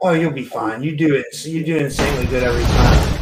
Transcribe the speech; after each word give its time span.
Oh, 0.00 0.12
you'll 0.12 0.32
be 0.32 0.44
fine. 0.44 0.82
You 0.82 0.96
do 0.96 1.14
it. 1.14 1.44
You 1.44 1.64
do 1.64 1.76
insanely 1.76 2.26
good 2.26 2.42
every 2.44 2.62
time. 2.62 3.18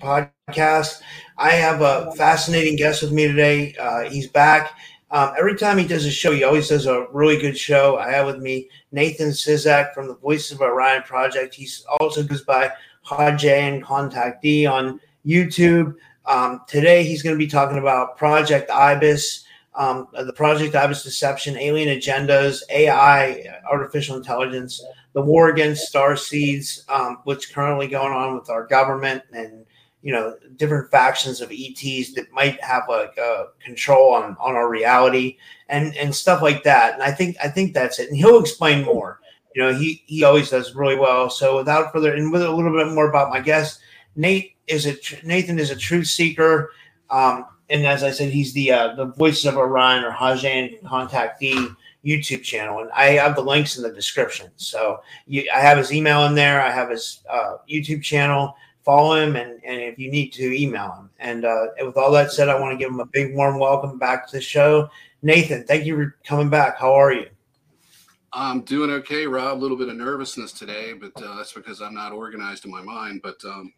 podcast. 0.00 1.00
I 1.36 1.50
have 1.50 1.80
a 1.82 2.12
fascinating 2.12 2.76
guest 2.76 3.02
with 3.02 3.12
me 3.12 3.26
today. 3.28 3.74
Uh, 3.78 4.08
he's 4.08 4.28
back. 4.28 4.72
Um, 5.10 5.32
every 5.38 5.56
time 5.56 5.78
he 5.78 5.86
does 5.86 6.04
a 6.04 6.10
show, 6.10 6.32
he 6.32 6.44
always 6.44 6.68
does 6.68 6.86
a 6.86 7.06
really 7.12 7.38
good 7.38 7.56
show. 7.56 7.96
I 7.96 8.10
have 8.10 8.26
with 8.26 8.38
me 8.38 8.68
Nathan 8.92 9.30
Ciszek 9.30 9.94
from 9.94 10.06
the 10.06 10.16
Voices 10.16 10.52
of 10.52 10.60
Orion 10.60 11.02
Project. 11.02 11.54
He 11.54 11.68
also 11.98 12.22
goes 12.22 12.42
by 12.42 12.70
Haujean 13.06 13.82
Contactee 13.82 14.70
on 14.70 15.00
YouTube. 15.24 15.94
Um, 16.26 16.60
today, 16.68 17.04
he's 17.04 17.22
going 17.22 17.34
to 17.34 17.38
be 17.38 17.46
talking 17.46 17.78
about 17.78 18.18
Project 18.18 18.70
Ibis, 18.70 19.44
um, 19.74 20.08
the 20.12 20.32
Project 20.34 20.74
Ibis 20.74 21.04
deception, 21.04 21.56
alien 21.56 21.88
agendas, 21.98 22.60
AI, 22.68 23.44
artificial 23.70 24.16
intelligence, 24.16 24.84
the 25.14 25.22
war 25.22 25.48
against 25.48 25.88
star 25.88 26.16
seeds, 26.16 26.84
um, 26.90 27.18
what's 27.24 27.46
currently 27.46 27.88
going 27.88 28.12
on 28.12 28.34
with 28.34 28.50
our 28.50 28.66
government 28.66 29.22
and 29.32 29.64
you 30.02 30.12
know 30.12 30.36
different 30.56 30.90
factions 30.90 31.40
of 31.40 31.50
ETs 31.50 32.12
that 32.14 32.30
might 32.32 32.62
have 32.62 32.84
like 32.88 33.18
control 33.62 34.14
on 34.14 34.36
on 34.40 34.54
our 34.54 34.68
reality 34.68 35.36
and 35.68 35.96
and 35.96 36.14
stuff 36.14 36.42
like 36.42 36.62
that. 36.64 36.94
And 36.94 37.02
I 37.02 37.12
think 37.12 37.36
I 37.42 37.48
think 37.48 37.74
that's 37.74 37.98
it. 37.98 38.08
And 38.08 38.16
he'll 38.16 38.40
explain 38.40 38.84
more. 38.84 39.20
You 39.54 39.62
know, 39.62 39.74
he 39.74 40.02
he 40.06 40.24
always 40.24 40.50
does 40.50 40.74
really 40.74 40.96
well. 40.96 41.30
So 41.30 41.56
without 41.56 41.92
further 41.92 42.14
and 42.14 42.30
with 42.30 42.42
a 42.42 42.50
little 42.50 42.72
bit 42.72 42.92
more 42.94 43.08
about 43.08 43.30
my 43.30 43.40
guest, 43.40 43.80
Nate 44.16 44.54
is 44.66 44.86
a 44.86 44.96
Nathan 45.26 45.58
is 45.58 45.70
a 45.70 45.76
truth 45.76 46.06
seeker. 46.06 46.70
Um, 47.10 47.46
and 47.70 47.86
as 47.86 48.02
I 48.02 48.10
said, 48.10 48.30
he's 48.30 48.52
the 48.52 48.72
uh, 48.72 48.94
the 48.94 49.06
voices 49.06 49.46
of 49.46 49.56
Orion 49.56 50.04
or 50.04 50.10
Haujean 50.10 50.80
contactee 50.82 51.74
YouTube 52.04 52.42
channel, 52.42 52.80
and 52.80 52.90
I 52.92 53.10
have 53.10 53.34
the 53.34 53.42
links 53.42 53.76
in 53.76 53.82
the 53.82 53.92
description. 53.92 54.50
So 54.56 55.00
you, 55.26 55.48
I 55.54 55.60
have 55.60 55.76
his 55.76 55.92
email 55.92 56.24
in 56.24 56.34
there. 56.34 56.62
I 56.62 56.70
have 56.70 56.90
his 56.90 57.22
uh, 57.28 57.56
YouTube 57.68 58.02
channel 58.02 58.54
follow 58.88 59.16
him 59.16 59.36
and, 59.36 59.62
and 59.64 59.82
if 59.82 59.98
you 59.98 60.10
need 60.10 60.32
to 60.32 60.50
email 60.58 60.90
him. 60.92 61.10
And 61.18 61.44
uh, 61.44 61.66
with 61.82 61.98
all 61.98 62.10
that 62.12 62.32
said, 62.32 62.48
I 62.48 62.58
want 62.58 62.72
to 62.72 62.78
give 62.78 62.90
him 62.90 63.00
a 63.00 63.06
big 63.06 63.36
warm 63.36 63.58
welcome 63.58 63.98
back 63.98 64.26
to 64.28 64.36
the 64.36 64.40
show. 64.40 64.88
Nathan, 65.20 65.64
thank 65.64 65.84
you 65.84 65.94
for 65.94 66.16
coming 66.24 66.48
back. 66.48 66.78
How 66.78 66.94
are 66.94 67.12
you? 67.12 67.26
I'm 68.32 68.62
doing 68.62 68.90
okay, 68.92 69.26
Rob. 69.26 69.58
A 69.58 69.60
little 69.60 69.76
bit 69.76 69.90
of 69.90 69.96
nervousness 69.96 70.52
today, 70.52 70.94
but 70.94 71.12
uh, 71.22 71.36
that's 71.36 71.52
because 71.52 71.82
I'm 71.82 71.92
not 71.92 72.12
organized 72.12 72.64
in 72.64 72.70
my 72.70 72.80
mind. 72.80 73.20
But 73.22 73.36
um, 73.44 73.74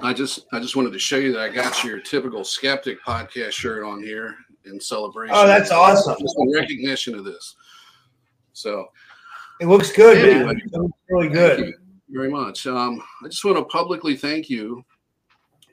I 0.00 0.12
just 0.12 0.46
I 0.52 0.58
just 0.58 0.74
wanted 0.74 0.92
to 0.92 0.98
show 0.98 1.18
you 1.18 1.30
that 1.34 1.40
I 1.40 1.48
got 1.48 1.84
your 1.84 2.00
typical 2.00 2.42
skeptic 2.42 3.00
podcast 3.04 3.52
shirt 3.52 3.84
on 3.84 4.02
here 4.02 4.34
in 4.64 4.80
celebration. 4.80 5.36
Oh, 5.38 5.46
that's 5.46 5.70
awesome! 5.70 6.16
Just 6.18 6.36
in 6.38 6.52
recognition 6.52 7.14
of 7.14 7.24
this. 7.24 7.54
So 8.54 8.88
it 9.60 9.66
looks 9.66 9.92
good, 9.92 10.16
anyway, 10.18 10.54
man. 10.54 10.62
It 10.64 10.78
looks 10.78 10.98
really 11.08 11.28
good 11.28 11.74
very 12.12 12.30
much. 12.30 12.66
Um, 12.66 13.02
I 13.24 13.28
just 13.28 13.44
want 13.44 13.56
to 13.56 13.64
publicly 13.64 14.16
thank 14.16 14.50
you 14.50 14.84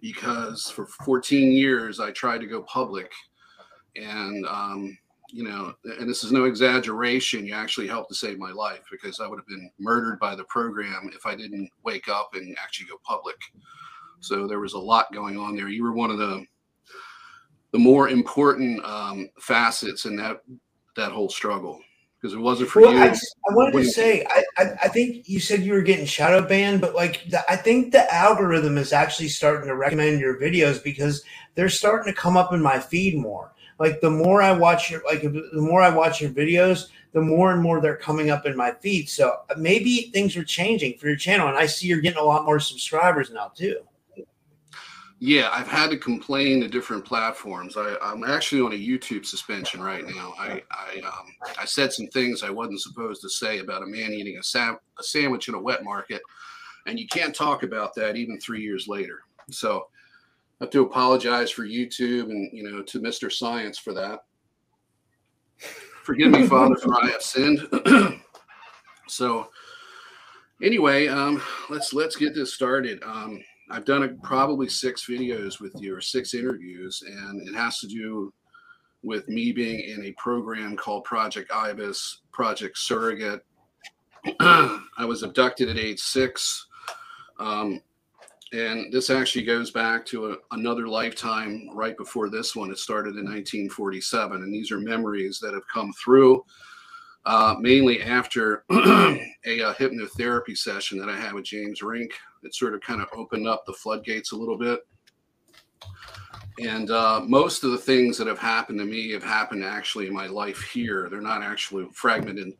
because 0.02 0.70
for 0.70 0.88
14 0.88 1.52
years 1.52 2.00
I 2.00 2.12
tried 2.12 2.40
to 2.40 2.48
go 2.48 2.62
public, 2.64 3.12
and 3.96 4.46
um, 4.48 4.98
you 5.32 5.44
know, 5.44 5.74
and 5.84 6.10
this 6.10 6.24
is 6.24 6.32
no 6.32 6.46
exaggeration. 6.46 7.46
You 7.46 7.54
actually 7.54 7.88
helped 7.88 8.10
to 8.10 8.16
save 8.16 8.40
my 8.40 8.52
life 8.52 8.82
because 8.90 9.20
I 9.20 9.28
would 9.28 9.38
have 9.38 9.48
been 9.48 9.70
murdered 9.78 10.20
by 10.20 10.36
the 10.36 10.46
program 10.46 11.12
if 11.14 11.26
I 11.26 11.36
didn't 11.36 11.70
wake 11.84 12.08
up 12.08 12.32
and 12.34 12.56
actually 12.62 12.88
go 12.88 13.00
public. 13.04 13.38
So 14.22 14.48
there 14.48 14.60
was 14.60 14.74
a 14.74 14.80
lot 14.80 15.14
going 15.14 15.38
on 15.38 15.56
there. 15.56 15.70
You 15.70 15.84
were 15.84 15.94
one 15.94 16.10
of 16.10 16.18
the 16.18 16.46
the 17.72 17.80
more 17.80 18.10
important 18.10 18.84
um, 18.84 19.30
facets 19.40 20.06
in 20.06 20.16
that 20.16 20.42
that 20.96 21.12
whole 21.12 21.30
struggle 21.30 21.80
because 22.20 22.34
it 22.34 22.40
wasn't 22.40 22.70
for 22.70 22.82
well, 22.82 22.94
you. 22.94 23.00
I, 23.00 23.10
I 23.50 23.54
wanted 23.54 23.74
to 23.74 23.86
say, 23.86 24.26
I, 24.30 24.44
I, 24.58 24.64
I, 24.84 24.88
think 24.90 25.30
you 25.30 25.40
said 25.40 25.64
you 25.64 25.72
were 25.72 25.82
getting 25.82 26.06
shadow 26.06 26.46
banned, 26.46 26.82
but 26.82 26.94
like 26.94 27.30
the, 27.30 27.50
I 27.50 27.56
think 27.56 27.92
the 27.92 28.14
algorithm 28.14 28.78
is 28.78 28.92
actually 28.92 29.30
starting 29.30 29.68
to 29.68 29.76
recommend 29.76 30.20
your 30.20 30.38
videos 30.38 30.84
because 30.84 31.24
they're 31.56 31.70
starting 31.70 32.14
to 32.14 32.20
come 32.20 32.36
up 32.36 32.52
in 32.52 32.62
my 32.62 32.80
feed 32.80 33.18
more. 33.18 33.54
Like 33.80 34.02
the 34.02 34.10
more 34.10 34.42
I 34.42 34.52
watch 34.52 34.92
your 34.92 35.02
like 35.06 35.22
the 35.22 35.50
more 35.54 35.82
I 35.82 35.90
watch 35.90 36.20
your 36.20 36.32
videos, 36.32 36.88
the 37.14 37.22
more 37.22 37.54
and 37.54 37.62
more 37.62 37.80
they're 37.80 37.96
coming 37.96 38.30
up 38.30 38.46
in 38.46 38.58
my 38.58 38.72
feed. 38.72 39.08
So 39.08 39.38
uh, 39.50 39.56
maybe 39.58 40.10
things 40.14 40.36
are 40.36 40.44
changing 40.44 40.98
for 40.98 41.08
your 41.08 41.16
channel, 41.16 41.48
and 41.48 41.58
I 41.58 41.66
see 41.66 41.88
you're 41.88 42.02
getting 42.02 42.20
a 42.20 42.26
lot 42.26 42.44
more 42.44 42.60
subscribers 42.60 43.32
now 43.32 43.52
too. 43.56 43.78
Yeah, 45.22 45.50
I've 45.52 45.68
had 45.68 45.90
to 45.90 45.98
complain 45.98 46.62
to 46.62 46.70
different 46.70 47.04
platforms. 47.04 47.76
I, 47.76 47.98
am 48.02 48.24
actually 48.24 48.62
on 48.62 48.72
a 48.72 48.76
YouTube 48.76 49.26
suspension 49.26 49.82
right 49.82 50.06
now. 50.06 50.34
I 50.40 50.64
I, 50.72 51.02
um, 51.06 51.36
I, 51.60 51.66
said 51.66 51.92
some 51.92 52.08
things 52.08 52.42
I 52.42 52.50
wasn't 52.50 52.80
supposed 52.80 53.22
to 53.24 53.30
say 53.30 53.60
about 53.60 53.84
a 53.84 53.86
man 53.86 54.14
eating 54.14 54.38
a, 54.38 54.44
sam- 54.44 54.80
a 54.98 55.04
sandwich 55.04 55.50
in 55.50 55.56
a 55.56 55.60
wet 55.60 55.84
market, 55.84 56.22
and 56.86 56.98
you 56.98 57.06
can't 57.06 57.36
talk 57.36 57.64
about 57.64 57.94
that 57.96 58.16
even 58.16 58.40
three 58.40 58.62
years 58.62 58.88
later. 58.88 59.20
So 59.52 59.88
I 60.62 60.64
have 60.64 60.72
to 60.72 60.84
apologize 60.84 61.52
for 61.52 61.66
YouTube 61.66 62.30
and 62.30 62.50
you 62.54 62.64
know 62.64 62.82
to 62.82 63.02
Mr. 63.02 63.30
Science 63.30 63.78
for 63.78 63.94
that. 63.94 64.24
Forgive 66.04 66.32
me, 66.32 66.48
Father, 66.48 66.78
for 66.78 66.96
I 67.04 67.08
have 67.08 67.22
sinned. 67.22 67.68
so 69.10 69.50
anyway, 70.64 71.08
um, 71.08 71.42
let's 71.70 71.92
let's 71.94 72.16
get 72.16 72.34
this 72.34 72.54
started. 72.54 73.04
Um, 73.04 73.42
I've 73.70 73.86
done 73.86 74.04
a, 74.04 74.10
probably 74.24 74.68
six 74.68 75.06
videos 75.08 75.60
with 75.60 75.74
you 75.80 75.96
or 75.96 76.02
six 76.02 76.34
interviews, 76.34 77.04
and 77.06 77.48
it 77.48 77.56
has 77.56 77.80
to 77.80 77.88
do 77.88 78.34
with 79.04 79.28
me 79.28 79.52
being 79.52 79.80
in 79.80 80.06
a 80.06 80.12
program 80.14 80.76
called 80.76 81.04
Project 81.04 81.52
Ibis, 81.52 82.22
Project 82.32 82.78
Surrogate. 82.78 83.42
I 84.40 85.06
was 85.06 85.24
abducted 85.24 85.70
at 85.70 85.78
age 85.78 86.00
six. 86.00 86.68
Um, 87.40 87.82
and 88.52 88.92
this 88.92 89.10
actually 89.10 89.46
goes 89.46 89.72
back 89.72 90.06
to 90.08 90.32
a, 90.32 90.36
another 90.52 90.88
lifetime 90.88 91.70
right 91.74 91.96
before 91.96 92.30
this 92.30 92.56
one. 92.56 92.72
It 92.72 92.80
started 92.80 93.16
in 93.16 93.26
1947. 93.26 94.42
And 94.42 94.54
these 94.54 94.72
are 94.72 94.80
memories 94.80 95.40
that 95.42 95.54
have 95.54 95.68
come 95.72 95.94
through 96.04 96.44
uh, 97.26 97.56
mainly 97.60 98.02
after 98.02 98.64
a, 98.72 99.20
a, 99.46 99.74
hypnotherapy 99.76 100.58
session 100.58 100.98
that 100.98 101.10
I 101.10 101.16
had 101.16 101.34
with 101.34 101.46
James 101.46 101.82
Rink. 101.82 102.12
It 102.44 102.56
sort 102.56 102.74
of 102.74 102.82
kind 102.82 103.02
of 103.02 103.08
opened 103.14 103.48
up 103.48 103.66
the 103.66 103.74
floodgates 103.74 104.32
a 104.32 104.36
little 104.36 104.58
bit. 104.58 104.82
And 106.60 106.92
uh, 106.92 107.22
most 107.26 107.64
of 107.64 107.72
the 107.72 107.78
things 107.78 108.18
that 108.18 108.28
have 108.28 108.40
happened 108.40 108.80
to 108.80 108.86
me 108.86 109.12
have 109.12 109.24
happened 109.24 109.64
actually 109.64 110.08
in 110.08 110.14
my 110.14 110.28
life 110.28 110.62
here. 110.62 111.08
They're 111.10 111.22
not 111.22 111.42
actually 111.42 111.88
fragmented 111.94 112.54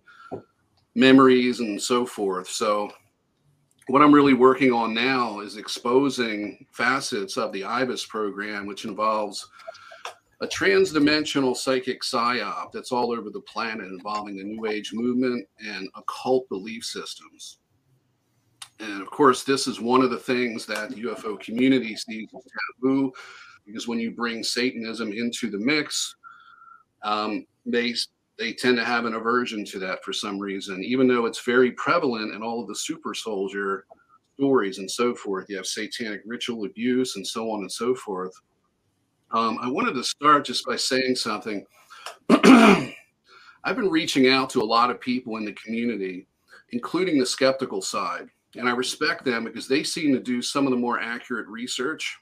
memories 0.96 1.60
and 1.60 1.82
so 1.82 2.06
forth. 2.06 2.48
So, 2.48 2.92
what 3.88 4.04
I'm 4.04 4.14
really 4.14 4.36
working 4.36 4.72
on 4.72 4.94
now 4.94 5.40
is 5.40 5.58
exposing 5.58 6.66
facets 6.72 7.38
of 7.38 7.52
the 7.52 7.64
IBIS 7.64 8.06
program, 8.06 8.68
which 8.68 8.86
involves 8.86 9.50
a 10.42 10.48
transdimensional 10.48 11.58
psychic 11.58 12.02
psyop 12.02 12.72
that's 12.72 12.92
all 12.92 13.12
over 13.12 13.30
the 13.30 13.42
planet 13.42 13.88
involving 13.88 14.38
the 14.38 14.44
New 14.44 14.68
Age 14.68 14.94
movement 14.94 15.46
and 15.60 15.90
occult 15.96 16.48
belief 16.50 16.86
systems. 16.86 17.58
And 18.80 19.02
of 19.02 19.10
course, 19.10 19.44
this 19.44 19.68
is 19.68 19.82
one 19.82 20.02
of 20.02 20.10
the 20.10 20.18
things 20.18 20.66
that 20.68 20.90
the 20.90 21.04
UFO 21.04 21.40
community 21.40 21.96
sees 21.96 22.30
as 22.36 22.44
taboo, 22.82 23.12
because 23.66 23.88
when 23.88 24.00
you 24.00 24.12
bring 24.12 24.44
Satanism 24.44 25.12
into 25.12 25.50
the 25.50 25.58
mix, 25.58 26.16
um, 27.04 27.46
they 27.66 27.94
they 28.38 28.54
tend 28.54 28.78
to 28.78 28.86
have 28.86 29.04
an 29.04 29.16
aversion 29.16 29.66
to 29.66 29.80
that 29.80 30.04
for 30.04 30.14
some 30.14 30.40
reason, 30.40 30.82
even 30.82 31.08
though 31.08 31.26
it's 31.26 31.44
very 31.44 31.72
prevalent 31.72 32.34
in 32.34 32.42
all 32.42 32.62
of 32.62 32.68
the 32.68 32.76
super 32.76 33.14
soldier 33.14 33.86
stories 34.36 34.80
and 34.80 34.90
so 34.90 35.14
forth. 35.14 35.48
You 35.50 35.58
have 35.58 35.66
satanic 35.66 36.22
ritual 36.26 36.64
abuse 36.64 37.18
and 37.18 37.28
so 37.28 37.52
on 37.52 37.60
and 37.60 37.72
so 37.72 37.94
forth. 37.94 38.34
Um, 39.32 39.60
I 39.62 39.70
wanted 39.70 39.94
to 39.96 40.04
start 40.04 40.46
just 40.46 40.66
by 40.66 40.78
saying 40.78 41.16
something. 41.16 41.66
I've 42.30 43.76
been 43.76 43.90
reaching 43.90 44.30
out 44.30 44.50
to 44.52 44.62
a 44.62 44.64
lot 44.64 44.90
of 44.90 45.02
people 45.02 45.36
in 45.36 45.44
the 45.44 45.52
community, 45.54 46.26
including 46.72 47.20
the 47.20 47.26
skeptical 47.26 47.82
side, 47.82 48.30
and 48.56 48.68
I 48.68 48.72
respect 48.72 49.24
them 49.24 49.44
because 49.44 49.68
they 49.68 49.84
seem 49.84 50.14
to 50.14 50.20
do 50.20 50.42
some 50.42 50.66
of 50.66 50.72
the 50.72 50.78
more 50.78 51.00
accurate 51.00 51.48
research. 51.48 52.18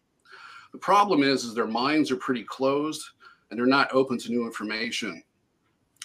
The 0.74 0.77
problem 0.77 1.24
is, 1.24 1.44
is 1.44 1.53
their 1.53 1.68
minds 1.68 2.12
are 2.12 2.18
pretty 2.18 2.44
closed 2.44 3.01
and 3.50 3.57
they're 3.57 3.65
not 3.65 3.94
open 3.94 4.18
to 4.19 4.29
new 4.29 4.45
information. 4.45 5.24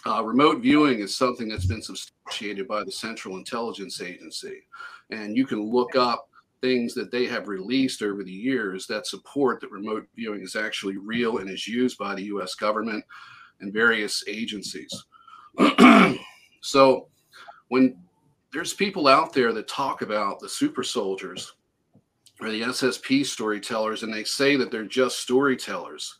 Uh, 0.04 0.22
remote 0.24 0.60
viewing 0.60 1.00
is 1.00 1.16
something 1.16 1.48
that's 1.48 1.66
been 1.66 1.82
substantiated 1.82 2.66
by 2.66 2.82
the 2.82 2.90
Central 2.90 3.36
Intelligence 3.36 4.00
Agency, 4.00 4.62
and 5.10 5.36
you 5.36 5.46
can 5.46 5.62
look 5.62 5.94
up 5.94 6.28
things 6.60 6.94
that 6.94 7.10
they 7.10 7.26
have 7.26 7.48
released 7.48 8.02
over 8.02 8.24
the 8.24 8.32
years 8.32 8.86
that 8.86 9.06
support 9.06 9.60
that 9.60 9.70
remote 9.70 10.06
viewing 10.16 10.40
is 10.40 10.56
actually 10.56 10.96
real 10.96 11.38
and 11.38 11.50
is 11.50 11.68
used 11.68 11.98
by 11.98 12.14
the 12.14 12.24
US 12.24 12.54
government 12.54 13.04
and 13.60 13.72
various 13.72 14.24
agencies. 14.26 15.04
so 16.62 17.08
when 17.68 17.96
there's 18.52 18.74
people 18.74 19.08
out 19.08 19.32
there 19.32 19.52
that 19.52 19.68
talk 19.68 20.02
about 20.02 20.38
the 20.38 20.48
super 20.48 20.82
soldiers 20.82 21.54
or 22.40 22.50
the 22.50 22.62
SSP 22.62 23.24
storytellers, 23.24 24.02
and 24.02 24.12
they 24.12 24.24
say 24.24 24.56
that 24.56 24.70
they're 24.70 24.84
just 24.84 25.20
storytellers. 25.20 26.18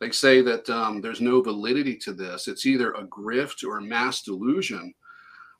They 0.00 0.10
say 0.10 0.40
that 0.42 0.68
um, 0.70 1.00
there's 1.00 1.20
no 1.20 1.42
validity 1.42 1.96
to 1.98 2.12
this. 2.12 2.48
It's 2.48 2.66
either 2.66 2.92
a 2.92 3.06
grift 3.06 3.64
or 3.64 3.78
a 3.78 3.82
mass 3.82 4.22
delusion. 4.22 4.94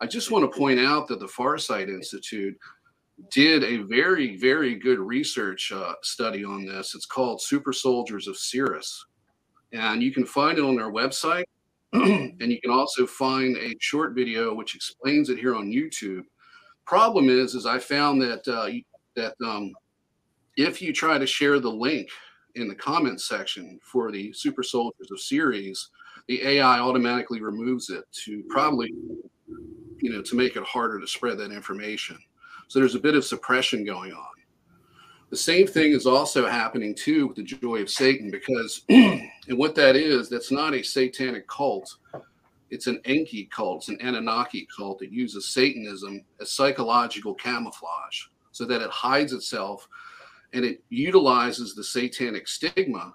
I 0.00 0.06
just 0.06 0.30
want 0.30 0.50
to 0.50 0.58
point 0.58 0.78
out 0.78 1.08
that 1.08 1.20
the 1.20 1.26
Farsight 1.26 1.88
Institute 1.88 2.56
did 3.30 3.64
a 3.64 3.78
very, 3.82 4.36
very 4.36 4.74
good 4.76 4.98
research 4.98 5.72
uh, 5.72 5.94
study 6.02 6.44
on 6.44 6.64
this. 6.64 6.94
It's 6.94 7.06
called 7.06 7.40
Super 7.40 7.72
Soldiers 7.72 8.28
of 8.28 8.36
Sirius. 8.36 9.04
And 9.72 10.02
you 10.02 10.12
can 10.12 10.26
find 10.26 10.58
it 10.58 10.64
on 10.64 10.76
their 10.76 10.92
website. 10.92 11.44
and 12.40 12.50
you 12.50 12.60
can 12.60 12.72
also 12.72 13.06
find 13.06 13.56
a 13.56 13.72
short 13.78 14.14
video 14.14 14.52
which 14.52 14.74
explains 14.74 15.30
it 15.30 15.38
here 15.38 15.54
on 15.54 15.70
YouTube. 15.70 16.24
Problem 16.86 17.28
is, 17.28 17.54
is 17.54 17.66
I 17.66 17.78
found 17.78 18.20
that 18.22 18.46
uh, 18.48 18.68
that 19.14 19.34
um, 19.44 19.72
if 20.56 20.82
you 20.82 20.92
try 20.92 21.18
to 21.18 21.26
share 21.26 21.60
the 21.60 21.70
link 21.70 22.08
in 22.56 22.66
the 22.66 22.74
comments 22.74 23.28
section 23.28 23.78
for 23.82 24.10
the 24.10 24.32
Super 24.32 24.64
Soldiers 24.64 25.10
of 25.12 25.20
Sirius, 25.20 25.90
the 26.26 26.42
AI 26.42 26.80
automatically 26.80 27.40
removes 27.40 27.90
it 27.90 28.04
to 28.24 28.42
probably, 28.48 28.92
you 30.00 30.10
know, 30.10 30.22
to 30.22 30.34
make 30.34 30.56
it 30.56 30.64
harder 30.64 30.98
to 30.98 31.06
spread 31.06 31.38
that 31.38 31.52
information. 31.52 32.18
So 32.66 32.80
there's 32.80 32.96
a 32.96 33.00
bit 33.00 33.14
of 33.14 33.24
suppression 33.24 33.84
going 33.84 34.12
on. 34.12 34.26
The 35.34 35.38
same 35.38 35.66
thing 35.66 35.90
is 35.90 36.06
also 36.06 36.46
happening 36.46 36.94
too 36.94 37.26
with 37.26 37.34
the 37.34 37.42
joy 37.42 37.82
of 37.82 37.90
Satan, 37.90 38.30
because 38.30 38.82
and 38.88 39.28
what 39.48 39.74
that 39.74 39.96
is, 39.96 40.28
that's 40.28 40.52
not 40.52 40.74
a 40.74 40.82
satanic 40.84 41.48
cult. 41.48 41.96
It's 42.70 42.86
an 42.86 43.00
Enki 43.04 43.46
cult, 43.46 43.78
it's 43.78 43.88
an 43.88 43.98
Anunnaki 44.00 44.68
cult 44.76 45.00
that 45.00 45.10
uses 45.10 45.52
Satanism 45.52 46.24
as 46.40 46.52
psychological 46.52 47.34
camouflage 47.34 48.26
so 48.52 48.64
that 48.66 48.80
it 48.80 48.90
hides 48.90 49.32
itself 49.32 49.88
and 50.52 50.64
it 50.64 50.84
utilizes 50.90 51.74
the 51.74 51.82
satanic 51.82 52.46
stigma 52.46 53.12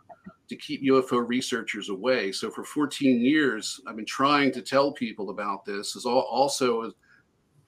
to 0.50 0.58
keep 0.58 0.84
UFO 0.84 1.26
researchers 1.26 1.88
away. 1.88 2.34
So 2.34 2.52
for 2.52 2.66
14 2.66 3.22
years, 3.22 3.80
I've 3.88 3.96
been 3.96 4.06
trying 4.06 4.52
to 4.52 4.62
tell 4.62 4.92
people 4.92 5.30
about 5.30 5.64
this. 5.64 5.96
Is 5.96 6.06
also 6.06 6.92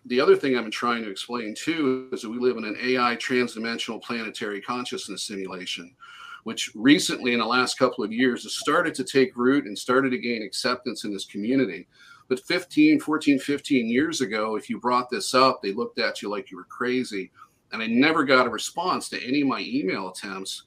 the 0.05 0.19
other 0.19 0.35
thing 0.35 0.55
I've 0.55 0.63
been 0.63 0.71
trying 0.71 1.03
to 1.03 1.11
explain 1.11 1.53
too 1.55 2.09
is 2.11 2.21
that 2.21 2.29
we 2.29 2.39
live 2.39 2.57
in 2.57 2.65
an 2.65 2.77
AI 2.81 3.15
transdimensional 3.17 4.01
planetary 4.01 4.61
consciousness 4.61 5.23
simulation, 5.23 5.95
which 6.43 6.71
recently 6.73 7.33
in 7.33 7.39
the 7.39 7.45
last 7.45 7.77
couple 7.77 8.03
of 8.03 8.11
years 8.11 8.43
has 8.43 8.55
started 8.55 8.95
to 8.95 9.03
take 9.03 9.37
root 9.37 9.65
and 9.65 9.77
started 9.77 10.09
to 10.09 10.17
gain 10.17 10.41
acceptance 10.41 11.03
in 11.03 11.13
this 11.13 11.25
community. 11.25 11.87
But 12.29 12.39
15, 12.45 12.99
14, 12.99 13.39
15 13.39 13.87
years 13.87 14.21
ago, 14.21 14.55
if 14.55 14.69
you 14.69 14.79
brought 14.79 15.09
this 15.09 15.33
up, 15.33 15.61
they 15.61 15.73
looked 15.73 15.99
at 15.99 16.21
you 16.21 16.29
like 16.29 16.49
you 16.49 16.57
were 16.57 16.63
crazy. 16.63 17.31
And 17.71 17.81
I 17.81 17.87
never 17.87 18.23
got 18.23 18.47
a 18.47 18.49
response 18.49 19.07
to 19.09 19.23
any 19.23 19.41
of 19.41 19.47
my 19.47 19.59
email 19.59 20.09
attempts 20.09 20.63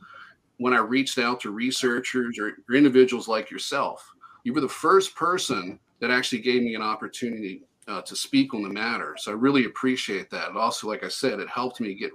when 0.59 0.73
I 0.73 0.79
reached 0.79 1.19
out 1.19 1.41
to 1.41 1.51
researchers 1.51 2.39
or 2.39 2.57
individuals 2.73 3.29
like 3.29 3.51
yourself. 3.51 4.15
You 4.45 4.53
were 4.53 4.61
the 4.61 4.69
first 4.69 5.17
person 5.17 5.81
that 6.01 6.11
actually 6.11 6.43
gave 6.43 6.63
me 6.63 6.75
an 6.75 6.83
opportunity 6.83 7.63
uh, 7.89 8.03
to 8.03 8.17
speak 8.17 8.55
on 8.55 8.63
the 8.63 8.69
matter. 8.69 9.17
So 9.19 9.33
I 9.33 9.35
really 9.35 9.65
appreciate 9.65 10.31
that. 10.31 10.49
And 10.49 10.57
also, 10.57 10.89
like 10.89 11.05
I 11.05 11.09
said, 11.09 11.41
it 11.41 11.49
helped 11.49 11.81
me 11.81 11.95
get 11.95 12.13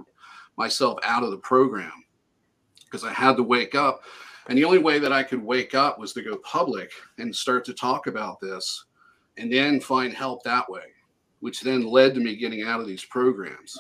myself 0.58 1.00
out 1.04 1.24
of 1.24 1.32
the 1.32 1.38
program 1.38 1.92
because 2.86 3.04
I 3.04 3.14
had 3.14 3.38
to 3.38 3.44
wake 3.44 3.76
up. 3.76 4.02
And 4.48 4.58
the 4.58 4.66
only 4.66 4.80
way 4.80 4.98
that 5.00 5.14
I 5.14 5.22
could 5.22 5.44
wake 5.44 5.76
up 5.76 6.00
was 6.00 6.12
to 6.14 6.24
go 6.24 6.38
public 6.38 6.92
and 7.20 7.36
start 7.36 7.64
to 7.66 7.74
talk 7.74 8.08
about 8.08 8.40
this 8.40 8.86
and 9.38 9.52
then 9.52 9.80
find 9.80 10.14
help 10.14 10.44
that 10.44 10.70
way, 10.70 10.82
which 11.40 11.62
then 11.62 11.86
led 11.86 12.16
to 12.16 12.20
me 12.20 12.36
getting 12.36 12.64
out 12.64 12.80
of 12.80 12.88
these 12.88 13.06
programs. 13.06 13.78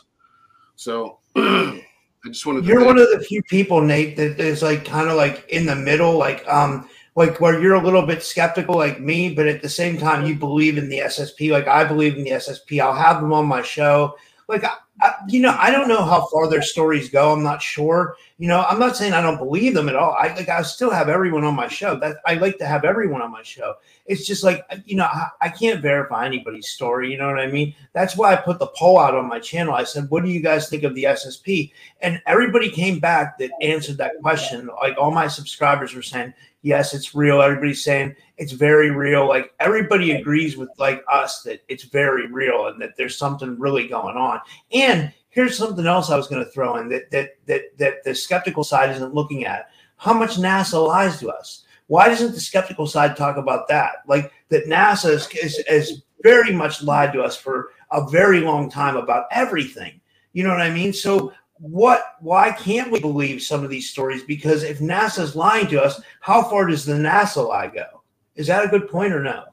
So 0.76 1.20
I 1.36 1.82
just 2.28 2.46
wanted 2.46 2.62
to 2.62 2.68
You're 2.68 2.86
one 2.86 3.00
of 3.00 3.10
the 3.10 3.26
few 3.28 3.42
people, 3.44 3.82
Nate, 3.82 4.16
that 4.18 4.40
is 4.40 4.62
like 4.62 4.86
kind 4.86 5.10
of 5.10 5.18
like 5.18 5.50
in 5.50 5.66
the 5.66 5.76
middle, 5.76 6.18
like 6.18 6.48
um 6.48 6.88
like 7.20 7.42
where 7.42 7.62
you're 7.62 7.74
a 7.74 7.84
little 7.84 8.04
bit 8.04 8.24
skeptical 8.24 8.76
like 8.76 9.02
me, 9.02 9.34
but 9.34 9.46
at 9.46 9.62
the 9.62 9.68
same 9.68 9.98
time 9.98 10.26
you 10.26 10.34
believe 10.34 10.78
in 10.78 10.88
the 10.88 11.00
SSP. 11.00 11.52
Like 11.52 11.68
I 11.68 11.84
believe 11.84 12.16
in 12.16 12.24
the 12.24 12.30
SSP. 12.30 12.82
I'll 12.82 12.94
have 12.94 13.20
them 13.20 13.34
on 13.34 13.46
my 13.46 13.62
show. 13.62 14.16
Like 14.48 14.64
I, 14.64 14.72
I, 15.02 15.16
you 15.28 15.42
know, 15.42 15.54
I 15.60 15.70
don't 15.70 15.90
know 15.90 16.06
how 16.06 16.28
far 16.28 16.50
their 16.50 16.62
stories 16.62 17.10
go. 17.10 17.34
I'm 17.34 17.44
not 17.44 17.62
sure. 17.62 18.16
You 18.38 18.48
know, 18.48 18.66
I'm 18.70 18.80
not 18.80 18.96
saying 18.96 19.12
I 19.12 19.22
don't 19.22 19.38
believe 19.38 19.74
them 19.74 19.90
at 19.90 19.98
all. 19.98 20.14
I 20.14 20.34
like 20.34 20.48
I 20.48 20.62
still 20.62 20.92
have 20.92 21.10
everyone 21.10 21.44
on 21.44 21.56
my 21.56 21.68
show. 21.68 22.00
That 22.00 22.18
I 22.26 22.36
like 22.36 22.58
to 22.60 22.66
have 22.66 22.86
everyone 22.86 23.22
on 23.22 23.32
my 23.32 23.44
show. 23.44 23.76
It's 24.06 24.26
just 24.26 24.46
like 24.46 24.64
you 24.86 24.96
know, 24.96 25.04
I, 25.04 25.28
I 25.42 25.50
can't 25.50 25.82
verify 25.82 26.26
anybody's 26.26 26.70
story. 26.70 27.12
You 27.12 27.18
know 27.18 27.28
what 27.28 27.40
I 27.40 27.48
mean? 27.48 27.76
That's 27.92 28.16
why 28.16 28.32
I 28.32 28.38
put 28.38 28.60
the 28.60 28.72
poll 28.78 28.98
out 28.98 29.14
on 29.14 29.28
my 29.28 29.40
channel. 29.40 29.74
I 29.74 29.84
said, 29.84 30.10
"What 30.10 30.24
do 30.24 30.30
you 30.30 30.40
guys 30.40 30.70
think 30.70 30.84
of 30.84 30.96
the 30.96 31.04
SSP?" 31.04 31.74
And 32.02 32.22
everybody 32.26 32.70
came 32.70 33.00
back 33.00 33.38
that 33.40 33.52
answered 33.62 33.98
that 33.98 34.14
question. 34.22 34.70
Like 34.82 34.98
all 34.98 35.12
my 35.12 35.28
subscribers 35.28 35.94
were 35.94 36.02
saying, 36.02 36.34
yes, 36.62 36.94
it's 36.94 37.16
real. 37.16 37.42
Everybody's 37.42 37.84
saying 37.84 38.16
it's 38.38 38.52
very 38.52 38.92
real. 38.92 39.28
Like 39.28 39.54
everybody 39.60 40.12
agrees 40.12 40.58
with 40.58 40.70
like 40.78 41.04
us 41.12 41.42
that 41.44 41.62
it's 41.68 41.84
very 41.86 42.28
real 42.28 42.68
and 42.68 42.82
that 42.82 42.96
there's 42.98 43.18
something 43.18 43.58
really 43.60 43.88
going 43.88 44.18
on. 44.18 44.40
And 44.72 45.14
here's 45.30 45.58
something 45.58 45.86
else 45.86 46.10
I 46.10 46.18
was 46.18 46.28
going 46.28 46.44
to 46.44 46.52
throw 46.52 46.78
in 46.78 46.90
that 46.90 47.12
that 47.12 47.32
that 47.46 47.78
that 47.78 48.04
the 48.04 48.16
skeptical 48.16 48.64
side 48.64 48.90
isn't 48.92 49.14
looking 49.14 49.46
at. 49.46 49.70
How 49.98 50.14
much 50.14 50.38
NASA 50.38 50.86
lies 50.86 51.20
to 51.20 51.30
us? 51.30 51.66
Why 51.88 52.08
doesn't 52.08 52.34
the 52.34 52.40
skeptical 52.40 52.88
side 52.88 53.18
talk 53.18 53.38
about 53.38 53.68
that? 53.68 54.04
Like 54.08 54.32
that 54.50 54.66
NASA 54.66 55.10
is, 55.10 55.28
is, 55.30 55.58
is 55.68 56.04
very 56.22 56.54
much 56.54 56.84
lied 56.84 57.14
to 57.14 57.22
us 57.22 57.36
for 57.36 57.70
a 57.92 58.08
very 58.10 58.42
long 58.42 58.70
time 58.70 58.96
about 58.96 59.26
everything. 59.32 60.00
You 60.34 60.44
know 60.44 60.52
what 60.52 60.62
I 60.62 60.70
mean? 60.70 60.94
So 60.94 61.34
what 61.60 62.16
why 62.22 62.52
can't 62.52 62.92
we 62.92 63.00
believe 63.00 63.42
some 63.42 63.64
of 63.64 63.70
these 63.70 63.90
stories? 63.90 64.24
Because 64.24 64.64
if 64.64 64.80
nasa's 64.80 65.36
lying 65.36 65.68
to 65.68 65.82
us 65.82 66.02
how 66.22 66.42
far 66.44 66.68
does 66.68 66.86
the 66.86 66.94
nasa 66.94 67.46
lie 67.48 67.68
go? 67.68 68.04
Is 68.36 68.48
that 68.48 68.66
a 68.66 68.70
good 68.70 68.90
point 68.90 69.14
or 69.14 69.22
no? 69.22 69.44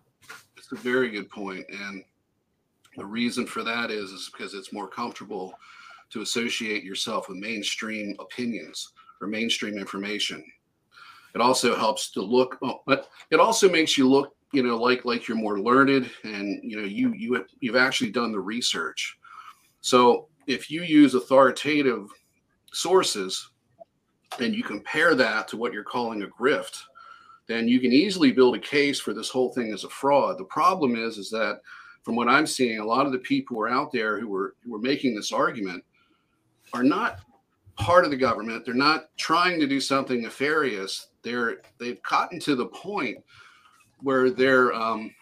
It's 0.56 0.70
a 0.72 0.76
very 0.76 1.10
good 1.10 1.28
point 1.28 1.66
and 1.68 2.04
the 2.96 3.04
reason 3.04 3.46
for 3.46 3.62
that 3.64 3.90
is 3.90 4.10
is 4.10 4.30
because 4.32 4.54
it's 4.54 4.72
more 4.72 4.88
comfortable 4.88 5.54
to 6.10 6.22
associate 6.22 6.84
yourself 6.84 7.28
with 7.28 7.38
mainstream 7.38 8.16
opinions 8.20 8.92
or 9.20 9.26
mainstream 9.26 9.76
information. 9.76 10.44
It 11.34 11.40
also 11.40 11.76
helps 11.76 12.10
to 12.12 12.22
look 12.22 12.56
oh, 12.62 12.82
but 12.86 13.08
it 13.30 13.40
also 13.40 13.68
makes 13.68 13.98
you 13.98 14.08
look 14.08 14.34
you 14.52 14.62
know 14.62 14.76
like 14.76 15.04
like 15.04 15.26
you're 15.26 15.36
more 15.36 15.60
learned 15.60 16.08
and 16.22 16.60
you 16.62 16.80
know 16.80 16.86
you 16.86 17.12
you 17.14 17.44
you've 17.60 17.76
actually 17.76 18.10
done 18.10 18.30
the 18.30 18.40
research. 18.40 19.18
So 19.80 20.28
if 20.47 20.71
you 20.71 20.83
use 20.83 21.15
authoritative 21.15 22.09
sources 22.73 23.50
and 24.41 24.55
you 24.55 24.62
compare 24.62 25.15
that 25.15 25.49
to 25.49 25.57
what 25.57 25.73
you're 25.73 25.85
calling 25.85 26.23
a 26.23 26.26
grift, 26.26 26.83
then 27.47 27.69
you 27.69 27.81
can 27.81 27.93
easily 27.93 28.33
build 28.33 28.57
a 28.57 28.61
case 28.61 28.99
for 28.99 29.12
this 29.15 29.31
whole 29.31 29.53
thing 29.53 29.73
as 29.73 29.85
a 29.85 29.88
fraud. 29.88 30.38
The 30.38 30.45
problem 30.45 30.97
is, 30.97 31.17
is 31.19 31.31
that 31.31 31.61
from 32.03 32.17
what 32.17 32.29
I'm 32.29 32.47
seeing, 32.47 32.79
a 32.79 32.85
lot 32.85 33.07
of 33.07 33.12
the 33.12 33.19
people 33.19 33.57
who 33.57 33.62
are 33.62 33.69
out 33.69 33.93
there 33.93 34.21
who 34.21 34.29
were 34.29 34.55
who 34.65 34.73
were 34.73 34.81
making 34.81 35.15
this 35.15 35.33
argument 35.33 35.83
are 36.73 36.85
not 36.85 37.21
part 37.76 38.05
of 38.05 38.11
the 38.11 38.17
government. 38.17 38.65
They're 38.65 38.75
not 38.75 39.09
trying 39.17 39.61
to 39.61 39.67
do 39.67 39.81
something 39.81 40.23
nefarious. 40.23 41.09
they're 41.23 41.59
they've 41.79 42.03
gotten 42.03 42.38
to 42.41 42.55
the 42.55 42.67
point 42.67 43.19
where 44.00 44.31
they're 44.31 44.73
um, 44.73 45.12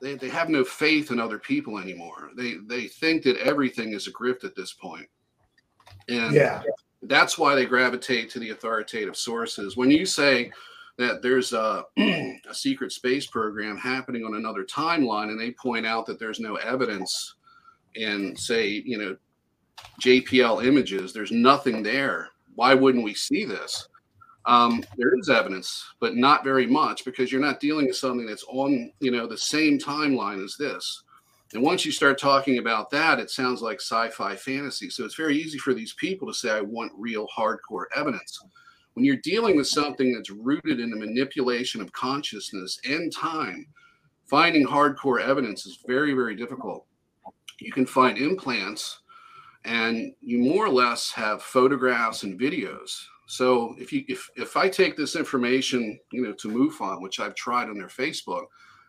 they, 0.00 0.14
they 0.14 0.28
have 0.28 0.48
no 0.48 0.64
faith 0.64 1.10
in 1.10 1.20
other 1.20 1.38
people 1.38 1.78
anymore. 1.78 2.30
They 2.36 2.54
they 2.66 2.86
think 2.86 3.22
that 3.24 3.36
everything 3.38 3.92
is 3.92 4.06
a 4.06 4.12
grift 4.12 4.44
at 4.44 4.54
this 4.56 4.72
point. 4.72 5.06
And 6.08 6.34
Yeah. 6.34 6.62
that's 7.02 7.38
why 7.38 7.54
they 7.54 7.66
gravitate 7.66 8.30
to 8.30 8.38
the 8.38 8.50
authoritative 8.50 9.16
sources. 9.16 9.76
When 9.76 9.90
you 9.90 10.06
say 10.06 10.50
that 10.98 11.22
there's 11.22 11.52
a, 11.52 11.84
a 11.98 12.54
secret 12.54 12.92
space 12.92 13.26
program 13.26 13.76
happening 13.78 14.24
on 14.24 14.34
another 14.34 14.64
timeline, 14.64 15.30
and 15.30 15.40
they 15.40 15.52
point 15.52 15.86
out 15.86 16.04
that 16.06 16.18
there's 16.18 16.40
no 16.40 16.56
evidence 16.56 17.36
in, 17.94 18.36
say, 18.36 18.68
you 18.68 18.98
know, 18.98 19.16
JPL 20.02 20.64
images, 20.64 21.12
there's 21.12 21.32
nothing 21.32 21.82
there. 21.82 22.28
Why 22.54 22.74
wouldn't 22.74 23.04
we 23.04 23.14
see 23.14 23.44
this? 23.44 23.88
Um, 24.46 24.82
there 24.96 25.18
is 25.18 25.28
evidence, 25.28 25.84
but 26.00 26.16
not 26.16 26.44
very 26.44 26.66
much 26.66 27.04
because 27.04 27.30
you're 27.30 27.40
not 27.40 27.60
dealing 27.60 27.86
with 27.86 27.96
something 27.96 28.26
that's 28.26 28.44
on, 28.48 28.90
you 29.00 29.10
know, 29.10 29.26
the 29.26 29.36
same 29.36 29.78
timeline 29.78 30.42
as 30.42 30.56
this. 30.58 31.04
And 31.52 31.62
once 31.62 31.84
you 31.84 31.92
start 31.92 32.18
talking 32.18 32.58
about 32.58 32.90
that, 32.90 33.18
it 33.18 33.28
sounds 33.28 33.60
like 33.60 33.80
sci-fi 33.80 34.36
fantasy. 34.36 34.88
So 34.88 35.04
it's 35.04 35.16
very 35.16 35.36
easy 35.36 35.58
for 35.58 35.74
these 35.74 35.94
people 35.94 36.26
to 36.28 36.34
say, 36.34 36.50
"I 36.50 36.60
want 36.60 36.92
real 36.96 37.26
hardcore 37.36 37.86
evidence." 37.94 38.38
When 38.94 39.04
you're 39.04 39.16
dealing 39.16 39.56
with 39.56 39.66
something 39.66 40.12
that's 40.12 40.30
rooted 40.30 40.80
in 40.80 40.90
the 40.90 40.96
manipulation 40.96 41.80
of 41.80 41.92
consciousness 41.92 42.78
and 42.84 43.12
time, 43.12 43.66
finding 44.26 44.66
hardcore 44.66 45.20
evidence 45.20 45.66
is 45.66 45.78
very, 45.86 46.14
very 46.14 46.34
difficult. 46.34 46.86
You 47.58 47.72
can 47.72 47.84
find 47.84 48.16
implants, 48.16 49.00
and 49.64 50.14
you 50.22 50.38
more 50.38 50.66
or 50.66 50.70
less 50.70 51.12
have 51.12 51.42
photographs 51.42 52.22
and 52.22 52.40
videos. 52.40 53.04
So 53.30 53.76
if 53.78 53.92
you 53.92 54.04
if 54.08 54.28
if 54.34 54.56
I 54.56 54.68
take 54.68 54.96
this 54.96 55.14
information, 55.14 56.00
you 56.10 56.22
know, 56.22 56.32
to 56.32 56.48
MUFON, 56.48 57.00
which 57.00 57.20
I've 57.20 57.36
tried 57.36 57.68
on 57.68 57.78
their 57.78 57.86
Facebook, 57.86 58.46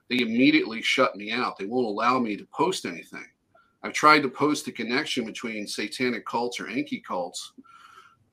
they 0.10 0.22
immediately 0.22 0.82
shut 0.82 1.16
me 1.16 1.32
out. 1.32 1.60
They 1.60 1.68
won't 1.68 1.86
allow 1.86 2.18
me 2.18 2.36
to 2.38 2.48
post 2.52 2.86
anything. 2.86 3.28
I've 3.84 3.94
tried 3.94 4.24
to 4.24 4.30
post 4.30 4.66
the 4.66 4.72
connection 4.72 5.28
between 5.28 5.68
satanic 5.68 6.26
cults 6.26 6.60
or 6.60 6.68
Enki 6.68 7.04
cults 7.08 7.54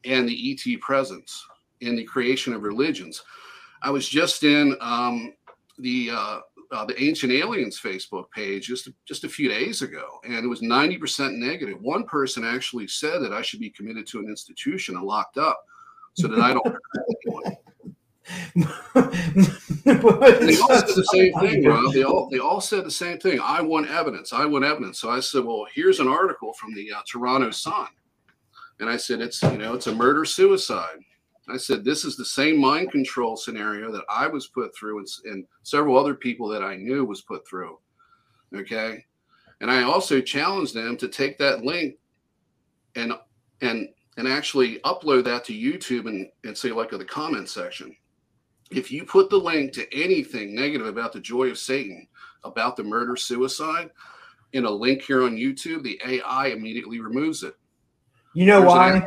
and 0.07 0.27
the 0.27 0.51
ET 0.51 0.81
presence 0.81 1.47
in 1.83 1.95
the 1.95 2.05
creation 2.05 2.55
of 2.55 2.63
religions. 2.63 3.23
I 3.83 3.91
was 3.91 4.09
just 4.09 4.45
in 4.45 4.79
um, 4.81 5.35
the 5.79 6.09
uh, 6.11 6.39
uh, 6.73 6.87
the 6.87 6.99
Ancient 7.03 7.35
Aliens 7.35 7.79
Facebook 7.79 8.31
page 8.31 8.67
just 8.67 8.89
just 9.05 9.25
a 9.25 9.29
few 9.29 9.51
days 9.51 9.83
ago, 9.83 10.07
and 10.25 10.43
it 10.43 10.49
was 10.49 10.63
ninety 10.63 10.97
percent 10.97 11.35
negative. 11.35 11.83
One 11.83 12.05
person 12.05 12.45
actually 12.45 12.89
said 12.89 13.21
that 13.21 13.35
I 13.35 13.43
should 13.43 13.61
be 13.61 13.69
committed 13.69 14.07
to 14.07 14.21
an 14.21 14.29
institution 14.31 14.97
and 14.97 15.05
locked 15.05 15.37
up 15.37 15.63
so 16.19 16.29
that 16.29 16.41
I 16.41 16.53
don't. 16.53 16.67
They 19.85 20.59
all 20.59 20.69
said 20.69 20.97
the 20.97 21.09
same 21.13 21.33
thing, 21.35 21.65
Rob. 21.65 21.95
They 21.95 22.03
all 22.03 22.29
they 22.29 22.39
all 22.39 22.61
said 22.61 22.85
the 22.85 22.91
same 22.91 23.19
thing. 23.19 23.41
I 23.41 23.63
want 23.63 23.89
evidence. 23.89 24.33
I 24.33 24.45
want 24.45 24.65
evidence. 24.65 24.99
So 24.99 25.11
I 25.11 25.21
said, 25.21 25.45
well, 25.45 25.67
here's 25.73 26.01
an 26.01 26.09
article 26.09 26.53
from 26.55 26.75
the 26.75 26.93
uh, 26.93 27.01
Toronto 27.11 27.51
Sun, 27.51 27.87
and 28.81 28.91
I 28.91 28.97
said 28.97 29.21
it's 29.21 29.43
you 29.43 29.57
know 29.57 29.75
it's 29.75 29.87
a 29.87 29.95
murder 29.95 30.25
suicide. 30.25 30.99
I 31.49 31.57
said 31.57 31.85
this 31.85 32.05
is 32.05 32.17
the 32.17 32.25
same 32.25 32.61
mind 32.61 32.93
control 32.93 33.37
scenario 33.37 33.91
that 33.93 34.05
I 34.11 34.27
was 34.27 34.49
put 34.49 34.77
through, 34.77 34.99
and, 34.99 35.09
and 35.25 35.47
several 35.63 35.97
other 35.97 36.15
people 36.15 36.49
that 36.49 36.63
I 36.63 36.77
knew 36.77 37.05
was 37.05 37.23
put 37.23 37.49
through. 37.49 37.79
Okay, 38.55 39.05
and 39.61 39.71
I 39.71 39.85
also 39.85 40.21
challenged 40.21 40.75
them 40.75 40.97
to 40.99 41.09
take 41.09 41.39
that 41.39 41.65
link 41.65 41.97
and 42.97 43.13
and 43.63 43.89
and 44.19 44.29
actually 44.29 44.81
upload 44.81 45.25
that 45.25 45.45
to 45.47 45.55
YouTube 45.55 46.07
and 46.07 46.29
and 46.45 46.57
say 46.57 46.71
like 46.71 46.93
in 46.93 46.99
the 46.99 47.05
comment 47.05 47.49
section 47.49 47.97
if 48.71 48.93
you 48.93 49.05
put 49.05 49.31
the 49.31 49.37
link 49.37 49.73
to 49.73 49.95
anything 49.95 50.55
negative 50.55 50.87
about 50.87 51.13
the 51.13 51.21
joy 51.21 51.51
of 51.51 51.59
Satan, 51.59 52.07
about 52.45 52.77
the 52.77 52.85
murder 52.85 53.17
suicide, 53.17 53.91
in 54.53 54.65
a 54.65 54.71
link 54.71 55.03
here 55.03 55.25
on 55.25 55.37
YouTube, 55.37 55.83
the 55.83 56.01
AI 56.07 56.49
immediately 56.49 57.01
removes 57.01 57.43
it. 57.43 57.55
You 58.35 58.47
know 58.47 58.61
There's 58.61 58.73
why? 58.73 59.03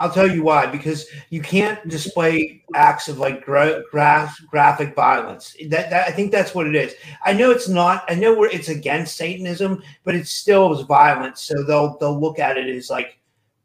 I'll 0.00 0.12
tell 0.12 0.30
you 0.30 0.44
why. 0.44 0.66
Because 0.66 1.06
you 1.30 1.42
can't 1.42 1.86
display 1.88 2.62
acts 2.74 3.08
of 3.08 3.18
like 3.18 3.44
gra- 3.44 3.82
gra- 3.90 4.32
graphic 4.48 4.94
violence. 4.94 5.56
That, 5.68 5.90
that 5.90 6.08
I 6.08 6.12
think 6.12 6.30
that's 6.30 6.54
what 6.54 6.68
it 6.68 6.76
is. 6.76 6.94
I 7.24 7.32
know 7.32 7.50
it's 7.50 7.68
not. 7.68 8.04
I 8.08 8.14
know 8.14 8.32
where 8.34 8.50
it's 8.50 8.68
against 8.68 9.16
Satanism, 9.16 9.82
but 10.04 10.14
it 10.14 10.28
still 10.28 10.72
is 10.72 10.86
violent. 10.86 11.36
So 11.36 11.64
they'll 11.64 11.98
they'll 11.98 12.20
look 12.20 12.38
at 12.38 12.56
it 12.56 12.68
as 12.68 12.90
like 12.90 13.17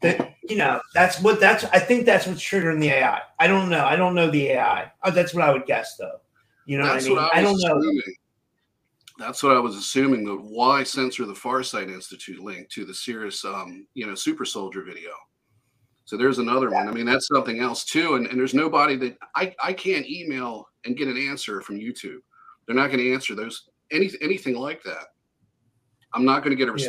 that. 0.03 0.35
You 0.43 0.57
know, 0.57 0.81
that's 0.93 1.21
what 1.21 1.39
that's. 1.39 1.63
I 1.65 1.79
think 1.79 2.05
that's 2.05 2.27
what's 2.27 2.41
triggering 2.41 2.79
the 2.79 2.89
AI. 2.89 3.21
I 3.39 3.47
don't 3.47 3.69
know. 3.69 3.85
I 3.85 3.95
don't 3.95 4.13
know 4.13 4.29
the 4.29 4.49
AI. 4.49 4.91
Oh, 5.03 5.09
that's 5.11 5.33
what 5.33 5.43
I 5.43 5.51
would 5.51 5.65
guess, 5.65 5.95
though. 5.97 6.19
You 6.65 6.77
know 6.77 6.85
That's 6.85 7.07
what 7.07 7.19
I 7.19 7.21
mean? 7.21 7.23
what 7.23 7.35
I, 7.35 7.39
I 7.39 7.41
don't 7.41 7.53
was 7.53 7.63
know. 7.63 8.01
That's 9.19 9.43
what 9.43 9.55
I 9.55 9.59
was 9.59 9.75
assuming. 9.75 10.25
That 10.25 10.37
why 10.37 10.83
censor 10.83 11.25
the 11.25 11.33
Farsight 11.33 11.91
Institute 11.91 12.39
link 12.39 12.69
to 12.69 12.85
the 12.85 12.93
Sirius, 12.93 13.43
um, 13.45 13.85
you 13.93 14.07
know, 14.07 14.15
Super 14.15 14.45
Soldier 14.45 14.83
video? 14.83 15.11
So 16.05 16.17
there's 16.17 16.39
another 16.39 16.69
one. 16.69 16.87
I 16.87 16.91
mean, 16.91 17.05
that's 17.05 17.27
something 17.27 17.59
else 17.59 17.85
too. 17.85 18.15
And, 18.15 18.27
and 18.27 18.39
there's 18.39 18.53
nobody 18.53 18.95
that 18.97 19.17
I, 19.35 19.55
I 19.63 19.73
can't 19.73 20.05
email 20.05 20.67
and 20.85 20.97
get 20.97 21.07
an 21.07 21.17
answer 21.17 21.61
from 21.61 21.79
YouTube. 21.79 22.19
They're 22.65 22.75
not 22.75 22.87
going 22.87 22.99
to 22.99 23.13
answer 23.13 23.35
those 23.35 23.69
any 23.91 24.09
anything 24.21 24.55
like 24.55 24.83
that. 24.83 25.07
I'm 26.13 26.25
not 26.25 26.43
going 26.43 26.55
to 26.55 26.65
get 26.65 26.73
a 26.73 26.77
Yeah. 26.77 26.87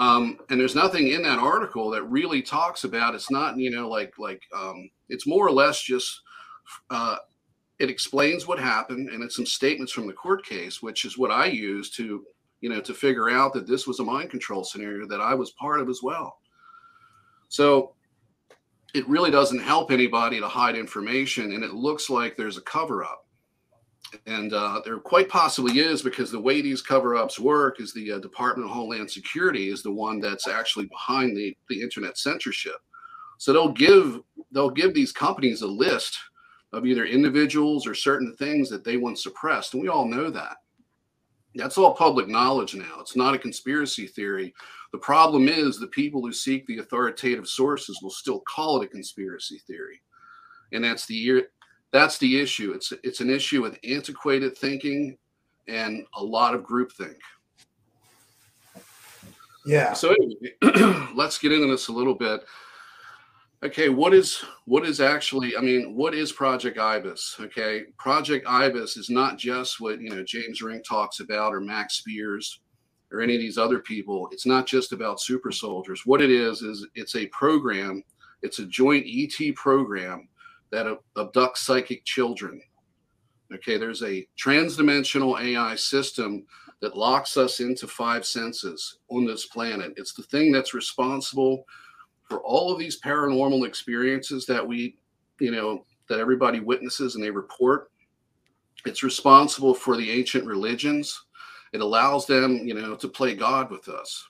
Um, 0.00 0.38
and 0.48 0.58
there's 0.58 0.74
nothing 0.74 1.08
in 1.08 1.22
that 1.24 1.38
article 1.38 1.90
that 1.90 2.04
really 2.04 2.40
talks 2.40 2.84
about. 2.84 3.14
It's 3.14 3.30
not 3.30 3.58
you 3.58 3.70
know 3.70 3.88
like 3.88 4.18
like 4.18 4.42
um, 4.56 4.90
it's 5.10 5.26
more 5.26 5.46
or 5.46 5.52
less 5.52 5.82
just 5.82 6.22
uh, 6.88 7.16
it 7.78 7.90
explains 7.90 8.46
what 8.46 8.58
happened 8.58 9.10
and 9.10 9.22
it's 9.22 9.36
some 9.36 9.44
statements 9.44 9.92
from 9.92 10.06
the 10.06 10.14
court 10.14 10.44
case, 10.44 10.82
which 10.82 11.04
is 11.04 11.18
what 11.18 11.30
I 11.30 11.46
use 11.46 11.90
to 11.96 12.24
you 12.62 12.70
know 12.70 12.80
to 12.80 12.94
figure 12.94 13.28
out 13.28 13.52
that 13.52 13.66
this 13.66 13.86
was 13.86 14.00
a 14.00 14.04
mind 14.04 14.30
control 14.30 14.64
scenario 14.64 15.06
that 15.06 15.20
I 15.20 15.34
was 15.34 15.50
part 15.52 15.80
of 15.80 15.90
as 15.90 16.00
well. 16.02 16.38
So 17.48 17.92
it 18.94 19.06
really 19.06 19.30
doesn't 19.30 19.60
help 19.60 19.90
anybody 19.90 20.40
to 20.40 20.48
hide 20.48 20.76
information, 20.76 21.52
and 21.52 21.62
it 21.62 21.74
looks 21.74 22.08
like 22.08 22.36
there's 22.38 22.56
a 22.56 22.62
cover 22.62 23.04
up. 23.04 23.26
And 24.26 24.52
uh, 24.52 24.80
there 24.84 24.98
quite 24.98 25.28
possibly 25.28 25.78
is 25.78 26.02
because 26.02 26.30
the 26.30 26.40
way 26.40 26.60
these 26.60 26.82
cover 26.82 27.16
ups 27.16 27.38
work 27.38 27.80
is 27.80 27.92
the 27.92 28.12
uh, 28.12 28.18
Department 28.18 28.68
of 28.68 28.74
Homeland 28.74 29.10
Security 29.10 29.68
is 29.68 29.82
the 29.82 29.92
one 29.92 30.20
that's 30.20 30.48
actually 30.48 30.86
behind 30.86 31.36
the, 31.36 31.56
the 31.68 31.80
internet 31.80 32.18
censorship. 32.18 32.76
So 33.38 33.52
they'll 33.52 33.72
give 33.72 34.20
they'll 34.52 34.70
give 34.70 34.92
these 34.92 35.12
companies 35.12 35.62
a 35.62 35.66
list 35.66 36.18
of 36.72 36.84
either 36.84 37.06
individuals 37.06 37.86
or 37.86 37.94
certain 37.94 38.36
things 38.36 38.68
that 38.68 38.84
they 38.84 38.96
want 38.96 39.18
suppressed, 39.18 39.72
and 39.74 39.82
we 39.82 39.88
all 39.88 40.04
know 40.04 40.30
that. 40.30 40.58
That's 41.54 41.78
all 41.78 41.94
public 41.94 42.28
knowledge 42.28 42.74
now. 42.74 42.98
It's 43.00 43.16
not 43.16 43.34
a 43.34 43.38
conspiracy 43.38 44.06
theory. 44.06 44.54
The 44.92 44.98
problem 44.98 45.48
is 45.48 45.78
the 45.78 45.88
people 45.88 46.20
who 46.20 46.32
seek 46.32 46.66
the 46.66 46.78
authoritative 46.78 47.48
sources 47.48 47.98
will 48.02 48.10
still 48.10 48.40
call 48.40 48.80
it 48.80 48.84
a 48.84 48.88
conspiracy 48.88 49.58
theory, 49.66 50.00
and 50.72 50.84
that's 50.84 51.06
the 51.06 51.42
that's 51.92 52.18
the 52.18 52.40
issue. 52.40 52.72
It's 52.72 52.92
it's 53.02 53.20
an 53.20 53.30
issue 53.30 53.62
with 53.62 53.78
antiquated 53.84 54.56
thinking 54.56 55.16
and 55.68 56.04
a 56.14 56.22
lot 56.22 56.54
of 56.54 56.62
groupthink. 56.62 57.16
Yeah. 59.66 59.92
So 59.92 60.14
anyway, 60.14 61.08
let's 61.14 61.38
get 61.38 61.52
into 61.52 61.66
this 61.66 61.88
a 61.88 61.92
little 61.92 62.14
bit. 62.14 62.42
Okay, 63.62 63.90
what 63.90 64.14
is 64.14 64.42
what 64.64 64.86
is 64.86 65.00
actually? 65.00 65.56
I 65.56 65.60
mean, 65.60 65.94
what 65.94 66.14
is 66.14 66.32
Project 66.32 66.78
Ibis? 66.78 67.36
Okay, 67.40 67.84
Project 67.98 68.46
Ibis 68.48 68.96
is 68.96 69.10
not 69.10 69.36
just 69.36 69.80
what 69.80 70.00
you 70.00 70.08
know 70.10 70.22
James 70.22 70.62
Rink 70.62 70.82
talks 70.84 71.20
about 71.20 71.52
or 71.52 71.60
Max 71.60 71.96
Spiers 71.96 72.60
or 73.12 73.20
any 73.20 73.34
of 73.34 73.40
these 73.40 73.58
other 73.58 73.80
people. 73.80 74.28
It's 74.32 74.46
not 74.46 74.66
just 74.66 74.92
about 74.92 75.20
super 75.20 75.52
soldiers. 75.52 76.06
What 76.06 76.22
it 76.22 76.30
is 76.30 76.62
is 76.62 76.86
it's 76.94 77.16
a 77.16 77.26
program. 77.26 78.02
It's 78.42 78.60
a 78.60 78.66
joint 78.66 79.04
ET 79.06 79.54
program 79.56 80.29
that 80.70 80.86
abducts 81.16 81.58
psychic 81.58 82.04
children. 82.04 82.60
Okay, 83.52 83.76
there's 83.76 84.02
a 84.02 84.26
transdimensional 84.38 85.40
AI 85.40 85.74
system 85.74 86.44
that 86.80 86.96
locks 86.96 87.36
us 87.36 87.60
into 87.60 87.86
five 87.86 88.24
senses 88.24 88.98
on 89.08 89.26
this 89.26 89.46
planet. 89.46 89.92
It's 89.96 90.14
the 90.14 90.22
thing 90.24 90.52
that's 90.52 90.72
responsible 90.72 91.64
for 92.28 92.40
all 92.40 92.72
of 92.72 92.78
these 92.78 93.00
paranormal 93.00 93.66
experiences 93.66 94.46
that 94.46 94.66
we, 94.66 94.96
you 95.40 95.50
know, 95.50 95.84
that 96.08 96.20
everybody 96.20 96.60
witnesses 96.60 97.16
and 97.16 97.24
they 97.24 97.30
report. 97.30 97.90
It's 98.86 99.02
responsible 99.02 99.74
for 99.74 99.96
the 99.96 100.10
ancient 100.10 100.46
religions. 100.46 101.24
It 101.72 101.80
allows 101.80 102.26
them, 102.26 102.56
you 102.66 102.74
know, 102.74 102.94
to 102.96 103.08
play 103.08 103.34
God 103.34 103.70
with 103.70 103.88
us. 103.88 104.28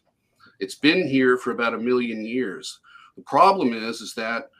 It's 0.58 0.74
been 0.74 1.06
here 1.06 1.36
for 1.36 1.52
about 1.52 1.74
a 1.74 1.78
million 1.78 2.24
years. 2.24 2.80
The 3.16 3.22
problem 3.22 3.72
is, 3.72 4.00
is 4.00 4.14
that 4.14 4.50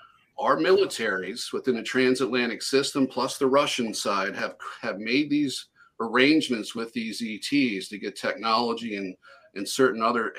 our 0.41 0.57
militaries 0.57 1.53
within 1.53 1.77
the 1.77 1.83
transatlantic 1.83 2.63
system, 2.63 3.07
plus 3.07 3.37
the 3.39 3.47
Russian 3.47 3.95
side, 3.95 4.35
have 4.37 4.57
have 4.83 4.99
made 4.99 5.31
these 5.31 5.67
arrangements 6.01 6.75
with 6.75 6.93
these 6.95 7.23
ETs 7.23 7.89
to 7.89 7.99
get 7.99 8.17
technology 8.17 8.97
and 8.97 9.15
and 9.55 9.69
certain 9.69 10.03
other, 10.03 10.35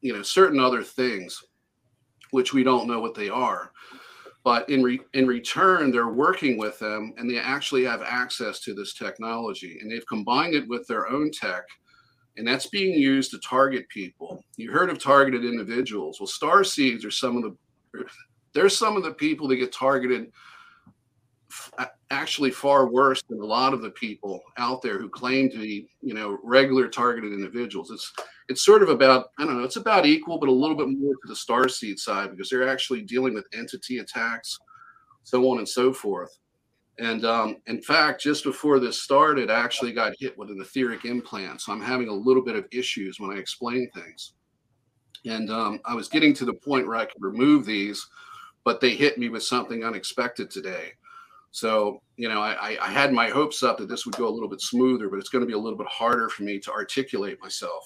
you 0.00 0.12
know, 0.12 0.22
certain 0.22 0.58
other 0.60 0.82
things, 0.82 1.42
which 2.32 2.52
we 2.54 2.64
don't 2.64 2.88
know 2.88 3.00
what 3.00 3.14
they 3.14 3.28
are. 3.28 3.72
but 4.42 4.68
in 4.70 4.82
re- 4.82 5.00
in 5.12 5.26
return 5.26 5.90
they're 5.90 6.08
working 6.08 6.56
with 6.58 6.78
them 6.78 7.12
and 7.18 7.28
they 7.30 7.38
actually 7.38 7.84
have 7.84 8.02
access 8.02 8.60
to 8.60 8.72
this 8.74 8.94
technology 8.94 9.78
and 9.80 9.90
they've 9.90 10.06
combined 10.06 10.54
it 10.54 10.66
with 10.68 10.86
their 10.86 11.08
own 11.08 11.30
tech 11.30 11.64
and 12.38 12.46
that's 12.46 12.66
being 12.68 12.94
used 12.94 13.30
to 13.30 13.38
target 13.40 13.86
people 13.90 14.42
you 14.56 14.72
heard 14.72 14.88
of 14.90 14.98
targeted 14.98 15.44
individuals 15.44 16.18
well 16.18 16.26
star 16.26 16.64
seeds 16.64 17.04
are 17.04 17.10
some 17.10 17.36
of 17.36 17.42
the 17.42 17.54
there's 18.52 18.76
some 18.76 18.96
of 18.96 19.02
the 19.02 19.12
people 19.12 19.48
that 19.48 19.56
get 19.56 19.72
targeted 19.72 20.32
actually 22.10 22.50
far 22.50 22.88
worse 22.88 23.22
than 23.28 23.40
a 23.40 23.44
lot 23.44 23.72
of 23.72 23.82
the 23.82 23.90
people 23.90 24.40
out 24.56 24.82
there 24.82 24.98
who 24.98 25.08
claim 25.08 25.48
to 25.50 25.58
be 25.58 25.88
you 26.00 26.14
know 26.14 26.38
regular 26.42 26.88
targeted 26.88 27.32
individuals. 27.32 27.90
It's 27.90 28.12
it's 28.50 28.64
sort 28.64 28.82
of 28.82 28.88
about 28.88 29.30
i 29.38 29.44
don't 29.44 29.56
know 29.56 29.64
it's 29.64 29.76
about 29.76 30.04
equal 30.04 30.38
but 30.38 30.48
a 30.48 30.52
little 30.52 30.76
bit 30.76 30.88
more 30.88 31.14
to 31.14 31.28
the 31.28 31.36
star 31.36 31.68
seed 31.68 31.98
side 31.98 32.30
because 32.30 32.50
they're 32.50 32.68
actually 32.68 33.00
dealing 33.02 33.32
with 33.32 33.46
entity 33.54 33.98
attacks 33.98 34.58
so 35.22 35.48
on 35.50 35.58
and 35.58 35.68
so 35.68 35.92
forth. 35.92 36.36
And 36.98 37.24
um, 37.24 37.58
in 37.68 37.80
fact 37.80 38.20
just 38.20 38.42
before 38.42 38.80
this 38.80 39.00
started 39.00 39.50
i 39.50 39.58
actually 39.58 39.92
got 39.92 40.16
hit 40.18 40.36
with 40.36 40.50
an 40.50 40.60
etheric 40.60 41.04
implant 41.04 41.60
so 41.60 41.72
i'm 41.72 41.80
having 41.80 42.08
a 42.08 42.12
little 42.12 42.42
bit 42.42 42.56
of 42.56 42.66
issues 42.72 43.20
when 43.20 43.30
i 43.30 43.38
explain 43.38 43.88
things. 43.94 44.32
And 45.24 45.50
um, 45.50 45.80
i 45.84 45.94
was 45.94 46.08
getting 46.08 46.34
to 46.34 46.44
the 46.44 46.52
point 46.52 46.86
where 46.86 46.96
i 46.96 47.04
could 47.04 47.22
remove 47.22 47.64
these 47.64 48.04
but 48.70 48.80
they 48.80 48.94
hit 48.94 49.18
me 49.18 49.28
with 49.28 49.42
something 49.42 49.82
unexpected 49.84 50.48
today 50.48 50.92
so, 51.52 52.02
you 52.16 52.28
know, 52.28 52.40
I, 52.40 52.78
I 52.80 52.88
had 52.88 53.12
my 53.12 53.28
hopes 53.28 53.62
up 53.62 53.78
that 53.78 53.88
this 53.88 54.06
would 54.06 54.14
go 54.14 54.28
a 54.28 54.30
little 54.30 54.48
bit 54.48 54.60
smoother, 54.60 55.08
but 55.08 55.18
it's 55.18 55.28
going 55.28 55.42
to 55.42 55.46
be 55.46 55.52
a 55.52 55.58
little 55.58 55.78
bit 55.78 55.88
harder 55.88 56.28
for 56.28 56.44
me 56.44 56.60
to 56.60 56.70
articulate 56.70 57.40
myself. 57.40 57.84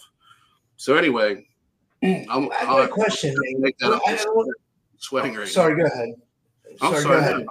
So, 0.76 0.96
anyway, 0.96 1.46
I'm, 2.04 2.50
I 2.52 2.56
have 2.56 2.84
a 2.84 2.88
question. 2.88 3.34
Make 3.58 3.78
that 3.78 3.88
well, 3.88 4.44
sweating 4.98 5.34
right 5.34 5.48
Sorry, 5.48 5.76
now. 5.76 5.88
go 5.88 5.94
ahead. 5.94 6.08
Sorry, 6.78 7.02
sorry, 7.02 7.04
go 7.04 7.18
ahead. 7.18 7.46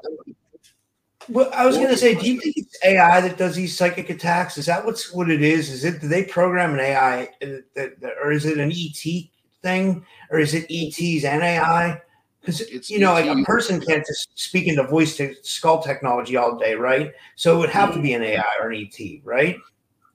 Well, 1.29 1.49
I 1.53 1.65
was 1.65 1.77
going 1.77 1.89
to 1.89 1.97
say, 1.97 2.15
do 2.15 2.29
you 2.29 2.39
think 2.39 2.57
it's 2.57 2.77
AI 2.83 3.21
that 3.21 3.37
does 3.37 3.55
these 3.55 3.75
psychic 3.75 4.09
attacks? 4.09 4.57
Is 4.57 4.65
that 4.65 4.85
what's 4.85 5.11
what 5.13 5.31
it 5.31 5.41
is? 5.41 5.69
Is 5.69 5.85
it 5.85 6.01
do 6.01 6.07
they 6.07 6.25
program 6.25 6.73
an 6.73 6.81
AI, 6.81 7.23
uh, 7.41 7.47
that, 7.75 8.13
or 8.21 8.31
is 8.33 8.45
it 8.45 8.59
an 8.59 8.71
ET 8.71 9.23
thing, 9.63 10.05
or 10.29 10.39
is 10.39 10.53
it 10.53 10.67
ETs 10.69 11.23
and 11.23 11.41
AI? 11.41 12.01
Because 12.43 12.59
it's 12.59 12.89
you 12.89 13.00
know, 13.00 13.13
like 13.13 13.25
a 13.25 13.41
person 13.43 13.79
can't 13.79 14.05
just 14.05 14.38
speak 14.38 14.67
into 14.67 14.83
voice 14.83 15.15
to 15.15 15.33
skull 15.43 15.81
technology 15.81 16.35
all 16.35 16.57
day, 16.57 16.75
right? 16.75 17.13
So 17.38 17.55
it 17.55 17.59
would 17.59 17.69
have 17.69 17.93
to 17.93 18.01
be 18.01 18.13
an 18.13 18.21
AI 18.21 18.43
or 18.59 18.71
an 18.71 18.85
ET, 18.85 19.21
right? 19.23 19.55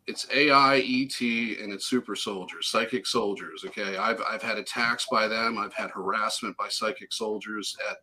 It's 0.07 0.27
AI, 0.31 0.77
ET, 0.77 1.21
and 1.21 1.73
it's 1.73 1.87
super 1.87 2.15
soldiers, 2.15 2.69
psychic 2.69 3.07
soldiers. 3.07 3.65
Okay, 3.67 3.97
I've 3.97 4.21
I've 4.29 4.43
had 4.43 4.59
attacks 4.59 5.07
by 5.11 5.27
them. 5.27 5.57
I've 5.57 5.73
had 5.73 5.91
harassment 5.91 6.55
by 6.59 6.69
psychic 6.69 7.15
soldiers 7.15 7.75
at 7.91 7.97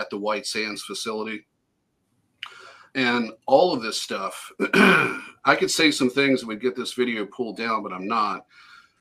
at 0.00 0.10
the 0.10 0.18
White 0.18 0.46
Sands 0.46 0.82
facility, 0.82 1.46
and 2.96 3.30
all 3.46 3.72
of 3.72 3.80
this 3.80 4.00
stuff. 4.00 4.50
I 4.74 5.56
could 5.56 5.70
say 5.70 5.92
some 5.92 6.10
things 6.10 6.40
that 6.40 6.48
would 6.48 6.60
get 6.60 6.74
this 6.74 6.94
video 6.94 7.26
pulled 7.26 7.56
down, 7.56 7.84
but 7.84 7.92
I'm 7.92 8.08
not. 8.08 8.44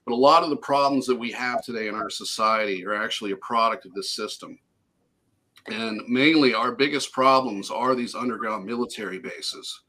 But 0.05 0.13
a 0.13 0.15
lot 0.15 0.43
of 0.43 0.49
the 0.49 0.57
problems 0.57 1.05
that 1.07 1.15
we 1.15 1.31
have 1.31 1.63
today 1.63 1.89
in 1.89 1.95
our 1.95 2.09
society 2.09 2.85
are 2.85 2.95
actually 2.95 3.31
a 3.31 3.37
product 3.37 3.85
of 3.85 3.93
this 3.93 4.11
system. 4.11 4.57
And 5.67 6.01
mainly, 6.07 6.53
our 6.53 6.71
biggest 6.71 7.11
problems 7.11 7.69
are 7.69 7.93
these 7.93 8.15
underground 8.15 8.65
military 8.65 9.19
bases, 9.19 9.81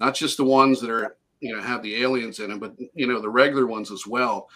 not 0.00 0.14
just 0.14 0.36
the 0.36 0.44
ones 0.44 0.80
that 0.80 0.90
are, 0.90 1.16
you 1.40 1.54
know, 1.54 1.62
have 1.62 1.82
the 1.82 2.02
aliens 2.02 2.40
in 2.40 2.50
them, 2.50 2.58
but, 2.58 2.74
you 2.94 3.06
know, 3.06 3.20
the 3.20 3.30
regular 3.30 3.66
ones 3.66 3.90
as 3.90 4.06
well. 4.06 4.48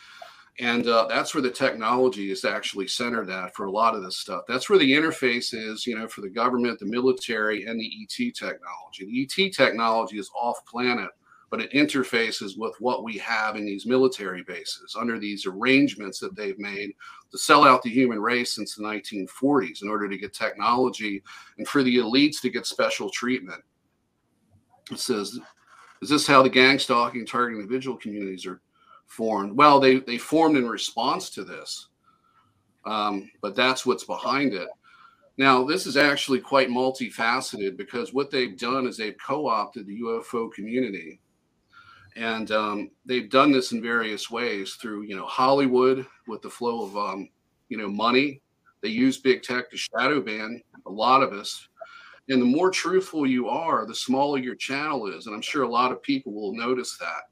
And 0.61 0.87
uh, 0.89 1.07
that's 1.09 1.35
where 1.35 1.43
the 1.43 1.51
technology 1.51 2.31
is 2.31 2.45
actually 2.45 2.89
centered 2.89 3.31
at 3.31 3.55
for 3.55 3.67
a 3.67 3.71
lot 3.71 3.95
of 3.95 4.03
this 4.03 4.19
stuff. 4.19 4.43
That's 4.49 4.69
where 4.69 4.79
the 4.79 4.93
interface 4.93 5.55
is, 5.55 5.87
you 5.87 5.97
know, 5.97 6.09
for 6.09 6.21
the 6.21 6.29
government, 6.29 6.81
the 6.81 6.87
military, 6.87 7.65
and 7.65 7.79
the 7.81 7.91
ET 8.03 8.35
technology. 8.35 9.07
The 9.07 9.45
ET 9.47 9.53
technology 9.53 10.19
is 10.19 10.31
off 10.39 10.65
planet 10.67 11.11
but 11.51 11.61
it 11.61 11.73
interfaces 11.73 12.59
with 12.59 12.75
what 12.81 13.05
we 13.05 13.17
have 13.19 13.57
in 13.57 13.65
these 13.65 13.87
military 13.87 14.43
bases 14.43 14.97
under 14.99 15.19
these 15.19 15.47
arrangements 15.47 16.19
that 16.19 16.37
they've 16.37 16.59
made 16.59 16.93
to 17.31 17.39
sell 17.39 17.65
out 17.65 17.83
the 17.83 17.91
human 17.91 18.21
race 18.21 18.55
since 18.55 18.75
the 18.75 18.83
1940s 18.83 19.83
in 19.83 19.89
order 19.89 20.09
to 20.09 20.19
get 20.19 20.35
technology 20.35 21.23
and 21.57 21.67
for 21.67 21.83
the 21.83 21.97
elites 21.97 22.41
to 22.43 22.51
get 22.51 22.67
special 22.67 23.09
treatment. 23.11 23.63
It 24.91 24.99
says, 24.99 25.39
is 26.03 26.09
this 26.09 26.27
how 26.27 26.43
the 26.43 26.51
gang 26.51 26.79
stalking 26.79 27.27
targeting 27.27 27.61
individual 27.61 27.97
communities 27.97 28.47
are 28.47 28.61
formed? 29.07 29.57
Well, 29.57 29.81
they, 29.81 30.01
they 30.01 30.19
formed 30.19 30.57
in 30.57 30.69
response 30.69 31.31
to 31.31 31.45
this, 31.45 31.89
um, 32.85 33.31
but 33.41 33.57
that's 33.57 33.87
what's 33.87 34.05
behind 34.05 34.53
it. 34.53 34.69
Now, 35.39 35.65
this 35.65 35.87
is 35.87 35.97
actually 35.97 36.41
quite 36.41 36.69
multifaceted 36.69 37.77
because 37.77 38.13
what 38.13 38.31
they've 38.31 38.59
done 38.59 38.87
is 38.87 38.97
they've 38.97 39.17
co 39.25 39.47
opted 39.47 39.87
the 39.87 40.01
UFO 40.01 40.53
community 40.53 41.21
and 42.19 42.51
um, 42.51 42.91
they've 43.07 43.31
done 43.31 43.53
this 43.53 43.71
in 43.71 43.81
various 43.81 44.29
ways 44.29 44.75
through 44.75 45.03
you 45.03 45.17
know 45.17 45.27
Hollywood 45.27 46.05
with 46.27 46.43
the 46.43 46.51
flow 46.51 46.85
of 46.85 46.97
um, 46.97 47.29
you 47.69 47.79
know 47.79 47.89
money. 47.89 48.43
They 48.83 48.89
use 48.89 49.19
big 49.19 49.43
tech 49.43 49.71
to 49.71 49.77
shadow 49.77 50.21
ban 50.21 50.63
a 50.87 50.91
lot 50.91 51.23
of 51.23 51.33
us. 51.33 51.69
And 52.29 52.43
the 52.43 52.47
more 52.47 52.71
truthful 52.71 53.27
you 53.27 53.49
are, 53.49 53.87
the 53.87 53.95
smaller 53.95 54.39
your 54.39 54.55
channel 54.55 55.07
is. 55.07 55.27
And 55.27 55.35
I'm 55.35 55.43
sure 55.43 55.63
a 55.63 55.69
lot 55.69 55.93
of 55.93 56.03
people 56.03 56.33
will 56.33 56.55
notice 56.55 56.99
that. 56.99 57.23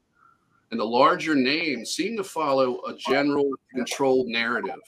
And 0.71 0.79
the 0.79 0.85
larger 0.85 1.35
names 1.35 1.91
seem 1.91 2.17
to 2.17 2.23
follow 2.23 2.81
a 2.87 2.95
general 2.97 3.49
controlled 3.73 4.27
narrative, 4.27 4.81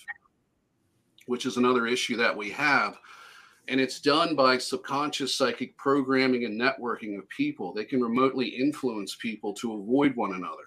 which 1.28 1.46
is 1.46 1.58
another 1.58 1.86
issue 1.86 2.18
that 2.18 2.36
we 2.36 2.50
have 2.50 2.98
and 3.70 3.80
it's 3.80 4.00
done 4.00 4.36
by 4.36 4.58
subconscious 4.58 5.36
psychic 5.36 5.78
programming 5.78 6.46
and 6.46 6.60
networking 6.60 7.18
of 7.18 7.30
people. 7.30 7.72
They 7.72 7.86
can 7.86 8.02
remotely 8.02 8.48
influence 8.48 9.16
people 9.16 9.54
to 9.54 9.74
avoid 9.74 10.16
one 10.16 10.34
another. 10.34 10.64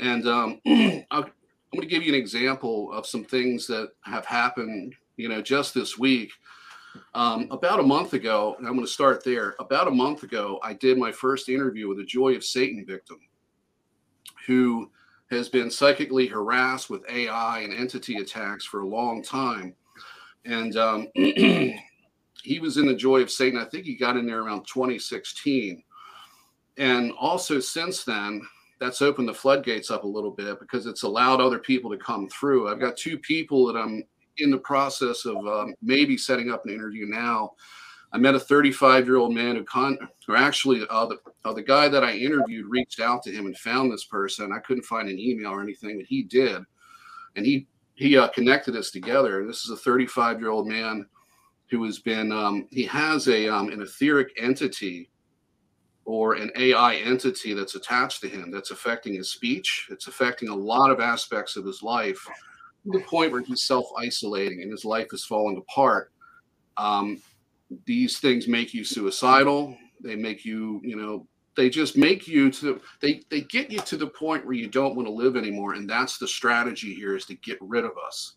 And 0.00 0.26
um, 0.26 0.60
I'm 0.66 1.30
going 1.72 1.82
to 1.82 1.86
give 1.86 2.02
you 2.02 2.12
an 2.12 2.18
example 2.18 2.92
of 2.92 3.06
some 3.06 3.24
things 3.24 3.66
that 3.68 3.90
have 4.02 4.26
happened, 4.26 4.96
you 5.16 5.28
know, 5.28 5.40
just 5.40 5.72
this 5.72 5.98
week. 5.98 6.32
Um, 7.14 7.46
about 7.52 7.78
a 7.78 7.84
month 7.84 8.14
ago, 8.14 8.56
and 8.58 8.66
I'm 8.66 8.74
going 8.74 8.84
to 8.84 8.92
start 8.92 9.22
there. 9.22 9.54
About 9.60 9.86
a 9.86 9.92
month 9.92 10.24
ago, 10.24 10.58
I 10.64 10.72
did 10.74 10.98
my 10.98 11.12
first 11.12 11.48
interview 11.48 11.88
with 11.88 12.00
a 12.00 12.04
Joy 12.04 12.34
of 12.34 12.42
Satan 12.42 12.84
victim 12.84 13.20
who 14.48 14.90
has 15.30 15.48
been 15.48 15.70
psychically 15.70 16.26
harassed 16.26 16.90
with 16.90 17.08
AI 17.08 17.60
and 17.60 17.72
entity 17.72 18.16
attacks 18.16 18.64
for 18.64 18.80
a 18.80 18.88
long 18.88 19.22
time. 19.22 19.76
And 20.44 20.76
um, 20.76 21.06
he 22.42 22.58
was 22.58 22.76
in 22.76 22.86
the 22.86 22.94
joy 22.94 23.20
of 23.20 23.30
Satan. 23.30 23.58
I 23.58 23.64
think 23.64 23.84
he 23.84 23.96
got 23.96 24.16
in 24.16 24.26
there 24.26 24.42
around 24.42 24.66
2016. 24.66 25.82
And 26.78 27.12
also 27.18 27.60
since 27.60 28.04
then, 28.04 28.42
that's 28.78 29.02
opened 29.02 29.28
the 29.28 29.34
floodgates 29.34 29.90
up 29.90 30.04
a 30.04 30.08
little 30.08 30.30
bit 30.30 30.58
because 30.58 30.86
it's 30.86 31.02
allowed 31.02 31.40
other 31.40 31.58
people 31.58 31.90
to 31.90 31.98
come 31.98 32.28
through. 32.28 32.68
I've 32.68 32.80
got 32.80 32.96
two 32.96 33.18
people 33.18 33.66
that 33.66 33.78
I'm 33.78 34.02
in 34.38 34.50
the 34.50 34.58
process 34.58 35.26
of 35.26 35.36
um, 35.46 35.74
maybe 35.82 36.16
setting 36.16 36.50
up 36.50 36.64
an 36.64 36.72
interview 36.72 37.06
now. 37.06 37.52
I 38.12 38.18
met 38.18 38.34
a 38.34 38.40
35 38.40 39.06
year 39.06 39.16
old 39.16 39.34
man 39.34 39.56
who 39.56 39.64
con, 39.64 39.98
or 40.28 40.36
actually 40.36 40.84
uh, 40.88 41.06
the 41.06 41.18
uh, 41.44 41.52
the 41.52 41.62
guy 41.62 41.88
that 41.88 42.02
I 42.02 42.12
interviewed 42.12 42.66
reached 42.68 43.00
out 43.00 43.22
to 43.24 43.30
him 43.30 43.46
and 43.46 43.56
found 43.56 43.92
this 43.92 44.06
person. 44.06 44.52
I 44.52 44.58
couldn't 44.58 44.84
find 44.84 45.08
an 45.08 45.18
email 45.18 45.50
or 45.50 45.62
anything, 45.62 45.98
but 45.98 46.06
he 46.06 46.22
did, 46.22 46.62
and 47.36 47.46
he 47.46 47.68
he 47.94 48.16
uh, 48.16 48.28
connected 48.28 48.74
us 48.74 48.90
together. 48.90 49.46
This 49.46 49.62
is 49.64 49.70
a 49.70 49.76
35 49.76 50.40
year 50.40 50.50
old 50.50 50.66
man 50.66 51.06
who 51.70 51.84
has 51.84 51.98
been 52.00 52.32
um, 52.32 52.66
he 52.70 52.84
has 52.84 53.28
a 53.28 53.48
um, 53.48 53.70
an 53.70 53.80
etheric 53.80 54.28
entity 54.40 55.10
or 56.04 56.34
an 56.34 56.50
AI 56.56 56.96
entity 56.96 57.54
that's 57.54 57.76
attached 57.76 58.20
to 58.20 58.28
him 58.28 58.50
that's 58.50 58.72
affecting 58.72 59.14
his 59.14 59.30
speech. 59.30 59.86
It's 59.90 60.08
affecting 60.08 60.48
a 60.48 60.54
lot 60.54 60.90
of 60.90 61.00
aspects 61.00 61.56
of 61.56 61.64
his 61.64 61.82
life 61.82 62.20
to 62.84 62.98
the 62.98 63.04
point 63.04 63.30
where 63.32 63.42
he's 63.42 63.64
self 63.64 63.86
isolating 63.96 64.62
and 64.62 64.70
his 64.70 64.84
life 64.84 65.08
is 65.12 65.24
falling 65.24 65.58
apart. 65.58 66.12
Um, 66.76 67.22
these 67.86 68.18
things 68.18 68.48
make 68.48 68.74
you 68.74 68.84
suicidal. 68.84 69.76
They 70.02 70.16
make 70.16 70.44
you, 70.44 70.80
you 70.82 70.96
know, 70.96 71.26
they 71.56 71.68
just 71.68 71.96
make 71.96 72.26
you 72.26 72.50
to 72.52 72.80
they 73.00 73.22
they 73.30 73.42
get 73.42 73.70
you 73.70 73.78
to 73.80 73.96
the 73.96 74.06
point 74.06 74.44
where 74.44 74.54
you 74.54 74.66
don't 74.66 74.96
want 74.96 75.06
to 75.06 75.12
live 75.12 75.36
anymore. 75.36 75.74
And 75.74 75.88
that's 75.88 76.18
the 76.18 76.26
strategy 76.26 76.94
here 76.94 77.14
is 77.14 77.26
to 77.26 77.34
get 77.36 77.58
rid 77.60 77.84
of 77.84 77.92
us. 78.04 78.34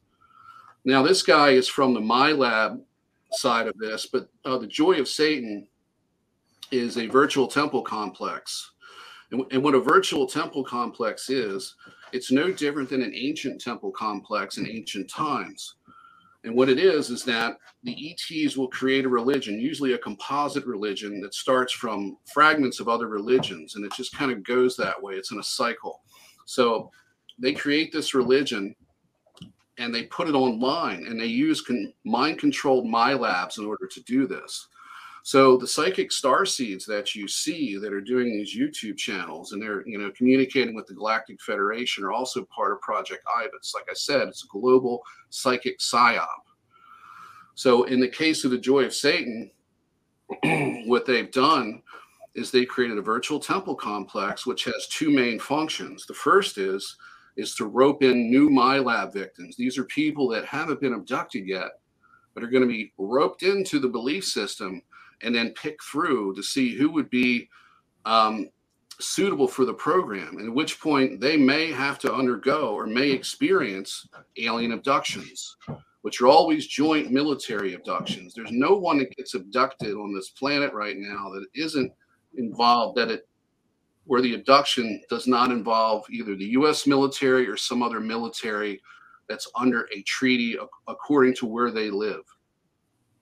Now, 0.86 1.02
this 1.02 1.24
guy 1.24 1.52
is 1.52 1.68
from 1.68 1.94
the 1.94 2.02
MILAB 2.02 2.82
side 3.36 3.68
of 3.68 3.78
this, 3.78 4.06
but 4.06 4.30
uh, 4.46 4.58
the 4.58 4.68
joy 4.68 5.00
of 5.00 5.08
Satan 5.08 5.68
is 6.72 6.98
a 6.98 7.08
virtual 7.08 7.48
temple 7.48 7.82
complex. 7.82 8.72
And, 9.32 9.44
and 9.52 9.64
what 9.64 9.76
a 9.76 9.80
virtual 9.80 10.28
temple 10.28 10.64
complex 10.64 11.30
is, 11.30 11.76
it's 12.12 12.32
no 12.32 12.52
different 12.52 12.90
than 12.90 13.02
an 13.02 13.14
ancient 13.16 13.60
temple 13.60 13.92
complex 13.92 14.58
in 14.58 14.68
ancient 14.68 15.10
times. 15.10 15.76
And 16.44 16.56
what 16.56 16.70
it 16.70 16.78
is, 16.78 17.10
is 17.10 17.24
that 17.24 17.58
the 17.84 18.12
ETs 18.12 18.58
will 18.58 18.68
create 18.68 19.06
a 19.06 19.10
religion, 19.10 19.60
usually 19.60 19.94
a 19.94 19.98
composite 19.98 20.66
religion 20.66 21.22
that 21.22 21.34
starts 21.34 21.72
from 21.72 22.18
fragments 22.34 22.80
of 22.80 22.90
other 22.90 23.08
religions. 23.08 23.76
And 23.76 23.86
it 23.86 23.94
just 23.94 24.16
kind 24.16 24.32
of 24.32 24.44
goes 24.44 24.76
that 24.76 25.02
way. 25.02 25.14
It's 25.14 25.32
in 25.32 25.40
a 25.40 25.44
cycle. 25.44 26.02
So 26.46 26.92
they 27.40 27.54
create 27.54 27.94
this 27.94 28.14
religion 28.14 28.76
and 29.78 29.94
they 29.94 30.04
put 30.04 30.30
it 30.30 30.36
online 30.36 31.06
and 31.08 31.20
they 31.20 31.26
use 31.26 31.62
con- 31.62 31.94
mind 32.04 32.40
controlled 32.40 32.86
MILABs 32.86 33.58
in 33.58 33.66
order 33.66 33.88
to 33.88 34.02
do 34.04 34.28
this. 34.28 34.68
So 35.26 35.56
the 35.56 35.68
psychic 35.68 36.12
star 36.12 36.46
seeds 36.46 36.86
that 36.86 37.16
you 37.16 37.30
see 37.30 37.78
that 37.78 37.94
are 37.94 38.02
doing 38.02 38.26
these 38.32 38.56
YouTube 38.56 38.98
channels 38.98 39.54
and 39.54 39.62
they're 39.62 39.88
you 39.88 39.98
know 39.98 40.12
communicating 40.12 40.76
with 40.76 40.86
the 40.86 40.94
Galactic 40.94 41.42
Federation 41.42 42.04
are 42.04 42.12
also 42.12 42.46
part 42.46 42.74
of 42.74 42.82
Project 42.82 43.24
Ibis. 43.42 43.74
Like 43.74 43.88
I 43.90 43.94
said, 43.94 44.28
it's 44.28 44.44
a 44.44 44.48
global 44.48 45.02
psychic 45.30 45.80
psyop. 45.80 46.28
So 47.56 47.84
in 47.84 48.02
the 48.02 48.10
case 48.10 48.44
of 48.44 48.52
the 48.52 48.58
Joy 48.58 48.84
of 48.84 48.94
Satan, 48.94 49.50
what 50.88 51.06
they've 51.06 51.32
done 51.32 51.82
is 52.36 52.52
they 52.52 52.66
created 52.66 52.98
a 52.98 53.02
virtual 53.02 53.40
temple 53.40 53.76
complex 53.76 54.46
which 54.46 54.66
has 54.66 54.88
two 54.90 55.10
main 55.10 55.40
functions. 55.40 56.06
The 56.06 56.14
first 56.14 56.58
is 56.58 56.98
is 57.36 57.56
to 57.56 57.66
rope 57.66 58.04
in 58.04 58.30
new 58.30 58.50
MILAB 58.50 59.14
victims. 59.14 59.56
These 59.56 59.78
are 59.78 59.86
people 59.86 60.28
that 60.30 60.46
haven't 60.46 60.82
been 60.82 60.94
abducted 60.94 61.48
yet, 61.48 61.80
but 62.34 62.44
are 62.44 62.50
going 62.50 62.64
to 62.64 62.68
be 62.68 62.94
roped 62.98 63.44
into 63.44 63.80
the 63.80 63.88
belief 63.88 64.26
system 64.26 64.82
and 65.22 65.34
then 65.34 65.54
pick 65.54 65.82
through 65.84 66.36
to 66.36 66.44
see 66.44 66.76
who 66.76 66.92
would 66.92 67.10
be 67.10 67.50
um, 68.06 68.50
suitable 69.00 69.48
for 69.48 69.66
the 69.66 69.74
program, 69.74 70.38
at 70.40 70.54
which 70.54 70.80
point 70.80 71.20
they 71.20 71.38
may 71.38 71.72
have 71.72 71.98
to 72.00 72.14
undergo 72.14 72.74
or 72.74 72.86
may 72.86 73.10
experience 73.10 74.08
alien 74.38 74.74
abductions, 74.74 75.58
which 76.02 76.22
are 76.22 76.28
always 76.28 76.68
joint 76.68 77.12
military 77.12 77.74
abductions. 77.74 78.34
There's 78.34 78.52
no 78.52 78.76
one 78.76 79.00
that 79.00 79.16
gets 79.16 79.34
abducted 79.34 79.96
on 79.96 80.14
this 80.14 80.30
planet 80.30 80.74
right 80.74 80.98
now 80.98 81.30
that 81.32 81.46
isn't 81.56 81.92
involved, 82.38 82.98
that 82.98 83.10
it 83.10 83.28
where 84.06 84.22
the 84.22 84.36
abduction 84.36 85.02
does 85.10 85.28
not 85.28 85.52
involve 85.52 86.04
either 86.10 86.36
the 86.36 86.52
US 86.58 86.86
military 86.86 87.48
or 87.48 87.58
some 87.58 87.82
other 87.82 88.00
military 88.00 88.82
that's 89.30 89.50
under 89.56 89.88
a 89.96 90.02
treaty 90.04 90.58
according 90.88 91.34
to 91.36 91.46
where 91.46 91.72
they 91.72 91.90
live. 91.90 92.24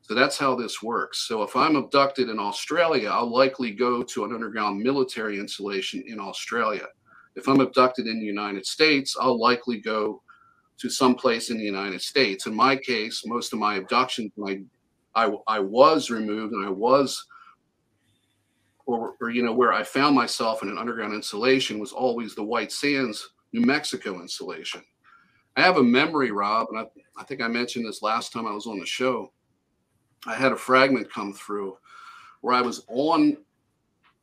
So 0.01 0.15
that's 0.15 0.37
how 0.37 0.55
this 0.55 0.81
works. 0.81 1.27
So 1.27 1.43
if 1.43 1.55
I'm 1.55 1.75
abducted 1.75 2.29
in 2.29 2.39
Australia, 2.39 3.09
I'll 3.09 3.31
likely 3.31 3.71
go 3.71 4.01
to 4.03 4.25
an 4.25 4.33
underground 4.33 4.81
military 4.81 5.39
installation 5.39 6.03
in 6.07 6.19
Australia. 6.19 6.87
If 7.35 7.47
I'm 7.47 7.61
abducted 7.61 8.07
in 8.07 8.19
the 8.19 8.25
United 8.25 8.65
States, 8.65 9.15
I'll 9.19 9.39
likely 9.39 9.79
go 9.79 10.21
to 10.79 10.89
some 10.89 11.15
place 11.15 11.49
in 11.51 11.57
the 11.57 11.63
United 11.63 12.01
States. 12.01 12.47
In 12.47 12.55
my 12.55 12.75
case, 12.75 13.23
most 13.25 13.53
of 13.53 13.59
my 13.59 13.75
abductions, 13.75 14.31
my 14.35 14.61
I, 15.13 15.31
I 15.47 15.59
was 15.59 16.09
removed 16.09 16.53
and 16.53 16.65
I 16.65 16.69
was, 16.69 17.25
or, 18.93 19.15
or 19.21 19.29
you 19.29 19.43
know, 19.43 19.53
where 19.53 19.73
I 19.73 19.83
found 19.83 20.15
myself 20.15 20.63
in 20.63 20.69
an 20.69 20.77
underground 20.77 21.13
installation 21.13 21.79
was 21.79 21.91
always 21.91 22.35
the 22.35 22.43
White 22.43 22.71
Sands, 22.71 23.29
New 23.53 23.61
Mexico 23.61 24.21
installation. 24.21 24.81
I 25.57 25.61
have 25.61 25.77
a 25.77 25.83
memory, 25.83 26.31
Rob, 26.31 26.67
and 26.71 26.79
I, 26.79 26.85
I 27.19 27.23
think 27.23 27.41
I 27.41 27.47
mentioned 27.47 27.85
this 27.85 28.01
last 28.01 28.31
time 28.31 28.47
I 28.47 28.53
was 28.53 28.67
on 28.67 28.79
the 28.79 28.85
show 28.85 29.31
I 30.27 30.35
had 30.35 30.51
a 30.51 30.57
fragment 30.57 31.11
come 31.11 31.33
through 31.33 31.77
where 32.41 32.55
I 32.55 32.61
was 32.61 32.83
on, 32.87 33.37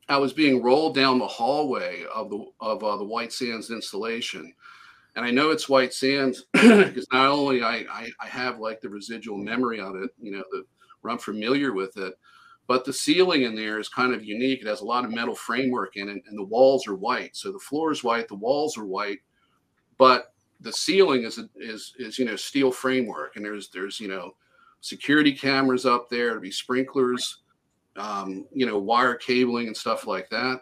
I 0.07 0.17
was 0.17 0.33
being 0.33 0.63
rolled 0.63 0.95
down 0.95 1.19
the 1.19 1.27
hallway 1.27 2.03
of 2.13 2.29
the 2.29 2.45
of 2.61 2.83
uh, 2.83 2.97
the 2.97 3.03
White 3.03 3.33
Sands 3.33 3.69
installation, 3.69 4.53
and 5.15 5.25
I 5.25 5.31
know 5.31 5.51
it's 5.51 5.69
White 5.69 5.93
Sands 5.93 6.45
because 6.53 7.07
not 7.11 7.27
only 7.27 7.61
I, 7.61 7.85
I, 7.91 8.09
I 8.21 8.27
have 8.27 8.59
like 8.59 8.81
the 8.81 8.89
residual 8.89 9.37
memory 9.37 9.79
of 9.79 9.95
it, 9.95 10.09
you 10.19 10.31
know, 10.31 10.43
the, 10.51 10.63
where 11.01 11.11
I'm 11.11 11.19
familiar 11.19 11.73
with 11.73 11.97
it, 11.97 12.13
but 12.69 12.85
the 12.85 12.93
ceiling 12.93 13.41
in 13.41 13.55
there 13.55 13.79
is 13.79 13.89
kind 13.89 14.13
of 14.13 14.23
unique. 14.23 14.61
It 14.61 14.67
has 14.67 14.81
a 14.81 14.85
lot 14.85 15.03
of 15.03 15.09
metal 15.09 15.33
framework 15.33 15.97
in 15.97 16.07
it, 16.07 16.21
and 16.27 16.37
the 16.37 16.43
walls 16.43 16.87
are 16.87 16.93
white. 16.93 17.35
So 17.35 17.51
the 17.51 17.57
floor 17.57 17.91
is 17.91 18.03
white, 18.03 18.27
the 18.27 18.35
walls 18.35 18.77
are 18.77 18.85
white, 18.85 19.17
but 19.97 20.33
the 20.61 20.71
ceiling 20.71 21.23
is 21.23 21.39
is 21.55 21.95
is 21.97 22.19
you 22.19 22.25
know 22.25 22.35
steel 22.35 22.71
framework, 22.71 23.35
and 23.35 23.43
there's 23.43 23.69
there's 23.69 23.99
you 23.99 24.07
know 24.07 24.35
security 24.81 25.33
cameras 25.33 25.87
up 25.87 26.11
there, 26.11 26.35
to 26.35 26.39
be 26.39 26.51
sprinklers, 26.51 27.39
um, 27.95 28.45
you 28.53 28.67
know, 28.67 28.77
wire 28.77 29.15
cabling 29.15 29.65
and 29.65 29.75
stuff 29.75 30.05
like 30.05 30.29
that. 30.29 30.61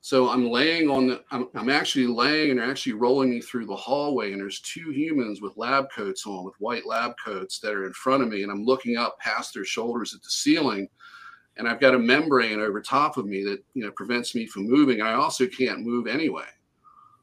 So 0.00 0.30
I'm 0.30 0.48
laying 0.48 0.88
on 0.88 1.06
the, 1.06 1.22
I'm, 1.30 1.48
I'm 1.54 1.70
actually 1.70 2.06
laying 2.08 2.50
and 2.50 2.58
they're 2.58 2.68
actually 2.68 2.94
rolling 2.94 3.30
me 3.30 3.40
through 3.40 3.66
the 3.66 3.76
hallway. 3.76 4.32
And 4.32 4.40
there's 4.40 4.60
two 4.60 4.90
humans 4.90 5.40
with 5.40 5.56
lab 5.56 5.92
coats 5.94 6.26
on, 6.26 6.44
with 6.44 6.54
white 6.58 6.86
lab 6.86 7.12
coats 7.24 7.60
that 7.60 7.72
are 7.72 7.86
in 7.86 7.92
front 7.92 8.22
of 8.22 8.28
me. 8.28 8.42
And 8.42 8.50
I'm 8.50 8.64
looking 8.64 8.96
up 8.96 9.16
past 9.20 9.54
their 9.54 9.64
shoulders 9.64 10.12
at 10.12 10.22
the 10.22 10.30
ceiling. 10.30 10.88
And 11.56 11.68
I've 11.68 11.80
got 11.80 11.94
a 11.94 11.98
membrane 11.98 12.60
over 12.60 12.80
top 12.80 13.16
of 13.16 13.26
me 13.26 13.42
that, 13.44 13.62
you 13.74 13.84
know, 13.84 13.90
prevents 13.92 14.34
me 14.34 14.46
from 14.46 14.68
moving. 14.68 15.00
And 15.00 15.08
I 15.08 15.12
also 15.12 15.46
can't 15.46 15.80
move 15.80 16.06
anyway. 16.06 16.46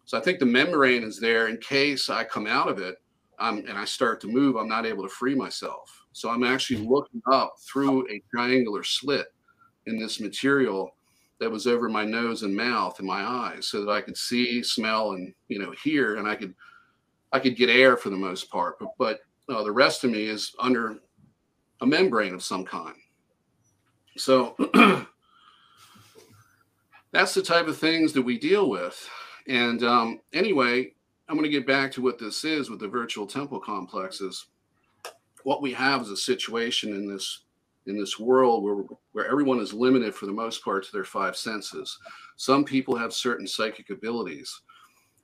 So 0.05 0.17
I 0.17 0.21
think 0.21 0.39
the 0.39 0.45
membrane 0.45 1.03
is 1.03 1.19
there 1.19 1.47
in 1.47 1.57
case 1.57 2.09
I 2.09 2.23
come 2.23 2.47
out 2.47 2.67
of 2.67 2.79
it 2.79 2.95
um, 3.39 3.63
and 3.67 3.77
I 3.77 3.85
start 3.85 4.19
to 4.21 4.27
move, 4.27 4.55
I'm 4.55 4.67
not 4.67 4.85
able 4.85 5.03
to 5.03 5.09
free 5.09 5.35
myself. 5.35 6.05
So 6.11 6.29
I'm 6.29 6.43
actually 6.43 6.85
looking 6.85 7.21
up 7.31 7.55
through 7.71 8.09
a 8.09 8.21
triangular 8.31 8.83
slit 8.83 9.27
in 9.85 9.99
this 9.99 10.19
material 10.19 10.95
that 11.39 11.49
was 11.49 11.67
over 11.67 11.87
my 11.87 12.03
nose 12.03 12.43
and 12.43 12.55
mouth 12.55 12.99
and 12.99 13.07
my 13.07 13.21
eyes 13.21 13.67
so 13.67 13.83
that 13.85 13.91
I 13.91 14.01
could 14.01 14.17
see, 14.17 14.61
smell, 14.61 15.13
and 15.13 15.33
you 15.47 15.59
know, 15.59 15.73
hear, 15.83 16.17
and 16.17 16.27
I 16.27 16.35
could 16.35 16.53
I 17.31 17.39
could 17.39 17.55
get 17.55 17.69
air 17.69 17.95
for 17.95 18.09
the 18.09 18.17
most 18.17 18.49
part. 18.49 18.77
But 18.79 18.89
but 18.97 19.19
uh, 19.47 19.63
the 19.63 19.71
rest 19.71 20.03
of 20.03 20.11
me 20.11 20.23
is 20.23 20.53
under 20.59 20.97
a 21.81 21.85
membrane 21.85 22.33
of 22.33 22.43
some 22.43 22.65
kind. 22.65 22.95
So 24.19 24.55
that's 27.11 27.33
the 27.33 27.41
type 27.41 27.67
of 27.67 27.77
things 27.77 28.13
that 28.13 28.21
we 28.21 28.37
deal 28.37 28.69
with. 28.69 29.09
And 29.47 29.83
um, 29.83 30.21
anyway, 30.33 30.93
I'm 31.27 31.35
going 31.35 31.43
to 31.43 31.49
get 31.49 31.65
back 31.65 31.91
to 31.93 32.01
what 32.01 32.19
this 32.19 32.43
is 32.43 32.69
with 32.69 32.79
the 32.79 32.87
virtual 32.87 33.25
temple 33.25 33.59
complexes 33.59 34.47
what 35.43 35.61
we 35.61 35.73
have 35.73 36.01
is 36.01 36.09
a 36.09 36.17
situation 36.17 36.93
in 36.93 37.07
this 37.07 37.43
in 37.85 37.97
this 37.97 38.19
world 38.19 38.63
where 38.63 38.83
where 39.13 39.27
everyone 39.27 39.59
is 39.59 39.73
limited 39.73 40.13
for 40.13 40.25
the 40.25 40.31
most 40.31 40.63
part 40.63 40.83
to 40.83 40.91
their 40.91 41.03
five 41.03 41.35
senses. 41.35 41.97
Some 42.35 42.63
people 42.63 42.95
have 42.95 43.13
certain 43.13 43.47
psychic 43.47 43.89
abilities. 43.89 44.61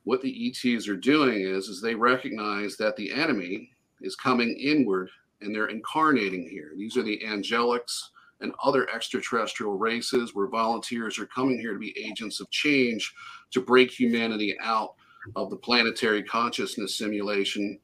What 0.04 0.22
the 0.22 0.48
ETs 0.50 0.88
are 0.88 0.96
doing 0.96 1.42
is 1.42 1.68
is 1.68 1.82
they 1.82 1.96
recognize 1.96 2.78
that 2.78 2.96
the 2.96 3.12
enemy 3.12 3.70
is 4.02 4.16
coming 4.16 4.58
inward 4.60 5.10
and 5.42 5.54
they're 5.54 5.68
incarnating 5.68 6.48
here. 6.48 6.72
These 6.78 6.98
are 6.98 7.04
the 7.04 7.22
angelics 7.26 8.10
and 8.42 8.54
other 8.64 8.90
extraterrestrial 8.90 9.78
races 9.78 10.36
where 10.36 10.48
volunteers 10.48 11.18
are 11.18 11.28
coming 11.28 11.60
here 11.60 11.74
to 11.74 11.80
be 11.80 11.98
agents 11.98 12.40
of 12.40 12.50
change 12.50 13.14
to 13.52 13.62
break 13.62 13.92
humanity 13.92 14.56
out 14.62 14.96
of 15.36 15.50
the 15.50 15.56
planetary 15.56 16.24
consciousness 16.24 16.98
simulation 16.98 17.80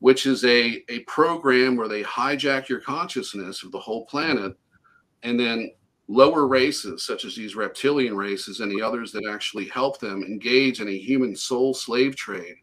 which 0.00 0.26
is 0.26 0.44
a, 0.44 0.84
a 0.90 0.98
program 1.06 1.76
where 1.76 1.88
they 1.88 2.02
hijack 2.02 2.68
your 2.68 2.80
consciousness 2.80 3.62
of 3.62 3.72
the 3.72 3.78
whole 3.78 4.04
planet 4.04 4.54
and 5.22 5.40
then 5.40 5.70
lower 6.08 6.46
races 6.46 7.06
such 7.06 7.24
as 7.24 7.34
these 7.34 7.56
reptilian 7.56 8.14
races 8.14 8.60
and 8.60 8.70
the 8.70 8.82
others 8.82 9.12
that 9.12 9.26
actually 9.30 9.66
help 9.68 9.98
them 9.98 10.22
engage 10.22 10.80
in 10.80 10.88
a 10.88 10.98
human 10.98 11.34
soul 11.34 11.72
slave 11.72 12.14
trade 12.14 12.56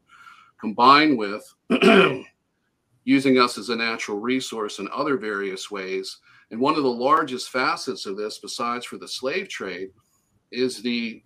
combined 0.59 1.17
with 1.17 1.43
using 3.03 3.39
us 3.39 3.57
as 3.57 3.69
a 3.69 3.75
natural 3.75 4.19
resource 4.19 4.77
in 4.77 4.87
other 4.93 5.17
various 5.17 5.71
ways 5.71 6.19
and 6.51 6.59
one 6.59 6.75
of 6.75 6.83
the 6.83 6.89
largest 6.89 7.49
facets 7.49 8.05
of 8.05 8.17
this 8.17 8.39
besides 8.39 8.85
for 8.85 8.97
the 8.97 9.07
slave 9.07 9.47
trade 9.47 9.89
is 10.51 10.81
the 10.81 11.23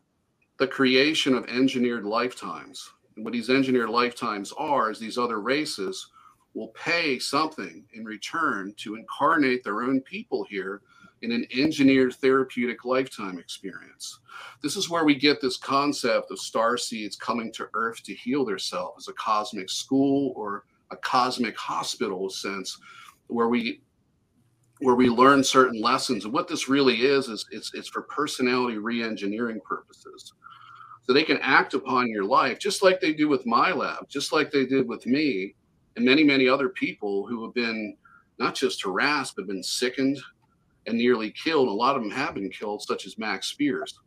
the 0.57 0.67
creation 0.67 1.33
of 1.33 1.45
engineered 1.45 2.05
lifetimes 2.05 2.91
and 3.15 3.25
what 3.25 3.33
these 3.33 3.49
engineered 3.49 3.89
lifetimes 3.89 4.53
are 4.57 4.91
is 4.91 4.99
these 4.99 5.17
other 5.17 5.39
races 5.39 6.09
will 6.53 6.69
pay 6.69 7.19
something 7.19 7.83
in 7.93 8.05
return 8.05 8.73
to 8.77 8.95
incarnate 8.95 9.63
their 9.63 9.81
own 9.81 10.01
people 10.01 10.45
here 10.49 10.81
in 11.21 11.31
an 11.31 11.45
engineered 11.53 12.13
therapeutic 12.15 12.85
lifetime 12.85 13.39
experience. 13.39 14.19
This 14.61 14.75
is 14.75 14.89
where 14.89 15.05
we 15.05 15.15
get 15.15 15.41
this 15.41 15.57
concept 15.57 16.31
of 16.31 16.39
star 16.39 16.77
seeds 16.77 17.15
coming 17.15 17.51
to 17.53 17.67
Earth 17.73 18.03
to 18.03 18.13
heal 18.13 18.45
themselves 18.45 19.05
as 19.05 19.07
a 19.09 19.13
cosmic 19.13 19.69
school 19.69 20.33
or 20.35 20.65
a 20.91 20.97
cosmic 20.97 21.57
hospital 21.57 22.29
sense, 22.29 22.77
where 23.27 23.47
we 23.47 23.81
where 24.79 24.95
we 24.95 25.09
learn 25.09 25.43
certain 25.43 25.81
lessons. 25.81 26.25
And 26.25 26.33
what 26.33 26.47
this 26.47 26.67
really 26.67 27.01
is 27.05 27.27
is 27.29 27.45
it's 27.51 27.71
it's 27.73 27.87
for 27.87 28.03
personality 28.03 28.77
re-engineering 28.77 29.61
purposes 29.67 30.33
so 31.03 31.13
they 31.13 31.23
can 31.23 31.37
act 31.41 31.75
upon 31.75 32.07
your 32.07 32.23
life 32.23 32.57
just 32.57 32.81
like 32.81 32.99
they 32.99 33.13
do 33.13 33.29
with 33.29 33.45
MILAB, 33.45 34.09
just 34.09 34.33
like 34.33 34.51
they 34.51 34.65
did 34.65 34.87
with 34.87 35.05
me 35.05 35.55
and 35.95 36.03
many, 36.03 36.23
many 36.23 36.49
other 36.49 36.69
people 36.69 37.27
who 37.27 37.43
have 37.43 37.53
been 37.53 37.95
not 38.39 38.55
just 38.55 38.83
harassed, 38.83 39.35
but 39.35 39.47
been 39.47 39.63
sickened 39.63 40.17
and 40.87 40.97
nearly 40.97 41.31
killed. 41.31 41.67
A 41.67 41.71
lot 41.71 41.95
of 41.95 42.01
them 42.01 42.11
have 42.11 42.33
been 42.33 42.49
killed, 42.49 42.81
such 42.81 43.05
as 43.05 43.17
Max 43.17 43.47
Spiers. 43.47 43.99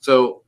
So 0.00 0.42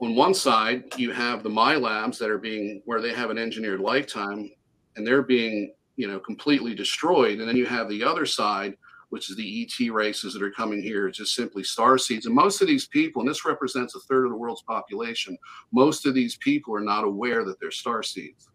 on 0.00 0.14
one 0.14 0.34
side, 0.34 0.84
you 0.96 1.12
have 1.12 1.42
the 1.42 1.48
MILABs 1.48 2.18
that 2.18 2.28
are 2.28 2.38
being 2.38 2.82
where 2.84 3.00
they 3.00 3.14
have 3.14 3.30
an 3.30 3.38
engineered 3.38 3.80
lifetime 3.80 4.50
and 4.96 5.06
they're 5.06 5.22
being, 5.22 5.74
you 5.98 6.08
know, 6.08 6.18
completely 6.18 6.74
destroyed. 6.74 7.40
And 7.40 7.48
then 7.48 7.56
you 7.56 7.66
have 7.66 7.88
the 7.88 8.02
other 8.02 8.24
side 8.24 8.74
which 9.10 9.30
is 9.30 9.36
the 9.36 9.62
ET 9.62 9.90
races 9.90 10.34
that 10.34 10.42
are 10.42 10.50
coming 10.50 10.82
here, 10.82 11.10
just 11.10 11.34
simply 11.34 11.64
star 11.64 11.96
seeds. 11.96 12.26
And 12.26 12.34
most 12.34 12.60
of 12.60 12.68
these 12.68 12.86
people, 12.88 13.22
and 13.22 13.28
this 13.30 13.44
represents 13.44 13.94
a 13.94 14.00
third 14.00 14.24
of 14.24 14.30
the 14.30 14.36
world's 14.36 14.62
population, 14.62 15.36
most 15.72 16.06
of 16.06 16.14
these 16.14 16.36
people 16.36 16.74
are 16.74 16.80
not 16.80 17.04
aware 17.04 17.44
that 17.44 17.58
they're 17.60 17.70
star 17.70 18.02
seeds. 18.02 18.50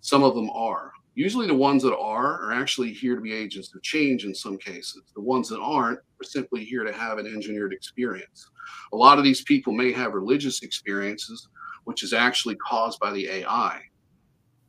Some 0.00 0.22
of 0.22 0.34
them 0.34 0.50
are. 0.50 0.92
Usually, 1.14 1.46
the 1.46 1.54
ones 1.54 1.82
that 1.82 1.96
are 1.96 2.42
are 2.42 2.52
actually 2.52 2.92
here 2.92 3.14
to 3.14 3.20
be 3.22 3.32
agents 3.32 3.74
of 3.74 3.82
change 3.82 4.24
in 4.24 4.34
some 4.34 4.58
cases. 4.58 5.02
The 5.14 5.22
ones 5.22 5.48
that 5.48 5.60
aren't 5.60 5.98
are 5.98 6.24
simply 6.24 6.62
here 6.62 6.84
to 6.84 6.92
have 6.92 7.18
an 7.18 7.26
engineered 7.26 7.72
experience. 7.72 8.50
A 8.92 8.96
lot 8.96 9.16
of 9.16 9.24
these 9.24 9.42
people 9.42 9.72
may 9.72 9.92
have 9.92 10.12
religious 10.12 10.62
experiences, 10.62 11.48
which 11.84 12.02
is 12.02 12.12
actually 12.12 12.56
caused 12.56 13.00
by 13.00 13.12
the 13.12 13.28
AI. 13.28 13.80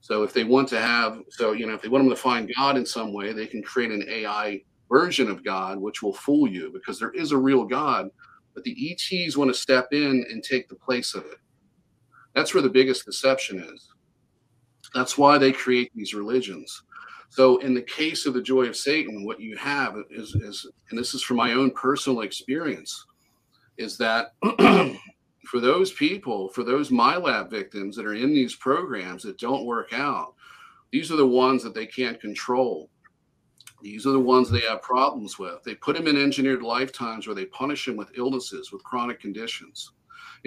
So 0.02 0.24
if 0.24 0.34
they 0.34 0.44
want 0.44 0.70
to 0.70 0.80
have, 0.80 1.22
so 1.30 1.52
you 1.52 1.66
know, 1.66 1.74
if 1.74 1.82
they 1.82 1.90
want 1.90 2.04
them 2.04 2.10
to 2.10 2.22
find 2.22 2.52
God 2.56 2.78
in 2.78 2.86
some 2.86 3.14
way, 3.14 3.34
they 3.34 3.48
can 3.48 3.62
create 3.62 3.92
an 3.92 4.06
AI 4.08 4.62
version 4.90 5.30
of 5.30 5.44
God, 5.44 5.80
which 5.80 6.02
will 6.02 6.14
fool 6.14 6.48
you 6.48 6.72
because 6.72 7.00
there 7.00 7.12
is 7.12 7.32
a 7.32 7.38
real 7.38 7.66
God, 7.66 8.10
but 8.54 8.64
the 8.64 8.92
ETs 8.92 9.38
want 9.38 9.54
to 9.54 9.60
step 9.60 9.90
in 9.92 10.26
and 10.30 10.44
take 10.44 10.70
the 10.70 10.76
place 10.76 11.14
of 11.14 11.26
it. 11.26 11.38
That's 12.34 12.54
where 12.54 12.64
the 12.64 12.70
biggest 12.70 13.06
deception 13.06 13.60
is. 13.60 13.90
That's 14.94 15.18
why 15.18 15.38
they 15.38 15.52
create 15.52 15.92
these 15.94 16.14
religions. 16.14 16.84
So, 17.30 17.58
in 17.58 17.74
the 17.74 17.82
case 17.82 18.26
of 18.26 18.34
the 18.34 18.42
joy 18.42 18.66
of 18.66 18.76
Satan, 18.76 19.26
what 19.26 19.42
you 19.42 19.58
have 19.58 19.98
is, 20.10 20.34
is 20.36 20.66
and 20.90 20.98
this 20.98 21.14
is 21.14 21.24
from 21.24 21.38
my 21.38 21.54
own 21.54 21.72
personal 21.72 22.22
experience, 22.22 23.06
is 23.78 23.98
that 23.98 24.28
for 25.48 25.60
those 25.60 25.94
people, 25.94 26.50
for 26.50 26.64
those 26.64 26.90
MILAB 26.90 27.50
victims 27.50 27.96
that 27.96 28.06
are 28.06 28.14
in 28.14 28.34
these 28.34 28.56
programs 28.56 29.24
that 29.24 29.40
don't 29.40 29.66
work 29.66 29.94
out, 29.94 30.34
these 30.92 31.12
are 31.12 31.16
the 31.16 31.26
ones 31.26 31.64
that 31.64 31.74
they 31.74 31.86
can't 31.86 32.20
control. 32.20 32.90
These 33.82 34.06
are 34.06 34.12
the 34.12 34.20
ones 34.20 34.50
they 34.50 34.62
have 34.62 34.82
problems 34.82 35.40
with. 35.40 35.64
They 35.64 35.76
put 35.76 35.96
them 35.96 36.08
in 36.08 36.18
engineered 36.18 36.64
lifetimes 36.64 37.28
where 37.28 37.36
they 37.36 37.46
punish 37.46 37.86
them 37.86 37.96
with 37.96 38.18
illnesses, 38.18 38.72
with 38.72 38.84
chronic 38.84 39.20
conditions. 39.20 39.92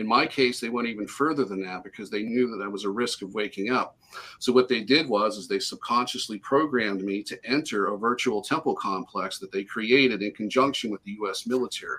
In 0.00 0.06
my 0.06 0.26
case, 0.26 0.60
they 0.60 0.70
went 0.70 0.88
even 0.88 1.06
further 1.06 1.44
than 1.44 1.62
that 1.62 1.84
because 1.84 2.08
they 2.08 2.22
knew 2.22 2.50
that 2.50 2.56
there 2.56 2.70
was 2.70 2.84
a 2.84 2.90
risk 2.90 3.20
of 3.20 3.34
waking 3.34 3.70
up. 3.70 3.98
So 4.38 4.50
what 4.50 4.66
they 4.66 4.80
did 4.80 5.06
was 5.06 5.36
is 5.36 5.46
they 5.46 5.58
subconsciously 5.58 6.38
programmed 6.38 7.04
me 7.04 7.22
to 7.24 7.38
enter 7.44 7.88
a 7.88 7.98
virtual 7.98 8.40
temple 8.40 8.74
complex 8.74 9.38
that 9.38 9.52
they 9.52 9.62
created 9.62 10.22
in 10.22 10.32
conjunction 10.32 10.90
with 10.90 11.02
the 11.04 11.18
US 11.20 11.46
military. 11.46 11.98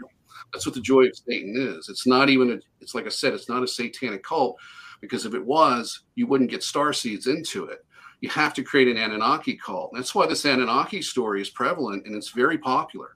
That's 0.51 0.65
what 0.65 0.73
the 0.73 0.81
joy 0.81 1.05
of 1.05 1.15
Satan 1.15 1.55
is. 1.55 1.89
It's 1.89 2.07
not 2.07 2.29
even 2.29 2.53
a 2.53 2.59
it's 2.79 2.95
like 2.95 3.05
I 3.05 3.09
said, 3.09 3.33
it's 3.33 3.49
not 3.49 3.61
a 3.61 3.67
satanic 3.67 4.23
cult 4.23 4.57
because 4.99 5.27
if 5.27 5.35
it 5.35 5.45
was, 5.45 6.01
you 6.15 6.25
wouldn't 6.25 6.49
get 6.49 6.63
star 6.63 6.93
seeds 6.93 7.27
into 7.27 7.65
it. 7.65 7.85
You 8.21 8.29
have 8.29 8.55
to 8.55 8.63
create 8.63 8.87
an 8.87 8.97
Anunnaki 8.97 9.57
cult. 9.57 9.91
That's 9.93 10.15
why 10.15 10.25
this 10.25 10.45
Anunnaki 10.45 11.03
story 11.03 11.39
is 11.39 11.51
prevalent 11.51 12.07
and 12.07 12.15
it's 12.15 12.29
very 12.29 12.57
popular. 12.57 13.15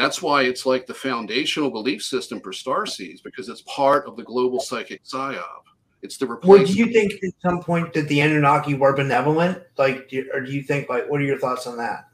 That's 0.00 0.22
why 0.22 0.44
it's 0.44 0.64
like 0.64 0.86
the 0.86 0.94
foundational 0.94 1.70
belief 1.70 2.02
system 2.02 2.40
for 2.40 2.54
star 2.54 2.86
seeds 2.86 3.20
because 3.20 3.50
it's 3.50 3.60
part 3.66 4.06
of 4.06 4.16
the 4.16 4.22
global 4.22 4.58
psychic 4.58 5.04
psyop. 5.04 5.64
It's 6.00 6.16
the 6.16 6.26
replacement. 6.26 6.60
Well, 6.60 6.66
do 6.66 6.72
you 6.72 6.86
think 6.90 7.12
at 7.22 7.34
some 7.42 7.62
point 7.62 7.92
that 7.92 8.08
the 8.08 8.20
Anunnaki 8.20 8.72
were 8.72 8.96
benevolent? 8.96 9.62
Like, 9.76 10.10
or 10.32 10.40
do 10.40 10.52
you 10.52 10.62
think 10.62 10.88
like 10.88 11.06
what 11.10 11.20
are 11.20 11.24
your 11.24 11.38
thoughts 11.38 11.66
on 11.66 11.76
that? 11.76 12.06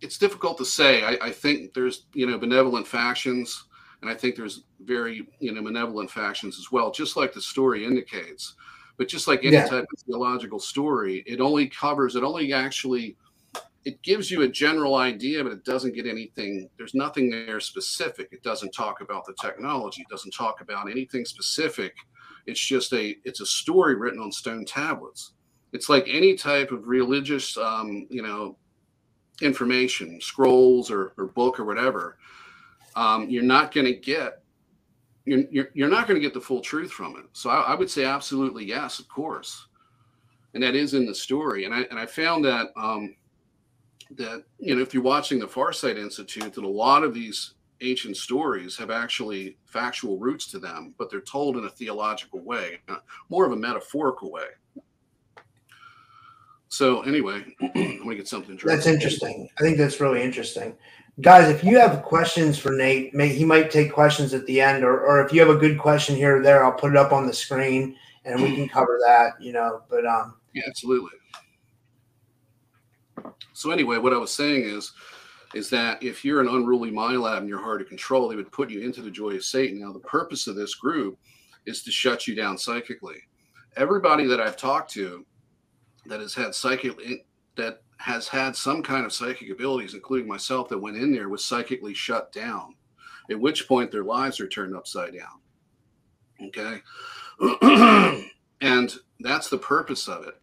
It's 0.00 0.16
difficult 0.16 0.56
to 0.58 0.64
say. 0.64 1.02
I, 1.02 1.18
I 1.20 1.32
think 1.32 1.74
there's 1.74 2.06
you 2.12 2.24
know 2.24 2.38
benevolent 2.38 2.86
factions, 2.86 3.64
and 4.00 4.08
I 4.08 4.14
think 4.14 4.36
there's 4.36 4.62
very 4.84 5.26
you 5.40 5.52
know 5.52 5.60
benevolent 5.60 6.08
factions 6.08 6.56
as 6.60 6.70
well, 6.70 6.92
just 6.92 7.16
like 7.16 7.32
the 7.32 7.40
story 7.40 7.84
indicates. 7.84 8.54
But 8.96 9.08
just 9.08 9.26
like 9.26 9.40
any 9.42 9.54
yeah. 9.54 9.66
type 9.66 9.86
of 9.92 10.00
theological 10.06 10.60
story, 10.60 11.24
it 11.26 11.40
only 11.40 11.66
covers, 11.66 12.14
it 12.14 12.22
only 12.22 12.52
actually 12.52 13.16
it 13.84 14.00
gives 14.02 14.30
you 14.30 14.42
a 14.42 14.48
general 14.48 14.96
idea, 14.96 15.42
but 15.42 15.52
it 15.52 15.64
doesn't 15.64 15.94
get 15.94 16.06
anything. 16.06 16.68
There's 16.78 16.94
nothing 16.94 17.30
there 17.30 17.60
specific. 17.60 18.28
It 18.32 18.42
doesn't 18.42 18.72
talk 18.72 19.02
about 19.02 19.26
the 19.26 19.34
technology. 19.40 20.02
It 20.02 20.08
doesn't 20.08 20.32
talk 20.32 20.62
about 20.62 20.90
anything 20.90 21.24
specific. 21.24 21.94
It's 22.46 22.60
just 22.60 22.92
a 22.92 23.16
it's 23.24 23.40
a 23.40 23.46
story 23.46 23.94
written 23.94 24.20
on 24.20 24.32
stone 24.32 24.64
tablets. 24.64 25.32
It's 25.72 25.88
like 25.88 26.06
any 26.08 26.34
type 26.34 26.70
of 26.70 26.86
religious, 26.86 27.56
um, 27.58 28.06
you 28.08 28.22
know, 28.22 28.56
information, 29.42 30.20
scrolls 30.20 30.90
or, 30.90 31.12
or 31.18 31.26
book 31.26 31.58
or 31.58 31.64
whatever. 31.64 32.16
Um, 32.96 33.28
you're 33.28 33.42
not 33.42 33.74
going 33.74 33.86
to 33.86 33.94
get 33.94 34.40
you're, 35.26 35.44
you're, 35.50 35.68
you're 35.74 35.88
not 35.88 36.06
going 36.06 36.20
to 36.20 36.26
get 36.26 36.34
the 36.34 36.40
full 36.40 36.60
truth 36.60 36.90
from 36.90 37.16
it. 37.16 37.24
So 37.32 37.50
I, 37.50 37.72
I 37.72 37.74
would 37.74 37.90
say 37.90 38.04
absolutely 38.04 38.64
yes, 38.64 38.98
of 38.98 39.08
course, 39.08 39.66
and 40.54 40.62
that 40.62 40.74
is 40.74 40.94
in 40.94 41.04
the 41.04 41.14
story. 41.14 41.66
And 41.66 41.74
I 41.74 41.82
and 41.90 41.98
I 41.98 42.06
found 42.06 42.46
that. 42.46 42.68
Um, 42.76 43.14
that 44.12 44.44
you 44.58 44.74
know 44.74 44.82
if 44.82 44.94
you're 44.94 45.02
watching 45.02 45.38
the 45.38 45.46
Farsight 45.46 45.98
Institute, 45.98 46.52
that 46.54 46.64
a 46.64 46.68
lot 46.68 47.04
of 47.04 47.14
these 47.14 47.54
ancient 47.80 48.16
stories 48.16 48.76
have 48.76 48.90
actually 48.90 49.56
factual 49.66 50.18
roots 50.18 50.46
to 50.50 50.58
them, 50.58 50.94
but 50.98 51.10
they're 51.10 51.20
told 51.20 51.56
in 51.56 51.64
a 51.64 51.70
theological 51.70 52.40
way, 52.40 52.80
more 53.28 53.44
of 53.44 53.52
a 53.52 53.56
metaphorical 53.56 54.30
way. 54.30 54.46
So 56.68 57.02
anyway, 57.02 57.44
I'm 57.60 57.98
gonna 57.98 58.16
get 58.16 58.28
something. 58.28 58.58
That's 58.64 58.86
interesting. 58.86 59.48
I 59.58 59.62
think 59.62 59.78
that's 59.78 60.00
really 60.00 60.22
interesting, 60.22 60.76
guys. 61.20 61.48
If 61.48 61.62
you 61.62 61.78
have 61.78 62.02
questions 62.02 62.58
for 62.58 62.72
Nate, 62.72 63.14
may, 63.14 63.28
he 63.28 63.44
might 63.44 63.70
take 63.70 63.92
questions 63.92 64.34
at 64.34 64.44
the 64.46 64.60
end, 64.60 64.82
or 64.82 65.00
or 65.00 65.24
if 65.24 65.32
you 65.32 65.40
have 65.40 65.54
a 65.54 65.58
good 65.58 65.78
question 65.78 66.16
here 66.16 66.38
or 66.38 66.42
there, 66.42 66.64
I'll 66.64 66.72
put 66.72 66.90
it 66.90 66.96
up 66.96 67.12
on 67.12 67.26
the 67.26 67.32
screen 67.32 67.96
and 68.24 68.42
we 68.42 68.54
can 68.56 68.68
cover 68.68 68.98
that. 69.06 69.40
You 69.40 69.52
know, 69.52 69.82
but 69.88 70.04
um, 70.04 70.34
yeah, 70.52 70.64
absolutely. 70.66 71.16
So 73.52 73.70
anyway, 73.70 73.98
what 73.98 74.12
I 74.12 74.18
was 74.18 74.32
saying 74.32 74.64
is, 74.64 74.92
is 75.54 75.70
that 75.70 76.02
if 76.02 76.24
you're 76.24 76.40
an 76.40 76.48
unruly 76.48 76.90
MILAB 76.90 77.38
and 77.38 77.48
you're 77.48 77.62
hard 77.62 77.78
to 77.78 77.84
control, 77.84 78.28
they 78.28 78.36
would 78.36 78.50
put 78.50 78.70
you 78.70 78.80
into 78.80 79.02
the 79.02 79.10
joy 79.10 79.30
of 79.36 79.44
Satan. 79.44 79.80
Now, 79.80 79.92
the 79.92 80.00
purpose 80.00 80.46
of 80.46 80.56
this 80.56 80.74
group 80.74 81.16
is 81.66 81.82
to 81.84 81.92
shut 81.92 82.26
you 82.26 82.34
down 82.34 82.58
psychically. 82.58 83.16
Everybody 83.76 84.26
that 84.26 84.40
I've 84.40 84.56
talked 84.56 84.90
to 84.92 85.24
that 86.06 86.20
has 86.20 86.34
had 86.34 86.54
psychic 86.54 86.98
that 87.56 87.82
has 87.98 88.26
had 88.28 88.56
some 88.56 88.82
kind 88.82 89.06
of 89.06 89.12
psychic 89.12 89.50
abilities, 89.50 89.94
including 89.94 90.28
myself, 90.28 90.68
that 90.68 90.78
went 90.78 90.96
in 90.96 91.12
there 91.12 91.28
was 91.28 91.44
psychically 91.44 91.94
shut 91.94 92.32
down. 92.32 92.74
At 93.30 93.40
which 93.40 93.66
point 93.66 93.90
their 93.90 94.04
lives 94.04 94.40
are 94.40 94.48
turned 94.48 94.76
upside 94.76 95.14
down. 95.14 95.40
Okay. 96.48 96.82
and 98.60 98.94
that's 99.20 99.48
the 99.48 99.58
purpose 99.58 100.08
of 100.08 100.26
it. 100.26 100.34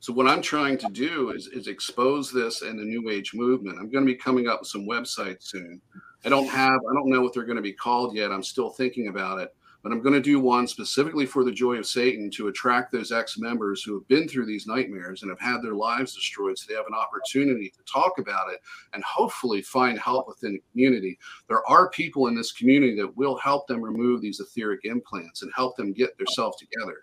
So 0.00 0.14
what 0.14 0.26
I'm 0.26 0.40
trying 0.40 0.78
to 0.78 0.88
do 0.88 1.30
is, 1.30 1.48
is 1.48 1.66
expose 1.66 2.32
this 2.32 2.62
in 2.62 2.78
the 2.78 2.84
new 2.84 3.10
age 3.10 3.34
movement. 3.34 3.78
I'm 3.78 3.90
going 3.90 4.06
to 4.06 4.12
be 4.12 4.16
coming 4.16 4.48
up 4.48 4.60
with 4.60 4.68
some 4.68 4.88
websites 4.88 5.42
soon. 5.42 5.78
I 6.24 6.30
don't 6.30 6.48
have, 6.48 6.80
I 6.90 6.94
don't 6.94 7.10
know 7.10 7.20
what 7.20 7.34
they're 7.34 7.44
going 7.44 7.56
to 7.56 7.62
be 7.62 7.74
called 7.74 8.16
yet. 8.16 8.32
I'm 8.32 8.42
still 8.42 8.70
thinking 8.70 9.08
about 9.08 9.40
it, 9.40 9.54
but 9.82 9.92
I'm 9.92 10.00
going 10.00 10.14
to 10.14 10.20
do 10.22 10.40
one 10.40 10.66
specifically 10.66 11.26
for 11.26 11.44
the 11.44 11.52
joy 11.52 11.74
of 11.74 11.86
Satan 11.86 12.30
to 12.30 12.48
attract 12.48 12.92
those 12.92 13.12
ex-members 13.12 13.82
who 13.82 13.92
have 13.92 14.08
been 14.08 14.26
through 14.26 14.46
these 14.46 14.66
nightmares 14.66 15.20
and 15.20 15.30
have 15.30 15.38
had 15.38 15.62
their 15.62 15.74
lives 15.74 16.14
destroyed. 16.14 16.56
So 16.56 16.64
they 16.66 16.76
have 16.76 16.86
an 16.88 16.94
opportunity 16.94 17.68
to 17.68 17.92
talk 17.92 18.18
about 18.18 18.50
it 18.50 18.60
and 18.94 19.04
hopefully 19.04 19.60
find 19.60 19.98
help 19.98 20.28
within 20.28 20.54
the 20.54 20.62
community. 20.72 21.18
There 21.46 21.66
are 21.68 21.90
people 21.90 22.26
in 22.28 22.34
this 22.34 22.52
community 22.52 22.96
that 22.96 23.16
will 23.18 23.36
help 23.36 23.66
them 23.66 23.82
remove 23.82 24.22
these 24.22 24.40
etheric 24.40 24.80
implants 24.84 25.42
and 25.42 25.52
help 25.54 25.76
them 25.76 25.92
get 25.92 26.16
themselves 26.16 26.56
together. 26.56 27.02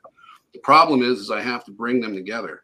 The 0.53 0.59
problem 0.59 1.03
is, 1.03 1.19
is 1.19 1.29
I 1.29 1.41
have 1.41 1.63
to 1.65 1.71
bring 1.71 2.01
them 2.01 2.15
together. 2.15 2.63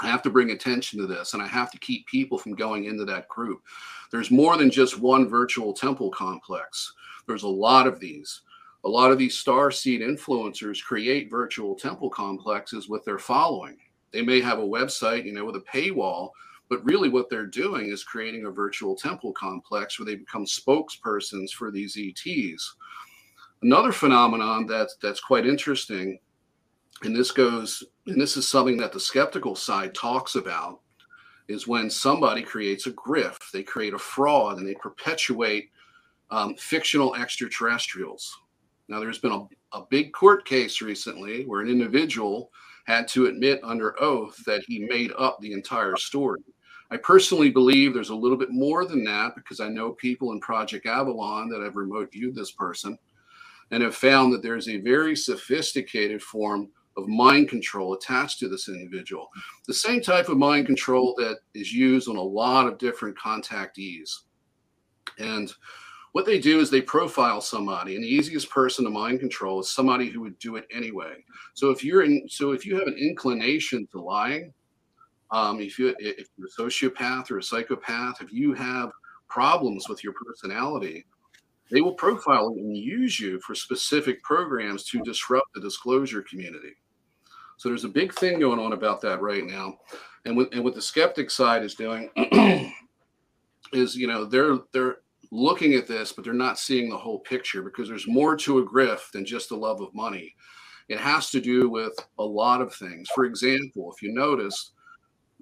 I 0.00 0.06
have 0.06 0.22
to 0.22 0.30
bring 0.30 0.50
attention 0.50 0.98
to 1.00 1.06
this 1.06 1.34
and 1.34 1.42
I 1.42 1.46
have 1.46 1.70
to 1.72 1.78
keep 1.78 2.06
people 2.06 2.38
from 2.38 2.54
going 2.54 2.84
into 2.84 3.04
that 3.06 3.28
group. 3.28 3.62
There's 4.10 4.30
more 4.30 4.56
than 4.56 4.70
just 4.70 4.98
one 4.98 5.28
virtual 5.28 5.72
temple 5.72 6.10
complex. 6.10 6.92
There's 7.26 7.42
a 7.42 7.48
lot 7.48 7.86
of 7.86 7.98
these. 8.00 8.42
A 8.84 8.88
lot 8.88 9.10
of 9.10 9.18
these 9.18 9.36
star 9.36 9.70
seed 9.70 10.00
influencers 10.00 10.82
create 10.82 11.30
virtual 11.30 11.74
temple 11.74 12.10
complexes 12.10 12.88
with 12.88 13.04
their 13.04 13.18
following. 13.18 13.76
They 14.12 14.22
may 14.22 14.40
have 14.40 14.60
a 14.60 14.62
website, 14.62 15.24
you 15.24 15.32
know, 15.32 15.44
with 15.44 15.56
a 15.56 15.60
paywall, 15.60 16.30
but 16.68 16.84
really 16.84 17.08
what 17.08 17.28
they're 17.28 17.46
doing 17.46 17.90
is 17.90 18.04
creating 18.04 18.46
a 18.46 18.50
virtual 18.50 18.94
temple 18.94 19.32
complex 19.32 19.98
where 19.98 20.06
they 20.06 20.14
become 20.14 20.46
spokespersons 20.46 21.50
for 21.50 21.70
these 21.70 21.98
ETs. 21.98 22.76
Another 23.62 23.90
phenomenon 23.90 24.66
that's 24.66 24.96
that's 25.02 25.20
quite 25.20 25.46
interesting 25.46 26.18
and 27.02 27.14
this 27.14 27.30
goes 27.30 27.82
and 28.06 28.20
this 28.20 28.36
is 28.36 28.48
something 28.48 28.76
that 28.78 28.92
the 28.92 29.00
skeptical 29.00 29.54
side 29.54 29.94
talks 29.94 30.34
about 30.34 30.80
is 31.48 31.66
when 31.66 31.88
somebody 31.88 32.42
creates 32.42 32.86
a 32.86 32.92
grift 32.92 33.50
they 33.52 33.62
create 33.62 33.94
a 33.94 33.98
fraud 33.98 34.58
and 34.58 34.68
they 34.68 34.74
perpetuate 34.74 35.70
um, 36.30 36.54
fictional 36.56 37.14
extraterrestrials. 37.14 38.38
Now 38.88 39.00
there's 39.00 39.18
been 39.18 39.32
a, 39.32 39.76
a 39.76 39.86
big 39.88 40.12
court 40.12 40.44
case 40.44 40.80
recently 40.80 41.44
where 41.44 41.60
an 41.60 41.68
individual 41.68 42.50
had 42.86 43.06
to 43.08 43.26
admit 43.26 43.60
under 43.62 44.00
oath 44.02 44.36
that 44.46 44.62
he 44.66 44.80
made 44.80 45.12
up 45.18 45.38
the 45.40 45.52
entire 45.52 45.96
story. 45.96 46.40
I 46.90 46.96
personally 46.96 47.50
believe 47.50 47.92
there's 47.92 48.08
a 48.08 48.14
little 48.14 48.38
bit 48.38 48.50
more 48.50 48.86
than 48.86 49.04
that 49.04 49.34
because 49.34 49.60
I 49.60 49.68
know 49.68 49.92
people 49.92 50.32
in 50.32 50.40
Project 50.40 50.86
Avalon 50.86 51.50
that 51.50 51.60
have 51.60 51.76
remote 51.76 52.12
viewed 52.12 52.34
this 52.34 52.52
person 52.52 52.98
and 53.70 53.82
have 53.82 53.94
found 53.94 54.32
that 54.32 54.42
there's 54.42 54.68
a 54.68 54.78
very 54.78 55.14
sophisticated 55.14 56.22
form 56.22 56.70
of 56.98 57.08
mind 57.08 57.48
control 57.48 57.94
attached 57.94 58.38
to 58.40 58.48
this 58.48 58.68
individual. 58.68 59.28
The 59.66 59.74
same 59.74 60.02
type 60.02 60.28
of 60.28 60.36
mind 60.36 60.66
control 60.66 61.14
that 61.18 61.38
is 61.54 61.72
used 61.72 62.08
on 62.08 62.16
a 62.16 62.22
lot 62.22 62.66
of 62.66 62.78
different 62.78 63.16
contactees. 63.16 64.10
And 65.18 65.52
what 66.12 66.26
they 66.26 66.38
do 66.38 66.60
is 66.60 66.70
they 66.70 66.82
profile 66.82 67.40
somebody, 67.40 67.94
and 67.94 68.02
the 68.02 68.08
easiest 68.08 68.50
person 68.50 68.84
to 68.84 68.90
mind 68.90 69.20
control 69.20 69.60
is 69.60 69.70
somebody 69.70 70.08
who 70.08 70.20
would 70.22 70.38
do 70.38 70.56
it 70.56 70.66
anyway. 70.74 71.14
So 71.54 71.70
if 71.70 71.84
you're 71.84 72.02
in, 72.02 72.28
so 72.28 72.52
if 72.52 72.66
you 72.66 72.76
have 72.76 72.88
an 72.88 72.96
inclination 72.98 73.86
to 73.92 74.00
lying, 74.00 74.52
um, 75.30 75.60
if 75.60 75.78
you 75.78 75.94
if 75.98 76.28
you're 76.36 76.48
a 76.48 76.62
sociopath 76.62 77.30
or 77.30 77.38
a 77.38 77.42
psychopath, 77.42 78.20
if 78.20 78.32
you 78.32 78.54
have 78.54 78.90
problems 79.28 79.88
with 79.88 80.02
your 80.02 80.14
personality, 80.14 81.04
they 81.70 81.82
will 81.82 81.94
profile 81.94 82.48
and 82.48 82.76
use 82.76 83.20
you 83.20 83.38
for 83.40 83.54
specific 83.54 84.22
programs 84.22 84.84
to 84.84 85.00
disrupt 85.02 85.52
the 85.54 85.60
disclosure 85.60 86.22
community. 86.22 86.72
So 87.58 87.68
there's 87.68 87.84
a 87.84 87.88
big 87.88 88.14
thing 88.14 88.40
going 88.40 88.60
on 88.60 88.72
about 88.72 89.00
that 89.02 89.20
right 89.20 89.44
now, 89.44 89.78
and 90.24 90.36
what 90.36 90.52
and 90.54 90.64
what 90.64 90.74
the 90.74 90.82
skeptic 90.82 91.30
side 91.30 91.62
is 91.62 91.74
doing 91.74 92.08
is 93.72 93.94
you 93.94 94.06
know 94.06 94.24
they're 94.24 94.58
they're 94.72 94.98
looking 95.30 95.74
at 95.74 95.86
this, 95.86 96.12
but 96.12 96.24
they're 96.24 96.32
not 96.32 96.58
seeing 96.58 96.88
the 96.88 96.96
whole 96.96 97.18
picture 97.18 97.62
because 97.62 97.88
there's 97.88 98.08
more 98.08 98.36
to 98.36 98.60
a 98.60 98.66
grift 98.66 99.10
than 99.12 99.26
just 99.26 99.48
the 99.48 99.56
love 99.56 99.80
of 99.80 99.94
money. 99.94 100.34
It 100.88 100.98
has 100.98 101.30
to 101.30 101.40
do 101.40 101.68
with 101.68 101.92
a 102.18 102.24
lot 102.24 102.62
of 102.62 102.74
things. 102.74 103.10
For 103.14 103.26
example, 103.26 103.92
if 103.94 104.00
you 104.00 104.14
notice, 104.14 104.72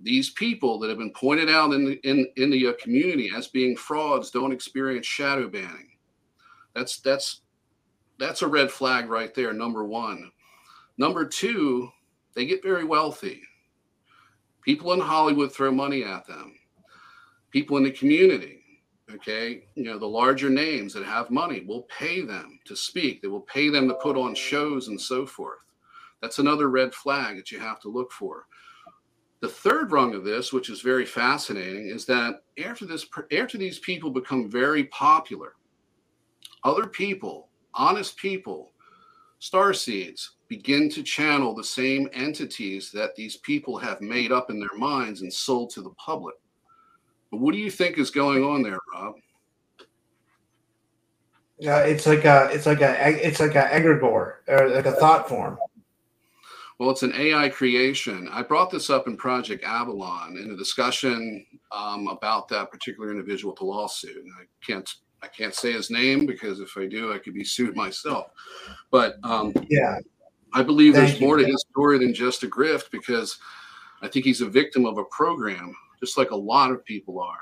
these 0.03 0.31
people 0.31 0.79
that 0.81 0.89
have 0.89 0.99
been 0.99 1.13
pointed 1.13 1.49
out 1.49 1.73
in 1.73 1.85
the, 1.85 2.01
in, 2.09 2.27
in 2.37 2.51
the 2.51 2.67
uh, 2.67 2.73
community 2.83 3.31
as 3.35 3.47
being 3.49 3.77
frauds 3.77 4.31
don't 4.31 4.53
experience 4.53 5.07
shadow 5.07 5.49
banning. 5.49 5.91
That's 6.75 7.01
that's 7.01 7.43
that's 8.19 8.43
a 8.43 8.49
red 8.49 8.71
flag 8.71 9.09
right 9.09 9.35
there. 9.35 9.53
Number 9.53 9.85
one. 9.85 10.31
Number 10.99 11.27
two, 11.27 11.91
they 12.37 12.45
get 12.45 12.63
very 12.63 12.85
wealthy. 12.85 13.43
People 14.63 14.93
in 14.93 15.01
Hollywood 15.01 15.53
throw 15.53 15.73
money 15.73 16.05
at 16.05 16.27
them. 16.27 16.55
People 17.51 17.79
in 17.79 17.85
the 17.85 17.91
community, 17.91 18.63
okay, 19.13 19.65
you 19.75 19.85
know, 19.85 19.99
the 19.99 20.07
larger 20.07 20.51
names 20.51 20.93
that 20.93 21.05
have 21.05 21.31
money 21.31 21.65
will 21.67 21.83
pay 21.83 22.21
them 22.21 22.61
to 22.67 22.77
speak. 22.77 23.23
They 23.23 23.29
will 23.29 23.41
pay 23.41 23.71
them 23.71 23.89
to 23.89 23.95
put 23.95 24.19
on 24.19 24.35
shows 24.35 24.89
and 24.89 25.01
so 25.01 25.25
forth. 25.25 25.61
That's 26.21 26.39
another 26.39 26.69
red 26.69 26.95
flag 26.95 27.37
that 27.37 27.51
you 27.51 27.59
have 27.59 27.81
to 27.81 27.89
look 27.89 28.13
for. 28.13 28.47
The 29.41 29.49
third 29.49 29.93
rung 29.93 30.15
of 30.15 30.25
this, 30.25 30.53
which 30.53 30.69
is 30.69 30.81
very 30.83 31.07
fascinating, 31.07 31.89
is 31.89 32.05
that 32.07 32.43
after 32.63 32.85
this, 32.85 33.07
after 33.33 33.57
these 33.57 33.79
people 33.79 34.11
become 34.11 34.51
very 34.51 34.85
popular, 34.85 35.55
other 36.65 36.87
people, 36.87 37.49
honest 37.75 38.17
people, 38.17 38.73
star 39.39 39.73
seeds, 39.73 40.36
begin 40.49 40.89
to 40.91 41.03
channel 41.03 41.55
the 41.55 41.65
same 41.65 42.09
entities 42.13 42.91
that 42.93 43.15
these 43.17 43.37
people 43.39 43.77
have 43.79 44.01
made 44.01 44.33
up 44.33 44.51
in 44.51 44.61
their 44.61 44.77
minds 44.77 45.23
and 45.23 45.33
sold 45.33 45.71
to 45.71 45.83
the 45.83 45.91
public. 45.91 46.37
But 47.31 47.41
what 47.41 47.53
do 47.53 47.59
you 47.59 47.71
think 47.71 47.99
is 47.99 48.11
going 48.11 48.45
on 48.45 48.63
there, 48.63 48.79
Rob? 48.95 49.15
Yeah, 51.59 51.81
it's 51.81 52.07
like 52.07 52.25
a 52.25 52.51
it's 52.53 52.67
like 52.67 52.83
a 52.83 53.27
it's 53.27 53.41
like 53.41 53.55
a 53.55 53.65
egregore 53.65 54.35
or 54.47 54.69
like 54.69 54.87
a 54.87 54.93
thought 54.93 55.29
form. 55.29 55.59
Well, 56.79 56.91
it's 56.91 57.03
an 57.03 57.15
AI 57.15 57.49
creation. 57.49 58.29
I 58.31 58.43
brought 58.43 58.71
this 58.71 58.91
up 58.91 59.07
in 59.07 59.17
Project 59.17 59.65
Avalon 59.65 60.37
in 60.37 60.51
a 60.51 60.57
discussion 60.57 61.47
um, 61.73 62.09
about 62.09 62.49
that 62.49 62.71
particular 62.71 63.11
individual 63.11 63.53
with 63.53 63.61
the 63.61 63.65
lawsuit. 63.65 64.17
And 64.17 64.31
I 64.39 64.45
can't 64.65 64.89
I 65.23 65.29
can't 65.29 65.55
say 65.55 65.73
his 65.73 65.91
name 65.91 66.27
because 66.27 66.61
if 66.61 66.77
I 66.77 66.87
do, 66.87 67.13
I 67.15 67.19
could 67.19 67.33
be 67.33 67.45
sued 67.45 67.75
myself. 67.75 68.27
But 68.91 69.17
um, 69.25 69.55
yeah, 69.69 69.99
I 70.57 70.63
believe 70.63 70.95
Thank 70.95 71.09
there's 71.09 71.21
you. 71.21 71.27
more 71.27 71.37
to 71.37 71.45
his 71.45 71.65
story 71.71 71.99
than 71.99 72.15
just 72.15 72.43
a 72.43 72.47
grift 72.47 72.91
because 72.91 73.37
I 74.01 74.09
think 74.09 74.25
he's 74.25 74.41
a 74.41 74.49
victim 74.49 74.87
of 74.87 74.97
a 74.97 75.05
program, 75.05 75.75
just 76.01 76.17
like 76.17 76.31
a 76.31 76.37
lot 76.37 76.71
of 76.71 76.83
people 76.83 77.21
are. 77.21 77.41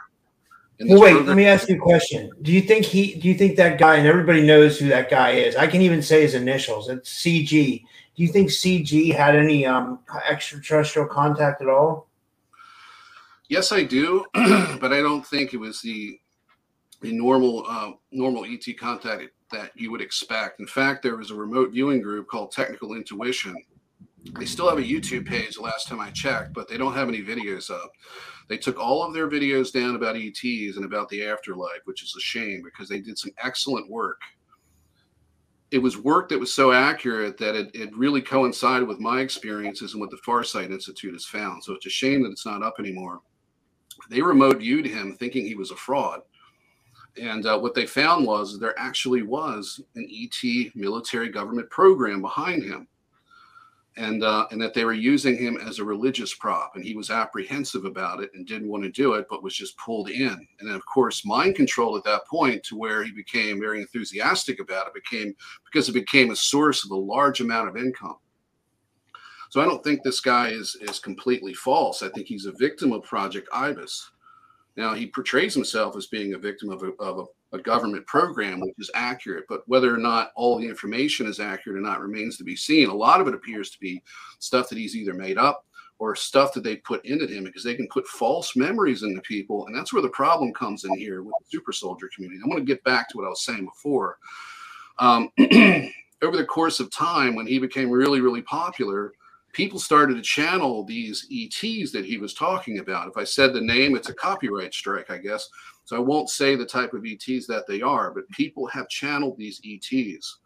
Well, 0.80 1.00
wait, 1.00 1.10
program- 1.12 1.26
let 1.28 1.36
me 1.36 1.46
ask 1.46 1.68
you 1.68 1.76
a 1.76 1.78
question. 1.78 2.28
Do 2.42 2.50
you 2.50 2.60
think 2.60 2.84
he? 2.84 3.14
Do 3.14 3.28
you 3.28 3.34
think 3.34 3.56
that 3.56 3.78
guy? 3.78 3.98
And 3.98 4.08
everybody 4.08 4.44
knows 4.44 4.80
who 4.80 4.88
that 4.88 5.10
guy 5.10 5.30
is. 5.30 5.54
I 5.54 5.68
can 5.68 5.80
even 5.80 6.02
say 6.02 6.22
his 6.22 6.34
initials. 6.34 6.88
It's 6.88 7.22
CG. 7.22 7.84
Do 8.16 8.22
you 8.22 8.28
think 8.28 8.48
CG 8.48 9.14
had 9.14 9.36
any 9.36 9.64
um, 9.64 10.00
extraterrestrial 10.28 11.06
contact 11.06 11.62
at 11.62 11.68
all? 11.68 12.08
Yes, 13.48 13.70
I 13.70 13.84
do, 13.84 14.24
but 14.34 14.92
I 14.92 15.00
don't 15.02 15.24
think 15.24 15.54
it 15.54 15.58
was 15.58 15.80
the 15.80 16.18
the 17.04 17.12
normal 17.12 17.66
uh, 17.68 17.90
normal 18.12 18.46
ET 18.46 18.64
contact 18.78 19.28
that 19.52 19.70
you 19.74 19.90
would 19.90 20.00
expect. 20.00 20.58
In 20.58 20.66
fact, 20.66 21.02
there 21.02 21.16
was 21.16 21.30
a 21.30 21.34
remote 21.34 21.70
viewing 21.70 22.00
group 22.00 22.26
called 22.28 22.50
Technical 22.50 22.94
Intuition. 22.94 23.54
They 24.38 24.46
still 24.46 24.70
have 24.70 24.78
a 24.78 24.82
YouTube 24.82 25.26
page 25.26 25.56
the 25.56 25.60
last 25.60 25.86
time 25.86 26.00
I 26.00 26.10
checked, 26.10 26.54
but 26.54 26.66
they 26.66 26.78
don't 26.78 26.94
have 26.94 27.08
any 27.10 27.22
videos 27.22 27.70
up. 27.70 27.92
They 28.48 28.56
took 28.56 28.78
all 28.78 29.02
of 29.02 29.12
their 29.12 29.28
videos 29.28 29.70
down 29.70 29.96
about 29.96 30.16
ETs 30.16 30.76
and 30.76 30.86
about 30.86 31.10
the 31.10 31.26
afterlife, 31.26 31.82
which 31.84 32.02
is 32.02 32.14
a 32.16 32.20
shame 32.20 32.62
because 32.64 32.88
they 32.88 33.00
did 33.00 33.18
some 33.18 33.32
excellent 33.42 33.90
work. 33.90 34.20
It 35.70 35.78
was 35.78 35.98
work 35.98 36.30
that 36.30 36.40
was 36.40 36.54
so 36.54 36.72
accurate 36.72 37.36
that 37.36 37.54
it, 37.54 37.70
it 37.74 37.94
really 37.94 38.22
coincided 38.22 38.88
with 38.88 38.98
my 38.98 39.20
experiences 39.20 39.92
and 39.92 40.00
what 40.00 40.10
the 40.10 40.20
Farsight 40.26 40.70
Institute 40.70 41.12
has 41.12 41.26
found. 41.26 41.62
So 41.62 41.74
it's 41.74 41.86
a 41.86 41.90
shame 41.90 42.22
that 42.22 42.30
it's 42.30 42.46
not 42.46 42.62
up 42.62 42.76
anymore. 42.78 43.20
They 44.08 44.22
remote 44.22 44.58
viewed 44.58 44.86
him 44.86 45.16
thinking 45.16 45.44
he 45.44 45.54
was 45.54 45.70
a 45.70 45.76
fraud 45.76 46.20
and 47.20 47.46
uh, 47.46 47.58
what 47.58 47.74
they 47.74 47.86
found 47.86 48.26
was 48.26 48.58
there 48.58 48.78
actually 48.78 49.22
was 49.22 49.80
an 49.94 50.08
ET 50.10 50.74
military 50.74 51.28
government 51.28 51.70
program 51.70 52.20
behind 52.20 52.62
him, 52.62 52.88
and 53.96 54.24
uh, 54.24 54.46
and 54.50 54.60
that 54.60 54.74
they 54.74 54.84
were 54.84 54.92
using 54.92 55.36
him 55.36 55.56
as 55.64 55.78
a 55.78 55.84
religious 55.84 56.34
prop. 56.34 56.74
And 56.74 56.84
he 56.84 56.96
was 56.96 57.10
apprehensive 57.10 57.84
about 57.84 58.22
it 58.22 58.30
and 58.34 58.46
didn't 58.46 58.68
want 58.68 58.82
to 58.82 58.90
do 58.90 59.14
it, 59.14 59.26
but 59.30 59.44
was 59.44 59.54
just 59.54 59.78
pulled 59.78 60.10
in. 60.10 60.46
And 60.58 60.68
then, 60.68 60.74
of 60.74 60.84
course, 60.86 61.24
mind 61.24 61.54
control 61.54 61.96
at 61.96 62.04
that 62.04 62.26
point 62.26 62.64
to 62.64 62.76
where 62.76 63.04
he 63.04 63.12
became 63.12 63.60
very 63.60 63.80
enthusiastic 63.80 64.60
about 64.60 64.88
it 64.88 64.94
became 64.94 65.34
because 65.64 65.88
it 65.88 65.92
became 65.92 66.32
a 66.32 66.36
source 66.36 66.84
of 66.84 66.90
a 66.90 66.96
large 66.96 67.40
amount 67.40 67.68
of 67.68 67.76
income. 67.76 68.16
So 69.50 69.60
I 69.60 69.66
don't 69.66 69.84
think 69.84 70.02
this 70.02 70.20
guy 70.20 70.48
is 70.48 70.76
is 70.80 70.98
completely 70.98 71.54
false. 71.54 72.02
I 72.02 72.08
think 72.08 72.26
he's 72.26 72.46
a 72.46 72.52
victim 72.52 72.92
of 72.92 73.04
Project 73.04 73.48
Ibis 73.52 74.10
now, 74.76 74.94
he 74.94 75.06
portrays 75.06 75.54
himself 75.54 75.96
as 75.96 76.06
being 76.06 76.34
a 76.34 76.38
victim 76.38 76.70
of 76.70 76.82
a, 76.82 76.92
of 77.00 77.28
a, 77.52 77.56
a, 77.56 77.60
government 77.60 78.06
program, 78.06 78.60
which 78.60 78.74
is 78.78 78.90
accurate, 78.94 79.44
but 79.48 79.62
whether 79.68 79.94
or 79.94 79.98
not 79.98 80.32
all 80.34 80.58
the 80.58 80.66
information 80.66 81.26
is 81.26 81.38
accurate 81.38 81.78
or 81.78 81.80
not 81.80 82.00
remains 82.00 82.36
to 82.38 82.44
be 82.44 82.56
seen. 82.56 82.88
A 82.88 82.94
lot 82.94 83.20
of 83.20 83.28
it 83.28 83.34
appears 83.34 83.70
to 83.70 83.78
be 83.78 84.02
stuff 84.40 84.68
that 84.68 84.78
he's 84.78 84.96
either 84.96 85.14
made 85.14 85.38
up 85.38 85.64
or 86.00 86.16
stuff 86.16 86.52
that 86.52 86.64
they 86.64 86.76
put 86.76 87.04
into 87.04 87.26
him 87.26 87.44
because 87.44 87.62
they 87.62 87.76
can 87.76 87.86
put 87.86 88.06
false 88.08 88.56
memories 88.56 89.04
into 89.04 89.20
people. 89.20 89.66
And 89.66 89.76
that's 89.76 89.92
where 89.92 90.02
the 90.02 90.08
problem 90.08 90.52
comes 90.52 90.84
in 90.84 90.96
here 90.98 91.22
with 91.22 91.34
the 91.40 91.46
super 91.48 91.72
soldier 91.72 92.10
community. 92.12 92.40
I 92.44 92.48
want 92.48 92.58
to 92.58 92.64
get 92.64 92.82
back 92.82 93.08
to 93.10 93.16
what 93.16 93.26
I 93.26 93.30
was 93.30 93.44
saying 93.44 93.64
before. 93.64 94.18
Um, 94.98 95.30
over 96.22 96.36
the 96.36 96.46
course 96.48 96.80
of 96.80 96.90
time, 96.90 97.36
when 97.36 97.46
he 97.46 97.60
became 97.60 97.90
really, 97.90 98.20
really 98.20 98.42
popular, 98.42 99.12
people 99.54 99.78
started 99.78 100.16
to 100.16 100.22
channel 100.22 100.84
these 100.84 101.26
ETs 101.32 101.92
that 101.92 102.04
he 102.04 102.18
was 102.18 102.34
talking 102.34 102.80
about. 102.80 103.08
If 103.08 103.16
I 103.16 103.24
said 103.24 103.52
the 103.54 103.60
name, 103.60 103.96
it's 103.96 104.10
a 104.10 104.14
copyright 104.14 104.74
strike, 104.74 105.10
I 105.10 105.18
guess. 105.18 105.48
So 105.84 105.96
I 105.96 106.00
won't 106.00 106.28
say 106.28 106.56
the 106.56 106.66
type 106.66 106.92
of 106.92 107.06
ETs 107.06 107.46
that 107.46 107.64
they 107.66 107.80
are, 107.80 108.10
but 108.10 108.28
people 108.30 108.66
have 108.66 108.88
channeled 108.88 109.38
these 109.38 109.60
ETs. 109.64 110.38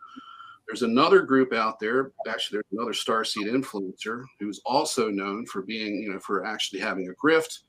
There's 0.68 0.82
another 0.82 1.22
group 1.22 1.54
out 1.54 1.80
there, 1.80 2.12
actually, 2.28 2.56
there's 2.56 2.72
another 2.72 2.92
Starseed 2.92 3.50
influencer 3.50 4.24
who's 4.38 4.60
also 4.66 5.08
known 5.08 5.46
for 5.46 5.62
being, 5.62 6.02
you 6.02 6.12
know, 6.12 6.20
for 6.20 6.44
actually 6.44 6.80
having 6.80 7.08
a 7.08 7.26
grift. 7.26 7.60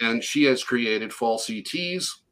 And 0.00 0.22
she 0.22 0.42
has 0.44 0.64
created 0.64 1.12
false 1.12 1.48
ETs. 1.48 2.22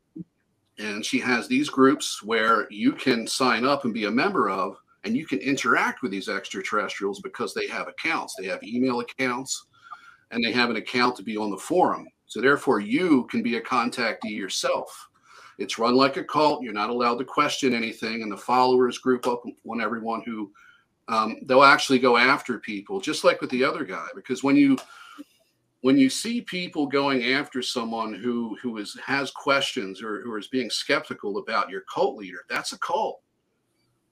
And 0.79 1.05
she 1.05 1.21
has 1.21 1.47
these 1.47 1.71
groups 1.71 2.23
where 2.23 2.67
you 2.71 2.93
can 2.93 3.27
sign 3.27 3.65
up 3.65 3.85
and 3.85 3.95
be 3.95 4.05
a 4.05 4.11
member 4.11 4.51
of 4.51 4.77
and 5.07 5.17
you 5.17 5.25
can 5.25 5.39
interact 5.39 6.03
with 6.03 6.11
these 6.11 6.29
extraterrestrials 6.29 7.21
because 7.21 7.55
they 7.55 7.69
have 7.69 7.87
accounts. 7.87 8.35
They 8.35 8.47
have 8.47 8.63
email 8.65 8.99
accounts 8.99 9.67
and 10.33 10.45
they 10.45 10.51
have 10.51 10.69
an 10.69 10.77
account 10.77 11.15
to 11.17 11.23
be 11.23 11.37
on 11.37 11.51
the 11.51 11.57
forum. 11.57 12.09
So 12.27 12.41
therefore, 12.41 12.81
you 12.81 13.29
can 13.31 13.41
be 13.41 13.57
a 13.57 13.61
contactee 13.61 14.37
yourself. 14.37 15.09
It's 15.59 15.79
run 15.79 15.95
like 15.95 16.17
a 16.17 16.25
cult. 16.25 16.65
You're 16.65 16.73
not 16.73 16.91
allowed 16.91 17.19
to 17.19 17.25
question 17.25 17.73
anything, 17.73 18.23
and 18.23 18.31
the 18.31 18.37
followers 18.37 18.99
group 18.99 19.29
up 19.29 19.45
on 19.71 19.81
everyone 19.81 20.23
who 20.27 20.51
um, 21.09 21.37
they'll 21.45 21.63
actually 21.63 22.01
go 22.01 22.17
after 22.17 22.59
people, 22.59 23.01
just 23.01 23.23
like 23.23 23.41
with 23.41 23.51
the 23.51 23.63
other 23.63 23.85
guy. 23.85 24.09
Because 24.15 24.43
when 24.43 24.57
you 24.57 24.77
when 25.83 25.97
you 25.97 26.11
see 26.11 26.41
people 26.41 26.87
going 26.87 27.33
after 27.33 27.63
someone 27.63 28.13
who 28.13 28.59
who 28.61 28.77
is 28.79 28.99
has 29.07 29.31
questions 29.31 30.03
or 30.03 30.21
who 30.23 30.35
is 30.37 30.49
being 30.49 30.69
skeptical 30.69 31.39
about 31.39 31.71
your 31.71 31.83
cult 31.83 32.17
leader, 32.17 32.45
that's 32.51 32.73
a 32.73 32.79
cult 32.81 33.21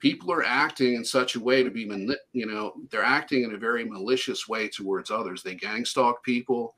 people 0.05 0.31
are 0.31 0.45
acting 0.45 0.97
in 0.97 1.03
such 1.03 1.35
a 1.35 1.41
way 1.41 1.63
to 1.63 1.71
be, 1.71 1.89
you 2.35 2.45
know, 2.45 2.75
they're 2.91 3.03
acting 3.03 3.43
in 3.43 3.55
a 3.55 3.57
very 3.57 3.87
malicious 3.87 4.47
way 4.47 4.69
towards 4.69 5.11
others. 5.11 5.43
They 5.43 5.55
gang 5.55 5.87
stalk 5.87 6.23
people, 6.23 6.75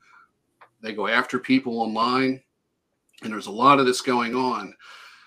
they 0.81 0.93
go 0.93 1.07
after 1.07 1.37
people 1.37 1.81
online, 1.81 2.41
and 3.23 3.33
there's 3.33 3.47
a 3.47 3.51
lot 3.51 3.81
of 3.81 3.85
this 3.85 3.99
going 3.99 4.33
on. 4.33 4.73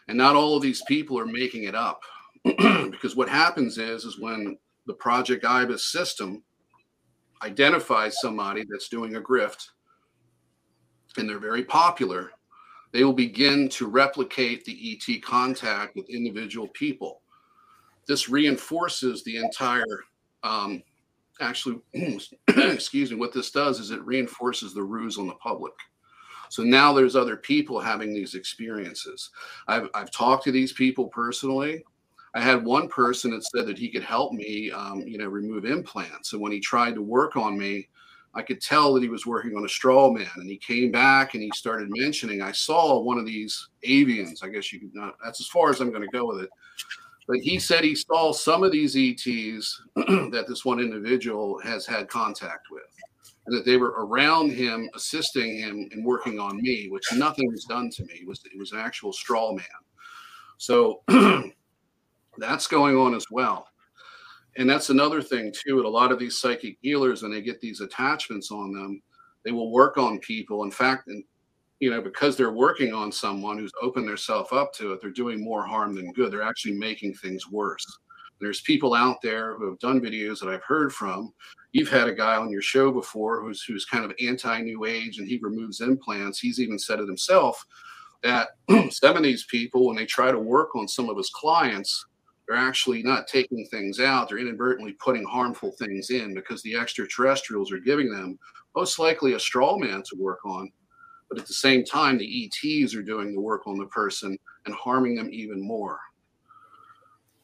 And 0.08 0.16
not 0.16 0.34
all 0.34 0.56
of 0.56 0.62
these 0.62 0.82
people 0.88 1.18
are 1.18 1.26
making 1.26 1.64
it 1.64 1.74
up, 1.74 2.00
because 2.44 3.16
what 3.16 3.28
happens 3.28 3.76
is, 3.76 4.06
is 4.06 4.18
when 4.18 4.56
the 4.86 4.94
Project 4.94 5.44
IBIS 5.44 5.92
system 5.92 6.42
identifies 7.42 8.18
somebody 8.22 8.64
that's 8.66 8.88
doing 8.88 9.16
a 9.16 9.20
grift, 9.20 9.66
and 11.18 11.28
they're 11.28 11.38
very 11.38 11.64
popular, 11.64 12.30
they 12.92 13.04
will 13.04 13.12
begin 13.12 13.68
to 13.68 13.88
replicate 13.88 14.64
the 14.64 14.98
ET 15.06 15.22
contact 15.22 15.96
with 15.96 16.08
individual 16.08 16.68
people. 16.68 17.20
This 18.10 18.28
reinforces 18.28 19.22
the 19.22 19.36
entire, 19.36 19.86
um, 20.42 20.82
actually, 21.40 21.78
excuse 22.48 23.12
me, 23.12 23.16
what 23.16 23.32
this 23.32 23.52
does 23.52 23.78
is 23.78 23.92
it 23.92 24.04
reinforces 24.04 24.74
the 24.74 24.82
ruse 24.82 25.16
on 25.16 25.28
the 25.28 25.34
public. 25.34 25.74
So 26.48 26.64
now 26.64 26.92
there's 26.92 27.14
other 27.14 27.36
people 27.36 27.78
having 27.78 28.12
these 28.12 28.34
experiences. 28.34 29.30
I've, 29.68 29.88
I've 29.94 30.10
talked 30.10 30.42
to 30.42 30.50
these 30.50 30.72
people 30.72 31.06
personally. 31.06 31.84
I 32.34 32.40
had 32.40 32.64
one 32.64 32.88
person 32.88 33.30
that 33.30 33.44
said 33.44 33.68
that 33.68 33.78
he 33.78 33.88
could 33.88 34.02
help 34.02 34.32
me, 34.32 34.72
um, 34.72 35.02
you 35.06 35.16
know, 35.16 35.28
remove 35.28 35.64
implants. 35.64 36.32
And 36.32 36.42
when 36.42 36.50
he 36.50 36.58
tried 36.58 36.96
to 36.96 37.02
work 37.02 37.36
on 37.36 37.56
me, 37.56 37.86
I 38.34 38.42
could 38.42 38.60
tell 38.60 38.92
that 38.94 39.04
he 39.04 39.08
was 39.08 39.24
working 39.24 39.56
on 39.56 39.64
a 39.64 39.68
straw 39.68 40.10
man. 40.10 40.26
And 40.34 40.50
he 40.50 40.56
came 40.56 40.90
back 40.90 41.34
and 41.34 41.42
he 41.44 41.52
started 41.54 41.88
mentioning, 41.90 42.42
I 42.42 42.50
saw 42.50 42.98
one 42.98 43.18
of 43.18 43.24
these 43.26 43.68
avians. 43.86 44.42
I 44.42 44.48
guess 44.48 44.72
you 44.72 44.80
could 44.80 44.96
not, 44.96 45.14
that's 45.24 45.40
as 45.40 45.46
far 45.46 45.70
as 45.70 45.78
I'm 45.78 45.90
going 45.90 46.02
to 46.02 46.08
go 46.08 46.26
with 46.26 46.42
it. 46.42 46.50
But 47.30 47.38
he 47.38 47.60
said 47.60 47.84
he 47.84 47.94
saw 47.94 48.32
some 48.32 48.64
of 48.64 48.72
these 48.72 48.96
ETs 48.96 49.80
that 49.94 50.46
this 50.48 50.64
one 50.64 50.80
individual 50.80 51.60
has 51.60 51.86
had 51.86 52.08
contact 52.08 52.66
with 52.72 52.82
and 53.46 53.56
that 53.56 53.64
they 53.64 53.76
were 53.76 53.94
around 54.04 54.50
him, 54.50 54.90
assisting 54.96 55.56
him 55.56 55.88
and 55.92 56.04
working 56.04 56.40
on 56.40 56.60
me, 56.60 56.88
which 56.90 57.04
nothing 57.12 57.48
was 57.52 57.62
done 57.66 57.88
to 57.90 58.02
me. 58.02 58.14
It 58.22 58.26
was 58.26 58.42
it 58.52 58.58
was 58.58 58.72
an 58.72 58.80
actual 58.80 59.12
straw 59.12 59.52
man. 59.52 59.64
So 60.58 61.02
that's 62.38 62.66
going 62.66 62.96
on 62.96 63.14
as 63.14 63.26
well. 63.30 63.68
And 64.56 64.68
that's 64.68 64.90
another 64.90 65.22
thing 65.22 65.52
too. 65.52 65.78
At 65.78 65.84
a 65.84 65.88
lot 65.88 66.10
of 66.10 66.18
these 66.18 66.36
psychic 66.36 66.78
healers, 66.82 67.22
when 67.22 67.30
they 67.30 67.42
get 67.42 67.60
these 67.60 67.80
attachments 67.80 68.50
on 68.50 68.72
them, 68.72 69.00
they 69.44 69.52
will 69.52 69.70
work 69.70 69.98
on 69.98 70.18
people. 70.18 70.64
In 70.64 70.72
fact, 70.72 71.08
you 71.80 71.90
know, 71.90 72.00
because 72.00 72.36
they're 72.36 72.52
working 72.52 72.92
on 72.92 73.10
someone 73.10 73.58
who's 73.58 73.72
opened 73.82 74.06
themselves 74.06 74.52
up 74.52 74.72
to 74.74 74.92
it, 74.92 75.00
they're 75.00 75.10
doing 75.10 75.42
more 75.42 75.66
harm 75.66 75.94
than 75.94 76.12
good. 76.12 76.30
They're 76.32 76.42
actually 76.42 76.74
making 76.74 77.14
things 77.14 77.50
worse. 77.50 77.84
There's 78.40 78.60
people 78.62 78.94
out 78.94 79.20
there 79.22 79.56
who 79.56 79.68
have 79.68 79.78
done 79.80 80.00
videos 80.00 80.40
that 80.40 80.48
I've 80.48 80.62
heard 80.62 80.92
from. 80.92 81.32
You've 81.72 81.90
had 81.90 82.08
a 82.08 82.14
guy 82.14 82.36
on 82.36 82.50
your 82.50 82.62
show 82.62 82.90
before 82.90 83.42
who's 83.42 83.62
who's 83.62 83.84
kind 83.84 84.04
of 84.04 84.14
anti-new 84.20 84.84
age 84.84 85.18
and 85.18 85.28
he 85.28 85.38
removes 85.42 85.80
implants. 85.80 86.38
He's 86.38 86.60
even 86.60 86.78
said 86.78 87.00
it 87.00 87.06
himself 87.06 87.64
that 88.22 88.50
some 88.90 89.16
of 89.16 89.22
these 89.22 89.44
people, 89.44 89.86
when 89.86 89.96
they 89.96 90.06
try 90.06 90.30
to 90.30 90.38
work 90.38 90.74
on 90.74 90.88
some 90.88 91.08
of 91.08 91.16
his 91.16 91.30
clients, 91.30 92.06
they're 92.46 92.58
actually 92.58 93.02
not 93.02 93.28
taking 93.28 93.66
things 93.66 94.00
out. 94.00 94.28
They're 94.28 94.38
inadvertently 94.38 94.94
putting 94.94 95.24
harmful 95.24 95.72
things 95.78 96.10
in 96.10 96.34
because 96.34 96.62
the 96.62 96.76
extraterrestrials 96.76 97.70
are 97.72 97.78
giving 97.78 98.10
them 98.10 98.38
most 98.74 98.98
likely 98.98 99.34
a 99.34 99.40
straw 99.40 99.76
man 99.78 100.02
to 100.10 100.16
work 100.18 100.44
on. 100.44 100.70
But 101.30 101.38
at 101.38 101.46
the 101.46 101.54
same 101.54 101.84
time, 101.84 102.18
the 102.18 102.50
ETs 102.52 102.94
are 102.94 103.02
doing 103.02 103.32
the 103.32 103.40
work 103.40 103.66
on 103.66 103.78
the 103.78 103.86
person 103.86 104.36
and 104.66 104.74
harming 104.74 105.14
them 105.14 105.30
even 105.32 105.62
more. 105.62 105.98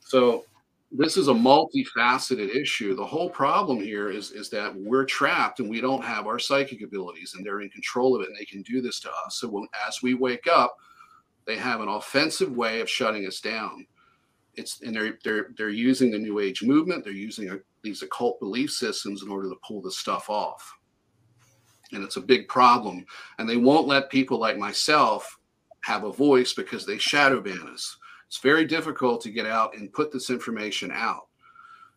So 0.01 0.45
this 0.93 1.17
is 1.17 1.29
a 1.29 1.33
multifaceted 1.33 2.55
issue. 2.55 2.95
The 2.95 3.05
whole 3.05 3.31
problem 3.31 3.81
here 3.81 4.11
is 4.11 4.31
is 4.31 4.51
that 4.51 4.75
we're 4.75 5.05
trapped 5.05 5.61
and 5.61 5.69
we 5.69 5.81
don't 5.81 6.05
have 6.05 6.27
our 6.27 6.39
psychic 6.39 6.83
abilities, 6.83 7.35
and 7.35 7.45
they're 7.45 7.61
in 7.61 7.71
control 7.71 8.15
of 8.15 8.23
it, 8.23 8.29
and 8.29 8.37
they 8.37 8.45
can 8.45 8.63
do 8.63 8.81
this 8.81 9.01
to 9.01 9.11
us. 9.11 9.39
So 9.41 9.49
when, 9.49 9.67
as 9.87 10.03
we 10.03 10.15
wake 10.15 10.47
up, 10.47 10.77
they 11.45 11.57
have 11.57 11.81
an 11.81 11.89
offensive 11.89 12.57
way 12.57 12.81
of 12.81 12.91
shutting 12.91 13.27
us 13.27 13.41
down. 13.41 13.87
It's 14.55 14.81
and 14.83 14.95
they're 14.95 15.19
they're 15.25 15.49
they're 15.57 15.69
using 15.71 16.11
the 16.11 16.19
New 16.19 16.39
Age 16.39 16.63
movement. 16.63 17.05
They're 17.05 17.13
using 17.13 17.51
a, 17.51 17.59
these 17.83 18.03
occult 18.03 18.41
belief 18.41 18.71
systems 18.71 19.23
in 19.23 19.31
order 19.31 19.49
to 19.49 19.57
pull 19.67 19.83
this 19.83 19.99
stuff 19.99 20.31
off, 20.31 20.73
and 21.93 22.03
it's 22.03 22.17
a 22.17 22.21
big 22.21 22.49
problem. 22.49 23.05
And 23.39 23.49
they 23.49 23.57
won't 23.57 23.87
let 23.87 24.11
people 24.11 24.39
like 24.39 24.59
myself 24.59 25.39
have 25.83 26.05
a 26.05 26.13
voice 26.13 26.53
because 26.53 26.85
they 26.85 26.99
shadow 26.99 27.41
ban 27.41 27.69
us 27.73 27.97
it's 28.27 28.39
very 28.39 28.65
difficult 28.65 29.21
to 29.23 29.31
get 29.31 29.47
out 29.47 29.77
and 29.77 29.93
put 29.93 30.13
this 30.13 30.31
information 30.31 30.91
out. 30.93 31.27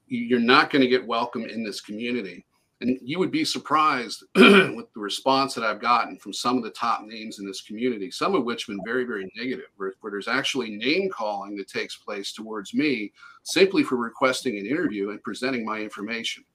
You're 0.08 0.40
not 0.40 0.70
going 0.70 0.82
to 0.82 0.88
get 0.88 1.06
welcome 1.06 1.44
in 1.44 1.64
this 1.64 1.82
community. 1.82 2.46
And 2.82 2.98
you 3.02 3.20
would 3.20 3.32
be 3.32 3.44
surprised 3.44 4.24
with 4.36 4.94
the 4.94 5.00
response 5.00 5.54
that 5.54 5.66
I've 5.66 5.82
gotten 5.82 6.18
from 6.18 6.32
some 6.32 6.58
of 6.58 6.64
the 6.64 6.70
top 6.70 7.02
names 7.04 7.40
in 7.40 7.46
this 7.46 7.62
community, 7.62 8.10
some 8.10 8.36
of 8.36 8.46
which 8.46 8.66
have 8.66 8.76
been 8.76 8.86
very, 8.86 9.04
very 9.04 9.30
negative, 9.36 9.66
where, 9.76 9.94
where 10.00 10.12
there's 10.12 10.30
actually 10.30 10.70
name 10.70 11.10
calling 11.10 11.58
that 11.58 11.68
takes 11.68 11.98
place 11.98 12.32
towards 12.32 12.74
me 12.74 13.12
simply 13.44 13.84
for 13.84 13.98
requesting 13.98 14.58
an 14.58 14.66
interview 14.66 15.10
and 15.10 15.22
presenting 15.24 15.66
my 15.66 15.80
information. 15.80 16.46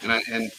And 0.00 0.10
I, 0.10 0.22
and 0.32 0.50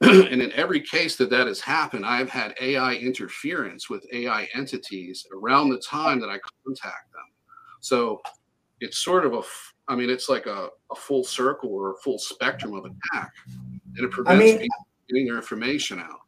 and 0.00 0.40
in 0.40 0.52
every 0.52 0.80
case 0.80 1.16
that 1.16 1.30
that 1.30 1.48
has 1.48 1.60
happened, 1.60 2.06
I've 2.06 2.30
had 2.30 2.54
AI 2.60 2.94
interference 2.94 3.90
with 3.90 4.06
AI 4.12 4.48
entities 4.54 5.26
around 5.32 5.70
the 5.70 5.78
time 5.78 6.20
that 6.20 6.28
I 6.28 6.38
contact 6.64 7.12
them. 7.12 7.24
So 7.80 8.20
it's 8.80 8.98
sort 8.98 9.26
of 9.26 9.34
a, 9.34 9.42
I 9.88 9.96
mean, 9.96 10.08
it's 10.08 10.28
like 10.28 10.46
a, 10.46 10.68
a 10.92 10.94
full 10.94 11.24
circle 11.24 11.70
or 11.70 11.92
a 11.92 11.96
full 11.96 12.18
spectrum 12.18 12.74
of 12.74 12.84
attack, 12.84 13.32
and 13.46 14.04
it 14.04 14.10
prevents 14.12 14.40
I 14.40 14.44
mean, 14.44 14.58
people 14.58 14.86
getting 15.08 15.26
their 15.26 15.36
information 15.36 15.98
out. 15.98 16.20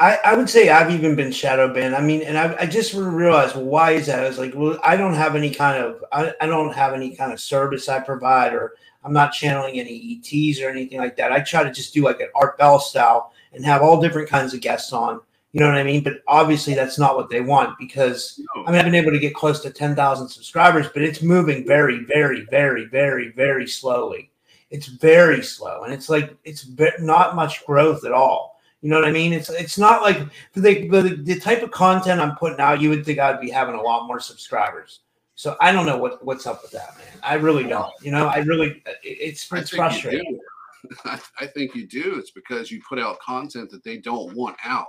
I, 0.00 0.18
I 0.24 0.34
would 0.34 0.48
say 0.48 0.68
I've 0.68 0.90
even 0.90 1.16
been 1.16 1.32
shadow 1.32 1.72
banned. 1.72 1.94
I 1.94 2.00
mean, 2.00 2.22
and 2.22 2.36
I, 2.38 2.54
I 2.60 2.66
just 2.66 2.94
realized, 2.94 3.56
well, 3.56 3.64
why 3.64 3.92
is 3.92 4.06
that? 4.06 4.20
I 4.20 4.28
was 4.28 4.38
like, 4.38 4.52
well, 4.54 4.78
I 4.82 4.96
don't 4.96 5.14
have 5.14 5.36
any 5.36 5.50
kind 5.50 5.82
of, 5.82 6.04
I, 6.12 6.32
I 6.40 6.46
don't 6.46 6.74
have 6.74 6.92
any 6.92 7.14
kind 7.16 7.32
of 7.32 7.40
service 7.40 7.88
I 7.88 8.00
provide, 8.00 8.52
or 8.52 8.74
I'm 9.04 9.12
not 9.12 9.32
channeling 9.32 9.78
any 9.80 10.20
ETs 10.22 10.60
or 10.60 10.68
anything 10.68 10.98
like 10.98 11.16
that. 11.16 11.32
I 11.32 11.40
try 11.40 11.64
to 11.64 11.72
just 11.72 11.94
do 11.94 12.04
like 12.04 12.20
an 12.20 12.28
Art 12.34 12.58
Bell 12.58 12.78
style 12.78 13.32
and 13.52 13.64
have 13.64 13.82
all 13.82 14.00
different 14.00 14.28
kinds 14.28 14.54
of 14.54 14.60
guests 14.60 14.92
on 14.92 15.20
you 15.54 15.60
know 15.60 15.68
what 15.68 15.78
I 15.78 15.84
mean? 15.84 16.02
But 16.02 16.14
obviously, 16.26 16.74
that's 16.74 16.98
not 16.98 17.14
what 17.14 17.30
they 17.30 17.40
want 17.40 17.78
because 17.78 18.40
I 18.66 18.72
mean, 18.72 18.80
I've 18.80 18.84
been 18.84 18.96
able 18.96 19.12
to 19.12 19.20
get 19.20 19.36
close 19.36 19.60
to 19.60 19.70
10,000 19.70 20.28
subscribers, 20.28 20.88
but 20.92 21.02
it's 21.02 21.22
moving 21.22 21.64
very, 21.64 22.04
very, 22.06 22.44
very, 22.50 22.86
very, 22.86 23.30
very 23.30 23.68
slowly. 23.68 24.32
It's 24.70 24.88
very 24.88 25.44
slow. 25.44 25.84
And 25.84 25.94
it's 25.94 26.08
like, 26.08 26.36
it's 26.42 26.68
not 26.98 27.36
much 27.36 27.64
growth 27.66 28.04
at 28.04 28.10
all. 28.10 28.53
You 28.84 28.90
know 28.90 29.00
what 29.00 29.08
I 29.08 29.12
mean? 29.12 29.32
It's 29.32 29.48
it's 29.48 29.78
not 29.78 30.02
like 30.02 30.18
the, 30.52 30.60
the, 30.60 31.16
the 31.22 31.40
type 31.40 31.62
of 31.62 31.70
content 31.70 32.20
I'm 32.20 32.36
putting 32.36 32.60
out, 32.60 32.82
you 32.82 32.90
would 32.90 33.04
think 33.04 33.18
I'd 33.18 33.40
be 33.40 33.48
having 33.48 33.74
a 33.74 33.80
lot 33.80 34.06
more 34.06 34.20
subscribers. 34.20 35.00
So 35.36 35.56
I 35.58 35.72
don't 35.72 35.86
know 35.86 35.96
what 35.96 36.22
what's 36.22 36.46
up 36.46 36.60
with 36.60 36.72
that, 36.72 36.94
man. 36.98 37.18
I 37.22 37.34
really 37.34 37.64
don't. 37.64 37.92
You 38.02 38.10
know, 38.10 38.26
I 38.26 38.40
really 38.40 38.82
it's 39.02 39.50
it's 39.50 39.70
frustrating. 39.70 40.38
I 41.06 41.46
think 41.46 41.74
you 41.74 41.86
do. 41.86 42.16
It's 42.18 42.30
because 42.30 42.70
you 42.70 42.82
put 42.86 42.98
out 42.98 43.18
content 43.20 43.70
that 43.70 43.82
they 43.82 43.96
don't 43.96 44.36
want 44.36 44.58
out 44.62 44.88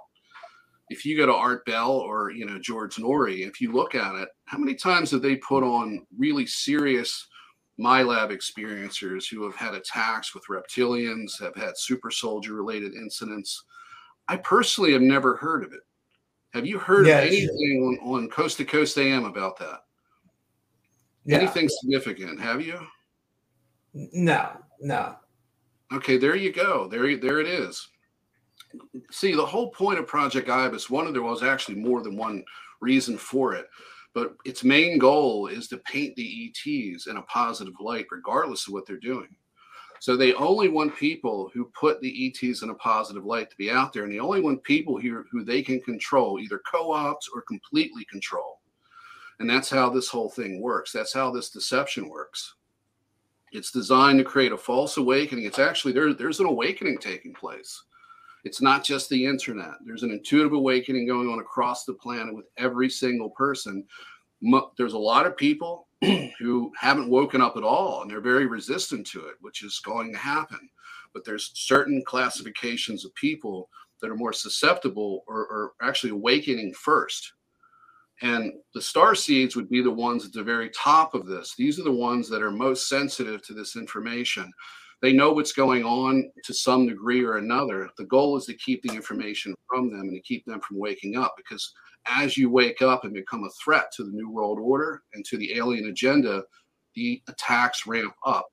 if 0.90 1.06
you 1.06 1.18
go 1.18 1.26
to 1.26 1.34
Art 1.34 1.66
Bell 1.66 1.92
or 1.92 2.32
you 2.32 2.46
know 2.46 2.60
George 2.60 2.98
Noory, 2.98 3.48
if 3.48 3.60
you 3.62 3.72
look 3.72 3.96
at 3.96 4.16
it, 4.16 4.30
how 4.46 4.58
many 4.58 4.76
times 4.76 5.12
have 5.12 5.22
they 5.22 5.38
put 5.38 5.64
on 5.64 6.06
really 6.18 6.46
serious 6.46 7.28
MILAB 7.80 8.32
experiencers 8.32 9.30
who 9.30 9.44
have 9.44 9.56
had 9.56 9.74
attacks 9.74 10.34
with 10.36 10.44
reptilians, 10.50 11.40
have 11.42 11.56
had 11.56 11.78
super 11.78 12.12
soldier 12.12 12.54
related 12.54 12.94
incidents? 12.94 13.64
I 14.28 14.38
personally 14.38 14.94
have 14.94 15.02
never 15.02 15.36
heard 15.36 15.64
of 15.64 15.74
it. 15.74 15.82
Have 16.54 16.66
you 16.66 16.80
heard 16.80 17.06
yes. 17.06 17.28
anything 17.28 18.00
on, 18.02 18.16
on 18.16 18.30
Coast 18.30 18.58
to 18.58 18.66
Coast 18.66 18.98
AM 18.98 19.26
about 19.26 19.58
that? 19.60 19.82
Yeah. 21.26 21.38
Anything 21.38 21.68
significant? 21.70 22.40
Have 22.40 22.62
you? 22.62 22.80
No, 23.94 24.50
no. 24.80 25.16
Okay, 25.94 26.18
there 26.18 26.36
you 26.36 26.52
go. 26.52 26.88
There, 26.88 27.18
there 27.18 27.40
it 27.40 27.48
is 27.48 27.88
see 29.12 29.34
the 29.34 29.46
whole 29.46 29.70
point 29.70 30.00
of 30.00 30.08
Project 30.08 30.50
Ibis, 30.50 30.90
one 30.90 31.08
of 31.08 31.14
there 31.14 31.22
was 31.22 31.44
actually 31.44 31.76
more 31.76 32.02
than 32.02 32.18
one 32.18 32.44
reason 32.82 33.18
for 33.18 33.54
it, 33.54 33.68
but 34.14 34.36
its 34.46 34.64
main 34.64 34.98
goal 34.98 35.48
is 35.48 35.68
to 35.70 35.78
paint 35.78 36.16
the 36.16 36.50
ETs 36.50 37.08
in 37.08 37.18
a 37.18 37.24
positive 37.24 37.74
light, 37.80 38.06
regardless 38.12 38.68
of 38.68 38.74
what 38.74 38.86
they're 38.86 38.98
doing. 38.98 39.36
So 40.00 40.16
they 40.16 40.34
only 40.34 40.68
want 40.68 40.96
people 40.96 41.50
who 41.54 41.72
put 41.80 42.02
the 42.02 42.28
ETs 42.28 42.62
in 42.62 42.70
a 42.70 42.76
positive 42.76 43.26
light 43.26 43.50
to 43.50 43.58
be 43.58 43.72
out 43.72 43.94
there, 43.94 44.04
and 44.04 44.12
they 44.12 44.20
only 44.20 44.42
want 44.42 44.64
people 44.64 44.98
here 44.98 45.26
who 45.32 45.44
they 45.44 45.62
can 45.62 45.82
control, 45.82 46.40
either 46.40 46.62
co-ops 46.70 47.30
or 47.34 47.42
completely 47.42 48.06
control. 48.06 48.60
And 49.40 49.50
that's 49.50 49.70
how 49.70 49.90
this 49.90 50.10
whole 50.10 50.30
thing 50.30 50.62
works. 50.62 50.92
That's 50.92 51.14
how 51.14 51.32
this 51.32 51.50
deception 51.50 52.10
works. 52.10 52.56
It's 53.52 53.72
designed 53.72 54.20
to 54.20 54.26
create 54.26 54.52
a 54.52 54.58
false 54.58 54.98
awakening. 54.98 55.46
It's 55.46 55.60
actually 55.60 55.94
there, 55.94 56.14
there's 56.14 56.40
an 56.40 56.46
awakening 56.46 56.98
taking 57.00 57.34
place. 57.34 57.84
It's 58.44 58.62
not 58.62 58.84
just 58.84 59.10
the 59.10 59.26
internet. 59.26 59.74
There's 59.86 60.04
an 60.04 60.12
intuitive 60.12 60.54
awakening 60.54 61.08
going 61.08 61.28
on 61.30 61.40
across 61.40 61.84
the 61.84 61.94
planet 61.94 62.36
with 62.36 62.46
every 62.58 62.90
single 62.90 63.32
person. 63.32 63.84
There's 64.78 64.94
a 64.94 64.98
lot 64.98 65.26
of 65.26 65.36
people 65.36 65.85
who 66.40 66.72
haven't 66.80 67.10
woken 67.10 67.42
up 67.42 67.58
at 67.58 67.64
all 67.64 68.02
and 68.02 68.10
they're 68.10 68.22
very 68.22 68.46
resistant 68.46 69.06
to 69.08 69.26
it, 69.28 69.36
which 69.42 69.64
is 69.64 69.80
going 69.84 70.12
to 70.12 70.18
happen. 70.18 70.70
But 71.14 71.26
there's 71.26 71.52
certain 71.54 72.04
classifications 72.06 73.06
of 73.06 73.16
people 73.16 73.70
that 74.02 74.10
are 74.10 74.16
more 74.16 74.34
susceptible 74.34 75.24
or, 75.28 75.40
or 75.48 75.72
actually 75.82 76.12
awakening 76.12 76.74
first. 76.74 77.34
And 78.22 78.54
the 78.74 78.82
star 78.82 79.16
seeds 79.16 79.56
would 79.56 79.70
be 79.70 79.82
the 79.82 79.92
ones 79.92 80.26
at 80.26 80.34
the 80.34 80.44
very 80.44 80.70
top 80.70 81.14
of 81.14 81.26
this. 81.26 81.54
These 81.58 81.80
are 81.80 81.84
the 81.84 81.92
ones 81.92 82.30
that 82.30 82.42
are 82.42 82.52
most 82.52 82.88
sensitive 82.88 83.46
to 83.46 83.54
this 83.54 83.76
information 83.76 84.52
they 85.02 85.14
know 85.14 85.32
what's 85.32 85.52
going 85.52 85.84
on 85.84 86.32
to 86.44 86.54
some 86.54 86.88
degree 86.88 87.24
or 87.24 87.38
another. 87.38 87.90
The 87.98 88.06
goal 88.06 88.38
is 88.38 88.46
to 88.46 88.56
keep 88.56 88.82
the 88.82 88.96
information 88.96 89.54
from 89.68 89.92
them 89.92 90.02
and 90.02 90.16
to 90.16 90.22
keep 90.22 90.46
them 90.46 90.60
from 90.62 90.80
waking 90.80 91.16
up 91.16 91.36
because 91.38 91.74
as 92.08 92.38
you 92.38 92.50
wake 92.50 92.82
up 92.82 93.04
and 93.04 93.14
become 93.14 93.44
a 93.44 93.50
threat 93.64 93.92
to 93.94 94.04
the 94.04 94.12
New 94.12 94.30
World 94.30 94.60
Order 94.60 95.04
and 95.14 95.26
to 95.26 95.38
the 95.38 95.56
alien 95.56 95.88
agenda, 95.88 96.44
the 96.96 97.22
attacks 97.28 97.88
ramp 97.88 98.14
up. 98.26 98.48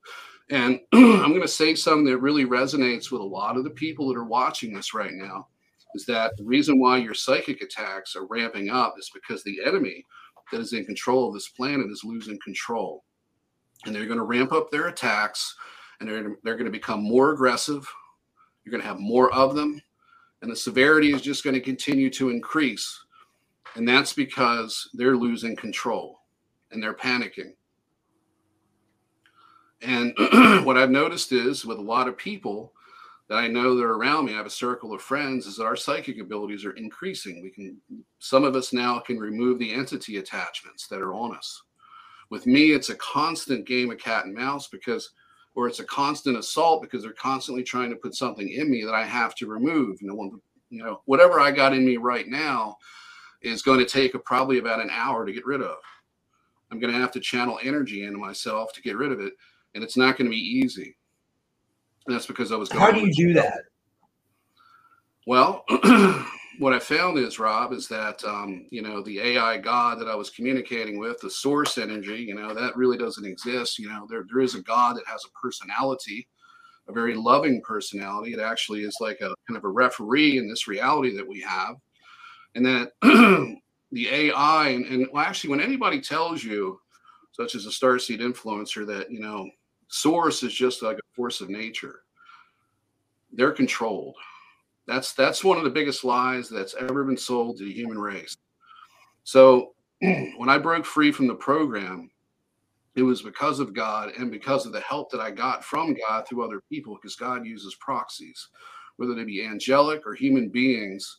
And 0.51 0.81
I'm 0.93 1.31
going 1.31 1.43
to 1.43 1.49
say 1.49 1.75
something 1.75 2.05
that 2.07 2.19
really 2.19 2.45
resonates 2.45 3.11
with 3.11 3.21
a 3.21 3.25
lot 3.25 3.57
of 3.57 3.65
the 3.65 3.71
people 3.71 4.09
that 4.09 4.19
are 4.19 4.25
watching 4.25 4.75
this 4.75 4.95
right 4.95 5.13
now 5.13 5.49
is 5.95 6.07
that 6.07 6.37
the 6.37 6.45
reason 6.45 6.81
why 6.81 6.97
your 6.97 7.15
psychic 7.15 7.63
attacks 7.63 8.17
are 8.17 8.27
ramping 8.27 8.71
up 8.71 8.95
is 8.99 9.11
because 9.13 9.43
the 9.43 9.59
enemy 9.65 10.05
that 10.51 10.61
is 10.61 10.73
in 10.73 10.85
control 10.85 11.29
of 11.29 11.35
this 11.35 11.49
planet 11.49 11.91
is 11.91 12.05
losing 12.05 12.39
control. 12.43 13.05
And 13.85 13.95
they're 13.95 14.07
going 14.07 14.19
to 14.19 14.25
ramp 14.25 14.53
up 14.53 14.71
their 14.71 14.89
attacks 14.89 15.57
and 16.01 16.09
they're, 16.09 16.37
they're 16.43 16.57
going 16.57 16.67
to 16.67 16.71
become 16.71 17.03
more 17.03 17.33
aggressive. 17.33 17.87
You're 18.65 18.71
going 18.71 18.83
to 18.83 18.89
have 18.89 19.01
more 19.01 19.33
of 19.33 19.55
them. 19.55 19.81
And 20.41 20.51
the 20.51 20.57
severity 20.57 21.13
is 21.13 21.23
just 21.23 21.45
going 21.45 21.55
to 21.55 21.61
continue 21.61 22.11
to 22.11 22.31
increase. 22.31 23.02
And 23.75 23.89
that's 23.89 24.13
because 24.13 24.91
they're 24.95 25.17
losing 25.17 25.57
control 25.57 26.21
and 26.71 26.83
they're 26.83 26.95
panicking. 26.95 27.55
And 29.81 30.15
what 30.65 30.77
I've 30.77 30.91
noticed 30.91 31.33
is 31.33 31.65
with 31.65 31.79
a 31.79 31.83
lot 31.83 32.09
of 32.09 32.17
people 32.17 32.73
that 33.29 33.37
I 33.37 33.49
know 33.49 33.75
that 33.75 33.83
are 33.83 33.95
around 33.95 34.27
me, 34.27 34.35
I 34.35 34.37
have 34.37 34.47
a 34.47 34.51
circle 34.51 34.93
of 34.93 35.01
friends, 35.01 35.47
is 35.47 35.57
that 35.57 35.65
our 35.65 35.77
psychic 35.77 36.21
abilities 36.21 36.65
are 36.65 36.73
increasing. 36.73 37.43
We 37.43 37.51
can, 37.51 37.79
some 38.19 38.45
of 38.45 38.55
us 38.55 38.73
now 38.73 38.99
can 39.01 39.19
remove 39.19 39.59
the 39.59 39.73
entity 39.73 40.19
attachments 40.19 40.87
that 40.89 41.01
are 41.01 41.15
on 41.15 41.35
us. 41.35 41.63
With 42.31 42.47
me, 42.47 42.73
it's 42.73 42.91
a 42.91 42.97
constant 42.97 43.67
game 43.67 43.91
of 43.91 43.99
cat 43.99 44.27
and 44.27 44.35
mouse 44.35 44.69
because, 44.69 45.11
or 45.55 45.67
it's 45.67 45.81
a 45.81 45.85
constant 45.85 46.37
assault 46.37 46.83
because 46.83 47.03
they're 47.03 47.13
constantly 47.13 47.63
trying 47.63 47.91
to 47.91 47.97
put 47.97 48.15
something 48.15 48.49
in 48.49 48.71
me 48.71 48.85
that 48.85 48.95
I 48.95 49.05
have 49.05 49.35
to 49.37 49.47
remove. 49.47 50.01
You 50.01 50.09
know, 50.09 50.41
you 50.71 50.83
know, 50.83 51.03
whatever 51.07 51.41
I 51.41 51.51
got 51.51 51.75
in 51.75 51.85
me 51.85 51.97
right 51.97 52.29
now 52.29 52.77
is 53.43 53.63
going 53.63 53.79
to 53.79 53.85
take 53.85 54.15
a, 54.15 54.19
probably 54.19 54.59
about 54.59 54.81
an 54.81 54.91
hour 54.91 55.25
to 55.27 55.33
get 55.33 55.47
rid 55.47 55.63
of. 55.63 55.77
I'm 56.71 56.81
going 56.81 56.93
to 56.93 56.99
have 56.99 57.13
to 57.13 57.21
channel 57.21 57.59
energy 57.63 58.05
into 58.05 58.19
myself 58.19 58.73
to 58.73 58.83
get 58.83 58.97
rid 58.97 59.13
of 59.13 59.21
it 59.21 59.35
and 59.75 59.83
it's 59.83 59.97
not 59.97 60.17
going 60.17 60.27
to 60.27 60.35
be 60.35 60.37
easy. 60.37 60.97
And 62.07 62.15
that's 62.15 62.27
because 62.27 62.53
I 62.53 62.57
was. 62.57 62.69
Going 62.69 62.81
How 62.81 62.91
do 62.91 63.01
you 63.01 63.13
do 63.13 63.33
that? 63.35 63.63
Well, 65.27 65.65
what 66.59 66.73
I 66.73 66.81
found 66.81 67.17
is, 67.19 67.39
Rob, 67.39 67.73
is 67.73 67.87
that 67.89 68.23
um, 68.25 68.67
you 68.71 68.83
know 68.83 69.03
the 69.03 69.21
AI 69.21 69.59
God 69.59 70.01
that 70.01 70.09
I 70.09 70.15
was 70.15 70.31
communicating 70.31 70.99
with, 70.99 71.21
the 71.21 71.31
source 71.31 71.79
energy, 71.79 72.17
you 72.17 72.35
know, 72.35 72.55
that 72.55 72.77
really 72.77 72.99
doesn't 72.99 73.25
exist. 73.25 73.79
You 73.79 73.89
know, 73.89 74.07
there 74.11 74.25
there 74.29 74.43
is 74.43 74.57
a 74.57 74.63
God 74.63 74.97
that 74.97 75.07
has 75.07 75.25
a 75.25 75.41
personality, 75.41 76.27
a 76.89 76.93
very 76.93 77.15
loving 77.15 77.63
personality. 77.63 78.33
It 78.33 78.41
actually 78.41 78.83
is 78.83 78.97
like 79.01 79.21
a 79.21 79.35
kind 79.47 79.57
of 79.57 79.65
a 79.65 79.69
referee 79.69 80.39
in 80.39 80.49
this 80.49 80.67
reality 80.67 81.17
that 81.17 81.29
we 81.29 81.41
have, 81.43 81.77
and 82.55 82.67
that 82.67 82.93
the 83.93 84.09
AI 84.09 84.69
and, 84.69 84.87
and 84.87 85.09
well, 85.13 85.25
actually, 85.25 85.51
when 85.51 85.61
anybody 85.61 86.01
tells 86.01 86.43
you, 86.43 86.81
such 87.33 87.55
as 87.55 87.67
a 87.67 87.71
starseed 87.71 88.21
influencer, 88.21 88.87
that 88.87 89.11
you 89.11 89.21
know 89.21 89.49
source 89.89 90.43
is 90.43 90.55
just 90.55 90.83
like 90.83 90.97
a 90.97 91.15
force 91.15 91.41
of 91.41 91.51
nature 91.51 92.01
they're 93.35 93.53
controlled. 93.53 94.15
That's 94.87 95.15
that's 95.15 95.43
one 95.43 95.57
of 95.57 95.65
the 95.65 95.71
biggest 95.71 96.05
lies 96.05 96.49
that's 96.49 96.75
ever 96.75 97.05
been 97.05 97.17
sold 97.17 97.57
to 97.59 97.65
the 97.65 97.73
human 97.73 97.99
race. 97.99 98.37
So 99.25 99.75
when 100.37 100.49
i 100.49 100.59
broke 100.59 100.85
free 100.85 101.13
from 101.13 101.29
the 101.29 101.35
program 101.35 102.11
it 102.97 103.03
was 103.03 103.23
because 103.23 103.61
of 103.61 103.73
god 103.73 104.11
and 104.19 104.33
because 104.33 104.67
of 104.67 104.73
the 104.73 104.81
help 104.81 105.11
that 105.11 105.21
i 105.21 105.31
got 105.31 105.65
from 105.65 105.95
god 105.95 106.27
through 106.27 106.45
other 106.45 106.61
people 106.69 106.97
because 106.97 107.15
god 107.15 107.47
uses 107.47 107.77
proxies 107.77 108.49
whether 108.97 109.15
they 109.15 109.23
be 109.23 109.45
angelic 109.45 110.05
or 110.05 110.15
human 110.15 110.49
beings 110.49 111.19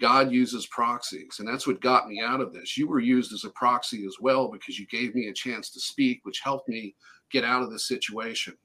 God 0.00 0.32
uses 0.32 0.66
proxies, 0.66 1.36
and 1.38 1.48
that's 1.48 1.66
what 1.66 1.80
got 1.80 2.08
me 2.08 2.20
out 2.20 2.40
of 2.40 2.52
this. 2.52 2.76
You 2.76 2.88
were 2.88 3.00
used 3.00 3.32
as 3.32 3.44
a 3.44 3.50
proxy 3.50 4.04
as 4.06 4.16
well 4.20 4.48
because 4.48 4.78
you 4.78 4.86
gave 4.86 5.14
me 5.14 5.28
a 5.28 5.34
chance 5.34 5.70
to 5.70 5.80
speak, 5.80 6.20
which 6.24 6.40
helped 6.42 6.68
me 6.68 6.94
get 7.30 7.44
out 7.44 7.62
of 7.62 7.70
this 7.70 7.86
situation. 7.86 8.56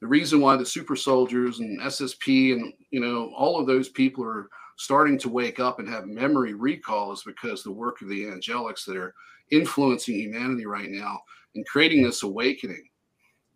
The 0.00 0.06
reason 0.06 0.40
why 0.40 0.56
the 0.56 0.66
super 0.66 0.96
soldiers 0.96 1.60
and 1.60 1.80
SSP 1.80 2.54
and 2.54 2.72
you 2.90 3.00
know 3.00 3.32
all 3.36 3.60
of 3.60 3.66
those 3.66 3.88
people 3.88 4.24
are 4.24 4.48
starting 4.76 5.18
to 5.18 5.28
wake 5.28 5.60
up 5.60 5.78
and 5.78 5.88
have 5.88 6.06
memory 6.06 6.54
recall 6.54 7.12
is 7.12 7.22
because 7.22 7.62
the 7.62 7.70
work 7.70 8.02
of 8.02 8.08
the 8.08 8.24
angelics 8.24 8.84
that 8.86 8.96
are 8.96 9.14
influencing 9.50 10.16
humanity 10.16 10.66
right 10.66 10.90
now 10.90 11.20
and 11.54 11.66
creating 11.66 12.02
this 12.02 12.22
awakening. 12.22 12.88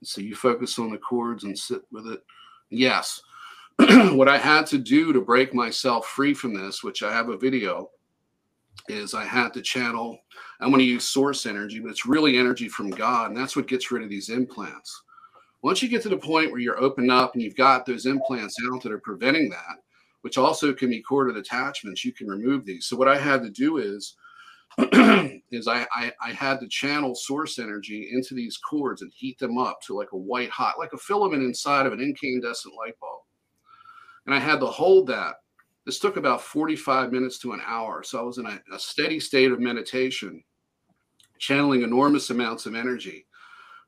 So 0.05 0.21
you 0.21 0.37
focus 0.37 0.79
on 0.79 0.93
the 0.93 0.99
chords 0.99 1.45
and 1.45 1.59
sit 1.59 1.83
with 1.91 2.07
it. 2.07 2.23
Yes, 2.71 3.21
what 4.17 4.29
I 4.29 4.39
had 4.39 4.67
to 4.69 4.79
do 4.79 5.13
to 5.13 5.21
break 5.21 5.53
myself 5.53 6.07
free 6.07 6.33
from 6.33 6.55
this, 6.55 6.83
which 6.83 7.03
I 7.03 7.13
have 7.13 7.29
a 7.29 7.37
video, 7.37 7.91
is 8.89 9.13
I 9.13 9.25
had 9.25 9.53
to 9.53 9.61
channel. 9.61 10.19
I'm 10.61 10.71
going 10.71 10.79
to 10.79 10.85
use 10.85 11.05
source 11.05 11.45
energy, 11.45 11.81
but 11.81 11.91
it's 11.91 12.07
really 12.07 12.39
energy 12.39 12.69
from 12.69 12.89
God. 12.89 13.31
And 13.31 13.37
that's 13.37 13.55
what 13.55 13.69
gets 13.69 13.91
rid 13.91 14.03
of 14.03 14.09
these 14.09 14.31
implants. 14.31 15.03
Once 15.63 15.83
you 15.83 15.91
get 15.91 16.03
to 16.03 16.09
the 16.09 16.17
point 16.17 16.51
where 16.51 16.61
you're 16.61 16.81
open 16.81 17.11
up 17.11 17.35
and 17.35 17.43
you've 17.43 17.57
got 17.57 17.85
those 17.85 18.07
implants 18.07 18.57
out 18.73 18.83
that 18.83 18.93
are 18.93 19.01
preventing 19.01 19.51
that, 19.51 19.77
which 20.23 20.39
also 20.39 20.73
can 20.73 20.89
be 20.89 21.03
corded 21.03 21.37
attachments, 21.37 22.03
you 22.03 22.13
can 22.13 22.29
remove 22.29 22.65
these. 22.65 22.87
So 22.87 22.97
what 22.97 23.09
I 23.09 23.19
had 23.19 23.43
to 23.43 23.51
do 23.51 23.77
is, 23.77 24.17
is 25.51 25.69
I, 25.69 25.87
I, 25.95 26.13
I 26.23 26.33
had 26.33 26.61
to 26.61 26.69
channel 26.69 27.15
source 27.15 27.59
energy 27.59 28.09
into 28.13 28.35
these 28.35 28.57
cords 28.57 29.03
and 29.03 29.13
heat 29.15 29.39
them 29.39 29.59
up 29.59 29.81
to 29.83 29.95
like 29.95 30.13
a 30.13 30.19
white 30.19 30.51
hot, 30.51 30.79
like 30.79 30.95
a 30.95 30.99
filament 30.99 31.43
inside 31.43 31.85
of 31.85 31.93
an 31.93 32.01
incandescent 32.01 32.75
light 32.75 32.99
bulb 33.01 33.26
and 34.27 34.35
I 34.35 34.39
had 34.39 34.61
to 34.61 34.67
hold 34.67 35.07
that. 35.09 35.37
This 35.85 36.01
took 36.01 36.17
about 36.17 36.43
45 36.43 37.13
minutes 37.13 37.39
to 37.39 37.53
an 37.53 37.63
hour. 37.65 38.03
So 38.03 38.19
I 38.19 38.23
was 38.23 38.39
in 38.39 38.47
a, 38.47 38.61
a 38.73 38.79
steady 38.79 39.21
state 39.21 39.53
of 39.53 39.61
meditation, 39.61 40.43
channeling 41.39 41.83
enormous 41.83 42.31
amounts 42.31 42.67
of 42.67 42.75
energy, 42.75 43.27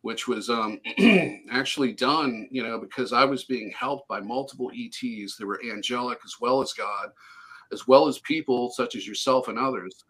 which 0.03 0.29
was 0.29 0.49
um, 0.49 0.81
actually 1.51 1.93
done, 1.93 2.49
you 2.53 2.63
know, 2.63 2.79
because 2.79 3.13
I 3.13 3.25
was 3.25 3.45
being 3.45 3.73
helped 3.77 4.07
by 4.07 4.21
multiple 4.21 4.71
ETs. 4.73 5.37
There 5.37 5.49
were 5.49 5.61
angelic 5.69 6.19
as 6.25 6.35
well 6.41 6.63
as 6.63 6.73
God, 6.73 7.09
as 7.73 7.89
well 7.89 8.07
as 8.07 8.21
people 8.21 8.71
such 8.71 8.95
as 8.95 9.07
yourself 9.07 9.49
and 9.49 9.59
others. 9.59 10.05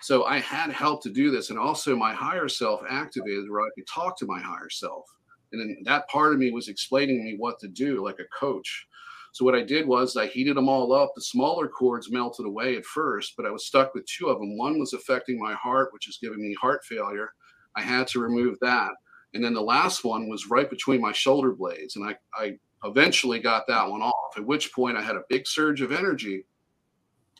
So 0.00 0.24
I 0.24 0.38
had 0.38 0.70
help 0.70 1.02
to 1.02 1.10
do 1.10 1.30
this. 1.32 1.50
And 1.50 1.58
also 1.58 1.96
my 1.96 2.12
higher 2.12 2.48
self 2.48 2.82
activated 2.88 3.50
where 3.50 3.62
I 3.62 3.70
could 3.74 3.86
talk 3.88 4.16
to 4.18 4.26
my 4.26 4.40
higher 4.40 4.70
self. 4.70 5.04
And 5.50 5.60
then 5.60 5.76
that 5.84 6.08
part 6.08 6.32
of 6.32 6.38
me 6.38 6.50
was 6.50 6.68
explaining 6.68 7.24
me 7.24 7.36
what 7.38 7.58
to 7.60 7.68
do 7.68 8.04
like 8.04 8.20
a 8.20 8.38
coach. 8.38 8.86
So 9.34 9.44
what 9.44 9.56
I 9.56 9.62
did 9.62 9.88
was 9.88 10.16
I 10.16 10.28
heated 10.28 10.56
them 10.56 10.68
all 10.68 10.92
up. 10.92 11.10
The 11.16 11.20
smaller 11.20 11.66
cords 11.66 12.08
melted 12.08 12.46
away 12.46 12.76
at 12.76 12.84
first, 12.84 13.34
but 13.36 13.44
I 13.44 13.50
was 13.50 13.66
stuck 13.66 13.92
with 13.92 14.06
two 14.06 14.28
of 14.28 14.38
them. 14.38 14.56
One 14.56 14.78
was 14.78 14.92
affecting 14.92 15.40
my 15.40 15.54
heart, 15.54 15.92
which 15.92 16.08
is 16.08 16.20
giving 16.22 16.40
me 16.40 16.54
heart 16.54 16.84
failure. 16.84 17.32
I 17.74 17.82
had 17.82 18.06
to 18.08 18.20
remove 18.20 18.56
that. 18.60 18.92
And 19.34 19.42
then 19.42 19.52
the 19.52 19.60
last 19.60 20.04
one 20.04 20.28
was 20.28 20.48
right 20.48 20.70
between 20.70 21.00
my 21.00 21.10
shoulder 21.10 21.50
blades. 21.50 21.96
And 21.96 22.08
I, 22.08 22.16
I 22.32 22.56
eventually 22.84 23.40
got 23.40 23.66
that 23.66 23.90
one 23.90 24.02
off, 24.02 24.36
at 24.36 24.46
which 24.46 24.72
point 24.72 24.96
I 24.96 25.02
had 25.02 25.16
a 25.16 25.24
big 25.28 25.48
surge 25.48 25.80
of 25.80 25.90
energy. 25.90 26.44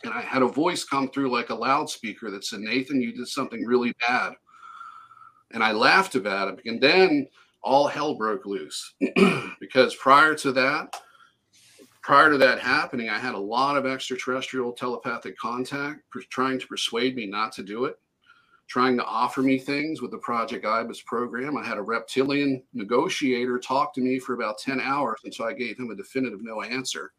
And 0.02 0.12
I 0.12 0.20
had 0.20 0.42
a 0.42 0.48
voice 0.48 0.82
come 0.82 1.08
through 1.10 1.30
like 1.30 1.50
a 1.50 1.54
loudspeaker 1.54 2.28
that 2.32 2.44
said, 2.44 2.58
Nathan, 2.58 3.00
you 3.00 3.12
did 3.12 3.28
something 3.28 3.64
really 3.64 3.94
bad. 4.04 4.32
And 5.52 5.62
I 5.62 5.70
laughed 5.70 6.16
about 6.16 6.48
it. 6.48 6.60
And 6.66 6.80
then 6.80 7.28
all 7.62 7.86
hell 7.86 8.16
broke 8.16 8.46
loose 8.46 8.94
because 9.60 9.94
prior 9.94 10.34
to 10.34 10.50
that, 10.50 10.92
prior 12.04 12.30
to 12.30 12.36
that 12.36 12.60
happening, 12.60 13.08
I 13.08 13.18
had 13.18 13.34
a 13.34 13.38
lot 13.38 13.78
of 13.78 13.86
extraterrestrial 13.86 14.72
telepathic 14.72 15.38
contact 15.38 16.02
trying 16.28 16.60
to 16.60 16.66
persuade 16.66 17.16
me 17.16 17.24
not 17.24 17.50
to 17.52 17.62
do 17.62 17.86
it, 17.86 17.98
trying 18.68 18.98
to 18.98 19.04
offer 19.04 19.40
me 19.40 19.58
things 19.58 20.02
with 20.02 20.10
the 20.10 20.18
Project 20.18 20.66
Ibis 20.66 21.00
program. 21.00 21.56
I 21.56 21.64
had 21.64 21.78
a 21.78 21.82
reptilian 21.82 22.62
negotiator 22.74 23.58
talk 23.58 23.94
to 23.94 24.02
me 24.02 24.18
for 24.18 24.34
about 24.34 24.58
10 24.58 24.82
hours 24.82 25.20
until 25.24 25.46
I 25.46 25.54
gave 25.54 25.78
him 25.78 25.90
a 25.90 25.96
definitive 25.96 26.40
no 26.42 26.60
answer. 26.60 27.12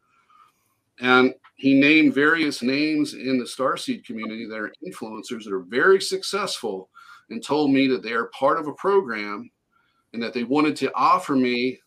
And 1.00 1.34
he 1.56 1.74
named 1.74 2.14
various 2.14 2.62
names 2.62 3.14
in 3.14 3.38
the 3.38 3.44
Starseed 3.44 4.04
community 4.04 4.46
that 4.46 4.56
are 4.56 4.72
influencers 4.86 5.44
that 5.44 5.52
are 5.52 5.66
very 5.66 6.00
successful 6.00 6.90
and 7.30 7.44
told 7.44 7.72
me 7.72 7.88
that 7.88 8.04
they 8.04 8.12
are 8.12 8.26
part 8.26 8.60
of 8.60 8.68
a 8.68 8.74
program 8.74 9.50
and 10.12 10.22
that 10.22 10.32
they 10.32 10.44
wanted 10.44 10.76
to 10.76 10.94
offer 10.94 11.34
me 11.34 11.80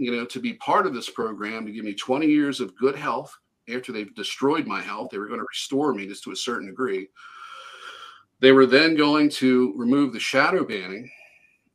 you 0.00 0.10
know, 0.10 0.24
to 0.24 0.40
be 0.40 0.54
part 0.54 0.86
of 0.86 0.94
this 0.94 1.10
program 1.10 1.66
to 1.66 1.72
give 1.72 1.84
me 1.84 1.92
20 1.92 2.26
years 2.26 2.58
of 2.60 2.74
good 2.76 2.96
health 2.96 3.36
after 3.72 3.92
they've 3.92 4.14
destroyed 4.14 4.66
my 4.66 4.80
health. 4.80 5.10
They 5.10 5.18
were 5.18 5.26
going 5.26 5.40
to 5.40 5.46
restore 5.46 5.92
me 5.92 6.06
just 6.06 6.24
to 6.24 6.32
a 6.32 6.36
certain 6.36 6.68
degree. 6.68 7.08
They 8.40 8.52
were 8.52 8.64
then 8.64 8.96
going 8.96 9.28
to 9.30 9.74
remove 9.76 10.14
the 10.14 10.18
shadow 10.18 10.64
banning 10.64 11.10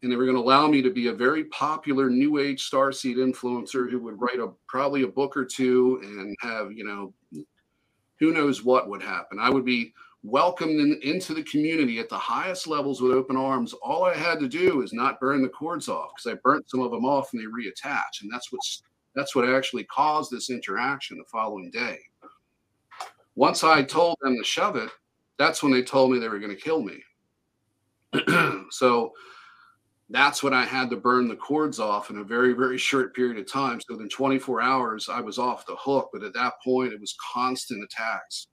and 0.02 0.12
they 0.12 0.16
were 0.16 0.26
going 0.26 0.38
to 0.38 0.42
allow 0.42 0.68
me 0.68 0.82
to 0.82 0.90
be 0.90 1.08
a 1.08 1.14
very 1.14 1.44
popular 1.46 2.10
new 2.10 2.40
age 2.40 2.68
starseed 2.68 3.18
influencer 3.18 3.90
who 3.92 4.00
would 4.00 4.20
write 4.20 4.40
a 4.40 4.50
probably 4.68 5.04
a 5.04 5.08
book 5.08 5.38
or 5.38 5.46
two 5.46 6.00
and 6.04 6.36
have, 6.42 6.72
you 6.72 6.84
know, 6.84 7.14
who 8.20 8.34
knows 8.34 8.64
what 8.64 8.90
would 8.90 9.04
happen. 9.04 9.38
I 9.40 9.52
would 9.52 9.66
be 9.66 9.94
welcomed 10.26 10.80
in, 10.80 11.00
into 11.04 11.34
the 11.34 11.44
community 11.44 12.00
at 12.00 12.10
the 12.10 12.18
highest 12.18 12.68
levels 12.68 13.02
with 13.02 13.12
open 13.12 13.38
arms. 13.38 13.74
All 13.74 14.04
I 14.04 14.16
had 14.16 14.40
to 14.40 14.48
do 14.48 14.82
is 14.82 14.94
not 14.94 15.20
burn 15.20 15.42
the 15.42 15.50
cords 15.50 15.88
off 15.88 16.12
because 16.16 16.36
I 16.36 16.40
burnt 16.44 16.70
some 16.70 16.82
of 16.82 16.92
them 16.92 17.06
off 17.06 17.30
and 17.34 17.42
they 17.42 17.46
reattach, 17.46 18.22
and 18.22 18.32
that's 18.32 18.52
what's 18.52 18.84
that's 19.16 19.36
what 19.36 19.48
actually 19.48 19.86
caused 19.86 20.32
this 20.32 20.50
interaction 20.50 21.18
the 21.18 21.24
following 21.32 21.72
day. 21.72 22.00
Once 23.36 23.64
I 23.64 23.84
told 23.84 24.18
them 24.22 24.38
to 24.38 24.44
shove 24.44 24.76
it, 24.76 24.90
that's 25.38 25.64
when 25.64 25.72
they 25.72 25.84
told 25.84 26.12
me 26.12 26.20
they 26.20 26.28
were 26.28 26.40
going 26.40 26.56
to 26.56 26.62
kill 26.62 26.82
me. 26.82 27.02
so 28.72 29.14
that's 30.10 30.44
when 30.44 30.54
I 30.54 30.66
had 30.66 30.90
to 30.90 30.98
burn 30.98 31.28
the 31.28 31.36
cords 31.36 31.80
off 31.80 32.10
in 32.10 32.18
a 32.18 32.24
very, 32.24 32.54
very 32.54 32.78
short 32.78 33.16
period 33.16 33.38
of 33.38 33.52
time. 33.52 33.80
So 33.80 33.96
within 33.96 34.10
24 34.10 34.62
hours, 34.62 35.10
I 35.10 35.20
was 35.20 35.38
off 35.38 35.66
the 35.66 35.76
hook. 35.78 36.10
But 36.14 36.24
at 36.24 36.34
that 36.34 36.54
point, 36.64 36.94
it 36.94 37.02
was 37.02 37.16
constant 37.34 37.84
attacks. 37.84 38.48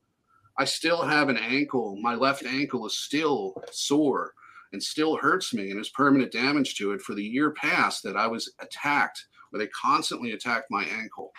I 0.59 0.65
still 0.65 1.03
have 1.03 1.29
an 1.29 1.39
ankle. 1.39 1.97
My 2.01 2.15
left 2.15 2.45
ankle 2.45 2.87
is 2.87 2.97
still 2.97 3.55
sore 3.71 4.33
and 4.73 4.83
still 4.83 5.17
hurts 5.17 5.55
me 5.55 5.71
and 5.71 5.79
has 5.79 5.89
permanent 5.91 6.33
damage 6.33 6.77
to 6.77 6.93
it 6.93 7.01
for 7.03 7.15
the 7.15 7.25
year 7.25 7.53
past 7.53 8.03
that 8.03 8.17
I 8.17 8.27
was 8.27 8.53
attacked, 8.61 9.27
where 9.51 9.59
they 9.59 9.69
constantly 9.69 10.33
attacked 10.33 10.67
my 10.71 10.85
ankle 10.85 11.31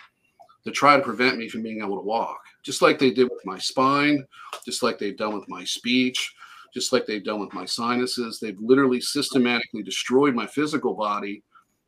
to 0.64 0.70
try 0.70 0.96
to 0.96 1.02
prevent 1.02 1.36
me 1.36 1.48
from 1.48 1.62
being 1.62 1.80
able 1.80 1.96
to 1.96 2.06
walk, 2.06 2.40
just 2.64 2.80
like 2.80 2.98
they 2.98 3.10
did 3.10 3.28
with 3.30 3.44
my 3.44 3.58
spine, 3.58 4.24
just 4.64 4.82
like 4.82 4.98
they've 4.98 5.16
done 5.16 5.34
with 5.34 5.48
my 5.48 5.64
speech, 5.64 6.34
just 6.72 6.92
like 6.92 7.06
they've 7.06 7.24
done 7.24 7.40
with 7.40 7.52
my 7.52 7.64
sinuses. 7.64 8.40
They've 8.40 8.58
literally 8.60 9.00
systematically 9.00 9.82
destroyed 9.82 10.34
my 10.34 10.46
physical 10.46 10.94
body 10.94 11.42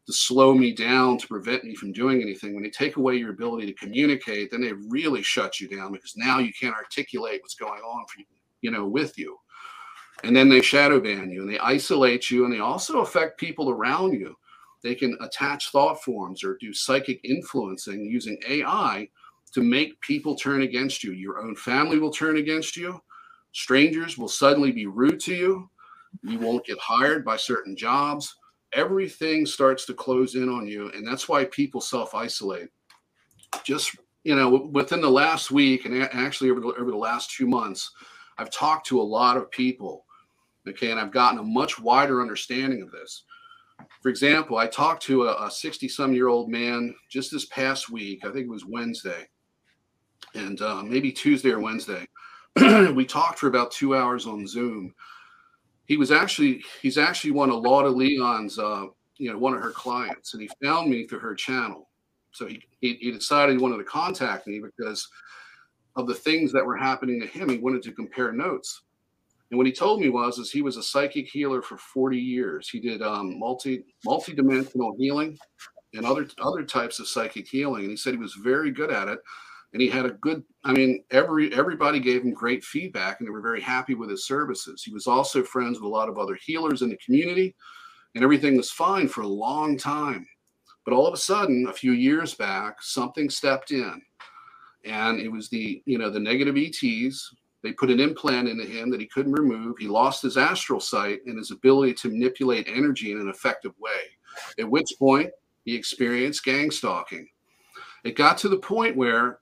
to 0.06 0.12
slow 0.12 0.54
me 0.54 0.72
down 0.72 1.18
to 1.18 1.26
prevent 1.26 1.64
me 1.64 1.74
from 1.74 1.92
doing 1.92 2.22
anything. 2.22 2.54
When 2.54 2.62
they 2.62 2.70
take 2.70 2.96
away 2.96 3.16
your 3.16 3.30
ability 3.30 3.66
to 3.66 3.72
communicate, 3.72 4.50
then 4.50 4.60
they 4.60 4.72
really 4.72 5.22
shut 5.22 5.60
you 5.60 5.68
down 5.68 5.92
because 5.92 6.16
now 6.16 6.38
you 6.38 6.52
can't 6.52 6.76
articulate 6.76 7.40
what's 7.42 7.56
going 7.56 7.82
on 7.82 8.06
for 8.06 8.20
you, 8.20 8.26
you 8.60 8.70
know, 8.70 8.86
with 8.86 9.18
you. 9.18 9.36
And 10.22 10.34
then 10.34 10.48
they 10.48 10.62
shadow 10.62 11.00
ban 11.00 11.30
you 11.30 11.42
and 11.42 11.50
they 11.52 11.58
isolate 11.58 12.30
you 12.30 12.44
and 12.44 12.54
they 12.54 12.60
also 12.60 13.00
affect 13.00 13.38
people 13.38 13.68
around 13.70 14.12
you. 14.12 14.36
They 14.82 14.94
can 14.94 15.18
attach 15.20 15.70
thought 15.70 16.02
forms 16.02 16.44
or 16.44 16.56
do 16.60 16.72
psychic 16.72 17.20
influencing 17.24 18.04
using 18.04 18.38
AI 18.48 19.08
to 19.52 19.62
make 19.62 20.00
people 20.00 20.36
turn 20.36 20.62
against 20.62 21.02
you. 21.02 21.12
Your 21.12 21.40
own 21.40 21.56
family 21.56 21.98
will 21.98 22.12
turn 22.12 22.36
against 22.36 22.76
you. 22.76 23.00
Strangers 23.52 24.16
will 24.16 24.28
suddenly 24.28 24.70
be 24.70 24.86
rude 24.86 25.18
to 25.20 25.34
you. 25.34 25.70
You 26.22 26.38
won't 26.38 26.64
get 26.64 26.78
hired 26.78 27.24
by 27.24 27.36
certain 27.36 27.76
jobs. 27.76 28.36
Everything 28.72 29.46
starts 29.46 29.86
to 29.86 29.94
close 29.94 30.34
in 30.34 30.48
on 30.48 30.66
you. 30.66 30.90
And 30.92 31.06
that's 31.06 31.28
why 31.28 31.44
people 31.46 31.80
self 31.80 32.14
isolate. 32.14 32.68
Just, 33.64 33.96
you 34.24 34.34
know, 34.34 34.68
within 34.72 35.00
the 35.00 35.10
last 35.10 35.50
week 35.50 35.84
and 35.84 36.02
actually 36.02 36.50
over 36.50 36.60
the, 36.60 36.68
over 36.68 36.90
the 36.90 36.96
last 36.96 37.30
two 37.30 37.46
months, 37.46 37.90
I've 38.38 38.50
talked 38.50 38.86
to 38.88 39.00
a 39.00 39.02
lot 39.02 39.36
of 39.36 39.50
people. 39.50 40.04
Okay. 40.68 40.90
And 40.90 41.00
I've 41.00 41.12
gotten 41.12 41.38
a 41.38 41.44
much 41.44 41.78
wider 41.78 42.20
understanding 42.20 42.82
of 42.82 42.90
this. 42.90 43.24
For 44.02 44.08
example, 44.08 44.56
I 44.56 44.66
talked 44.66 45.02
to 45.04 45.28
a 45.28 45.50
60 45.50 45.88
some 45.88 46.12
year 46.12 46.28
old 46.28 46.50
man 46.50 46.94
just 47.08 47.30
this 47.30 47.46
past 47.46 47.90
week. 47.90 48.24
I 48.24 48.30
think 48.30 48.46
it 48.46 48.50
was 48.50 48.64
Wednesday 48.64 49.28
and 50.34 50.60
uh, 50.60 50.82
maybe 50.82 51.12
Tuesday 51.12 51.50
or 51.50 51.60
Wednesday. 51.60 52.06
we 52.94 53.04
talked 53.04 53.38
for 53.38 53.48
about 53.48 53.70
two 53.70 53.94
hours 53.94 54.26
on 54.26 54.46
Zoom. 54.46 54.94
He 55.86 55.96
was 55.96 56.10
actually 56.10 56.62
he's 56.82 56.98
actually 56.98 57.30
one 57.30 57.50
of 57.50 57.62
Lauda 57.62 57.88
Leon's 57.88 58.58
uh, 58.58 58.86
you 59.16 59.30
know 59.30 59.38
one 59.38 59.54
of 59.54 59.62
her 59.62 59.70
clients, 59.70 60.34
and 60.34 60.42
he 60.42 60.50
found 60.62 60.90
me 60.90 61.06
through 61.06 61.20
her 61.20 61.34
channel. 61.34 61.88
So 62.32 62.46
he, 62.46 62.62
he 62.80 62.94
he 62.94 63.10
decided 63.10 63.56
he 63.56 63.62
wanted 63.62 63.78
to 63.78 63.84
contact 63.84 64.46
me 64.46 64.60
because 64.60 65.08
of 65.96 66.06
the 66.06 66.14
things 66.14 66.52
that 66.52 66.64
were 66.64 66.76
happening 66.76 67.20
to 67.20 67.26
him. 67.26 67.48
He 67.48 67.58
wanted 67.58 67.82
to 67.84 67.92
compare 67.92 68.32
notes. 68.32 68.82
And 69.50 69.58
what 69.58 69.66
he 69.66 69.72
told 69.72 70.00
me 70.00 70.08
was, 70.08 70.38
is 70.38 70.50
he 70.50 70.60
was 70.60 70.76
a 70.76 70.82
psychic 70.82 71.28
healer 71.28 71.62
for 71.62 71.78
40 71.78 72.18
years. 72.18 72.68
He 72.68 72.80
did 72.80 73.00
um, 73.00 73.38
multi 73.38 73.84
multi-dimensional 74.04 74.96
healing 74.98 75.38
and 75.94 76.04
other 76.04 76.26
other 76.40 76.64
types 76.64 76.98
of 76.98 77.08
psychic 77.08 77.46
healing. 77.48 77.82
And 77.82 77.90
he 77.90 77.96
said 77.96 78.12
he 78.12 78.18
was 78.18 78.34
very 78.34 78.70
good 78.70 78.90
at 78.90 79.08
it 79.08 79.20
and 79.76 79.82
he 79.82 79.90
had 79.90 80.06
a 80.06 80.12
good 80.22 80.42
i 80.64 80.72
mean 80.72 81.04
every 81.10 81.52
everybody 81.52 82.00
gave 82.00 82.22
him 82.22 82.32
great 82.32 82.64
feedback 82.64 83.20
and 83.20 83.28
they 83.28 83.30
were 83.30 83.42
very 83.42 83.60
happy 83.60 83.94
with 83.94 84.08
his 84.08 84.24
services. 84.24 84.82
He 84.82 84.90
was 84.90 85.06
also 85.06 85.42
friends 85.42 85.78
with 85.78 85.84
a 85.84 85.94
lot 85.94 86.08
of 86.08 86.16
other 86.16 86.34
healers 86.34 86.80
in 86.80 86.88
the 86.88 86.96
community 86.96 87.54
and 88.14 88.24
everything 88.24 88.56
was 88.56 88.70
fine 88.70 89.06
for 89.06 89.20
a 89.20 89.28
long 89.28 89.76
time. 89.76 90.26
But 90.86 90.94
all 90.94 91.06
of 91.06 91.12
a 91.12 91.18
sudden 91.18 91.66
a 91.68 91.74
few 91.74 91.92
years 91.92 92.32
back 92.32 92.82
something 92.82 93.28
stepped 93.28 93.70
in 93.70 94.00
and 94.86 95.20
it 95.20 95.28
was 95.30 95.50
the 95.50 95.82
you 95.84 95.98
know 95.98 96.08
the 96.08 96.20
negative 96.20 96.56
ets 96.56 97.34
they 97.62 97.72
put 97.72 97.90
an 97.90 98.00
implant 98.00 98.48
into 98.48 98.64
him 98.64 98.88
that 98.92 99.00
he 99.00 99.06
couldn't 99.06 99.34
remove. 99.34 99.76
He 99.76 99.88
lost 99.88 100.22
his 100.22 100.38
astral 100.38 100.80
sight 100.80 101.20
and 101.26 101.36
his 101.36 101.50
ability 101.50 101.92
to 101.94 102.08
manipulate 102.08 102.66
energy 102.66 103.12
in 103.12 103.20
an 103.20 103.28
effective 103.28 103.72
way 103.78 104.00
at 104.58 104.70
which 104.70 104.88
point 104.98 105.28
he 105.66 105.76
experienced 105.76 106.44
gang 106.44 106.70
stalking. 106.70 107.28
It 108.04 108.16
got 108.16 108.38
to 108.38 108.48
the 108.48 108.56
point 108.56 108.96
where 108.96 109.40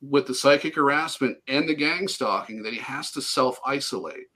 with 0.00 0.26
the 0.26 0.34
psychic 0.34 0.74
harassment 0.74 1.38
and 1.48 1.68
the 1.68 1.74
gang 1.74 2.08
stalking 2.08 2.62
that 2.62 2.72
he 2.72 2.78
has 2.78 3.10
to 3.12 3.22
self 3.22 3.58
isolate. 3.66 4.26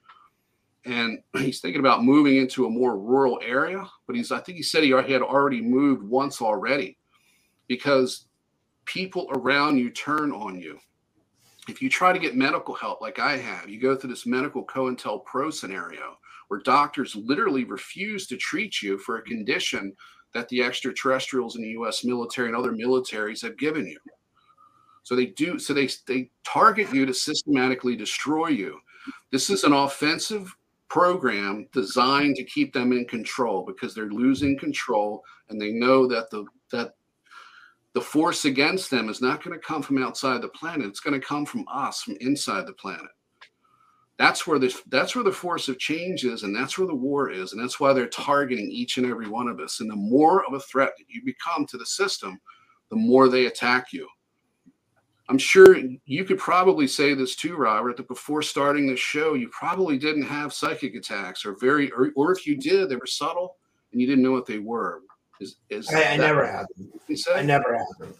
And 0.85 1.21
he's 1.37 1.61
thinking 1.61 1.81
about 1.81 2.05
moving 2.05 2.37
into 2.37 2.67
a 2.67 2.71
more 2.71 2.99
rural 2.99 3.41
area, 3.45 3.87
but 4.07 4.17
he's, 4.17 4.33
I 4.33 4.41
think 4.41 4.57
he 4.57 4.63
said 4.63 4.85
he 4.85 4.91
had 4.91 5.23
already 5.23 5.61
moved 5.61 6.03
once 6.03 6.41
already 6.41 6.99
because 7.69 8.27
people 8.85 9.29
around 9.33 9.79
you 9.79 9.91
turn 9.91 10.33
on 10.33 10.61
you. 10.61 10.79
If 11.67 11.81
you 11.81 11.89
try 11.89 12.13
to 12.13 12.19
get 12.19 12.37
medical 12.37 12.75
help 12.75 13.01
like 13.01 13.19
I 13.19 13.39
have, 13.39 13.71
you 13.71 13.81
go 13.81 13.97
through 13.97 14.11
this 14.11 14.27
medical 14.27 14.65
COINTELPRO 14.67 15.53
scenario 15.53 16.19
where 16.49 16.61
doctors 16.61 17.17
literally 17.17 17.65
refuse 17.65 18.27
to 18.27 18.37
treat 18.37 18.83
you 18.83 18.99
for 18.99 19.17
a 19.17 19.23
condition 19.23 19.95
that 20.35 20.49
the 20.49 20.63
extraterrestrials 20.63 21.57
in 21.57 21.63
the 21.63 21.71
US 21.71 22.05
military 22.05 22.49
and 22.49 22.57
other 22.57 22.73
militaries 22.73 23.41
have 23.41 23.57
given 23.57 23.87
you. 23.87 23.99
So 25.05 25.15
they 25.15 25.27
do. 25.27 25.59
So 25.59 25.73
they 25.73 25.89
they 26.09 26.31
target 26.45 26.93
you 26.93 27.07
to 27.07 27.15
systematically 27.15 27.95
destroy 27.95 28.49
you. 28.49 28.81
This 29.31 29.51
is 29.51 29.63
an 29.63 29.73
offensive 29.73 30.55
program 30.89 31.69
designed 31.73 32.37
to 32.37 32.45
keep 32.45 32.73
them 32.73 32.93
in 32.93 33.05
control 33.05 33.65
because 33.65 33.95
they're 33.95 34.07
losing 34.07 34.59
control 34.59 35.23
and 35.49 35.61
they 35.61 35.73
know 35.73 36.07
that 36.07 36.31
the 36.31 36.45
that 36.73 36.95
the 37.95 38.01
force 38.01 38.45
against 38.45 38.91
them 38.91 39.09
is 39.09 39.21
not 39.21 39.43
going 39.43 39.59
to 39.59 39.67
come 39.67 39.83
from 39.83 40.03
outside 40.03 40.41
the 40.41 40.49
planet 40.49 40.87
it's 40.87 41.01
going 41.01 41.19
to 41.19 41.27
come 41.27 41.45
from 41.45 41.65
us 41.73 42.03
from 42.03 42.17
inside 42.21 42.67
the 42.67 42.73
planet 42.75 43.11
that's 44.19 44.47
where 44.47 44.59
this 44.59 44.83
that's 44.89 45.17
where 45.17 45.25
the 45.25 45.33
force 45.33 45.69
of 45.69 45.79
change 45.79 46.25
is 46.25 46.45
and 46.45 46.55
that's 46.55 46.79
where 46.79 46.87
the 46.87 46.95
war 46.95 47.31
is 47.31 47.53
and 47.53 47.63
that's 47.63 47.81
why 47.81 47.93
they're 47.93 48.07
targeting 48.07 48.71
each 48.71 48.97
and 48.97 49.07
every 49.07 49.29
one 49.29 49.49
of 49.49 49.59
us 49.59 49.81
and 49.81 49.91
the 49.91 49.97
more 49.97 50.45
of 50.47 50.55
a 50.55 50.61
threat 50.61 50.93
that 50.97 51.07
you 51.09 51.25
become 51.25 51.67
to 51.67 51.77
the 51.77 51.87
system 51.87 52.39
the 52.91 52.97
more 52.97 53.29
they 53.29 53.47
attack 53.47 53.93
you 53.93 54.07
I'm 55.29 55.39
sure 55.39 55.79
you 56.05 56.25
could 56.25 56.39
probably 56.39 56.87
say 56.87 57.15
this 57.15 57.35
too, 57.35 57.57
Robert, 57.57 57.97
that 57.97 58.09
before 58.09 58.43
starting 58.43 58.87
this 58.87 59.01
show, 59.01 59.35
you 59.35 59.49
probably 59.49 59.97
didn't 59.97 60.25
have 60.25 60.53
psychic 60.53 60.95
attacks 60.95 61.47
or 61.47 61.57
very, 61.59 61.91
or, 61.93 62.11
or 62.15 62.33
if 62.33 62.47
you 62.47 62.57
did, 62.57 62.89
they 62.89 62.97
were 62.97 63.07
subtle 63.07 63.57
and 63.93 64.01
you 64.01 64.07
didn't 64.07 64.23
know 64.23 64.33
what 64.33 64.47
they 64.47 64.59
were. 64.59 65.01
Is, 65.41 65.57
is 65.71 65.89
I, 65.89 66.13
I 66.13 66.17
never 66.17 66.47
had 66.47 66.67
them. 66.77 66.93
I 67.35 67.43
never 67.43 67.77
had 67.77 67.87
them. 67.99 68.15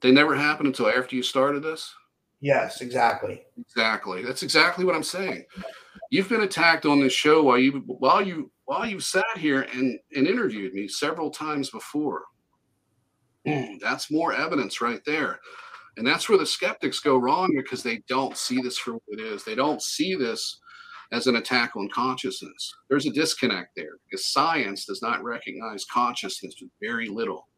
They 0.00 0.12
never 0.12 0.34
happened 0.36 0.68
until 0.68 0.88
after 0.88 1.16
you 1.16 1.22
started 1.22 1.62
this? 1.62 1.92
Yes, 2.40 2.80
exactly. 2.80 3.44
Exactly. 3.58 4.22
That's 4.22 4.44
exactly 4.44 4.84
what 4.84 4.94
I'm 4.94 5.02
saying. 5.02 5.44
You've 6.10 6.28
been 6.28 6.42
attacked 6.42 6.86
on 6.86 7.00
this 7.00 7.12
show 7.12 7.42
while 7.42 7.58
you 7.58 7.82
while 7.86 8.22
you 8.22 8.50
while 8.64 8.86
you've 8.86 9.04
sat 9.04 9.24
here 9.36 9.62
and, 9.72 9.98
and 10.14 10.26
interviewed 10.26 10.72
me 10.72 10.86
several 10.86 11.30
times 11.30 11.70
before. 11.70 12.24
That's 13.80 14.10
more 14.10 14.32
evidence 14.32 14.80
right 14.80 15.00
there. 15.06 15.40
And 15.96 16.06
that's 16.06 16.28
where 16.28 16.38
the 16.38 16.46
skeptics 16.46 17.00
go 17.00 17.16
wrong 17.16 17.52
because 17.56 17.82
they 17.82 18.02
don't 18.08 18.36
see 18.36 18.60
this 18.60 18.78
for 18.78 18.92
what 18.92 19.18
it 19.18 19.20
is. 19.20 19.44
They 19.44 19.56
don't 19.56 19.82
see 19.82 20.14
this 20.14 20.60
as 21.10 21.26
an 21.26 21.36
attack 21.36 21.74
on 21.76 21.88
consciousness. 21.88 22.74
There's 22.88 23.06
a 23.06 23.10
disconnect 23.10 23.74
there 23.74 23.96
because 24.04 24.26
science 24.26 24.84
does 24.84 25.02
not 25.02 25.24
recognize 25.24 25.84
consciousness 25.86 26.54
with 26.60 26.70
very 26.80 27.08
little. 27.08 27.48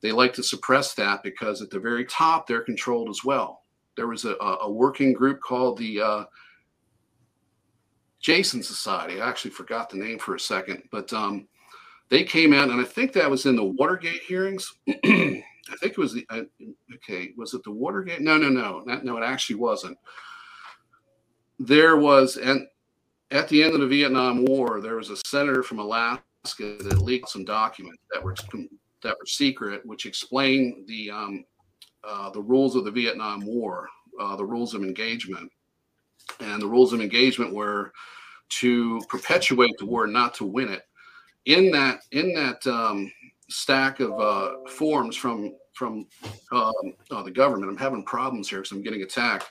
They 0.00 0.12
like 0.12 0.32
to 0.34 0.42
suppress 0.42 0.94
that 0.94 1.22
because 1.22 1.62
at 1.62 1.70
the 1.70 1.80
very 1.80 2.04
top, 2.04 2.46
they're 2.46 2.62
controlled 2.62 3.08
as 3.08 3.24
well. 3.24 3.62
There 3.96 4.08
was 4.08 4.24
a, 4.24 4.36
a 4.36 4.70
working 4.70 5.12
group 5.12 5.40
called 5.40 5.78
the 5.78 6.00
uh, 6.00 6.24
Jason 8.20 8.62
Society. 8.62 9.20
I 9.20 9.28
actually 9.28 9.52
forgot 9.52 9.90
the 9.90 9.96
name 9.98 10.18
for 10.18 10.34
a 10.34 10.40
second, 10.40 10.82
but 10.90 11.12
um, 11.12 11.46
they 12.12 12.24
came 12.24 12.52
out, 12.52 12.68
and 12.68 12.78
I 12.78 12.84
think 12.84 13.14
that 13.14 13.30
was 13.30 13.46
in 13.46 13.56
the 13.56 13.64
Watergate 13.64 14.20
hearings. 14.20 14.70
I 14.88 15.76
think 15.80 15.92
it 15.92 15.98
was 15.98 16.12
the 16.12 16.26
uh, 16.28 16.42
okay. 16.96 17.30
Was 17.38 17.54
it 17.54 17.64
the 17.64 17.72
Watergate? 17.72 18.20
No, 18.20 18.36
no, 18.36 18.50
no, 18.50 18.82
not, 18.84 19.02
no. 19.02 19.16
It 19.16 19.24
actually 19.24 19.56
wasn't. 19.56 19.96
There 21.58 21.96
was, 21.96 22.36
and 22.36 22.66
at 23.30 23.48
the 23.48 23.62
end 23.62 23.72
of 23.72 23.80
the 23.80 23.86
Vietnam 23.86 24.44
War, 24.44 24.82
there 24.82 24.96
was 24.96 25.08
a 25.08 25.16
senator 25.26 25.62
from 25.62 25.78
Alaska 25.78 26.22
that 26.58 27.00
leaked 27.00 27.30
some 27.30 27.46
documents 27.46 28.02
that 28.12 28.22
were 28.22 28.34
that 29.02 29.16
were 29.18 29.26
secret, 29.26 29.80
which 29.86 30.04
explained 30.04 30.86
the 30.86 31.10
um, 31.10 31.46
uh, 32.04 32.28
the 32.28 32.42
rules 32.42 32.76
of 32.76 32.84
the 32.84 32.90
Vietnam 32.90 33.40
War, 33.46 33.88
uh, 34.20 34.36
the 34.36 34.44
rules 34.44 34.74
of 34.74 34.82
engagement. 34.82 35.50
and 36.40 36.60
the 36.60 36.68
rules 36.68 36.92
of 36.92 37.00
engagement 37.00 37.54
were 37.54 37.90
to 38.60 39.00
perpetuate 39.08 39.72
the 39.78 39.86
war, 39.86 40.06
not 40.06 40.34
to 40.34 40.44
win 40.44 40.68
it. 40.68 40.82
In 41.46 41.70
that 41.72 42.00
in 42.12 42.34
that 42.34 42.66
um, 42.66 43.12
stack 43.48 44.00
of 44.00 44.18
uh, 44.20 44.68
forms 44.68 45.16
from 45.16 45.54
from 45.72 46.06
um, 46.52 46.72
oh, 47.10 47.22
the 47.22 47.30
government, 47.30 47.70
I'm 47.70 47.76
having 47.76 48.04
problems 48.04 48.48
here 48.48 48.58
because 48.60 48.72
I'm 48.72 48.82
getting 48.82 49.02
attacked. 49.02 49.50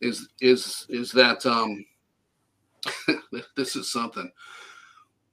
Is 0.00 0.28
is 0.40 0.86
is 0.88 1.12
that 1.12 1.44
um, 1.44 1.84
this 3.56 3.76
is 3.76 3.90
something? 3.90 4.30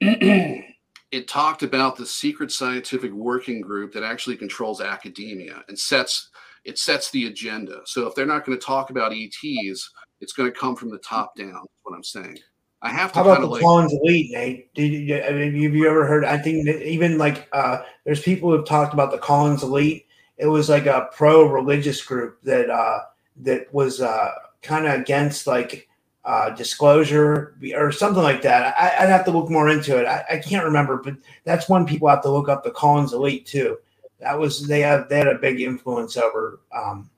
it 0.00 1.28
talked 1.28 1.62
about 1.62 1.96
the 1.96 2.06
secret 2.06 2.50
scientific 2.50 3.12
working 3.12 3.60
group 3.60 3.92
that 3.92 4.02
actually 4.02 4.36
controls 4.36 4.80
academia 4.80 5.62
and 5.68 5.78
sets 5.78 6.30
it 6.64 6.78
sets 6.78 7.10
the 7.10 7.26
agenda. 7.26 7.80
So 7.84 8.06
if 8.06 8.14
they're 8.14 8.26
not 8.26 8.44
going 8.44 8.58
to 8.58 8.64
talk 8.64 8.90
about 8.90 9.12
ETs, 9.12 9.90
it's 10.20 10.32
going 10.32 10.50
to 10.50 10.58
come 10.58 10.74
from 10.76 10.90
the 10.90 10.98
top 10.98 11.36
down. 11.36 11.60
What 11.82 11.94
I'm 11.94 12.04
saying. 12.04 12.38
I 12.84 12.90
have 12.90 13.12
to. 13.12 13.18
How 13.18 13.24
about 13.24 13.40
the 13.40 13.46
like, 13.46 13.62
Collins 13.62 13.94
Elite, 13.94 14.30
Nate? 14.30 14.74
Did 14.74 14.92
you, 14.92 15.22
I 15.22 15.32
mean, 15.32 15.62
have 15.62 15.74
you 15.74 15.88
ever 15.88 16.06
heard? 16.06 16.24
I 16.24 16.36
think 16.36 16.66
that 16.66 16.86
even 16.86 17.16
like 17.16 17.48
uh, 17.52 17.78
there's 18.04 18.20
people 18.20 18.50
who've 18.50 18.66
talked 18.66 18.92
about 18.92 19.10
the 19.10 19.18
Collins 19.18 19.62
Elite. 19.62 20.06
It 20.36 20.46
was 20.46 20.68
like 20.68 20.86
a 20.86 21.08
pro-religious 21.12 22.04
group 22.04 22.42
that 22.42 22.68
uh, 22.68 23.00
that 23.38 23.72
was 23.72 24.02
uh, 24.02 24.32
kind 24.60 24.86
of 24.86 25.00
against 25.00 25.46
like 25.46 25.88
uh, 26.26 26.50
disclosure 26.50 27.56
or 27.74 27.90
something 27.90 28.22
like 28.22 28.42
that. 28.42 28.74
I, 28.78 29.04
would 29.04 29.10
have 29.10 29.24
to 29.26 29.30
look 29.30 29.50
more 29.50 29.70
into 29.70 29.98
it. 29.98 30.06
I, 30.06 30.24
I, 30.32 30.38
can't 30.38 30.64
remember, 30.64 30.98
but 30.98 31.14
that's 31.44 31.68
one 31.68 31.86
people 31.86 32.08
have 32.08 32.22
to 32.22 32.30
look 32.30 32.48
up 32.48 32.64
the 32.64 32.70
Collins 32.70 33.12
Elite 33.12 33.46
too. 33.46 33.78
That 34.20 34.38
was 34.38 34.66
they 34.66 34.80
have 34.80 35.08
they 35.08 35.18
had 35.18 35.28
a 35.28 35.38
big 35.38 35.60
influence 35.60 36.16
over. 36.18 36.60
Um, 36.74 37.10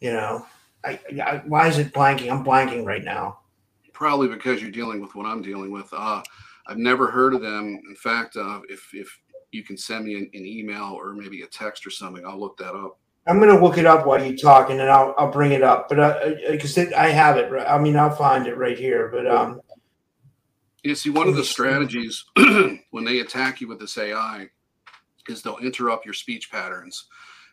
you 0.00 0.12
know, 0.12 0.46
I, 0.84 1.00
I, 1.24 1.42
why 1.46 1.66
is 1.66 1.78
it 1.78 1.92
blanking? 1.92 2.30
I'm 2.30 2.44
blanking 2.44 2.84
right 2.84 3.04
now. 3.04 3.40
Probably 4.00 4.28
because 4.28 4.62
you're 4.62 4.70
dealing 4.70 4.98
with 4.98 5.14
what 5.14 5.26
I'm 5.26 5.42
dealing 5.42 5.70
with. 5.70 5.86
Uh, 5.92 6.22
I've 6.66 6.78
never 6.78 7.10
heard 7.10 7.34
of 7.34 7.42
them. 7.42 7.78
In 7.86 7.94
fact, 7.94 8.34
uh, 8.34 8.60
if 8.70 8.88
if 8.94 9.20
you 9.52 9.62
can 9.62 9.76
send 9.76 10.06
me 10.06 10.14
an, 10.14 10.30
an 10.32 10.46
email 10.46 10.94
or 10.98 11.12
maybe 11.12 11.42
a 11.42 11.46
text 11.46 11.86
or 11.86 11.90
something, 11.90 12.24
I'll 12.24 12.40
look 12.40 12.56
that 12.56 12.74
up. 12.74 12.98
I'm 13.26 13.38
gonna 13.38 13.62
look 13.62 13.76
it 13.76 13.84
up 13.84 14.06
while 14.06 14.24
you 14.24 14.34
talk, 14.38 14.70
and 14.70 14.80
then 14.80 14.88
I'll 14.88 15.14
I'll 15.18 15.30
bring 15.30 15.52
it 15.52 15.62
up. 15.62 15.90
But 15.90 16.34
because 16.50 16.78
uh, 16.78 16.86
I 16.96 17.08
have 17.08 17.36
it, 17.36 17.52
I 17.68 17.78
mean, 17.78 17.94
I'll 17.94 18.10
find 18.10 18.46
it 18.46 18.56
right 18.56 18.78
here. 18.78 19.10
But 19.12 19.26
um, 19.30 19.60
you 20.82 20.94
see, 20.94 21.10
one 21.10 21.28
of 21.28 21.36
the 21.36 21.44
strategies 21.44 22.24
when 22.92 23.04
they 23.04 23.20
attack 23.20 23.60
you 23.60 23.68
with 23.68 23.80
this 23.80 23.98
AI 23.98 24.48
is 25.28 25.42
they'll 25.42 25.58
interrupt 25.58 26.06
your 26.06 26.14
speech 26.14 26.50
patterns, 26.50 27.04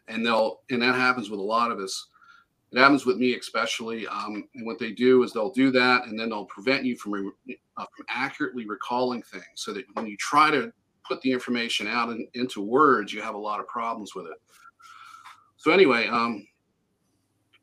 and 0.07 0.25
they'll 0.25 0.61
and 0.69 0.81
that 0.81 0.95
happens 0.95 1.29
with 1.29 1.41
a 1.41 1.43
lot 1.43 1.71
of 1.71 1.79
us. 1.79 2.07
It 2.71 2.79
happens 2.79 3.05
with 3.05 3.17
me 3.17 3.35
especially. 3.35 4.07
Um, 4.07 4.47
and 4.55 4.65
what 4.65 4.77
they 4.77 4.91
do 4.91 5.23
is 5.23 5.31
they'll 5.31 5.51
do 5.51 5.71
that, 5.71 6.05
and 6.05 6.19
then 6.19 6.29
they'll 6.29 6.45
prevent 6.45 6.83
you 6.83 6.97
from 6.97 7.33
uh, 7.77 7.85
from 7.95 8.05
accurately 8.09 8.65
recalling 8.65 9.21
things, 9.21 9.45
so 9.55 9.73
that 9.73 9.85
when 9.93 10.05
you 10.05 10.17
try 10.17 10.51
to 10.51 10.71
put 11.07 11.21
the 11.21 11.31
information 11.31 11.87
out 11.87 12.09
in, 12.09 12.27
into 12.33 12.61
words, 12.61 13.13
you 13.13 13.21
have 13.21 13.35
a 13.35 13.37
lot 13.37 13.59
of 13.59 13.67
problems 13.67 14.13
with 14.15 14.25
it. 14.25 14.37
So 15.55 15.71
anyway, 15.71 16.07
um, 16.07 16.45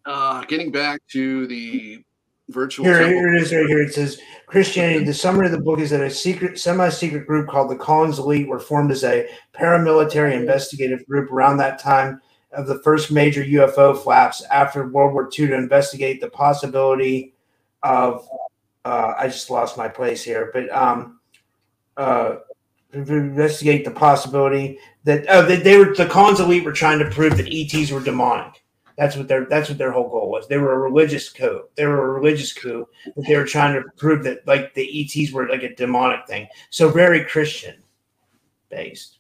uh, 0.07 0.45
getting 0.45 0.73
back 0.73 1.01
to 1.09 1.47
the 1.47 2.03
virtual. 2.49 2.87
Here, 2.87 3.07
here 3.07 3.35
it 3.35 3.43
is 3.43 3.53
right 3.53 3.67
here. 3.67 3.83
It 3.83 3.95
says 3.95 4.21
Christianity. 4.47 5.05
The 5.05 5.15
summary 5.15 5.47
of 5.47 5.53
the 5.53 5.61
book 5.61 5.81
is 5.81 5.91
that 5.91 6.01
a 6.01 6.11
secret, 6.11 6.59
semi-secret 6.59 7.27
group 7.27 7.49
called 7.49 7.71
the 7.71 7.77
Collins 7.77 8.19
Elite 8.19 8.49
were 8.49 8.61
formed 8.61 8.91
as 8.91 9.05
a 9.05 9.29
paramilitary 9.55 10.35
investigative 10.35 11.07
group 11.07 11.31
around 11.31 11.57
that 11.59 11.79
time 11.79 12.21
of 12.55 12.67
the 12.67 12.83
first 12.83 13.11
major 13.11 13.45
UFO 13.45 13.97
flaps 13.97 14.43
after 14.45 14.89
World 14.89 15.15
War 15.15 15.25
II 15.25 15.49
to 15.49 15.55
investigate 15.55 16.21
the 16.21 16.31
possibility 16.31 17.35
of. 17.83 18.27
Uh, 18.87 19.15
I 19.19 19.29
just 19.29 19.49
lost 19.49 19.79
my 19.79 19.89
place 19.89 20.23
here, 20.23 20.51
but 20.53 20.71
um, 20.71 21.19
uh, 21.97 22.37
investigate 22.93 23.85
the 23.85 23.91
possibility 23.91 24.79
that 25.05 25.27
uh, 25.27 25.43
they, 25.43 25.57
they 25.57 25.79
were 25.79 25.95
the 25.95 26.07
Collins 26.07 26.41
elite 26.41 26.65
were 26.65 26.73
trying 26.73 26.99
to 26.99 27.11
prove 27.11 27.37
that 27.37 27.49
ETs 27.51 27.91
were 27.91 28.01
demonic. 28.01 28.63
That's 28.97 29.17
what 29.17 29.27
their 29.27 29.47
that's 29.47 29.69
what 29.69 29.79
their 29.79 29.91
whole 29.91 30.09
goal 30.09 30.31
was. 30.31 30.47
They 30.47 30.59
were 30.59 30.75
a 30.75 30.79
religious 30.79 31.29
coup. 31.29 31.65
They 31.75 31.85
were 31.85 32.11
a 32.11 32.19
religious 32.21 32.53
coup 32.53 32.87
that 33.17 33.27
they 33.27 33.37
were 33.37 33.45
trying 33.45 33.75
to 33.75 33.89
prove 33.97 34.23
that 34.25 34.47
like 34.47 34.73
the 34.75 34.89
ETs 35.01 35.33
were 35.33 35.49
like 35.49 35.65
a 35.65 35.75
demonic 35.75 36.27
thing. 36.27 36.47
So 36.71 36.89
very 36.89 37.25
Christian 37.25 37.83
based. 38.69 39.14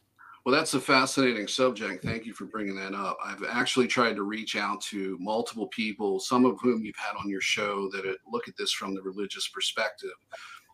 Well, 0.45 0.55
that's 0.55 0.74
a 0.74 0.80
fascinating 0.80 1.49
subject. 1.49 2.05
Thank 2.05 2.26
you 2.26 2.34
for 2.34 2.45
bringing 2.45 2.76
that 2.76 2.95
up. 2.95 3.16
I've 3.24 3.42
actually 3.49 3.86
tried 3.86 4.16
to 4.16 4.24
reach 4.24 4.57
out 4.57 4.82
to 4.82 5.16
multiple 5.18 5.68
people, 5.68 6.20
some 6.20 6.45
of 6.45 6.61
whom 6.61 6.84
you've 6.84 6.97
had 6.97 7.16
on 7.18 7.30
your 7.30 7.40
show, 7.40 7.88
that 7.92 8.05
look 8.30 8.47
at 8.47 8.57
this 8.59 8.70
from 8.70 8.95
the 8.95 9.01
religious 9.01 9.49
perspective. 9.49 10.11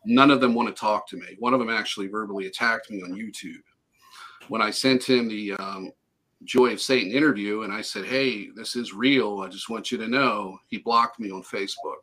None 0.05 0.29
of 0.29 0.41
them 0.41 0.55
want 0.55 0.67
to 0.67 0.77
talk 0.77 1.07
to 1.09 1.15
me. 1.15 1.37
One 1.39 1.53
of 1.53 1.59
them 1.59 1.69
actually 1.69 2.07
verbally 2.07 2.47
attacked 2.47 2.91
me 2.91 3.01
on 3.01 3.13
YouTube. 3.13 3.61
When 4.49 4.61
I 4.61 4.71
sent 4.71 5.07
him 5.07 5.29
the 5.29 5.53
um, 5.53 5.93
Joy 6.43 6.73
of 6.73 6.81
Satan 6.81 7.11
interview 7.11 7.61
and 7.61 7.71
I 7.71 7.81
said, 7.81 8.05
Hey, 8.05 8.49
this 8.49 8.75
is 8.75 8.93
real. 8.93 9.39
I 9.39 9.47
just 9.47 9.69
want 9.69 9.89
you 9.89 9.97
to 9.99 10.07
know, 10.07 10.57
he 10.67 10.79
blocked 10.79 11.19
me 11.19 11.31
on 11.31 11.43
Facebook. 11.43 12.01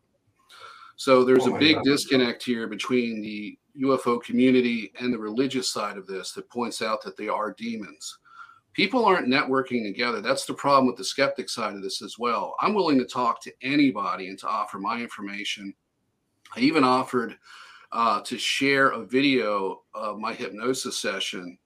So 0.99 1.23
there's 1.23 1.47
oh 1.47 1.55
a 1.55 1.59
big 1.61 1.77
God. 1.77 1.85
disconnect 1.85 2.43
here 2.43 2.67
between 2.67 3.23
the 3.23 3.57
UFO 3.85 4.21
community 4.21 4.93
and 4.99 5.15
the 5.15 5.19
religious 5.19 5.69
side 5.69 5.97
of 5.97 6.09
this 6.09 6.33
that 6.33 6.51
points 6.51 6.83
out 6.83 7.05
that 7.05 7.17
they 7.17 7.29
are 7.29 7.55
demons. 7.57 8.19
People 8.73 9.05
aren't 9.05 9.29
networking 9.29 9.85
together. 9.85 10.21
That's 10.21 10.45
the 10.45 10.55
problem 10.55 10.89
with 10.89 10.97
the 10.97 11.05
skeptic 11.05 11.49
side 11.49 11.77
of 11.77 11.83
this 11.83 12.03
as 12.03 12.19
well. 12.19 12.57
I'm 12.61 12.75
willing 12.75 12.99
to 12.99 13.05
talk 13.05 13.41
to 13.43 13.53
anybody 13.63 14.27
and 14.27 14.37
to 14.41 14.49
offer 14.49 14.81
my 14.81 15.01
information. 15.01 15.73
I 16.57 16.61
even 16.61 16.83
offered 16.83 17.37
uh, 17.93 18.21
to 18.23 18.37
share 18.37 18.89
a 18.89 19.05
video 19.05 19.83
of 19.95 20.19
my 20.19 20.35
hypnosis 20.35 20.99
session 20.99 21.59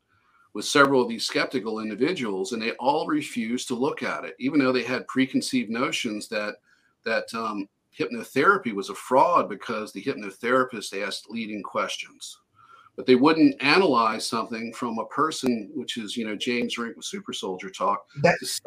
with 0.53 0.67
several 0.67 1.01
of 1.01 1.09
these 1.09 1.25
skeptical 1.25 1.81
individuals, 1.81 2.53
and 2.53 2.61
they 2.61 2.73
all 2.73 3.07
refused 3.07 3.67
to 3.69 3.75
look 3.75 4.03
at 4.03 4.27
it, 4.27 4.37
even 4.39 4.61
though 4.61 4.73
they 4.73 4.83
had 4.83 5.09
preconceived 5.09 5.71
notions 5.71 6.29
that 6.29 6.57
that 7.07 7.33
um, 7.35 7.67
hypnotherapy 7.99 8.73
was 8.73 8.91
a 8.91 8.95
fraud 8.95 9.49
because 9.49 9.93
the 9.93 10.03
hypnotherapist 10.03 11.01
asked 11.01 11.31
leading 11.31 11.63
questions, 11.63 12.39
but 12.97 13.07
they 13.07 13.15
wouldn't 13.15 13.63
analyze 13.63 14.27
something 14.27 14.73
from 14.73 14.99
a 14.99 15.07
person, 15.07 15.71
which 15.75 15.97
is 15.97 16.17
you 16.17 16.27
know 16.27 16.37
James 16.37 16.79
Rink 16.79 16.97
with 16.97 17.05
Super 17.05 17.33
Soldier 17.33 17.71
Talk. 17.71 18.05
Uh, 18.17 18.21
that's 18.23 18.61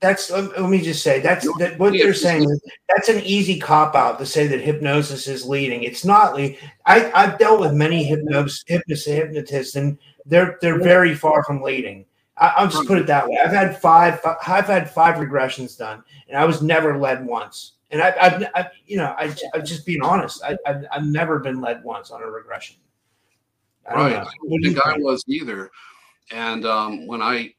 that's 0.00 0.30
let 0.30 0.68
me 0.68 0.82
just 0.82 1.02
say 1.02 1.20
that's 1.20 1.46
that 1.58 1.78
what 1.78 1.92
they're 1.92 2.12
saying 2.12 2.42
is 2.42 2.60
that's 2.88 3.08
an 3.08 3.20
easy 3.20 3.58
cop 3.58 3.94
out 3.94 4.18
to 4.18 4.26
say 4.26 4.46
that 4.48 4.60
hypnosis 4.60 5.28
is 5.28 5.46
leading. 5.46 5.84
It's 5.84 6.04
not. 6.04 6.38
I 6.38 6.58
I've 6.86 7.38
dealt 7.38 7.60
with 7.60 7.72
many 7.72 8.08
hypnos 8.10 8.64
hypnotists, 8.66 9.06
hypnotists, 9.06 9.76
and 9.76 9.96
they're 10.26 10.58
they're 10.60 10.82
very 10.82 11.14
far 11.14 11.44
from 11.44 11.62
leading. 11.62 12.04
I, 12.36 12.64
will 12.64 12.70
just 12.70 12.88
put 12.88 12.98
it 12.98 13.06
that 13.06 13.28
way. 13.28 13.38
I've 13.42 13.52
had 13.52 13.80
five. 13.80 14.20
I've 14.46 14.66
had 14.66 14.90
five 14.90 15.16
regressions 15.16 15.78
done, 15.78 16.02
and 16.28 16.36
I 16.36 16.44
was 16.44 16.62
never 16.62 16.98
led 16.98 17.24
once. 17.24 17.74
And 17.92 18.02
I, 18.02 18.14
I've, 18.20 18.44
I've 18.54 18.66
you 18.86 18.96
know, 18.96 19.14
I, 19.18 19.34
I'm 19.54 19.64
just 19.64 19.86
being 19.86 20.02
honest. 20.02 20.42
I, 20.42 20.56
I've, 20.66 20.84
I've 20.90 21.04
never 21.04 21.38
been 21.38 21.60
led 21.60 21.84
once 21.84 22.10
on 22.10 22.22
a 22.22 22.26
regression. 22.26 22.76
I 23.88 23.94
right. 23.94 24.16
I 24.16 24.24
don't 24.48 24.62
think 24.62 24.78
I 24.84 24.96
was 24.98 25.22
either. 25.28 25.70
And 26.30 26.64
um, 26.64 27.06
when 27.06 27.20
I 27.20 27.54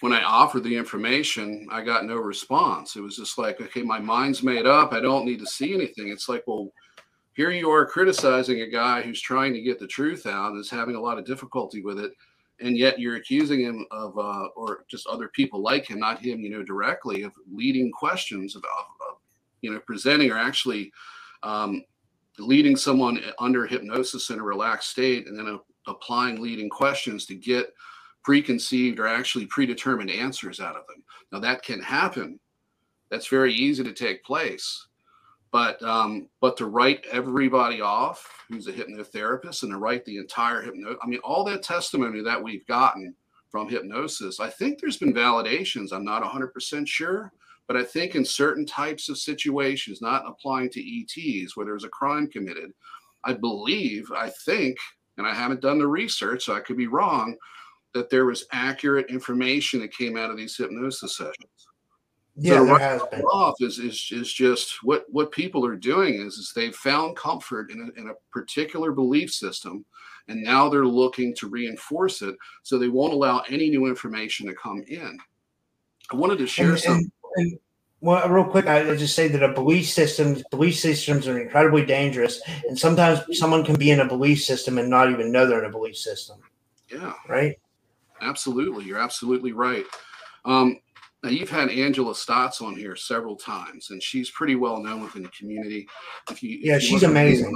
when 0.00 0.12
I 0.12 0.22
offered 0.22 0.62
the 0.64 0.76
information, 0.76 1.66
I 1.70 1.82
got 1.82 2.06
no 2.06 2.16
response. 2.16 2.96
It 2.96 3.00
was 3.00 3.16
just 3.16 3.36
like, 3.36 3.60
okay, 3.60 3.82
my 3.82 3.98
mind's 3.98 4.42
made 4.42 4.66
up. 4.66 4.92
I 4.92 5.00
don't 5.00 5.26
need 5.26 5.40
to 5.40 5.46
see 5.46 5.74
anything. 5.74 6.08
It's 6.08 6.28
like, 6.28 6.44
well, 6.46 6.72
here 7.34 7.50
you 7.50 7.68
are 7.70 7.84
criticizing 7.84 8.60
a 8.60 8.70
guy 8.70 9.02
who's 9.02 9.20
trying 9.20 9.52
to 9.54 9.60
get 9.60 9.78
the 9.78 9.86
truth 9.86 10.26
out 10.26 10.52
and 10.52 10.60
is 10.60 10.70
having 10.70 10.94
a 10.94 11.00
lot 11.00 11.18
of 11.18 11.26
difficulty 11.26 11.82
with 11.82 11.98
it. 11.98 12.12
And 12.60 12.76
yet 12.76 12.98
you're 12.98 13.16
accusing 13.16 13.60
him 13.60 13.86
of, 13.90 14.16
uh, 14.18 14.48
or 14.56 14.84
just 14.88 15.06
other 15.06 15.28
people 15.28 15.62
like 15.62 15.88
him, 15.88 16.00
not 16.00 16.20
him, 16.20 16.40
you 16.40 16.50
know, 16.50 16.62
directly, 16.62 17.22
of 17.22 17.32
leading 17.52 17.90
questions 17.92 18.56
about, 18.56 18.86
you 19.62 19.72
know, 19.72 19.80
presenting 19.80 20.30
or 20.30 20.38
actually 20.38 20.92
um, 21.42 21.82
leading 22.38 22.76
someone 22.76 23.20
under 23.38 23.66
hypnosis 23.66 24.30
in 24.30 24.38
a 24.38 24.42
relaxed 24.42 24.90
state 24.90 25.26
and 25.26 25.38
then 25.38 25.58
applying 25.86 26.40
leading 26.40 26.68
questions 26.68 27.26
to 27.26 27.34
get 27.34 27.72
preconceived 28.22 28.98
or 28.98 29.06
actually 29.06 29.46
predetermined 29.46 30.10
answers 30.10 30.60
out 30.60 30.76
of 30.76 30.86
them. 30.86 31.02
Now 31.32 31.40
that 31.40 31.62
can 31.62 31.80
happen. 31.80 32.38
That's 33.10 33.28
very 33.28 33.54
easy 33.54 33.82
to 33.84 33.92
take 33.92 34.24
place. 34.24 34.86
But 35.50 35.82
um, 35.82 36.28
but 36.40 36.56
to 36.58 36.66
write 36.66 37.06
everybody 37.10 37.80
off 37.80 38.44
who's 38.48 38.66
a 38.66 38.72
hypnotherapist 38.72 39.62
and 39.62 39.72
to 39.72 39.78
write 39.78 40.04
the 40.04 40.18
entire 40.18 40.60
hypno, 40.60 40.96
I 41.02 41.06
mean, 41.06 41.20
all 41.20 41.42
that 41.44 41.62
testimony 41.62 42.22
that 42.22 42.42
we've 42.42 42.66
gotten 42.66 43.14
from 43.50 43.68
hypnosis, 43.68 44.40
I 44.40 44.50
think 44.50 44.78
there's 44.78 44.98
been 44.98 45.14
validations. 45.14 45.92
I'm 45.92 46.04
not 46.04 46.22
100% 46.22 46.86
sure, 46.86 47.32
but 47.68 47.76
I 47.76 47.84
think 47.84 48.14
in 48.14 48.24
certain 48.24 48.66
types 48.66 49.08
of 49.08 49.18
situations, 49.18 50.02
not 50.02 50.24
applying 50.26 50.70
to 50.70 50.80
ETs 50.80 51.56
where 51.56 51.66
there's 51.66 51.84
a 51.84 51.90
crime 51.90 52.26
committed, 52.26 52.72
I 53.24 53.34
believe, 53.34 54.10
I 54.10 54.30
think, 54.30 54.78
and 55.18 55.26
I 55.26 55.34
haven't 55.34 55.60
done 55.60 55.78
the 55.78 55.86
research, 55.86 56.44
so 56.44 56.54
I 56.54 56.60
could 56.60 56.78
be 56.78 56.86
wrong, 56.86 57.36
that 57.92 58.08
there 58.08 58.24
was 58.24 58.46
accurate 58.52 59.10
information 59.10 59.80
that 59.80 59.92
came 59.92 60.16
out 60.16 60.30
of 60.30 60.38
these 60.38 60.56
hypnosis 60.56 61.16
sessions. 61.16 61.68
Yeah, 62.40 62.58
so 62.58 62.64
there 62.66 62.78
has 62.78 63.02
been. 63.10 63.22
off 63.22 63.56
is, 63.60 63.80
is 63.80 64.08
is 64.12 64.32
just 64.32 64.84
what 64.84 65.06
what 65.08 65.32
people 65.32 65.66
are 65.66 65.74
doing 65.74 66.14
is 66.14 66.34
is 66.34 66.52
they've 66.54 66.74
found 66.74 67.16
comfort 67.16 67.72
in 67.72 67.80
a, 67.80 68.00
in 68.00 68.10
a 68.10 68.14
particular 68.32 68.92
belief 68.92 69.32
system 69.32 69.84
and 70.28 70.40
now 70.40 70.68
they're 70.68 70.84
looking 70.84 71.34
to 71.34 71.48
reinforce 71.48 72.22
it 72.22 72.36
so 72.62 72.78
they 72.78 72.88
won't 72.88 73.12
allow 73.12 73.42
any 73.48 73.70
new 73.70 73.86
information 73.86 74.46
to 74.46 74.54
come 74.54 74.84
in 74.86 75.18
i 76.12 76.16
wanted 76.16 76.38
to 76.38 76.46
share 76.46 76.70
And, 76.70 76.78
something 76.78 77.12
well, 78.00 78.28
real 78.28 78.44
quick, 78.44 78.66
I 78.66 78.94
just 78.96 79.14
say 79.14 79.28
that 79.28 79.42
a 79.42 79.52
belief 79.52 79.88
system, 79.88 80.42
belief 80.50 80.78
systems 80.78 81.26
are 81.26 81.40
incredibly 81.40 81.84
dangerous, 81.84 82.40
and 82.68 82.78
sometimes 82.78 83.20
someone 83.38 83.64
can 83.64 83.76
be 83.76 83.90
in 83.90 84.00
a 84.00 84.06
belief 84.06 84.42
system 84.42 84.78
and 84.78 84.88
not 84.88 85.10
even 85.10 85.32
know 85.32 85.46
they're 85.46 85.64
in 85.64 85.70
a 85.70 85.72
belief 85.72 85.96
system, 85.96 86.38
yeah. 86.92 87.14
Right? 87.28 87.56
absolutely. 88.20 88.84
You're 88.84 88.98
absolutely 88.98 89.52
right. 89.52 89.84
Um, 90.44 90.80
now 91.22 91.30
you've 91.30 91.50
had 91.50 91.70
angela 91.70 92.14
stotts 92.14 92.60
on 92.60 92.76
here 92.76 92.96
several 92.96 93.36
times 93.36 93.90
and 93.90 94.02
she's 94.02 94.30
pretty 94.30 94.54
well 94.54 94.80
known 94.82 95.02
within 95.02 95.22
the 95.22 95.28
community. 95.30 95.88
If 96.30 96.42
you 96.42 96.58
if 96.58 96.64
Yeah, 96.64 96.74
you 96.74 96.80
she's 96.80 97.02
amazing. 97.02 97.54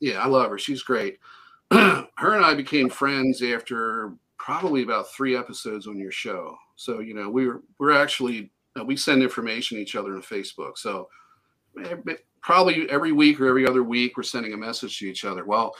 yeah 0.00 0.22
i 0.22 0.26
love 0.26 0.50
her. 0.50 0.58
She's 0.58 0.82
great. 0.82 1.18
Her 1.70 2.34
and 2.34 2.44
i 2.44 2.54
became 2.54 2.88
friends 2.90 3.42
after 3.42 4.12
probably 4.38 4.82
about 4.82 5.10
three 5.12 5.36
episodes 5.36 5.86
on 5.86 5.98
your 5.98 6.10
show. 6.10 6.56
So 6.76 6.98
you 7.00 7.14
know 7.14 7.30
we 7.30 7.46
were 7.46 7.62
we're 7.78 7.92
actually 7.92 8.50
uh, 8.80 8.84
we 8.84 8.96
send 8.96 9.22
information 9.22 9.76
to 9.76 9.82
each 9.82 9.96
other 9.96 10.14
on 10.14 10.22
facebook. 10.22 10.78
So 10.78 11.08
eh, 11.84 11.96
probably 12.40 12.88
every 12.88 13.12
week 13.12 13.40
or 13.40 13.46
every 13.46 13.66
other 13.66 13.82
week 13.82 14.16
we're 14.16 14.22
sending 14.22 14.52
a 14.52 14.56
message 14.56 14.98
to 14.98 15.06
each 15.06 15.24
other. 15.24 15.44
Well 15.44 15.74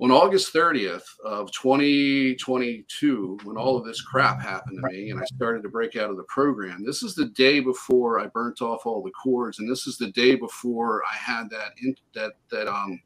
on 0.00 0.10
august 0.10 0.52
30th 0.52 1.04
of 1.24 1.50
2022 1.52 3.38
when 3.44 3.56
all 3.56 3.76
of 3.76 3.84
this 3.84 4.02
crap 4.02 4.40
happened 4.40 4.80
to 4.82 4.88
me 4.88 5.10
and 5.10 5.20
i 5.20 5.24
started 5.24 5.62
to 5.62 5.68
break 5.68 5.96
out 5.96 6.10
of 6.10 6.16
the 6.16 6.24
program 6.24 6.84
this 6.84 7.02
is 7.02 7.14
the 7.14 7.26
day 7.26 7.60
before 7.60 8.18
i 8.18 8.26
burnt 8.26 8.60
off 8.60 8.86
all 8.86 9.02
the 9.02 9.10
cords 9.12 9.60
and 9.60 9.70
this 9.70 9.86
is 9.86 9.96
the 9.96 10.10
day 10.10 10.34
before 10.34 11.02
i 11.04 11.16
had 11.16 11.48
that 11.48 11.70
in, 11.82 11.94
that 12.14 12.32
that 12.50 12.66
um 12.66 13.00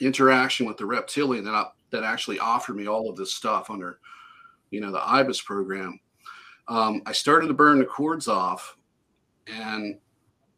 interaction 0.00 0.66
with 0.66 0.76
the 0.76 0.84
reptilian 0.84 1.44
that, 1.44 1.54
I, 1.54 1.66
that 1.90 2.02
actually 2.02 2.40
offered 2.40 2.74
me 2.74 2.88
all 2.88 3.08
of 3.08 3.16
this 3.16 3.34
stuff 3.34 3.70
under 3.70 4.00
you 4.70 4.80
know 4.80 4.90
the 4.90 5.08
ibis 5.08 5.40
program 5.40 6.00
um, 6.68 7.02
i 7.06 7.12
started 7.12 7.48
to 7.48 7.54
burn 7.54 7.78
the 7.78 7.84
cords 7.84 8.28
off 8.28 8.76
and 9.46 9.98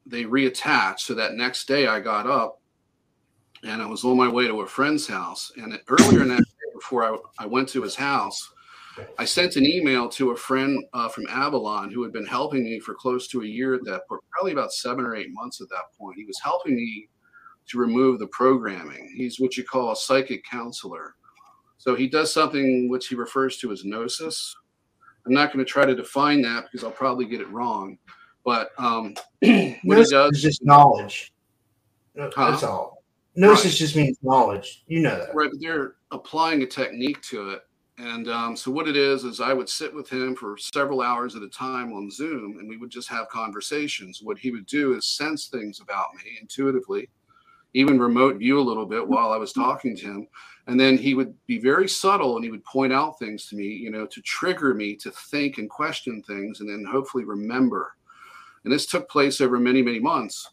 they 0.06 0.24
reattached 0.24 1.00
so 1.00 1.14
that 1.14 1.34
next 1.34 1.66
day 1.66 1.86
i 1.86 2.00
got 2.00 2.26
up 2.26 2.60
and 3.62 3.82
i 3.82 3.86
was 3.86 4.04
on 4.04 4.16
my 4.16 4.28
way 4.28 4.46
to 4.46 4.60
a 4.60 4.66
friend's 4.66 5.06
house 5.06 5.52
and 5.56 5.78
earlier 5.88 6.22
in 6.22 6.28
that 6.28 6.38
day 6.38 6.72
before 6.74 7.04
i, 7.04 7.44
I 7.44 7.46
went 7.46 7.68
to 7.70 7.82
his 7.82 7.94
house 7.94 8.52
i 9.18 9.24
sent 9.24 9.56
an 9.56 9.64
email 9.64 10.08
to 10.10 10.30
a 10.30 10.36
friend 10.36 10.84
uh, 10.92 11.08
from 11.08 11.26
avalon 11.28 11.90
who 11.90 12.02
had 12.02 12.12
been 12.12 12.26
helping 12.26 12.64
me 12.64 12.78
for 12.80 12.94
close 12.94 13.26
to 13.28 13.42
a 13.42 13.46
year 13.46 13.74
at 13.74 13.84
that 13.84 14.06
point 14.08 14.20
probably 14.30 14.52
about 14.52 14.72
seven 14.72 15.04
or 15.04 15.16
eight 15.16 15.30
months 15.30 15.60
at 15.60 15.68
that 15.70 15.84
point 15.98 16.16
he 16.16 16.24
was 16.24 16.38
helping 16.42 16.76
me 16.76 17.08
to 17.66 17.78
remove 17.78 18.18
the 18.18 18.26
programming. 18.28 19.12
He's 19.16 19.40
what 19.40 19.56
you 19.56 19.64
call 19.64 19.92
a 19.92 19.96
psychic 19.96 20.44
counselor. 20.44 21.14
So 21.78 21.94
he 21.94 22.08
does 22.08 22.32
something 22.32 22.88
which 22.88 23.08
he 23.08 23.14
refers 23.14 23.58
to 23.58 23.72
as 23.72 23.84
gnosis. 23.84 24.54
I'm 25.26 25.32
not 25.32 25.52
going 25.52 25.64
to 25.64 25.70
try 25.70 25.84
to 25.86 25.94
define 25.94 26.42
that 26.42 26.64
because 26.64 26.84
I'll 26.84 26.90
probably 26.90 27.24
get 27.26 27.40
it 27.40 27.50
wrong. 27.50 27.98
But 28.44 28.70
um, 28.78 29.14
what 29.40 29.98
he 29.98 30.04
does, 30.04 30.36
is 30.36 30.42
just 30.42 30.64
knowledge. 30.64 31.32
No, 32.14 32.30
Huh? 32.34 32.50
That's 32.50 32.62
all. 32.62 33.02
Gnosis 33.36 33.64
Right. 33.64 33.74
just 33.74 33.96
means 33.96 34.18
knowledge. 34.22 34.84
You 34.86 35.00
know 35.00 35.18
that. 35.18 35.34
right? 35.34 35.50
But 35.50 35.60
they're 35.60 35.94
applying 36.10 36.62
a 36.62 36.66
technique 36.66 37.20
to 37.22 37.50
it. 37.50 37.62
And 37.98 38.28
um, 38.28 38.56
so 38.56 38.70
what 38.70 38.88
it 38.88 38.96
is 38.96 39.24
is 39.24 39.40
I 39.40 39.52
would 39.52 39.68
sit 39.68 39.94
with 39.94 40.08
him 40.08 40.34
for 40.36 40.56
several 40.56 41.00
hours 41.00 41.36
at 41.36 41.42
a 41.42 41.48
time 41.48 41.92
on 41.92 42.10
Zoom, 42.10 42.58
and 42.58 42.68
we 42.68 42.76
would 42.76 42.90
just 42.90 43.08
have 43.08 43.28
conversations. 43.28 44.20
What 44.22 44.36
he 44.38 44.50
would 44.50 44.66
do 44.66 44.94
is 44.94 45.06
sense 45.06 45.46
things 45.46 45.80
about 45.80 46.06
me 46.16 46.38
intuitively, 46.40 47.08
even 47.72 47.98
remote 48.00 48.36
view 48.38 48.58
a 48.58 48.62
little 48.62 48.86
bit 48.86 49.06
while 49.06 49.32
I 49.32 49.36
was 49.36 49.52
talking 49.52 49.96
to 49.96 50.02
him. 50.04 50.28
And 50.66 50.80
then 50.80 50.96
he 50.96 51.14
would 51.14 51.34
be 51.46 51.58
very 51.58 51.88
subtle 51.88 52.36
and 52.36 52.44
he 52.44 52.50
would 52.50 52.64
point 52.64 52.92
out 52.92 53.18
things 53.18 53.46
to 53.46 53.56
me, 53.56 53.64
you 53.64 53.90
know, 53.90 54.06
to 54.06 54.22
trigger 54.22 54.72
me 54.72 54.96
to 54.96 55.10
think 55.10 55.58
and 55.58 55.68
question 55.68 56.22
things 56.22 56.60
and 56.60 56.68
then 56.68 56.86
hopefully 56.90 57.24
remember. 57.24 57.96
And 58.64 58.72
this 58.72 58.86
took 58.86 59.08
place 59.10 59.40
over 59.40 59.58
many, 59.58 59.82
many 59.82 60.00
months. 60.00 60.48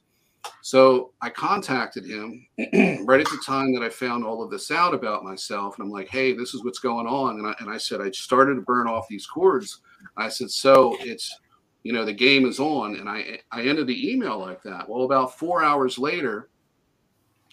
So 0.62 1.14
I 1.22 1.30
contacted 1.30 2.06
him 2.06 2.46
right 3.06 3.22
at 3.22 3.28
the 3.28 3.42
time 3.46 3.74
that 3.74 3.84
I 3.84 3.90
found 3.90 4.26
all 4.26 4.44
of 4.44 4.52
this 4.52 4.70
out 4.70 4.94
about 4.94 5.24
myself. 5.24 5.78
And 5.78 5.86
I'm 5.86 5.92
like, 5.92 6.10
hey, 6.10 6.34
this 6.34 6.54
is 6.54 6.64
what's 6.64 6.80
going 6.80 7.08
on. 7.08 7.40
And 7.40 7.48
I, 7.48 7.56
and 7.60 7.70
I 7.70 7.78
said, 7.78 8.02
I 8.02 8.12
started 8.12 8.56
to 8.56 8.62
burn 8.62 8.88
off 8.88 9.08
these 9.08 9.26
cords. 9.26 9.80
I 10.18 10.28
said, 10.28 10.50
so 10.50 10.98
it's, 11.00 11.40
you 11.84 11.94
know, 11.94 12.04
the 12.04 12.14
game 12.14 12.46
is 12.46 12.60
on. 12.60 12.96
And 12.98 13.08
I, 13.08 13.40
I 13.52 13.64
ended 13.64 13.88
the 13.88 14.12
email 14.12 14.40
like 14.40 14.62
that. 14.64 14.90
Well, 14.90 15.04
about 15.04 15.38
four 15.38 15.64
hours 15.64 15.98
later, 15.98 16.50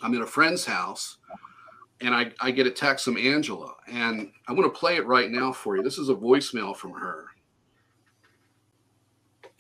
I'm 0.03 0.15
in 0.15 0.23
a 0.23 0.27
friend's 0.27 0.65
house 0.65 1.18
and 2.01 2.15
I, 2.15 2.31
I 2.41 2.51
get 2.51 2.67
a 2.67 2.71
text 2.71 3.05
from 3.05 3.17
Angela. 3.17 3.75
And 3.91 4.31
I 4.47 4.53
want 4.53 4.73
to 4.73 4.79
play 4.79 4.97
it 4.97 5.07
right 5.07 5.31
now 5.31 5.53
for 5.53 5.77
you. 5.77 5.83
This 5.83 5.99
is 5.99 6.09
a 6.09 6.15
voicemail 6.15 6.77
from 6.77 6.93
her. 6.93 7.27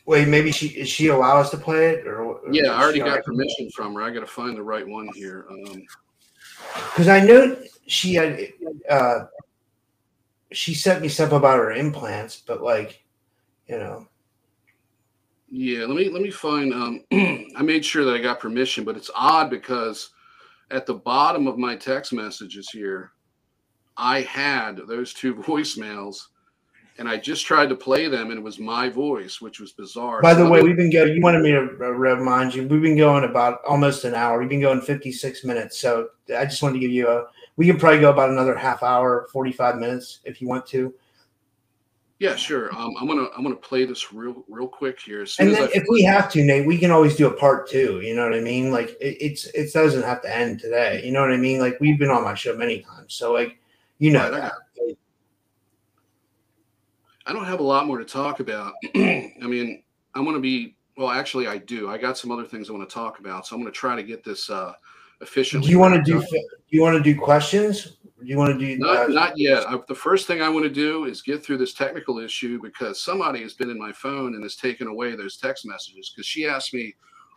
Wait, 0.07 0.26
maybe 0.26 0.51
she 0.51 0.68
is 0.68 0.89
she 0.89 1.09
allow 1.09 1.39
us 1.39 1.51
to 1.51 1.59
play 1.59 1.91
it 1.91 2.07
or? 2.07 2.22
or 2.22 2.41
Yeah, 2.51 2.70
I 2.70 2.82
already 2.82 3.01
got 3.01 3.24
permission 3.24 3.68
from 3.70 3.95
her. 3.95 4.03
I 4.03 4.11
got 4.11 4.20
to 4.20 4.26
find 4.26 4.57
the 4.57 4.62
right 4.62 4.86
one 4.86 5.09
here. 5.14 5.47
Um, 5.51 5.82
Because 6.74 7.09
I 7.09 7.20
know 7.20 7.57
she 7.86 8.14
had, 8.14 8.49
uh, 8.89 9.24
she 10.53 10.72
sent 10.72 11.03
me 11.03 11.09
stuff 11.09 11.32
about 11.32 11.59
her 11.59 11.72
implants, 11.72 12.43
but 12.47 12.62
like, 12.62 13.05
you 13.66 13.78
know, 13.78 14.09
Yeah, 15.51 15.80
let 15.80 15.97
me 15.97 16.09
let 16.09 16.22
me 16.22 16.30
find. 16.30 16.72
Um, 16.72 17.05
I 17.57 17.62
made 17.62 17.84
sure 17.84 18.05
that 18.05 18.14
I 18.14 18.18
got 18.18 18.41
permission, 18.41 18.84
but 18.84 18.97
it's 18.97 19.11
odd 19.14 19.51
because 19.51 20.11
at 20.71 20.87
the 20.87 20.95
bottom 20.95 21.47
of 21.47 21.59
my 21.59 21.77
text 21.77 22.12
messages 22.12 22.71
here, 22.71 23.12
I 23.97 24.23
had 24.23 24.77
those 24.87 25.12
two 25.12 25.35
voicemails, 25.47 26.29
and 26.99 27.09
I 27.09 27.16
just 27.16 27.47
tried 27.47 27.69
to 27.69 27.77
play 27.77 28.09
them, 28.09 28.31
and 28.31 28.39
it 28.39 28.43
was 28.43 28.59
my 28.59 28.89
voice, 28.89 29.41
which 29.41 29.61
was 29.61 29.73
bizarre. 29.73 30.21
By 30.21 30.35
the 30.35 30.43
let 30.43 30.53
way, 30.53 30.62
we've 30.62 30.77
been 30.77 30.91
going. 30.91 31.14
You 31.14 31.23
wanted 31.23 31.43
me 31.43 31.53
to 31.53 31.61
remind 31.61 32.55
you. 32.55 32.66
We've 32.66 32.83
been 32.83 32.97
going 32.97 33.25
about 33.25 33.61
almost 33.64 34.05
an 34.05 34.14
hour. 34.14 34.39
We've 34.39 34.49
been 34.49 34.61
going 34.61 34.81
fifty 34.81 35.12
six 35.12 35.45
minutes. 35.45 35.79
So 35.79 36.09
I 36.37 36.45
just 36.45 36.62
wanted 36.62 36.75
to 36.75 36.81
give 36.81 36.91
you 36.91 37.09
a. 37.09 37.27
We 37.57 37.66
can 37.66 37.79
probably 37.79 38.01
go 38.01 38.11
about 38.11 38.31
another 38.31 38.57
half 38.57 38.83
hour, 38.83 39.29
forty 39.33 39.53
five 39.53 39.77
minutes 39.77 40.21
if 40.25 40.41
you 40.41 40.49
want 40.49 40.66
to. 40.66 40.93
Yeah, 42.19 42.35
sure. 42.35 42.75
Um, 42.75 42.95
I'm 43.01 43.07
gonna 43.07 43.29
I'm 43.37 43.45
gonna 43.45 43.55
play 43.55 43.85
this 43.85 44.12
real 44.12 44.45
real 44.49 44.66
quick 44.66 44.99
here. 45.01 45.25
And 45.39 45.55
then 45.55 45.62
I 45.62 45.71
if 45.73 45.85
we 45.89 46.03
have 46.03 46.31
to, 46.33 46.43
Nate, 46.43 46.66
we 46.66 46.77
can 46.77 46.91
always 46.91 47.14
do 47.14 47.29
a 47.29 47.33
part 47.33 47.71
two. 47.71 48.01
You 48.01 48.14
know 48.14 48.25
what 48.25 48.35
I 48.35 48.41
mean? 48.41 48.73
Like 48.73 48.91
it, 49.01 49.16
it's 49.21 49.47
it 49.47 49.73
doesn't 49.73 50.03
have 50.03 50.23
to 50.23 50.37
end 50.37 50.59
today. 50.59 51.01
You 51.05 51.12
know 51.12 51.21
what 51.21 51.31
I 51.31 51.37
mean? 51.37 51.61
Like 51.61 51.79
we've 51.81 51.99
been 51.99 52.11
on 52.11 52.25
my 52.25 52.35
show 52.35 52.57
many 52.57 52.81
times, 52.81 53.14
so 53.14 53.33
like 53.33 53.59
you 53.99 54.11
know 54.11 54.31
Right, 54.31 54.35
I 54.35 54.41
that. 54.41 54.53
I 57.29 57.33
don't 57.33 57.45
have 57.45 57.61
a 57.61 57.64
lot 57.64 57.87
more 57.87 57.99
to 57.99 58.05
talk 58.05 58.41
about. 58.41 58.73
I 58.95 59.31
mean, 59.43 59.83
I'm 60.14 60.25
to 60.25 60.41
be 60.41 60.77
well. 60.97 61.11
Actually, 61.11 61.47
I 61.47 61.59
do. 61.59 61.89
I 61.89 61.99
got 61.99 62.16
some 62.16 62.33
other 62.33 62.45
things 62.45 62.69
I 62.69 62.73
want 62.73 62.89
to 62.89 62.93
talk 62.93 63.21
about, 63.21 63.47
so 63.47 63.55
I'm 63.55 63.62
going 63.62 63.73
to 63.73 63.79
try 63.79 63.95
to 63.95 64.03
get 64.03 64.25
this 64.25 64.49
uh, 64.49 64.73
efficiently. 65.21 65.66
Do 65.66 65.71
you 65.71 65.79
want 65.79 65.95
to 65.95 66.03
do? 66.03 66.21
Do 66.21 66.39
you 66.71 66.81
want 66.81 66.97
to 66.97 67.03
do 67.03 67.19
questions? 67.21 67.97
You 68.23 68.37
want 68.37 68.59
to 68.59 68.66
do? 68.66 68.79
Not, 68.79 68.97
uh, 68.97 69.07
not 69.09 69.39
yet. 69.39 69.69
I, 69.69 69.79
the 69.87 69.95
first 69.95 70.27
thing 70.27 70.43
I 70.43 70.49
want 70.49 70.64
to 70.64 70.71
do 70.71 71.05
is 71.05 71.23
get 71.23 71.45
through 71.45 71.59
this 71.59 71.75
technical 71.75 72.19
issue 72.19 72.61
because 72.61 73.01
somebody 73.01 73.43
has 73.43 73.55
been 73.55 73.71
in 73.71 73.79
my 73.79 73.93
phone 73.93 74.35
and 74.35 74.43
has 74.43 74.57
taken 74.57 74.89
away 74.89 75.14
those 75.14 75.37
text 75.37 75.66
messages. 75.66 76.12
Because 76.14 76.27
she 76.27 76.47
asked 76.47 76.75
me, 76.75 76.95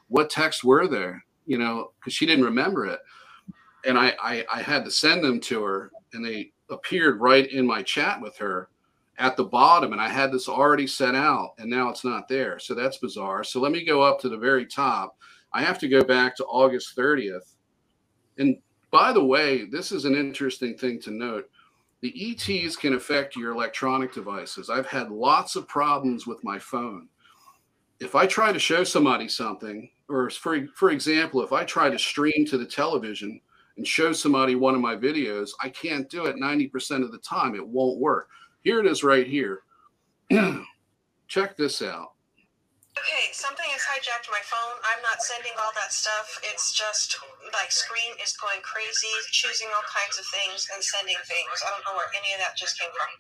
"What 0.08 0.30
texts 0.30 0.64
were 0.64 0.88
there?" 0.88 1.24
You 1.46 1.58
know, 1.58 1.92
because 2.00 2.14
she 2.14 2.26
didn't 2.26 2.46
remember 2.46 2.88
it, 2.88 3.00
and 3.86 3.98
I, 3.98 4.14
I 4.22 4.46
I 4.52 4.62
had 4.62 4.84
to 4.86 4.92
send 4.92 5.24
them 5.24 5.40
to 5.42 5.64
her, 5.64 5.92
and 6.14 6.26
they 6.26 6.52
appeared 6.70 7.22
right 7.22 7.52
in 7.52 7.66
my 7.66 7.84
chat 7.84 8.20
with 8.20 8.36
her 8.38 8.70
at 9.18 9.38
the 9.38 9.44
bottom, 9.44 9.92
and 9.92 10.02
I 10.02 10.10
had 10.10 10.32
this 10.32 10.50
already 10.50 10.88
set 10.88 11.14
out, 11.14 11.52
and 11.60 11.70
now 11.70 11.90
it's 11.90 12.04
not 12.04 12.28
there. 12.28 12.58
So 12.58 12.74
that's 12.74 12.98
bizarre. 12.98 13.44
So 13.44 13.60
let 13.60 13.72
me 13.72 13.86
go 13.86 14.02
up 14.02 14.20
to 14.22 14.30
the 14.30 14.38
very 14.38 14.66
top. 14.66 15.16
I 15.54 15.62
have 15.62 15.78
to 15.80 15.88
go 15.88 16.04
back 16.04 16.36
to 16.38 16.46
August 16.46 16.96
30th, 16.98 17.56
and 18.40 18.58
by 18.92 19.14
the 19.14 19.24
way, 19.24 19.66
this 19.66 19.92
is 19.92 20.06
an 20.06 20.16
interesting 20.16 20.78
thing 20.78 21.00
to 21.02 21.12
note. 21.12 21.50
The 22.02 22.14
ETs 22.32 22.76
can 22.76 22.94
affect 22.94 23.36
your 23.36 23.52
electronic 23.52 24.14
devices. 24.14 24.70
I've 24.70 24.88
had 24.88 25.10
lots 25.10 25.56
of 25.56 25.68
problems 25.68 26.28
with 26.28 26.44
my 26.44 26.60
phone. 26.60 27.08
If 28.00 28.16
I 28.16 28.26
try 28.26 28.52
to 28.52 28.60
show 28.60 28.84
somebody 28.84 29.28
something, 29.28 29.89
or 30.10 30.30
for, 30.30 30.68
for 30.76 30.89
example, 30.89 31.42
if 31.42 31.54
I 31.54 31.64
try 31.64 31.89
to 31.89 32.00
stream 32.00 32.46
to 32.48 32.58
the 32.58 32.66
television 32.66 33.39
and 33.78 33.88
show 33.88 34.12
somebody 34.12 34.56
one 34.56 34.76
of 34.76 34.82
my 34.82 34.96
videos, 34.96 35.52
I 35.62 35.70
can't 35.70 36.10
do 36.10 36.26
it 36.26 36.36
90% 36.36 37.04
of 37.04 37.12
the 37.12 37.20
time. 37.20 37.56
It 37.56 37.66
won't 37.66 38.00
work. 38.00 38.30
Here 38.64 38.80
it 38.80 38.88
is 38.88 39.04
right 39.04 39.28
here. 39.28 39.62
Check 41.28 41.56
this 41.56 41.82
out. 41.82 42.14
Okay, 42.92 43.32
something 43.32 43.66
has 43.72 43.88
hijacked 43.88 44.28
my 44.28 44.44
phone. 44.44 44.76
I'm 44.84 45.00
not 45.00 45.24
sending 45.24 45.56
all 45.56 45.72
that 45.80 45.96
stuff. 45.96 46.28
It's 46.44 46.76
just 46.76 47.16
like 47.56 47.72
screen 47.72 48.20
is 48.20 48.36
going 48.36 48.60
crazy, 48.68 49.16
choosing 49.32 49.72
all 49.72 49.86
kinds 49.88 50.20
of 50.20 50.28
things 50.28 50.68
and 50.76 50.84
sending 50.84 51.16
things. 51.24 51.56
I 51.64 51.72
don't 51.72 51.88
know 51.88 51.96
where 51.96 52.12
any 52.12 52.36
of 52.36 52.44
that 52.44 52.60
just 52.60 52.76
came 52.76 52.92
from. 52.92 53.12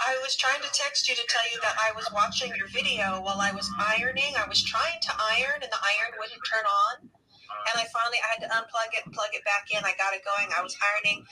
I 0.00 0.16
was 0.24 0.36
trying 0.36 0.60
to 0.64 0.72
text 0.72 1.08
you 1.08 1.14
to 1.16 1.26
tell 1.28 1.44
you 1.52 1.60
that 1.60 1.76
I 1.76 1.92
was 1.92 2.08
watching 2.12 2.52
your 2.56 2.68
video 2.68 3.20
while 3.20 3.40
I 3.40 3.52
was 3.52 3.68
ironing. 3.76 4.32
I 4.36 4.48
was 4.48 4.64
trying 4.64 5.00
to 5.08 5.12
iron 5.16 5.60
and 5.60 5.72
the 5.72 5.80
iron 5.80 6.16
wouldn't 6.16 6.44
turn 6.48 6.64
on. 6.64 7.15
And 7.72 7.74
I 7.80 7.86
finally 7.90 8.20
I 8.22 8.28
had 8.36 8.42
to 8.44 8.50
unplug 8.52 8.90
it 8.94 9.04
plug 9.12 9.32
it 9.32 9.44
back 9.44 9.68
in. 9.72 9.82
I 9.84 9.94
got 9.98 10.14
it 10.14 10.22
going. 10.24 10.48
I 10.56 10.62
was 10.62 10.76
ironing. 10.78 11.24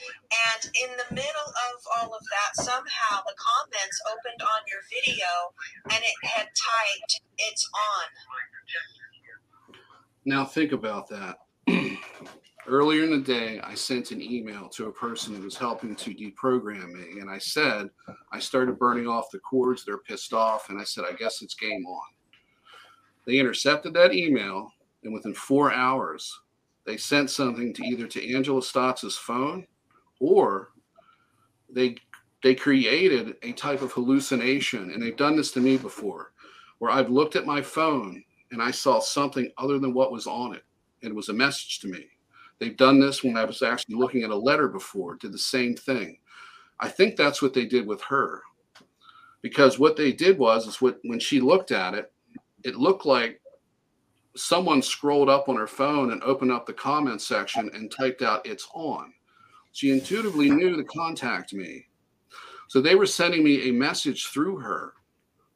And 0.51 0.61
in 0.83 0.91
the 0.97 1.09
middle 1.15 1.49
of 1.71 1.75
all 1.97 2.13
of 2.13 2.23
that, 2.29 2.63
somehow 2.63 3.23
the 3.25 3.35
comments 3.37 3.97
opened 4.11 4.41
on 4.41 4.61
your 4.67 4.81
video 4.89 5.31
and 5.91 6.01
it 6.01 6.17
had 6.27 6.47
typed, 6.51 7.21
it's 7.37 7.69
on. 7.73 8.07
Now 10.25 10.45
think 10.45 10.71
about 10.71 11.07
that. 11.09 11.37
Earlier 12.67 13.03
in 13.03 13.11
the 13.11 13.19
day, 13.19 13.59
I 13.63 13.75
sent 13.75 14.09
an 14.09 14.21
email 14.21 14.67
to 14.69 14.87
a 14.87 14.91
person 14.91 15.35
who 15.35 15.43
was 15.43 15.55
helping 15.55 15.95
to 15.95 16.15
deprogram 16.15 16.93
me, 16.93 17.19
and 17.19 17.29
I 17.29 17.37
said 17.37 17.89
I 18.31 18.39
started 18.39 18.79
burning 18.79 19.07
off 19.07 19.29
the 19.31 19.37
cords. 19.37 19.85
They're 19.85 19.99
pissed 19.99 20.33
off, 20.33 20.69
and 20.69 20.81
I 20.81 20.83
said 20.83 21.05
I 21.07 21.13
guess 21.13 21.43
it's 21.43 21.53
game 21.53 21.85
on. 21.85 22.01
They 23.27 23.37
intercepted 23.37 23.93
that 23.93 24.13
email, 24.13 24.71
and 25.05 25.13
within 25.13 25.33
four 25.33 25.71
hours, 25.73 26.39
they 26.85 26.97
sent 26.97 27.29
something 27.29 27.73
to 27.73 27.85
either 27.85 28.07
to 28.07 28.35
Angela 28.35 28.61
Stotts's 28.61 29.17
phone, 29.17 29.65
or 30.19 30.71
they 31.69 31.95
they 32.43 32.53
created 32.53 33.35
a 33.41 33.53
type 33.53 33.81
of 33.81 33.91
hallucination, 33.91 34.91
and 34.91 35.01
they've 35.01 35.17
done 35.17 35.35
this 35.35 35.51
to 35.51 35.61
me 35.61 35.77
before, 35.77 36.33
where 36.79 36.91
I've 36.91 37.09
looked 37.09 37.35
at 37.35 37.45
my 37.45 37.61
phone 37.61 38.23
and 38.51 38.61
I 38.61 38.71
saw 38.71 38.99
something 38.99 39.49
other 39.57 39.79
than 39.79 39.93
what 39.93 40.11
was 40.11 40.27
on 40.27 40.53
it, 40.53 40.63
and 41.01 41.11
it 41.11 41.15
was 41.15 41.29
a 41.29 41.33
message 41.33 41.79
to 41.79 41.87
me 41.87 42.05
They've 42.59 42.77
done 42.77 42.99
this 42.99 43.23
when 43.23 43.37
I 43.37 43.45
was 43.45 43.61
actually 43.61 43.95
looking 43.95 44.23
at 44.23 44.29
a 44.29 44.35
letter 44.35 44.67
before, 44.67 45.15
did 45.15 45.33
the 45.33 45.37
same 45.37 45.75
thing. 45.75 46.17
I 46.79 46.89
think 46.89 47.15
that's 47.15 47.41
what 47.41 47.53
they 47.53 47.65
did 47.65 47.85
with 47.85 48.01
her. 48.03 48.41
Because 49.41 49.77
what 49.77 49.95
they 49.95 50.11
did 50.11 50.37
was 50.37 50.67
is 50.67 50.81
what 50.81 50.99
when 51.03 51.19
she 51.19 51.39
looked 51.39 51.71
at 51.71 51.93
it, 51.93 52.11
it 52.63 52.75
looked 52.75 53.05
like 53.05 53.41
someone 54.35 54.81
scrolled 54.81 55.29
up 55.29 55.49
on 55.49 55.55
her 55.55 55.67
phone 55.67 56.11
and 56.11 56.21
opened 56.23 56.51
up 56.51 56.65
the 56.65 56.73
comment 56.73 57.21
section 57.21 57.69
and 57.73 57.91
typed 57.91 58.21
out 58.21 58.45
it's 58.45 58.67
on. 58.73 59.13
She 59.71 59.91
intuitively 59.91 60.49
knew 60.49 60.75
to 60.75 60.83
contact 60.83 61.53
me. 61.53 61.85
So 62.67 62.81
they 62.81 62.95
were 62.95 63.05
sending 63.05 63.43
me 63.43 63.69
a 63.69 63.73
message 63.73 64.27
through 64.27 64.57
her. 64.57 64.93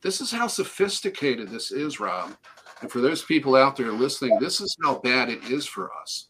This 0.02 0.22
is 0.22 0.32
how 0.32 0.48
sophisticated 0.48 1.50
this 1.50 1.72
is, 1.72 2.00
Rob. 2.00 2.36
And 2.82 2.92
for 2.92 3.02
those 3.02 3.24
people 3.24 3.56
out 3.56 3.76
there 3.76 3.92
listening, 3.92 4.38
this 4.40 4.62
is 4.62 4.76
how 4.84 5.00
bad 5.00 5.30
it 5.30 5.44
is 5.46 5.66
for 5.66 5.92
us. 6.02 6.28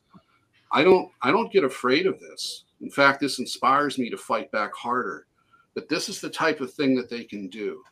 I 0.72 0.84
don't 0.84 1.12
I 1.22 1.32
don't 1.32 1.52
get 1.52 1.64
afraid 1.64 2.06
of 2.06 2.20
this. 2.20 2.66
In 2.82 2.90
fact, 2.90 3.20
this 3.20 3.40
inspires 3.40 3.98
me 3.98 4.10
to 4.10 4.18
fight 4.18 4.52
back 4.52 4.74
harder. 4.74 5.28
But 5.76 5.90
this 5.90 6.10
is 6.10 6.22
the 6.22 6.30
type 6.30 6.62
of 6.62 6.74
thing 6.74 6.96
that 6.96 7.10
they 7.10 7.24
can 7.24 7.50
do. 7.50 7.84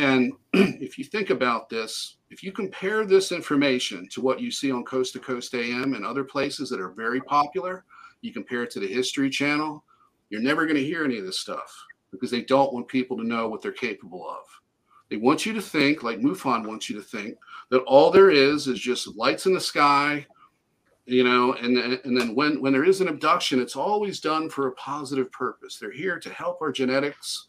And 0.00 0.32
if 0.54 0.98
you 0.98 1.04
think 1.04 1.28
about 1.28 1.68
this, 1.68 2.16
if 2.30 2.42
you 2.42 2.52
compare 2.52 3.04
this 3.04 3.32
information 3.32 4.08
to 4.12 4.22
what 4.22 4.40
you 4.40 4.50
see 4.50 4.72
on 4.72 4.82
Coast 4.82 5.12
to 5.12 5.18
Coast 5.18 5.54
AM 5.54 5.92
and 5.92 6.06
other 6.06 6.24
places 6.24 6.70
that 6.70 6.80
are 6.80 6.90
very 6.90 7.20
popular, 7.20 7.84
you 8.22 8.32
compare 8.32 8.62
it 8.62 8.70
to 8.70 8.80
the 8.80 8.86
History 8.86 9.28
Channel, 9.28 9.84
you're 10.30 10.40
never 10.40 10.64
going 10.64 10.76
to 10.76 10.84
hear 10.84 11.04
any 11.04 11.18
of 11.18 11.26
this 11.26 11.38
stuff 11.38 11.70
because 12.12 12.30
they 12.30 12.40
don't 12.40 12.72
want 12.72 12.88
people 12.88 13.16
to 13.18 13.26
know 13.26 13.46
what 13.46 13.60
they're 13.60 13.72
capable 13.72 14.26
of. 14.26 14.46
They 15.10 15.18
want 15.18 15.44
you 15.44 15.52
to 15.52 15.60
think, 15.60 16.02
like 16.02 16.18
MUFON 16.18 16.66
wants 16.66 16.88
you 16.88 16.96
to 16.96 17.02
think, 17.02 17.36
that 17.68 17.82
all 17.82 18.10
there 18.10 18.30
is 18.30 18.68
is 18.68 18.80
just 18.80 19.16
lights 19.16 19.44
in 19.44 19.52
the 19.52 19.60
sky, 19.60 20.26
you 21.06 21.24
know 21.24 21.54
and 21.54 21.76
and 21.76 22.16
then 22.16 22.34
when 22.36 22.60
when 22.60 22.72
there 22.72 22.84
is 22.84 23.00
an 23.00 23.08
abduction 23.08 23.58
it's 23.58 23.74
always 23.74 24.20
done 24.20 24.48
for 24.48 24.68
a 24.68 24.72
positive 24.72 25.30
purpose. 25.32 25.76
They're 25.76 25.90
here 25.90 26.20
to 26.20 26.30
help 26.30 26.62
our 26.62 26.70
genetics. 26.70 27.48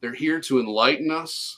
They're 0.00 0.14
here 0.14 0.40
to 0.40 0.60
enlighten 0.60 1.10
us 1.10 1.57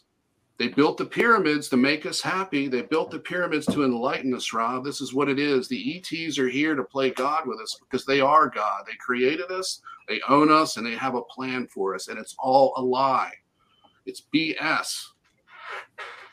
they 0.61 0.69
built 0.69 0.99
the 0.99 1.07
pyramids 1.07 1.69
to 1.71 1.77
make 1.77 2.05
us 2.05 2.21
happy. 2.21 2.69
They 2.69 2.83
built 2.83 3.11
the 3.11 3.19
pyramids 3.19 3.65
to 3.69 3.83
enlighten 3.83 4.35
us 4.35 4.53
rob. 4.53 4.85
This 4.85 5.01
is 5.01 5.15
what 5.15 5.31
it 5.31 5.39
is. 5.39 5.67
The 5.67 5.97
ets 5.97 6.39
are 6.39 6.49
here 6.49 6.75
to 6.75 6.85
play 6.85 7.11
god 7.11 7.49
with 7.49 7.59
us 7.61 7.81
because 7.81 8.05
they 8.05 8.21
are 8.21 8.49
god. 8.49 8.85
They 8.87 8.93
created 9.01 9.51
us 9.51 9.81
they 10.11 10.21
own 10.29 10.51
us 10.51 10.77
and 10.77 10.85
they 10.85 10.97
have 10.97 11.15
a 11.15 11.23
plan 11.23 11.69
for 11.69 11.95
us 11.95 12.09
and 12.09 12.19
it's 12.19 12.35
all 12.39 12.75
a 12.77 12.83
lie. 12.83 13.33
It's 14.05 14.25
bs 14.35 15.07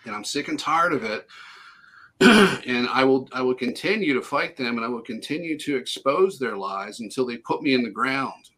and 0.05 0.15
i'm 0.15 0.25
sick 0.25 0.49
and 0.49 0.59
tired 0.59 0.93
of 0.93 1.05
it. 1.05 1.27
And 2.67 2.89
I 2.89 3.05
will 3.05 3.29
I 3.31 3.41
will 3.43 3.55
continue 3.55 4.13
to 4.15 4.21
fight 4.21 4.57
them 4.57 4.75
and 4.75 4.85
I 4.85 4.89
will 4.89 5.03
continue 5.03 5.57
to 5.59 5.77
expose 5.77 6.37
their 6.37 6.57
lies 6.57 6.99
until 6.99 7.25
they 7.25 7.37
put 7.37 7.61
me 7.61 7.75
in 7.75 7.83
the 7.83 7.89
ground 7.89 8.49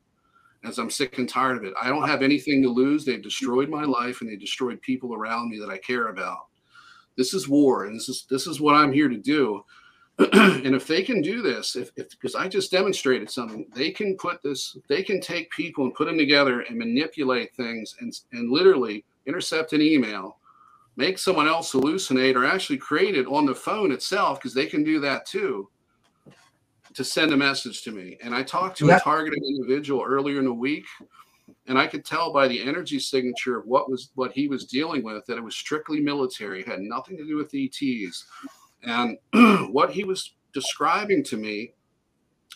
as 0.63 0.77
I'm 0.77 0.89
sick 0.89 1.17
and 1.17 1.27
tired 1.27 1.57
of 1.57 1.63
it. 1.63 1.73
I 1.81 1.89
don't 1.89 2.07
have 2.07 2.21
anything 2.21 2.61
to 2.63 2.69
lose. 2.69 3.05
They've 3.05 3.21
destroyed 3.21 3.69
my 3.69 3.83
life 3.83 4.21
and 4.21 4.29
they 4.29 4.35
destroyed 4.35 4.81
people 4.81 5.13
around 5.13 5.49
me 5.49 5.59
that 5.59 5.69
I 5.69 5.77
care 5.77 6.07
about. 6.07 6.47
This 7.15 7.33
is 7.33 7.47
war 7.47 7.85
and 7.85 7.95
this 7.95 8.09
is 8.09 8.25
this 8.29 8.47
is 8.47 8.61
what 8.61 8.75
I'm 8.75 8.93
here 8.93 9.09
to 9.09 9.17
do. 9.17 9.63
and 10.33 10.75
if 10.75 10.85
they 10.85 11.01
can 11.01 11.21
do 11.21 11.41
this, 11.41 11.75
if 11.75 11.95
because 11.95 12.35
I 12.35 12.47
just 12.47 12.71
demonstrated 12.71 13.29
something, 13.29 13.65
they 13.73 13.91
can 13.91 14.17
put 14.17 14.41
this, 14.43 14.77
they 14.87 15.01
can 15.01 15.21
take 15.21 15.49
people 15.51 15.85
and 15.85 15.93
put 15.93 16.05
them 16.05 16.17
together 16.17 16.61
and 16.61 16.77
manipulate 16.77 17.55
things 17.55 17.95
and 18.01 18.13
and 18.33 18.51
literally 18.51 19.05
intercept 19.25 19.73
an 19.73 19.81
email 19.81 20.39
make 20.99 21.17
someone 21.17 21.47
else 21.47 21.71
hallucinate 21.71 22.35
or 22.35 22.45
actually 22.45 22.77
create 22.77 23.15
it 23.15 23.25
on 23.27 23.45
the 23.45 23.55
phone 23.55 23.89
itself 23.89 24.37
because 24.37 24.53
they 24.53 24.65
can 24.65 24.83
do 24.83 24.99
that 24.99 25.25
too 25.25 25.69
to 26.99 27.05
send 27.05 27.31
a 27.31 27.37
message 27.37 27.81
to 27.81 27.93
me 27.93 28.17
and 28.21 28.35
i 28.35 28.43
talked 28.43 28.77
to 28.77 28.91
a 28.91 28.99
targeted 28.99 29.41
individual 29.41 30.03
earlier 30.05 30.39
in 30.39 30.43
the 30.43 30.53
week 30.53 30.83
and 31.67 31.79
i 31.79 31.87
could 31.87 32.03
tell 32.03 32.33
by 32.33 32.45
the 32.45 32.61
energy 32.61 32.99
signature 32.99 33.57
of 33.57 33.65
what 33.65 33.89
was 33.89 34.09
what 34.15 34.33
he 34.33 34.49
was 34.49 34.65
dealing 34.65 35.01
with 35.01 35.25
that 35.25 35.37
it 35.37 35.41
was 35.41 35.55
strictly 35.55 36.01
military 36.01 36.59
it 36.59 36.67
had 36.67 36.81
nothing 36.81 37.15
to 37.15 37.25
do 37.25 37.37
with 37.37 37.55
ets 37.55 38.25
and 38.83 39.17
what 39.73 39.91
he 39.91 40.03
was 40.03 40.33
describing 40.53 41.23
to 41.23 41.37
me 41.37 41.71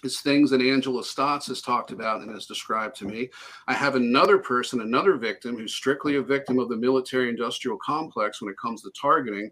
is 0.03 0.19
things 0.19 0.49
that 0.49 0.59
Angela 0.59 1.01
Stotts 1.01 1.47
has 1.47 1.61
talked 1.61 1.91
about 1.91 2.19
and 2.19 2.29
has 2.31 2.45
described 2.45 2.93
to 2.97 3.05
me. 3.05 3.29
I 3.69 3.73
have 3.73 3.95
another 3.95 4.37
person, 4.37 4.81
another 4.81 5.15
victim 5.15 5.57
who's 5.57 5.73
strictly 5.73 6.17
a 6.17 6.21
victim 6.21 6.59
of 6.59 6.67
the 6.67 6.75
military 6.75 7.29
industrial 7.29 7.77
complex 7.77 8.41
when 8.41 8.51
it 8.51 8.57
comes 8.61 8.81
to 8.81 8.91
targeting. 8.99 9.49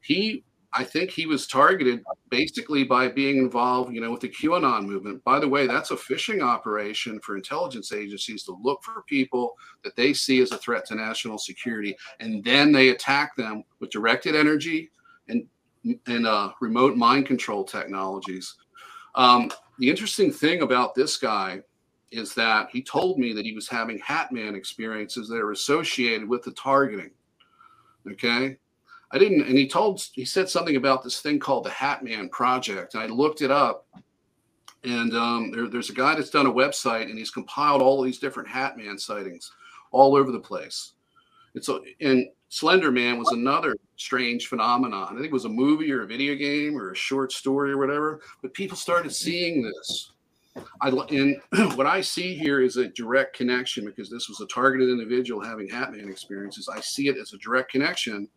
He 0.00 0.42
I 0.72 0.84
think 0.84 1.10
he 1.10 1.26
was 1.26 1.48
targeted 1.48 2.02
basically 2.28 2.84
by 2.84 3.08
being 3.08 3.38
involved, 3.38 3.92
you 3.92 4.00
know, 4.00 4.12
with 4.12 4.20
the 4.20 4.28
QAnon 4.28 4.86
movement. 4.86 5.22
By 5.24 5.40
the 5.40 5.48
way, 5.48 5.66
that's 5.66 5.90
a 5.90 5.96
phishing 5.96 6.42
operation 6.42 7.18
for 7.20 7.36
intelligence 7.36 7.92
agencies 7.92 8.44
to 8.44 8.56
look 8.62 8.82
for 8.84 9.02
people 9.08 9.54
that 9.82 9.96
they 9.96 10.12
see 10.12 10.40
as 10.40 10.52
a 10.52 10.58
threat 10.58 10.86
to 10.86 10.94
national 10.94 11.38
security, 11.38 11.96
and 12.20 12.44
then 12.44 12.70
they 12.70 12.90
attack 12.90 13.34
them 13.36 13.64
with 13.80 13.90
directed 13.90 14.36
energy 14.36 14.90
and 15.28 15.46
and 16.06 16.26
uh, 16.26 16.52
remote 16.60 16.96
mind 16.96 17.26
control 17.26 17.64
technologies. 17.64 18.54
Um, 19.14 19.50
the 19.78 19.88
interesting 19.88 20.30
thing 20.30 20.62
about 20.62 20.94
this 20.94 21.16
guy 21.16 21.62
is 22.12 22.34
that 22.34 22.68
he 22.70 22.82
told 22.82 23.18
me 23.18 23.32
that 23.32 23.44
he 23.44 23.54
was 23.54 23.68
having 23.68 23.98
Hatman 23.98 24.54
experiences 24.54 25.28
that 25.28 25.38
are 25.38 25.52
associated 25.52 26.28
with 26.28 26.42
the 26.42 26.52
targeting. 26.52 27.10
Okay. 28.10 28.58
I 29.12 29.18
didn't, 29.18 29.46
and 29.46 29.58
he 29.58 29.68
told, 29.68 30.02
he 30.12 30.24
said 30.24 30.48
something 30.48 30.76
about 30.76 31.02
this 31.02 31.20
thing 31.20 31.38
called 31.38 31.64
the 31.64 31.70
Hat 31.70 32.04
Man 32.04 32.28
Project. 32.28 32.94
And 32.94 33.02
I 33.02 33.06
looked 33.06 33.42
it 33.42 33.50
up. 33.50 33.86
And 34.84 35.14
um, 35.14 35.50
there, 35.50 35.68
there's 35.68 35.90
a 35.90 35.94
guy 35.94 36.14
that's 36.14 36.30
done 36.30 36.46
a 36.46 36.52
website 36.52 37.10
and 37.10 37.18
he's 37.18 37.30
compiled 37.30 37.82
all 37.82 38.00
these 38.02 38.18
different 38.18 38.48
Hat 38.48 38.78
Man 38.78 38.96
sightings 38.96 39.52
all 39.90 40.16
over 40.16 40.32
the 40.32 40.40
place. 40.40 40.92
It's 41.54 41.68
a, 41.68 41.80
and 42.00 42.26
Slender 42.48 42.90
Man 42.90 43.18
was 43.18 43.28
another 43.28 43.76
strange 43.96 44.46
phenomenon. 44.46 45.08
I 45.10 45.14
think 45.14 45.26
it 45.26 45.32
was 45.32 45.44
a 45.44 45.50
movie 45.50 45.92
or 45.92 46.02
a 46.02 46.06
video 46.06 46.34
game 46.34 46.76
or 46.76 46.92
a 46.92 46.96
short 46.96 47.32
story 47.32 47.72
or 47.72 47.78
whatever, 47.78 48.20
but 48.42 48.54
people 48.54 48.76
started 48.76 49.14
seeing 49.14 49.62
this. 49.62 50.12
I 50.80 50.88
and 50.88 51.36
what 51.76 51.86
I 51.86 52.00
see 52.00 52.34
here 52.34 52.60
is 52.60 52.76
a 52.76 52.88
direct 52.88 53.36
connection 53.36 53.84
because 53.84 54.10
this 54.10 54.28
was 54.28 54.40
a 54.40 54.46
targeted 54.46 54.88
individual 54.88 55.42
having 55.42 55.68
Hatman 55.68 56.10
experiences. 56.10 56.68
I 56.68 56.80
see 56.80 57.08
it 57.08 57.16
as 57.16 57.32
a 57.32 57.38
direct 57.38 57.70
connection 57.70 58.28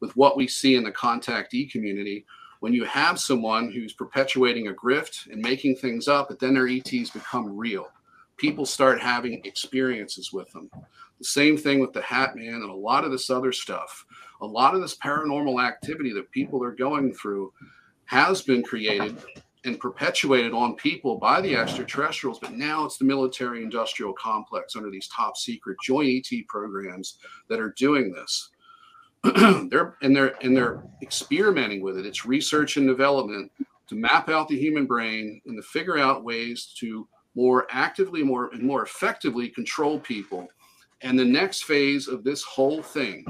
with 0.00 0.16
what 0.16 0.36
we 0.36 0.46
see 0.46 0.74
in 0.74 0.84
the 0.84 0.92
contactee 0.92 1.70
community. 1.70 2.24
When 2.60 2.72
you 2.72 2.84
have 2.84 3.20
someone 3.20 3.70
who's 3.70 3.92
perpetuating 3.92 4.68
a 4.68 4.72
grift 4.72 5.30
and 5.30 5.40
making 5.40 5.76
things 5.76 6.08
up, 6.08 6.28
but 6.28 6.38
then 6.38 6.54
their 6.54 6.68
ETs 6.68 7.10
become 7.10 7.56
real, 7.56 7.88
people 8.36 8.66
start 8.66 9.00
having 9.00 9.44
experiences 9.44 10.32
with 10.32 10.50
them. 10.52 10.70
The 11.18 11.24
same 11.24 11.56
thing 11.56 11.80
with 11.80 11.92
the 11.92 12.02
Hat 12.02 12.36
Man 12.36 12.54
and 12.54 12.70
a 12.70 12.74
lot 12.74 13.04
of 13.04 13.10
this 13.10 13.30
other 13.30 13.52
stuff. 13.52 14.04
A 14.40 14.46
lot 14.46 14.74
of 14.74 14.80
this 14.80 14.96
paranormal 14.96 15.64
activity 15.64 16.12
that 16.12 16.30
people 16.30 16.62
are 16.62 16.72
going 16.72 17.12
through 17.12 17.52
has 18.04 18.40
been 18.40 18.62
created 18.62 19.18
and 19.64 19.80
perpetuated 19.80 20.52
on 20.52 20.76
people 20.76 21.18
by 21.18 21.40
the 21.40 21.56
extraterrestrials, 21.56 22.38
but 22.38 22.52
now 22.52 22.84
it's 22.84 22.96
the 22.96 23.04
military 23.04 23.62
industrial 23.62 24.12
complex 24.12 24.76
under 24.76 24.90
these 24.90 25.08
top 25.08 25.36
secret 25.36 25.76
joint 25.82 26.26
ET 26.32 26.46
programs 26.46 27.18
that 27.48 27.60
are 27.60 27.74
doing 27.76 28.12
this. 28.12 28.50
they're 29.70 29.96
and 30.02 30.16
they're 30.16 30.34
and 30.42 30.56
they're 30.56 30.84
experimenting 31.02 31.82
with 31.82 31.98
it. 31.98 32.06
It's 32.06 32.26
research 32.26 32.76
and 32.76 32.86
development 32.86 33.52
to 33.88 33.96
map 33.96 34.28
out 34.28 34.48
the 34.48 34.58
human 34.58 34.86
brain 34.86 35.40
and 35.46 35.56
to 35.56 35.62
figure 35.62 35.98
out 35.98 36.24
ways 36.24 36.74
to 36.78 37.08
more 37.34 37.66
actively, 37.70 38.22
more 38.22 38.50
and 38.52 38.62
more 38.62 38.82
effectively 38.82 39.48
control 39.48 40.00
people 40.00 40.48
And 41.02 41.18
the 41.18 41.24
next 41.24 41.64
phase 41.64 42.08
of 42.08 42.24
this 42.24 42.42
whole 42.42 42.82
thing 42.82 43.24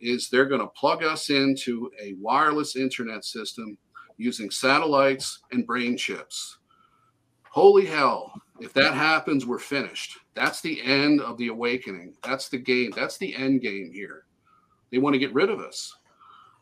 is 0.00 0.28
they're 0.28 0.46
going 0.46 0.62
to 0.62 0.68
plug 0.68 1.02
us 1.02 1.30
into 1.30 1.90
a 2.02 2.14
wireless 2.20 2.76
internet 2.76 3.24
system 3.24 3.78
using 4.18 4.50
satellites 4.50 5.40
and 5.52 5.66
brain 5.66 5.96
chips. 5.96 6.58
Holy 7.50 7.86
hell, 7.86 8.32
if 8.60 8.72
that 8.74 8.94
happens, 8.94 9.46
we're 9.46 9.58
finished. 9.58 10.18
That's 10.34 10.60
the 10.60 10.82
end 10.82 11.20
of 11.20 11.38
the 11.38 11.48
awakening. 11.48 12.14
That's 12.24 12.50
the 12.50 12.58
game. 12.58 12.92
That's 12.96 13.18
the 13.18 13.34
end 13.36 13.62
game 13.62 13.90
here. 13.92 14.25
They 14.90 14.98
want 14.98 15.14
to 15.14 15.18
get 15.18 15.34
rid 15.34 15.50
of 15.50 15.60
us. 15.60 15.94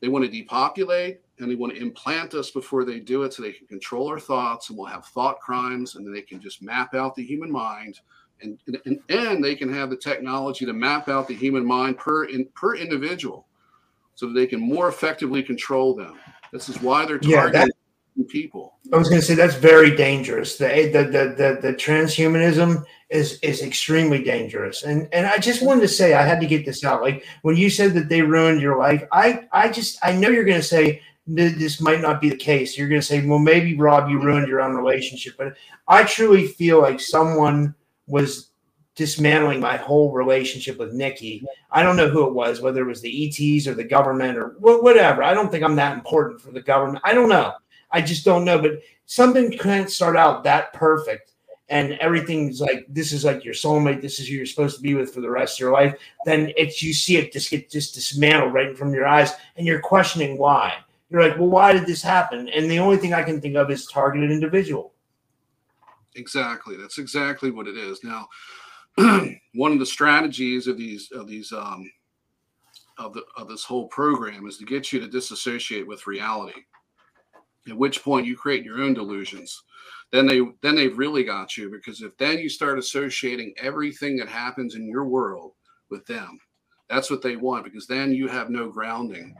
They 0.00 0.08
want 0.08 0.24
to 0.24 0.30
depopulate 0.30 1.20
and 1.38 1.50
they 1.50 1.54
want 1.54 1.74
to 1.74 1.80
implant 1.80 2.34
us 2.34 2.50
before 2.50 2.84
they 2.84 3.00
do 3.00 3.22
it 3.22 3.32
so 3.32 3.42
they 3.42 3.52
can 3.52 3.66
control 3.66 4.08
our 4.08 4.20
thoughts 4.20 4.68
and 4.68 4.78
we'll 4.78 4.86
have 4.86 5.06
thought 5.06 5.40
crimes 5.40 5.94
and 5.94 6.06
then 6.06 6.12
they 6.12 6.20
can 6.20 6.40
just 6.40 6.62
map 6.62 6.94
out 6.94 7.14
the 7.14 7.24
human 7.24 7.50
mind 7.50 8.00
and, 8.42 8.58
and, 8.84 9.00
and 9.08 9.42
they 9.42 9.54
can 9.54 9.72
have 9.72 9.90
the 9.90 9.96
technology 9.96 10.66
to 10.66 10.72
map 10.72 11.08
out 11.08 11.26
the 11.26 11.34
human 11.34 11.64
mind 11.64 11.96
per 11.96 12.24
in, 12.24 12.46
per 12.54 12.76
individual 12.76 13.46
so 14.14 14.26
that 14.26 14.34
they 14.34 14.46
can 14.46 14.60
more 14.60 14.88
effectively 14.88 15.42
control 15.42 15.94
them. 15.94 16.18
This 16.52 16.68
is 16.68 16.80
why 16.80 17.04
they're 17.04 17.18
targeting 17.18 17.73
people. 18.22 18.74
I 18.92 18.96
was 18.96 19.08
going 19.08 19.20
to 19.20 19.26
say 19.26 19.34
that's 19.34 19.56
very 19.56 19.96
dangerous. 19.96 20.56
The, 20.56 20.90
the 20.92 21.02
the 21.04 21.34
the 21.36 21.58
the 21.60 21.74
transhumanism 21.74 22.84
is 23.10 23.40
is 23.40 23.62
extremely 23.62 24.22
dangerous. 24.22 24.84
And 24.84 25.08
and 25.12 25.26
I 25.26 25.38
just 25.38 25.62
wanted 25.62 25.80
to 25.80 25.88
say 25.88 26.14
I 26.14 26.22
had 26.22 26.40
to 26.40 26.46
get 26.46 26.64
this 26.64 26.84
out. 26.84 27.02
Like 27.02 27.24
when 27.42 27.56
you 27.56 27.70
said 27.70 27.94
that 27.94 28.08
they 28.08 28.22
ruined 28.22 28.60
your 28.60 28.78
life, 28.78 29.04
I 29.10 29.46
I 29.52 29.68
just 29.68 29.98
I 30.02 30.12
know 30.12 30.28
you're 30.28 30.44
going 30.44 30.60
to 30.60 30.62
say 30.62 31.02
this 31.26 31.80
might 31.80 32.02
not 32.02 32.20
be 32.20 32.28
the 32.28 32.36
case. 32.36 32.76
You're 32.76 32.88
going 32.88 33.00
to 33.00 33.06
say, 33.06 33.24
well, 33.26 33.38
maybe 33.38 33.76
Rob, 33.76 34.10
you 34.10 34.20
ruined 34.20 34.46
your 34.46 34.60
own 34.60 34.74
relationship. 34.74 35.34
But 35.38 35.54
I 35.88 36.04
truly 36.04 36.46
feel 36.46 36.80
like 36.80 37.00
someone 37.00 37.74
was 38.06 38.50
dismantling 38.94 39.58
my 39.58 39.76
whole 39.76 40.12
relationship 40.12 40.78
with 40.78 40.92
Nikki. 40.92 41.42
I 41.70 41.82
don't 41.82 41.96
know 41.96 42.08
who 42.08 42.26
it 42.26 42.34
was, 42.34 42.60
whether 42.60 42.82
it 42.82 42.86
was 42.86 43.00
the 43.00 43.26
ETs 43.26 43.66
or 43.66 43.74
the 43.74 43.84
government 43.84 44.38
or 44.38 44.54
whatever. 44.58 45.22
I 45.22 45.34
don't 45.34 45.50
think 45.50 45.64
I'm 45.64 45.76
that 45.76 45.94
important 45.94 46.40
for 46.40 46.52
the 46.52 46.62
government. 46.62 47.02
I 47.04 47.14
don't 47.14 47.28
know. 47.28 47.54
I 47.94 48.02
just 48.02 48.24
don't 48.24 48.44
know. 48.44 48.60
But 48.60 48.80
something 49.06 49.56
can't 49.56 49.90
start 49.90 50.16
out 50.16 50.44
that 50.44 50.72
perfect. 50.72 51.32
And 51.70 51.92
everything's 51.94 52.60
like 52.60 52.84
this 52.90 53.12
is 53.12 53.24
like 53.24 53.42
your 53.42 53.54
soulmate. 53.54 54.02
This 54.02 54.20
is 54.20 54.28
who 54.28 54.34
you're 54.34 54.44
supposed 54.44 54.76
to 54.76 54.82
be 54.82 54.94
with 54.94 55.14
for 55.14 55.22
the 55.22 55.30
rest 55.30 55.56
of 55.56 55.60
your 55.60 55.72
life. 55.72 55.96
Then 56.26 56.52
it's 56.58 56.82
you 56.82 56.92
see 56.92 57.16
it 57.16 57.32
just 57.32 57.50
get 57.50 57.70
just 57.70 57.94
dismantled 57.94 58.52
right 58.52 58.68
in 58.68 58.76
from 58.76 58.92
your 58.92 59.06
eyes, 59.06 59.32
and 59.56 59.66
you're 59.66 59.80
questioning 59.80 60.36
why. 60.36 60.74
You're 61.08 61.26
like, 61.26 61.38
well, 61.38 61.48
why 61.48 61.72
did 61.72 61.86
this 61.86 62.02
happen? 62.02 62.48
And 62.48 62.70
the 62.70 62.78
only 62.78 62.96
thing 62.98 63.14
I 63.14 63.22
can 63.22 63.40
think 63.40 63.56
of 63.56 63.70
is 63.70 63.86
targeted 63.86 64.30
individual. 64.30 64.92
Exactly. 66.16 66.76
That's 66.76 66.98
exactly 66.98 67.50
what 67.50 67.66
it 67.66 67.76
is. 67.76 68.02
Now, 68.04 68.28
one 69.54 69.72
of 69.72 69.78
the 69.78 69.86
strategies 69.86 70.66
of 70.66 70.76
these 70.76 71.10
of 71.12 71.26
these 71.26 71.50
um, 71.52 71.90
of 72.98 73.14
the 73.14 73.24
of 73.36 73.48
this 73.48 73.64
whole 73.64 73.88
program 73.88 74.46
is 74.46 74.58
to 74.58 74.64
get 74.64 74.92
you 74.92 75.00
to 75.00 75.08
disassociate 75.08 75.86
with 75.86 76.06
reality. 76.06 76.60
At 77.68 77.76
which 77.76 78.02
point 78.02 78.26
you 78.26 78.36
create 78.36 78.64
your 78.64 78.82
own 78.82 78.94
delusions. 78.94 79.62
Then 80.12 80.26
they 80.26 80.40
then 80.62 80.76
they've 80.76 80.96
really 80.96 81.24
got 81.24 81.56
you 81.56 81.70
because 81.70 82.02
if 82.02 82.16
then 82.18 82.38
you 82.38 82.48
start 82.48 82.78
associating 82.78 83.54
everything 83.56 84.16
that 84.18 84.28
happens 84.28 84.74
in 84.74 84.86
your 84.86 85.06
world 85.06 85.52
with 85.90 86.06
them, 86.06 86.38
that's 86.88 87.10
what 87.10 87.22
they 87.22 87.36
want 87.36 87.64
because 87.64 87.86
then 87.86 88.12
you 88.12 88.28
have 88.28 88.50
no 88.50 88.68
grounding. 88.68 89.34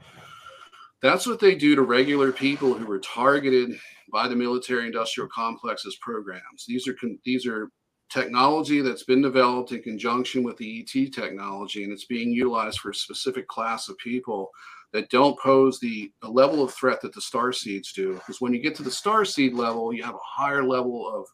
That's 1.03 1.27
what 1.27 1.39
they 1.39 1.55
do 1.55 1.77
to 1.77 1.83
regular 1.83 2.33
people 2.33 2.73
who 2.73 2.91
are 2.91 2.99
targeted 2.99 3.79
by 4.11 4.27
the 4.27 4.37
military 4.37 4.87
industrial 4.87 5.29
complexes 5.29 5.99
programs. 6.01 6.65
These 6.67 6.89
are 6.89 6.97
these 7.25 7.47
are 7.47 7.69
technology 8.11 8.81
that's 8.81 9.05
been 9.05 9.21
developed 9.21 9.73
in 9.73 9.83
conjunction 9.83 10.43
with 10.43 10.57
the 10.57 10.81
ET 10.81 11.13
technology, 11.13 11.85
and 11.85 11.93
it's 11.93 12.07
being 12.07 12.31
utilized 12.31 12.79
for 12.79 12.91
a 12.91 12.95
specific 12.95 13.49
class 13.49 13.89
of 13.89 13.99
people 13.99 14.51
that 14.95 15.11
don't 15.11 15.39
pose 15.41 15.81
the, 15.81 16.11
the 16.23 16.29
level 16.29 16.63
of 16.63 16.73
threat 16.73 17.01
that 17.01 17.13
the 17.13 17.21
star 17.21 17.53
seeds 17.53 17.93
do. 17.93 18.15
Because 18.15 18.41
when 18.41 18.55
you 18.55 18.61
get 18.61 18.77
to 18.77 18.85
the 18.85 18.91
star 18.91 19.25
seed 19.25 19.53
level, 19.53 19.93
you 19.93 20.05
have 20.05 20.15
a 20.15 20.19
higher 20.25 20.63
level 20.63 21.13
of 21.13 21.27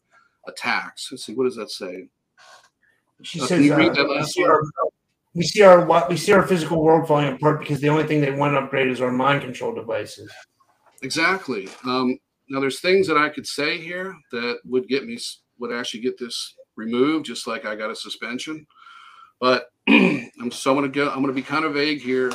attacks. 0.49 1.09
Let's 1.13 1.27
see, 1.27 1.35
what 1.35 1.45
does 1.45 1.57
that 1.57 1.71
say? 1.71 2.09
She 3.23 3.39
uh, 3.39 3.45
says, 3.45 3.71
uh, 3.71 3.77
we, 3.77 4.25
see 4.25 4.45
our, 4.45 4.63
we 5.35 5.43
see 5.43 5.63
our 5.63 6.09
we 6.09 6.17
see 6.17 6.33
our 6.33 6.47
physical 6.47 6.83
world 6.83 7.07
falling 7.07 7.35
apart 7.35 7.61
because 7.61 7.83
the 7.83 7.91
only 7.91 8.05
thing 8.05 8.23
they 8.23 8.31
want 8.31 8.55
to 8.55 8.61
upgrade 8.61 8.89
is 8.89 9.03
our 9.03 9.13
mind 9.13 9.43
control 9.43 9.75
devices. 9.75 10.33
Exactly. 11.03 11.69
Um, 11.85 12.19
now, 12.49 12.61
there's 12.61 12.81
things 12.81 13.07
that 13.09 13.19
I 13.19 13.29
could 13.29 13.47
say 13.47 13.77
here 13.77 14.17
that 14.33 14.61
would 14.65 14.89
get 14.89 15.05
me 15.05 15.19
would 15.59 15.71
actually 15.71 16.01
get 16.01 16.19
this 16.19 16.55
removed, 16.77 17.27
just 17.27 17.47
like 17.47 17.67
I 17.67 17.77
got 17.77 17.91
a 17.91 17.95
suspension. 17.95 18.67
But 19.39 19.67
I'm 19.89 20.51
so 20.51 20.71
I'm 20.71 20.77
gonna 20.79 20.89
go. 20.89 21.11
I'm 21.11 21.21
gonna 21.21 21.35
be 21.35 21.43
kind 21.43 21.67
of 21.67 21.75
vague 21.75 22.01
here. 22.01 22.33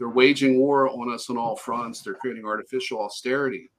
They're 0.00 0.08
waging 0.08 0.58
war 0.58 0.88
on 0.88 1.12
us 1.12 1.28
on 1.28 1.36
all 1.36 1.56
fronts. 1.56 2.00
They're 2.00 2.14
creating 2.14 2.46
artificial 2.46 3.02
austerity. 3.02 3.70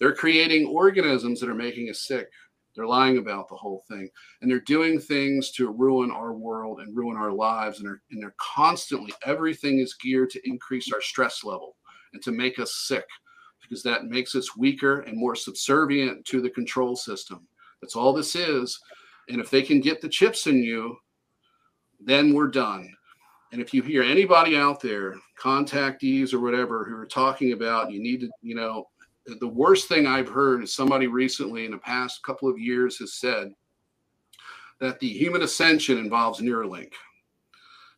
They're 0.00 0.14
creating 0.14 0.66
organisms 0.66 1.38
that 1.38 1.48
are 1.48 1.54
making 1.54 1.90
us 1.90 2.08
sick. 2.08 2.26
They're 2.74 2.88
lying 2.88 3.18
about 3.18 3.48
the 3.48 3.54
whole 3.54 3.84
thing, 3.88 4.10
and 4.42 4.50
they're 4.50 4.60
doing 4.60 4.98
things 4.98 5.52
to 5.52 5.70
ruin 5.70 6.10
our 6.10 6.32
world 6.32 6.80
and 6.80 6.96
ruin 6.96 7.16
our 7.16 7.30
lives. 7.30 7.78
And 7.78 7.88
they're 7.88 8.02
and 8.10 8.20
they're 8.20 8.34
constantly 8.36 9.12
everything 9.24 9.78
is 9.78 9.94
geared 9.94 10.30
to 10.30 10.40
increase 10.48 10.92
our 10.92 11.00
stress 11.00 11.44
level 11.44 11.76
and 12.14 12.22
to 12.24 12.32
make 12.32 12.58
us 12.58 12.74
sick 12.88 13.06
because 13.62 13.84
that 13.84 14.06
makes 14.06 14.34
us 14.34 14.56
weaker 14.56 15.00
and 15.02 15.16
more 15.16 15.36
subservient 15.36 16.24
to 16.26 16.40
the 16.40 16.50
control 16.50 16.96
system. 16.96 17.46
That's 17.80 17.94
all 17.94 18.12
this 18.12 18.34
is. 18.34 18.76
And 19.28 19.40
if 19.40 19.50
they 19.50 19.62
can 19.62 19.80
get 19.80 20.00
the 20.00 20.08
chips 20.08 20.48
in 20.48 20.64
you, 20.64 20.96
then 22.00 22.34
we're 22.34 22.48
done. 22.48 22.92
And 23.52 23.60
if 23.62 23.72
you 23.72 23.82
hear 23.82 24.02
anybody 24.02 24.56
out 24.56 24.80
there, 24.80 25.14
contactees 25.40 26.34
or 26.34 26.40
whatever, 26.40 26.84
who 26.84 26.96
are 26.96 27.06
talking 27.06 27.52
about 27.52 27.90
you 27.90 28.02
need 28.02 28.20
to, 28.20 28.28
you 28.42 28.54
know, 28.54 28.88
the 29.40 29.48
worst 29.48 29.88
thing 29.88 30.06
I've 30.06 30.28
heard 30.28 30.62
is 30.62 30.74
somebody 30.74 31.06
recently 31.06 31.64
in 31.64 31.70
the 31.70 31.78
past 31.78 32.22
couple 32.22 32.48
of 32.48 32.58
years 32.58 32.98
has 32.98 33.14
said 33.14 33.52
that 34.80 34.98
the 35.00 35.08
human 35.08 35.42
ascension 35.42 35.98
involves 35.98 36.40
Neuralink. 36.40 36.92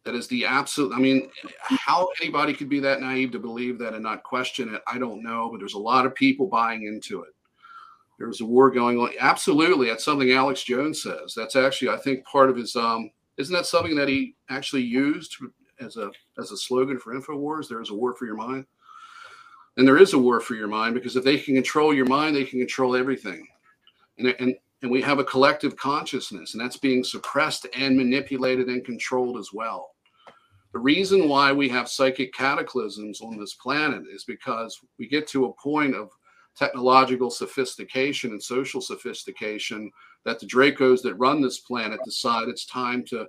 That 0.04 0.14
is 0.14 0.26
the 0.28 0.46
absolute. 0.46 0.94
I 0.94 0.98
mean, 0.98 1.30
how 1.68 2.08
anybody 2.22 2.54
could 2.54 2.70
be 2.70 2.80
that 2.80 3.00
naive 3.00 3.32
to 3.32 3.38
believe 3.38 3.78
that 3.80 3.92
and 3.92 4.02
not 4.02 4.22
question 4.22 4.74
it, 4.74 4.82
I 4.90 4.98
don't 4.98 5.22
know. 5.22 5.50
But 5.50 5.58
there's 5.58 5.74
a 5.74 5.78
lot 5.78 6.06
of 6.06 6.14
people 6.14 6.46
buying 6.46 6.84
into 6.84 7.22
it. 7.22 7.34
There's 8.18 8.40
a 8.40 8.46
war 8.46 8.70
going 8.70 8.98
on. 8.98 9.10
Absolutely, 9.20 9.88
that's 9.88 10.04
something 10.04 10.32
Alex 10.32 10.62
Jones 10.62 11.02
says. 11.02 11.34
That's 11.36 11.54
actually, 11.54 11.90
I 11.90 11.98
think, 11.98 12.24
part 12.24 12.48
of 12.48 12.56
his. 12.56 12.76
Um, 12.76 13.10
isn't 13.40 13.54
that 13.54 13.66
something 13.66 13.96
that 13.96 14.08
he 14.08 14.36
actually 14.48 14.82
used 14.82 15.36
as 15.80 15.96
a 15.96 16.10
as 16.38 16.52
a 16.52 16.56
slogan 16.56 16.98
for 16.98 17.14
Infowars? 17.14 17.68
There 17.68 17.80
is 17.80 17.90
a 17.90 17.94
war 17.94 18.14
for 18.14 18.26
your 18.26 18.36
mind, 18.36 18.66
and 19.76 19.88
there 19.88 19.98
is 19.98 20.12
a 20.12 20.18
war 20.18 20.40
for 20.40 20.54
your 20.54 20.68
mind 20.68 20.94
because 20.94 21.16
if 21.16 21.24
they 21.24 21.38
can 21.38 21.54
control 21.54 21.94
your 21.94 22.06
mind, 22.06 22.36
they 22.36 22.44
can 22.44 22.58
control 22.58 22.94
everything. 22.94 23.46
And 24.18 24.28
and 24.38 24.54
and 24.82 24.90
we 24.90 25.02
have 25.02 25.18
a 25.18 25.24
collective 25.24 25.76
consciousness, 25.76 26.54
and 26.54 26.60
that's 26.62 26.76
being 26.76 27.02
suppressed 27.02 27.66
and 27.76 27.96
manipulated 27.96 28.68
and 28.68 28.84
controlled 28.84 29.38
as 29.38 29.50
well. 29.52 29.90
The 30.72 30.78
reason 30.78 31.28
why 31.28 31.52
we 31.52 31.68
have 31.70 31.88
psychic 31.88 32.32
cataclysms 32.32 33.20
on 33.20 33.38
this 33.38 33.54
planet 33.54 34.04
is 34.12 34.24
because 34.24 34.78
we 34.98 35.08
get 35.08 35.26
to 35.28 35.46
a 35.46 35.52
point 35.54 35.94
of 35.94 36.10
technological 36.56 37.30
sophistication 37.30 38.30
and 38.30 38.42
social 38.42 38.80
sophistication 38.80 39.90
that 40.24 40.40
the 40.40 40.46
Dracos 40.46 41.02
that 41.02 41.14
run 41.14 41.40
this 41.40 41.60
planet 41.60 42.00
decide 42.04 42.48
it's 42.48 42.66
time 42.66 43.04
to 43.06 43.26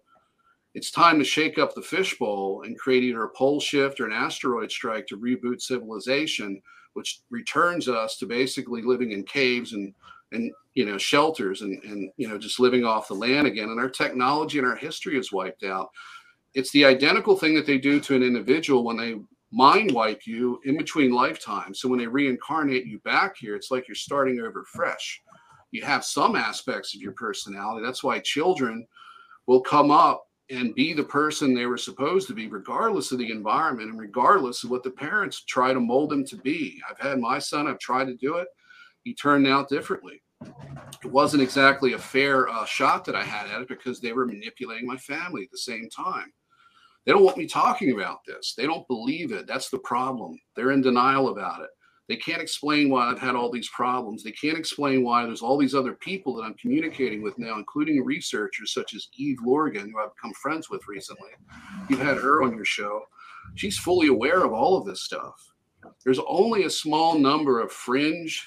it's 0.73 0.91
time 0.91 1.19
to 1.19 1.26
shake 1.26 1.57
up 1.57 1.76
the 1.76 1.81
fishbowl 1.81 2.63
and 2.65 2.80
create 2.80 3.03
either 3.03 3.23
a 3.23 3.30
pole 3.30 3.59
shift 3.59 3.99
or 3.99 4.05
an 4.05 4.13
asteroid 4.13 4.72
strike 4.72 5.05
to 5.07 5.18
reboot 5.18 5.61
civilization, 5.61 6.61
which 6.93 7.22
returns 7.30 7.89
us 7.89 8.18
to 8.18 8.26
basically 8.26 8.81
living 8.81 9.11
in 9.11 9.23
caves 9.23 9.73
and 9.73 9.93
and 10.31 10.49
you 10.76 10.85
know 10.85 10.97
shelters 10.97 11.61
and 11.61 11.84
and 11.84 12.09
you 12.15 12.27
know 12.27 12.38
just 12.38 12.59
living 12.59 12.85
off 12.85 13.09
the 13.09 13.13
land 13.13 13.47
again. 13.47 13.69
And 13.69 13.80
our 13.80 13.89
technology 13.89 14.59
and 14.59 14.68
our 14.68 14.77
history 14.77 15.18
is 15.18 15.31
wiped 15.31 15.63
out. 15.63 15.89
It's 16.53 16.72
the 16.72 16.85
identical 16.85 17.38
thing 17.38 17.53
that 17.55 17.65
they 17.65 17.77
do 17.77 17.99
to 18.01 18.15
an 18.15 18.23
individual 18.23 18.84
when 18.84 18.97
they 18.97 19.15
mind 19.53 19.91
wipe 19.91 20.26
you 20.26 20.61
in 20.63 20.77
between 20.77 21.11
lifetimes. 21.11 21.81
So 21.81 21.89
when 21.89 21.99
they 21.99 22.07
reincarnate 22.07 22.85
you 22.85 22.99
back 22.99 23.35
here 23.38 23.55
it's 23.55 23.72
like 23.72 23.89
you're 23.89 23.95
starting 23.95 24.39
over 24.39 24.63
fresh 24.63 25.22
you 25.72 25.81
have 25.84 26.03
some 26.06 26.35
aspects 26.35 26.93
of 26.93 27.02
your 27.02 27.14
personality 27.14 27.85
that's 27.85 28.03
why 28.03 28.19
children 28.19 28.85
will 29.48 29.61
come 29.61 29.91
up 29.91 30.26
and 30.49 30.76
be 30.76 30.91
the 30.91 31.03
person 31.03 31.53
they 31.53 31.65
were 31.65 31.77
supposed 31.77 32.27
to 32.27 32.34
be 32.34 32.48
regardless 32.48 33.11
of 33.11 33.18
the 33.18 33.31
environment 33.31 33.89
and 33.89 33.99
regardless 33.99 34.64
of 34.64 34.69
what 34.69 34.84
the 34.84 34.91
parents 34.91 35.43
try 35.45 35.73
to 35.73 35.80
mold 35.80 36.10
them 36.10 36.26
to 36.26 36.38
be 36.38 36.80
i've 36.89 36.99
had 36.99 37.19
my 37.19 37.39
son 37.39 37.68
i've 37.68 37.80
tried 37.80 38.06
to 38.06 38.15
do 38.15 38.35
it 38.35 38.48
he 39.03 39.14
turned 39.14 39.48
out 39.48 39.69
differently. 39.69 40.22
It 41.03 41.11
wasn't 41.11 41.43
exactly 41.43 41.93
a 41.93 41.99
fair 41.99 42.49
uh, 42.49 42.65
shot 42.65 43.06
that 43.06 43.15
I 43.15 43.23
had 43.23 43.48
at 43.48 43.61
it 43.61 43.68
because 43.68 43.99
they 43.99 44.14
were 44.14 44.26
manipulating 44.26 44.88
my 44.88 44.98
family 44.98 45.43
at 45.43 45.52
the 45.52 45.57
same 45.57 45.89
time. 45.89 46.31
They 47.06 47.11
don't 47.11 47.23
want 47.23 47.38
me 47.38 47.48
talking 47.48 47.93
about 47.93 48.19
this. 48.27 48.53
They 48.56 48.68
don't 48.68 48.88
believe 48.88 49.31
it. 49.31 49.48
That's 49.48 49.69
the 49.69 49.80
problem. 49.80 50.39
They're 50.56 50.72
in 50.72 50.81
denial 50.81 51.30
about 51.30 51.61
it. 51.61 51.69
They 52.11 52.17
can't 52.17 52.41
explain 52.41 52.89
why 52.89 53.09
I've 53.09 53.21
had 53.21 53.38
all 53.38 53.49
these 53.49 53.69
problems. 53.69 54.21
They 54.21 54.33
can't 54.33 54.57
explain 54.57 55.01
why 55.01 55.25
there's 55.25 55.41
all 55.41 55.57
these 55.57 55.73
other 55.73 55.93
people 55.93 56.35
that 56.35 56.43
I'm 56.43 56.55
communicating 56.55 57.21
with 57.21 57.39
now, 57.39 57.57
including 57.57 58.03
researchers 58.03 58.73
such 58.73 58.93
as 58.93 59.07
Eve 59.15 59.38
Lorgan, 59.45 59.89
who 59.89 59.97
I've 59.97 60.13
become 60.13 60.33
friends 60.33 60.69
with 60.69 60.85
recently. 60.89 61.29
You've 61.88 62.01
had 62.01 62.17
her 62.17 62.43
on 62.43 62.53
your 62.53 62.65
show. 62.65 63.03
She's 63.55 63.77
fully 63.77 64.09
aware 64.09 64.43
of 64.43 64.51
all 64.51 64.77
of 64.77 64.85
this 64.85 65.03
stuff. 65.05 65.53
There's 66.03 66.19
only 66.27 66.65
a 66.65 66.69
small 66.69 67.17
number 67.17 67.61
of 67.61 67.71
fringe 67.71 68.45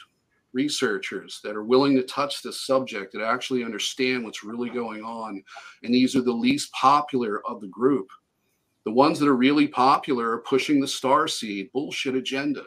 researchers 0.52 1.40
that 1.42 1.56
are 1.56 1.64
willing 1.64 1.96
to 1.96 2.02
touch 2.02 2.42
this 2.42 2.66
subject 2.66 3.14
that 3.14 3.24
actually 3.24 3.64
understand 3.64 4.24
what's 4.24 4.44
really 4.44 4.68
going 4.68 5.02
on. 5.02 5.42
And 5.82 5.94
these 5.94 6.14
are 6.14 6.20
the 6.20 6.30
least 6.30 6.70
popular 6.72 7.40
of 7.48 7.62
the 7.62 7.68
group. 7.68 8.08
The 8.84 8.92
ones 8.92 9.18
that 9.20 9.28
are 9.28 9.36
really 9.36 9.68
popular 9.68 10.32
are 10.32 10.40
pushing 10.40 10.82
the 10.82 10.86
star 10.86 11.28
seed 11.28 11.72
bullshit 11.72 12.14
agenda. 12.14 12.64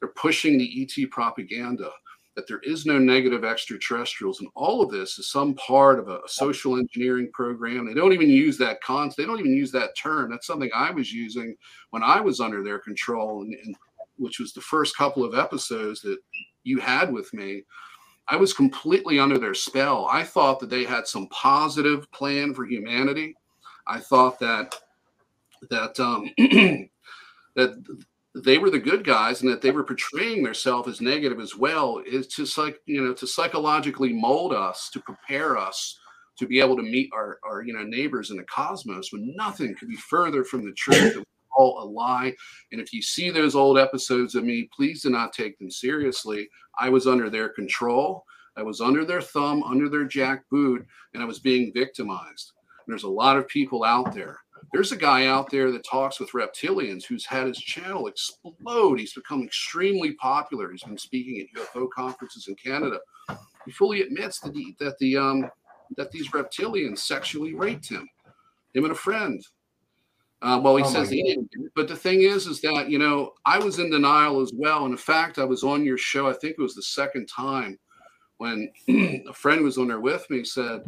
They're 0.00 0.10
pushing 0.10 0.58
the 0.58 0.82
ET 0.82 1.10
propaganda 1.10 1.90
that 2.36 2.46
there 2.46 2.60
is 2.60 2.86
no 2.86 2.98
negative 2.98 3.44
extraterrestrials. 3.44 4.40
And 4.40 4.48
all 4.54 4.82
of 4.82 4.90
this 4.90 5.18
is 5.18 5.30
some 5.30 5.54
part 5.54 5.98
of 5.98 6.08
a, 6.08 6.20
social 6.26 6.78
engineering 6.78 7.28
program. 7.32 7.86
They 7.86 7.94
don't 7.94 8.12
even 8.12 8.30
use 8.30 8.56
that 8.58 8.80
con. 8.82 9.10
They 9.16 9.26
don't 9.26 9.40
even 9.40 9.54
use 9.54 9.72
that 9.72 9.96
term. 9.96 10.30
That's 10.30 10.46
something 10.46 10.70
I 10.74 10.90
was 10.90 11.12
using 11.12 11.56
when 11.90 12.02
I 12.02 12.20
was 12.20 12.40
under 12.40 12.62
their 12.62 12.78
control, 12.78 13.42
and, 13.42 13.54
and 13.54 13.76
which 14.16 14.38
was 14.38 14.52
the 14.52 14.60
first 14.60 14.96
couple 14.96 15.24
of 15.24 15.34
episodes 15.34 16.00
that 16.02 16.18
you 16.62 16.78
had 16.78 17.12
with 17.12 17.32
me. 17.34 17.64
I 18.28 18.36
was 18.36 18.52
completely 18.52 19.18
under 19.18 19.38
their 19.38 19.54
spell. 19.54 20.06
I 20.10 20.22
thought 20.22 20.60
that 20.60 20.70
they 20.70 20.84
had 20.84 21.06
some 21.06 21.26
positive 21.28 22.10
plan 22.12 22.54
for 22.54 22.64
humanity. 22.64 23.34
I 23.86 23.98
thought 23.98 24.38
that 24.38 24.76
that 25.68 25.98
um, 25.98 26.30
that 27.56 27.98
they 28.34 28.58
were 28.58 28.70
the 28.70 28.78
good 28.78 29.04
guys 29.04 29.42
and 29.42 29.50
that 29.50 29.60
they 29.60 29.70
were 29.70 29.82
portraying 29.82 30.42
themselves 30.42 30.88
as 30.88 31.00
negative 31.00 31.40
as 31.40 31.56
well 31.56 32.00
is 32.06 32.26
to 32.28 32.74
you 32.86 33.02
know 33.02 33.12
to 33.12 33.26
psychologically 33.26 34.12
mold 34.12 34.52
us 34.52 34.88
to 34.92 35.00
prepare 35.00 35.58
us 35.58 35.98
to 36.38 36.46
be 36.46 36.60
able 36.60 36.76
to 36.76 36.82
meet 36.82 37.10
our, 37.12 37.38
our 37.44 37.62
you 37.62 37.72
know 37.72 37.82
neighbors 37.82 38.30
in 38.30 38.36
the 38.36 38.44
cosmos 38.44 39.12
when 39.12 39.34
nothing 39.36 39.74
could 39.78 39.88
be 39.88 39.96
further 39.96 40.44
from 40.44 40.64
the 40.64 40.72
truth 40.72 41.22
all 41.56 41.82
a 41.82 41.84
lie 41.84 42.32
and 42.70 42.80
if 42.80 42.92
you 42.92 43.02
see 43.02 43.30
those 43.30 43.56
old 43.56 43.76
episodes 43.76 44.34
of 44.34 44.44
me 44.44 44.68
please 44.74 45.02
do 45.02 45.10
not 45.10 45.32
take 45.32 45.58
them 45.58 45.70
seriously. 45.70 46.48
I 46.78 46.88
was 46.88 47.06
under 47.06 47.28
their 47.28 47.48
control. 47.48 48.24
I 48.56 48.62
was 48.62 48.80
under 48.80 49.04
their 49.04 49.20
thumb 49.20 49.62
under 49.64 49.88
their 49.88 50.06
jackboot 50.06 50.84
and 51.14 51.22
i 51.22 51.26
was 51.26 51.40
being 51.40 51.72
victimized. 51.74 52.52
And 52.86 52.92
there's 52.92 53.04
a 53.04 53.08
lot 53.08 53.36
of 53.36 53.48
people 53.48 53.82
out 53.84 54.14
there 54.14 54.38
there's 54.72 54.92
a 54.92 54.96
guy 54.96 55.26
out 55.26 55.50
there 55.50 55.72
that 55.72 55.84
talks 55.84 56.20
with 56.20 56.30
reptilians 56.30 57.04
who's 57.04 57.26
had 57.26 57.46
his 57.46 57.58
channel 57.58 58.06
explode. 58.06 59.00
He's 59.00 59.14
become 59.14 59.42
extremely 59.42 60.12
popular. 60.12 60.70
He's 60.70 60.82
been 60.82 60.98
speaking 60.98 61.40
at 61.40 61.60
UFO 61.60 61.88
conferences 61.90 62.46
in 62.48 62.54
Canada. 62.54 62.98
He 63.64 63.72
fully 63.72 64.02
admits 64.02 64.38
that 64.40 64.54
the, 64.54 64.74
that 64.78 64.98
the 64.98 65.16
um, 65.16 65.50
that 65.96 66.12
these 66.12 66.30
reptilians 66.30 66.98
sexually 66.98 67.54
raped 67.54 67.88
him, 67.88 68.08
him 68.74 68.84
and 68.84 68.92
a 68.92 68.96
friend. 68.96 69.44
Uh, 70.42 70.58
well, 70.62 70.76
he 70.76 70.84
oh 70.84 70.88
says 70.88 71.10
he 71.10 71.22
didn't. 71.22 71.50
But 71.74 71.88
the 71.88 71.96
thing 71.96 72.22
is, 72.22 72.46
is 72.46 72.60
that 72.62 72.88
you 72.88 72.98
know 72.98 73.34
I 73.44 73.58
was 73.58 73.78
in 73.78 73.90
denial 73.90 74.40
as 74.40 74.52
well. 74.54 74.84
And 74.84 74.92
in 74.92 74.98
fact, 74.98 75.38
I 75.38 75.44
was 75.44 75.64
on 75.64 75.84
your 75.84 75.98
show. 75.98 76.28
I 76.28 76.32
think 76.32 76.56
it 76.58 76.62
was 76.62 76.74
the 76.74 76.82
second 76.82 77.26
time 77.26 77.78
when 78.38 78.70
a 78.88 79.32
friend 79.32 79.62
was 79.62 79.78
on 79.78 79.88
there 79.88 80.00
with 80.00 80.28
me. 80.30 80.44
Said, 80.44 80.82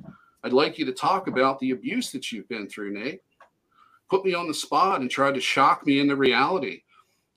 "I'd 0.44 0.52
like 0.52 0.78
you 0.78 0.86
to 0.86 0.92
talk 0.92 1.26
about 1.26 1.58
the 1.58 1.72
abuse 1.72 2.12
that 2.12 2.30
you've 2.30 2.48
been 2.48 2.68
through, 2.68 2.94
Nate." 2.94 3.20
Put 4.12 4.26
me 4.26 4.34
on 4.34 4.46
the 4.46 4.52
spot 4.52 5.00
and 5.00 5.10
tried 5.10 5.32
to 5.36 5.40
shock 5.40 5.86
me 5.86 5.98
into 5.98 6.16
reality. 6.16 6.82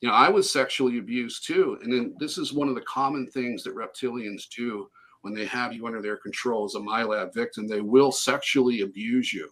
You 0.01 0.09
know, 0.09 0.13
I 0.13 0.27
was 0.27 0.51
sexually 0.51 0.97
abused 0.97 1.47
too. 1.47 1.79
And 1.81 1.89
then 1.89 2.13
this 2.19 2.37
is 2.37 2.51
one 2.51 2.67
of 2.67 2.75
the 2.75 2.81
common 2.81 3.27
things 3.27 3.63
that 3.63 3.73
reptilians 3.73 4.49
do 4.53 4.89
when 5.21 5.33
they 5.33 5.45
have 5.45 5.71
you 5.71 5.87
under 5.87 6.01
their 6.01 6.17
control 6.17 6.65
as 6.65 6.75
a 6.75 6.79
MILAB 6.79 7.33
victim. 7.33 7.65
They 7.65 7.79
will 7.79 8.11
sexually 8.11 8.81
abuse 8.81 9.31
you. 9.31 9.49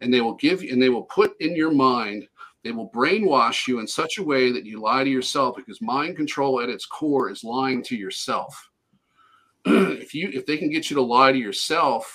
And 0.00 0.12
they 0.12 0.20
will 0.20 0.34
give 0.34 0.64
you, 0.64 0.72
and 0.72 0.82
they 0.82 0.88
will 0.88 1.04
put 1.04 1.40
in 1.40 1.54
your 1.54 1.70
mind, 1.70 2.26
they 2.64 2.72
will 2.72 2.90
brainwash 2.90 3.68
you 3.68 3.78
in 3.78 3.86
such 3.86 4.18
a 4.18 4.24
way 4.24 4.50
that 4.50 4.66
you 4.66 4.80
lie 4.80 5.04
to 5.04 5.08
yourself 5.08 5.54
because 5.54 5.80
mind 5.80 6.16
control 6.16 6.60
at 6.60 6.68
its 6.68 6.84
core 6.84 7.30
is 7.30 7.44
lying 7.44 7.80
to 7.84 7.96
yourself. 7.96 8.70
if 9.66 10.14
you 10.14 10.30
if 10.34 10.46
they 10.46 10.58
can 10.58 10.68
get 10.68 10.90
you 10.90 10.96
to 10.96 11.02
lie 11.02 11.30
to 11.30 11.38
yourself, 11.38 12.12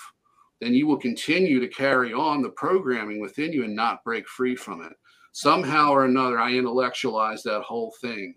then 0.61 0.73
you 0.73 0.88
will 0.88 0.98
continue 0.98 1.60
to 1.60 1.68
carry 1.68 2.14
on 2.14 2.41
the 2.41 2.49
programming 2.49 3.19
within 3.19 3.52
you 3.52 3.64
and 3.64 3.76
not 3.76 4.03
break 4.03 4.27
free 4.27 4.56
from 4.56 4.82
it. 4.82 4.94
Somehow 5.34 5.91
or 5.91 6.06
another, 6.06 6.40
I 6.40 6.53
intellectualized 6.53 7.44
that 7.44 7.61
whole 7.61 7.94
thing. 7.99 8.36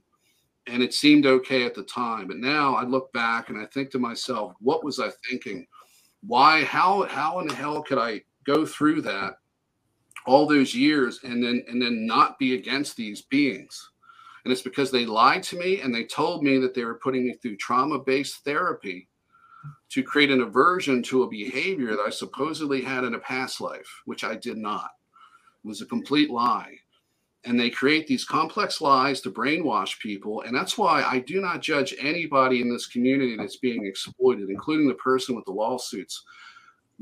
And 0.66 0.82
it 0.82 0.92
seemed 0.92 1.26
okay 1.26 1.64
at 1.64 1.74
the 1.74 1.84
time. 1.84 2.26
But 2.26 2.38
now 2.38 2.74
I 2.74 2.82
look 2.82 3.12
back 3.12 3.48
and 3.48 3.58
I 3.58 3.66
think 3.66 3.90
to 3.90 3.98
myself, 3.98 4.54
what 4.60 4.84
was 4.84 4.98
I 4.98 5.10
thinking? 5.28 5.66
Why, 6.26 6.64
how, 6.64 7.04
how 7.04 7.38
in 7.38 7.46
the 7.46 7.54
hell 7.54 7.82
could 7.82 7.98
I 7.98 8.22
go 8.44 8.66
through 8.66 9.02
that 9.02 9.34
all 10.26 10.46
those 10.46 10.74
years 10.74 11.20
and 11.22 11.42
then 11.42 11.64
and 11.68 11.80
then 11.80 12.04
not 12.04 12.38
be 12.38 12.54
against 12.54 12.96
these 12.96 13.22
beings? 13.22 13.90
And 14.44 14.52
it's 14.52 14.62
because 14.62 14.90
they 14.90 15.06
lied 15.06 15.42
to 15.44 15.58
me 15.58 15.80
and 15.80 15.94
they 15.94 16.04
told 16.04 16.42
me 16.42 16.58
that 16.58 16.74
they 16.74 16.84
were 16.84 17.00
putting 17.02 17.24
me 17.24 17.34
through 17.34 17.56
trauma-based 17.56 18.44
therapy 18.44 19.07
to 19.90 20.02
create 20.02 20.30
an 20.30 20.42
aversion 20.42 21.02
to 21.04 21.22
a 21.22 21.28
behavior 21.28 21.90
that 21.96 22.04
I 22.06 22.10
supposedly 22.10 22.82
had 22.82 23.04
in 23.04 23.14
a 23.14 23.18
past 23.18 23.60
life, 23.60 23.88
which 24.04 24.24
I 24.24 24.34
did 24.34 24.56
not. 24.56 24.90
It 25.64 25.68
was 25.68 25.80
a 25.80 25.86
complete 25.86 26.30
lie. 26.30 26.74
And 27.44 27.58
they 27.58 27.70
create 27.70 28.06
these 28.06 28.24
complex 28.24 28.80
lies 28.80 29.20
to 29.22 29.30
brainwash 29.30 29.98
people. 30.00 30.42
And 30.42 30.54
that's 30.54 30.76
why 30.76 31.02
I 31.02 31.20
do 31.20 31.40
not 31.40 31.62
judge 31.62 31.94
anybody 31.98 32.60
in 32.60 32.68
this 32.68 32.86
community 32.86 33.36
that's 33.36 33.56
being 33.56 33.86
exploited, 33.86 34.50
including 34.50 34.88
the 34.88 34.94
person 34.94 35.34
with 35.34 35.44
the 35.44 35.52
lawsuits. 35.52 36.24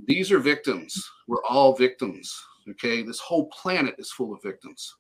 These 0.07 0.31
are 0.31 0.39
victims. 0.39 1.11
We're 1.27 1.45
all 1.49 1.75
victims. 1.75 2.39
Okay. 2.71 3.03
This 3.03 3.19
whole 3.19 3.47
planet 3.47 3.97
is 3.99 4.13
full 4.13 4.33
of 4.33 4.43
victims. 4.43 4.95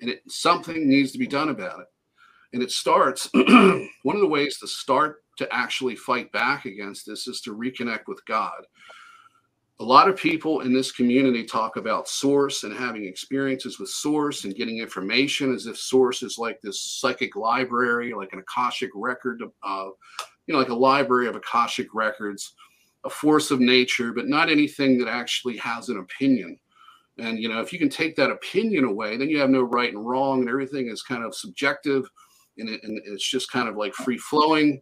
And 0.00 0.08
it, 0.08 0.22
something 0.28 0.88
needs 0.88 1.12
to 1.12 1.18
be 1.18 1.26
done 1.26 1.50
about 1.50 1.80
it. 1.80 1.86
And 2.52 2.62
it 2.62 2.70
starts, 2.70 3.28
one 3.34 4.16
of 4.16 4.20
the 4.20 4.26
ways 4.26 4.58
to 4.58 4.66
start 4.66 5.22
to 5.40 5.54
actually 5.54 5.96
fight 5.96 6.30
back 6.32 6.66
against 6.66 7.06
this 7.06 7.26
is 7.26 7.40
to 7.40 7.56
reconnect 7.56 8.06
with 8.06 8.24
God. 8.26 8.62
A 9.80 9.84
lot 9.84 10.10
of 10.10 10.16
people 10.16 10.60
in 10.60 10.74
this 10.74 10.92
community 10.92 11.42
talk 11.42 11.76
about 11.76 12.06
source 12.06 12.64
and 12.64 12.76
having 12.76 13.06
experiences 13.06 13.80
with 13.80 13.88
source 13.88 14.44
and 14.44 14.54
getting 14.54 14.78
information 14.78 15.54
as 15.54 15.64
if 15.64 15.78
source 15.78 16.22
is 16.22 16.36
like 16.36 16.60
this 16.60 16.82
psychic 16.82 17.34
library, 17.34 18.12
like 18.12 18.34
an 18.34 18.40
Akashic 18.40 18.90
record, 18.94 19.42
uh, 19.62 19.86
you 20.46 20.52
know, 20.52 20.58
like 20.58 20.68
a 20.68 20.74
library 20.74 21.26
of 21.26 21.34
Akashic 21.34 21.86
records, 21.94 22.52
a 23.04 23.10
force 23.10 23.50
of 23.50 23.58
nature, 23.58 24.12
but 24.12 24.28
not 24.28 24.50
anything 24.50 24.98
that 24.98 25.08
actually 25.08 25.56
has 25.56 25.88
an 25.88 25.98
opinion. 25.98 26.58
And, 27.16 27.38
you 27.38 27.48
know, 27.48 27.60
if 27.62 27.72
you 27.72 27.78
can 27.78 27.88
take 27.88 28.14
that 28.16 28.30
opinion 28.30 28.84
away, 28.84 29.16
then 29.16 29.30
you 29.30 29.38
have 29.38 29.48
no 29.48 29.62
right 29.62 29.94
and 29.94 30.06
wrong 30.06 30.40
and 30.40 30.50
everything 30.50 30.88
is 30.88 31.02
kind 31.02 31.24
of 31.24 31.34
subjective 31.34 32.04
and, 32.58 32.68
it, 32.68 32.82
and 32.82 33.00
it's 33.06 33.28
just 33.28 33.50
kind 33.50 33.66
of 33.66 33.76
like 33.76 33.94
free 33.94 34.18
flowing 34.18 34.78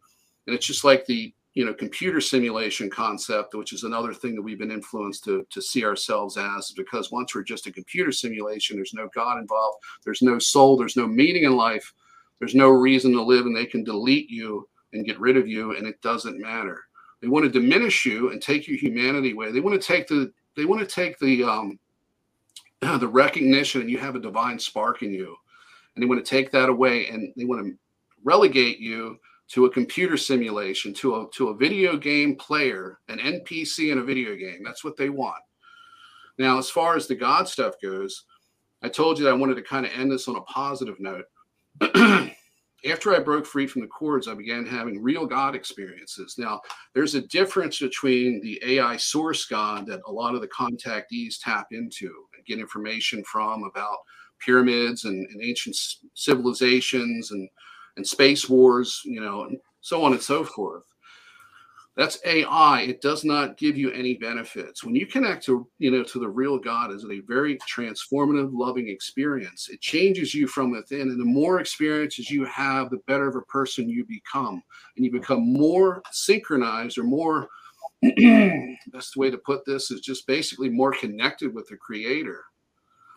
and 0.48 0.56
it's 0.56 0.66
just 0.66 0.82
like 0.82 1.06
the 1.06 1.32
you 1.54 1.64
know 1.64 1.72
computer 1.72 2.20
simulation 2.20 2.90
concept 2.90 3.54
which 3.54 3.72
is 3.72 3.84
another 3.84 4.12
thing 4.12 4.34
that 4.34 4.42
we've 4.42 4.58
been 4.58 4.72
influenced 4.72 5.22
to 5.22 5.46
to 5.50 5.62
see 5.62 5.84
ourselves 5.84 6.36
as 6.36 6.72
because 6.76 7.12
once 7.12 7.34
we're 7.34 7.42
just 7.42 7.68
a 7.68 7.72
computer 7.72 8.10
simulation 8.10 8.76
there's 8.76 8.94
no 8.94 9.08
god 9.14 9.38
involved 9.38 9.78
there's 10.04 10.22
no 10.22 10.38
soul 10.38 10.76
there's 10.76 10.96
no 10.96 11.06
meaning 11.06 11.44
in 11.44 11.56
life 11.56 11.92
there's 12.38 12.54
no 12.54 12.68
reason 12.68 13.12
to 13.12 13.22
live 13.22 13.46
and 13.46 13.56
they 13.56 13.66
can 13.66 13.84
delete 13.84 14.30
you 14.30 14.68
and 14.92 15.04
get 15.04 15.20
rid 15.20 15.36
of 15.36 15.48
you 15.48 15.76
and 15.76 15.86
it 15.86 16.00
doesn't 16.02 16.40
matter. 16.40 16.84
They 17.20 17.28
want 17.28 17.44
to 17.44 17.50
diminish 17.50 18.06
you 18.06 18.30
and 18.30 18.40
take 18.40 18.68
your 18.68 18.78
humanity 18.78 19.32
away. 19.32 19.50
They 19.50 19.60
want 19.60 19.80
to 19.80 19.86
take 19.86 20.06
the 20.06 20.32
they 20.56 20.64
want 20.64 20.80
to 20.80 20.86
take 20.86 21.18
the 21.18 21.44
um 21.44 21.78
the 22.80 23.08
recognition 23.08 23.80
and 23.80 23.90
you 23.90 23.98
have 23.98 24.14
a 24.14 24.20
divine 24.20 24.58
spark 24.58 25.02
in 25.02 25.12
you. 25.12 25.36
And 25.94 26.02
they 26.02 26.06
want 26.06 26.24
to 26.24 26.28
take 26.28 26.52
that 26.52 26.68
away 26.68 27.08
and 27.08 27.32
they 27.36 27.44
want 27.44 27.66
to 27.66 27.74
relegate 28.22 28.78
you 28.78 29.18
to 29.48 29.64
a 29.64 29.70
computer 29.70 30.16
simulation, 30.16 30.92
to 30.94 31.16
a 31.16 31.26
to 31.34 31.48
a 31.48 31.56
video 31.56 31.96
game 31.96 32.36
player, 32.36 32.98
an 33.08 33.18
NPC 33.18 33.90
in 33.92 33.98
a 33.98 34.04
video 34.04 34.36
game. 34.36 34.62
That's 34.64 34.84
what 34.84 34.96
they 34.96 35.08
want. 35.08 35.42
Now, 36.38 36.58
as 36.58 36.70
far 36.70 36.96
as 36.96 37.06
the 37.06 37.16
God 37.16 37.48
stuff 37.48 37.74
goes, 37.82 38.24
I 38.82 38.88
told 38.88 39.18
you 39.18 39.24
that 39.24 39.30
I 39.30 39.36
wanted 39.36 39.56
to 39.56 39.62
kind 39.62 39.84
of 39.84 39.92
end 39.92 40.12
this 40.12 40.28
on 40.28 40.36
a 40.36 40.42
positive 40.42 40.96
note. 41.00 41.24
After 42.88 43.12
I 43.12 43.18
broke 43.18 43.44
free 43.44 43.66
from 43.66 43.82
the 43.82 43.88
cords, 43.88 44.28
I 44.28 44.34
began 44.34 44.64
having 44.64 45.02
real 45.02 45.26
God 45.26 45.56
experiences. 45.56 46.36
Now, 46.38 46.60
there's 46.94 47.16
a 47.16 47.22
difference 47.22 47.80
between 47.80 48.40
the 48.40 48.60
AI 48.64 48.96
source 48.96 49.46
God 49.46 49.84
that 49.86 50.00
a 50.06 50.12
lot 50.12 50.36
of 50.36 50.40
the 50.40 50.48
contactees 50.48 51.42
tap 51.42 51.68
into 51.72 52.06
and 52.36 52.46
get 52.46 52.60
information 52.60 53.24
from 53.24 53.64
about 53.64 53.96
pyramids 54.38 55.06
and, 55.06 55.26
and 55.26 55.42
ancient 55.42 55.76
civilizations 56.14 57.32
and 57.32 57.48
and 57.98 58.06
space 58.06 58.48
wars, 58.48 59.02
you 59.04 59.20
know, 59.20 59.42
and 59.42 59.58
so 59.82 60.02
on 60.02 60.12
and 60.12 60.22
so 60.22 60.44
forth. 60.44 60.84
That's 61.98 62.20
AI. 62.24 62.82
It 62.82 63.00
does 63.00 63.24
not 63.24 63.56
give 63.56 63.76
you 63.76 63.90
any 63.90 64.14
benefits. 64.14 64.84
When 64.84 64.94
you 64.94 65.04
connect 65.04 65.44
to, 65.46 65.66
you 65.78 65.90
know, 65.90 66.04
to 66.04 66.20
the 66.20 66.28
real 66.28 66.56
God 66.56 66.92
is 66.92 67.04
a 67.04 67.18
very 67.26 67.58
transformative, 67.58 68.50
loving 68.52 68.88
experience. 68.88 69.68
It 69.68 69.80
changes 69.80 70.32
you 70.32 70.46
from 70.46 70.70
within. 70.70 71.08
And 71.10 71.20
the 71.20 71.24
more 71.24 71.58
experiences 71.58 72.30
you 72.30 72.44
have, 72.44 72.90
the 72.90 73.02
better 73.08 73.26
of 73.26 73.34
a 73.34 73.42
person 73.42 73.88
you 73.88 74.04
become. 74.04 74.62
And 74.94 75.04
you 75.04 75.10
become 75.10 75.52
more 75.52 76.00
synchronized 76.12 76.98
or 76.98 77.02
more 77.02 77.48
best 78.02 79.16
way 79.16 79.28
to 79.28 79.38
put 79.38 79.64
this 79.64 79.90
is 79.90 80.00
just 80.00 80.24
basically 80.28 80.68
more 80.68 80.92
connected 80.92 81.52
with 81.52 81.66
the 81.66 81.76
creator. 81.76 82.44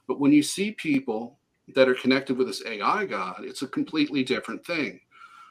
But 0.08 0.20
when 0.20 0.34
you 0.34 0.42
see 0.42 0.72
people 0.72 1.38
that 1.76 1.90
are 1.90 1.96
connected 1.96 2.38
with 2.38 2.48
this 2.48 2.64
AI 2.66 3.06
God, 3.06 3.44
it's 3.44 3.62
a 3.62 3.68
completely 3.68 4.24
different 4.24 4.66
thing. 4.66 5.00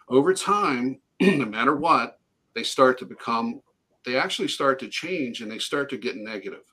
Over 0.08 0.34
time, 0.34 1.00
no 1.20 1.46
matter 1.46 1.76
what, 1.76 2.18
they 2.54 2.62
start 2.62 2.98
to 2.98 3.06
become, 3.06 3.60
they 4.04 4.16
actually 4.16 4.48
start 4.48 4.78
to 4.80 4.88
change 4.88 5.40
and 5.40 5.50
they 5.50 5.58
start 5.58 5.88
to 5.90 5.98
get 5.98 6.16
negative. 6.16 6.64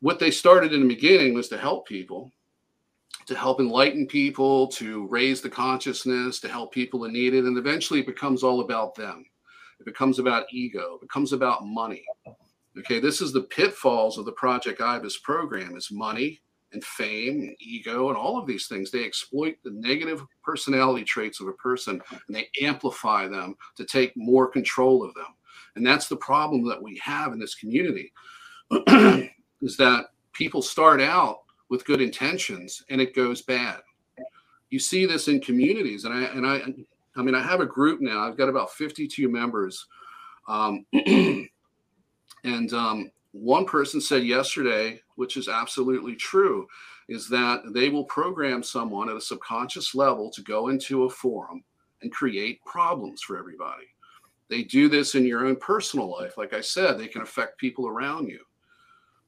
What 0.00 0.18
they 0.18 0.30
started 0.30 0.72
in 0.72 0.82
the 0.82 0.94
beginning 0.94 1.34
was 1.34 1.48
to 1.48 1.58
help 1.58 1.88
people, 1.88 2.30
to 3.26 3.34
help 3.34 3.58
enlighten 3.58 4.06
people, 4.06 4.68
to 4.68 5.06
raise 5.06 5.40
the 5.40 5.48
consciousness, 5.48 6.40
to 6.40 6.48
help 6.48 6.72
people 6.72 7.00
that 7.00 7.12
need 7.12 7.34
it. 7.34 7.44
And 7.44 7.56
eventually 7.56 8.00
it 8.00 8.06
becomes 8.06 8.42
all 8.42 8.60
about 8.60 8.94
them. 8.94 9.24
It 9.80 9.86
becomes 9.86 10.18
about 10.18 10.46
ego, 10.52 10.96
it 10.96 11.00
becomes 11.00 11.32
about 11.32 11.64
money. 11.64 12.04
Okay, 12.78 13.00
this 13.00 13.20
is 13.20 13.32
the 13.32 13.42
pitfalls 13.42 14.18
of 14.18 14.24
the 14.24 14.32
Project 14.32 14.80
Ibis 14.80 15.18
program 15.18 15.76
is 15.76 15.90
money 15.90 16.40
and 16.74 16.84
fame 16.84 17.40
and 17.40 17.56
ego 17.60 18.08
and 18.08 18.16
all 18.18 18.38
of 18.38 18.46
these 18.46 18.66
things. 18.66 18.90
They 18.90 19.04
exploit 19.04 19.56
the 19.64 19.70
negative 19.70 20.22
personality 20.42 21.04
traits 21.04 21.40
of 21.40 21.48
a 21.48 21.52
person 21.52 22.02
and 22.26 22.36
they 22.36 22.48
amplify 22.60 23.26
them 23.26 23.54
to 23.76 23.84
take 23.84 24.12
more 24.16 24.46
control 24.46 25.02
of 25.02 25.14
them. 25.14 25.34
And 25.76 25.86
that's 25.86 26.08
the 26.08 26.16
problem 26.16 26.68
that 26.68 26.82
we 26.82 27.00
have 27.02 27.32
in 27.32 27.38
this 27.38 27.54
community 27.54 28.12
is 28.70 29.76
that 29.78 30.06
people 30.32 30.62
start 30.62 31.00
out 31.00 31.40
with 31.70 31.84
good 31.86 32.00
intentions 32.00 32.84
and 32.90 33.00
it 33.00 33.14
goes 33.14 33.42
bad. 33.42 33.80
You 34.70 34.78
see 34.78 35.06
this 35.06 35.28
in 35.28 35.40
communities 35.40 36.04
and 36.04 36.14
I 36.14 36.22
and 36.24 36.46
I 36.46 36.62
I 37.16 37.22
mean 37.22 37.34
I 37.34 37.42
have 37.42 37.60
a 37.60 37.66
group 37.66 38.00
now. 38.00 38.20
I've 38.20 38.36
got 38.36 38.48
about 38.48 38.72
52 38.72 39.28
members. 39.28 39.86
Um, 40.48 40.84
and 42.44 42.72
um, 42.72 43.10
one 43.34 43.66
person 43.66 44.00
said 44.00 44.22
yesterday, 44.24 45.00
which 45.16 45.36
is 45.36 45.48
absolutely 45.48 46.14
true, 46.14 46.68
is 47.08 47.28
that 47.28 47.62
they 47.74 47.88
will 47.88 48.04
program 48.04 48.62
someone 48.62 49.08
at 49.08 49.16
a 49.16 49.20
subconscious 49.20 49.94
level 49.94 50.30
to 50.30 50.42
go 50.42 50.68
into 50.68 51.04
a 51.04 51.10
forum 51.10 51.64
and 52.02 52.12
create 52.12 52.64
problems 52.64 53.22
for 53.22 53.36
everybody. 53.36 53.86
They 54.48 54.62
do 54.62 54.88
this 54.88 55.16
in 55.16 55.26
your 55.26 55.46
own 55.46 55.56
personal 55.56 56.10
life. 56.10 56.38
Like 56.38 56.54
I 56.54 56.60
said, 56.60 56.96
they 56.96 57.08
can 57.08 57.22
affect 57.22 57.58
people 57.58 57.88
around 57.88 58.28
you. 58.28 58.40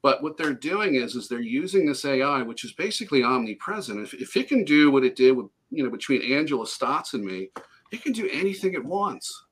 But 0.03 0.23
what 0.23 0.37
they're 0.37 0.55
doing 0.55 0.95
is, 0.95 1.17
is 1.17 1.27
they're 1.27 1.41
using 1.41 1.85
this 1.85 2.05
AI, 2.05 2.43
which 2.43 2.65
is 2.65 2.75
basically 2.75 3.25
omnipresent. 3.25 4.01
If, 4.01 4.15
if 4.15 4.37
it 4.37 4.47
can 4.47 4.63
do 4.63 4.93
what 4.93 5.05
it 5.05 5.17
did 5.17 5.33
with, 5.33 5.47
you 5.71 5.83
know, 5.83 5.91
between 5.91 6.33
Angela 6.33 6.67
Stotts 6.67 7.15
and 7.15 7.25
me, 7.25 7.51
it 7.91 8.05
can 8.05 8.13
do 8.13 8.29
anything 8.33 8.75
it 8.75 8.85
wants. 8.85 9.47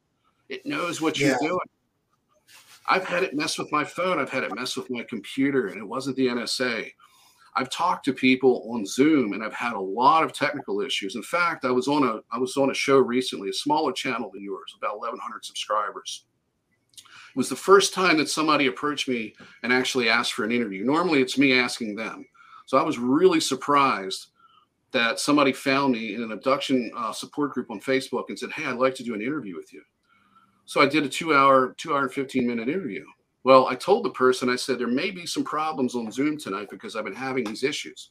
It 0.48 0.64
knows 0.64 1.00
what 1.00 1.18
you're 1.18 1.36
doing. 1.40 1.58
I've 2.86 3.04
had 3.04 3.22
it 3.22 3.34
mess 3.34 3.58
with 3.58 3.72
my 3.72 3.84
phone. 3.84 4.18
I've 4.18 4.30
had 4.30 4.44
it 4.44 4.54
mess 4.54 4.76
with 4.76 4.90
my 4.90 5.04
computer, 5.08 5.68
and 5.68 5.78
it 5.78 5.86
wasn't 5.86 6.16
the 6.16 6.28
NSA. 6.28 6.90
I've 7.56 7.70
talked 7.70 8.04
to 8.06 8.12
people 8.12 8.68
on 8.72 8.84
Zoom, 8.84 9.32
and 9.32 9.42
I've 9.42 9.54
had 9.54 9.74
a 9.74 9.80
lot 9.80 10.24
of 10.24 10.32
technical 10.32 10.80
issues. 10.80 11.14
In 11.14 11.22
fact, 11.22 11.64
I 11.64 11.70
was 11.70 11.88
on 11.88 12.02
a 12.02 12.20
I 12.32 12.38
was 12.38 12.56
on 12.56 12.70
a 12.70 12.74
show 12.74 12.98
recently, 12.98 13.48
a 13.48 13.54
smaller 13.54 13.92
channel 13.92 14.30
than 14.32 14.42
yours, 14.42 14.74
about 14.76 14.98
1,100 14.98 15.44
subscribers. 15.44 16.24
It 16.96 17.38
was 17.38 17.48
the 17.48 17.56
first 17.56 17.94
time 17.94 18.18
that 18.18 18.28
somebody 18.28 18.66
approached 18.66 19.08
me 19.08 19.34
and 19.62 19.72
actually 19.72 20.08
asked 20.08 20.34
for 20.34 20.44
an 20.44 20.52
interview. 20.52 20.84
Normally, 20.84 21.20
it's 21.20 21.38
me 21.38 21.58
asking 21.58 21.96
them. 21.96 22.26
So 22.66 22.78
I 22.78 22.82
was 22.82 22.98
really 22.98 23.40
surprised 23.40 24.28
that 24.92 25.18
somebody 25.18 25.52
found 25.52 25.92
me 25.92 26.14
in 26.14 26.22
an 26.22 26.32
abduction 26.32 26.90
uh, 26.96 27.12
support 27.12 27.52
group 27.52 27.70
on 27.70 27.80
Facebook 27.80 28.24
and 28.28 28.38
said, 28.38 28.52
"Hey, 28.52 28.66
I'd 28.66 28.76
like 28.76 28.94
to 28.96 29.04
do 29.04 29.14
an 29.14 29.22
interview 29.22 29.56
with 29.56 29.72
you." 29.72 29.82
So 30.66 30.80
I 30.80 30.86
did 30.86 31.04
a 31.04 31.08
two 31.08 31.34
hour, 31.34 31.74
two 31.76 31.94
hour 31.94 32.02
and 32.02 32.12
15 32.12 32.46
minute 32.46 32.68
interview. 32.68 33.04
Well, 33.44 33.66
I 33.66 33.74
told 33.74 34.04
the 34.04 34.10
person, 34.10 34.48
I 34.48 34.56
said, 34.56 34.78
there 34.78 34.86
may 34.86 35.10
be 35.10 35.26
some 35.26 35.44
problems 35.44 35.94
on 35.94 36.10
Zoom 36.10 36.38
tonight 36.38 36.68
because 36.70 36.96
I've 36.96 37.04
been 37.04 37.14
having 37.14 37.44
these 37.44 37.62
issues. 37.62 38.08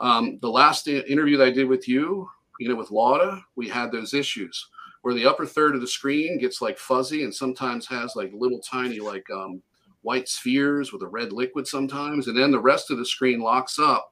Um, 0.00 0.38
the 0.40 0.50
last 0.50 0.88
interview 0.88 1.36
that 1.36 1.46
I 1.46 1.50
did 1.50 1.68
with 1.68 1.86
you, 1.86 2.28
you 2.58 2.68
know, 2.68 2.74
with 2.74 2.90
Lauda, 2.90 3.42
we 3.54 3.68
had 3.68 3.92
those 3.92 4.14
issues 4.14 4.68
where 5.02 5.14
the 5.14 5.26
upper 5.26 5.44
third 5.44 5.74
of 5.74 5.82
the 5.82 5.86
screen 5.86 6.38
gets 6.38 6.62
like 6.62 6.78
fuzzy 6.78 7.22
and 7.22 7.34
sometimes 7.34 7.86
has 7.86 8.16
like 8.16 8.32
little 8.34 8.60
tiny, 8.60 8.98
like 8.98 9.26
um, 9.30 9.62
white 10.02 10.28
spheres 10.28 10.92
with 10.92 11.02
a 11.02 11.06
red 11.06 11.32
liquid 11.32 11.66
sometimes. 11.66 12.26
And 12.26 12.36
then 12.36 12.50
the 12.50 12.58
rest 12.58 12.90
of 12.90 12.98
the 12.98 13.06
screen 13.06 13.40
locks 13.40 13.78
up 13.78 14.10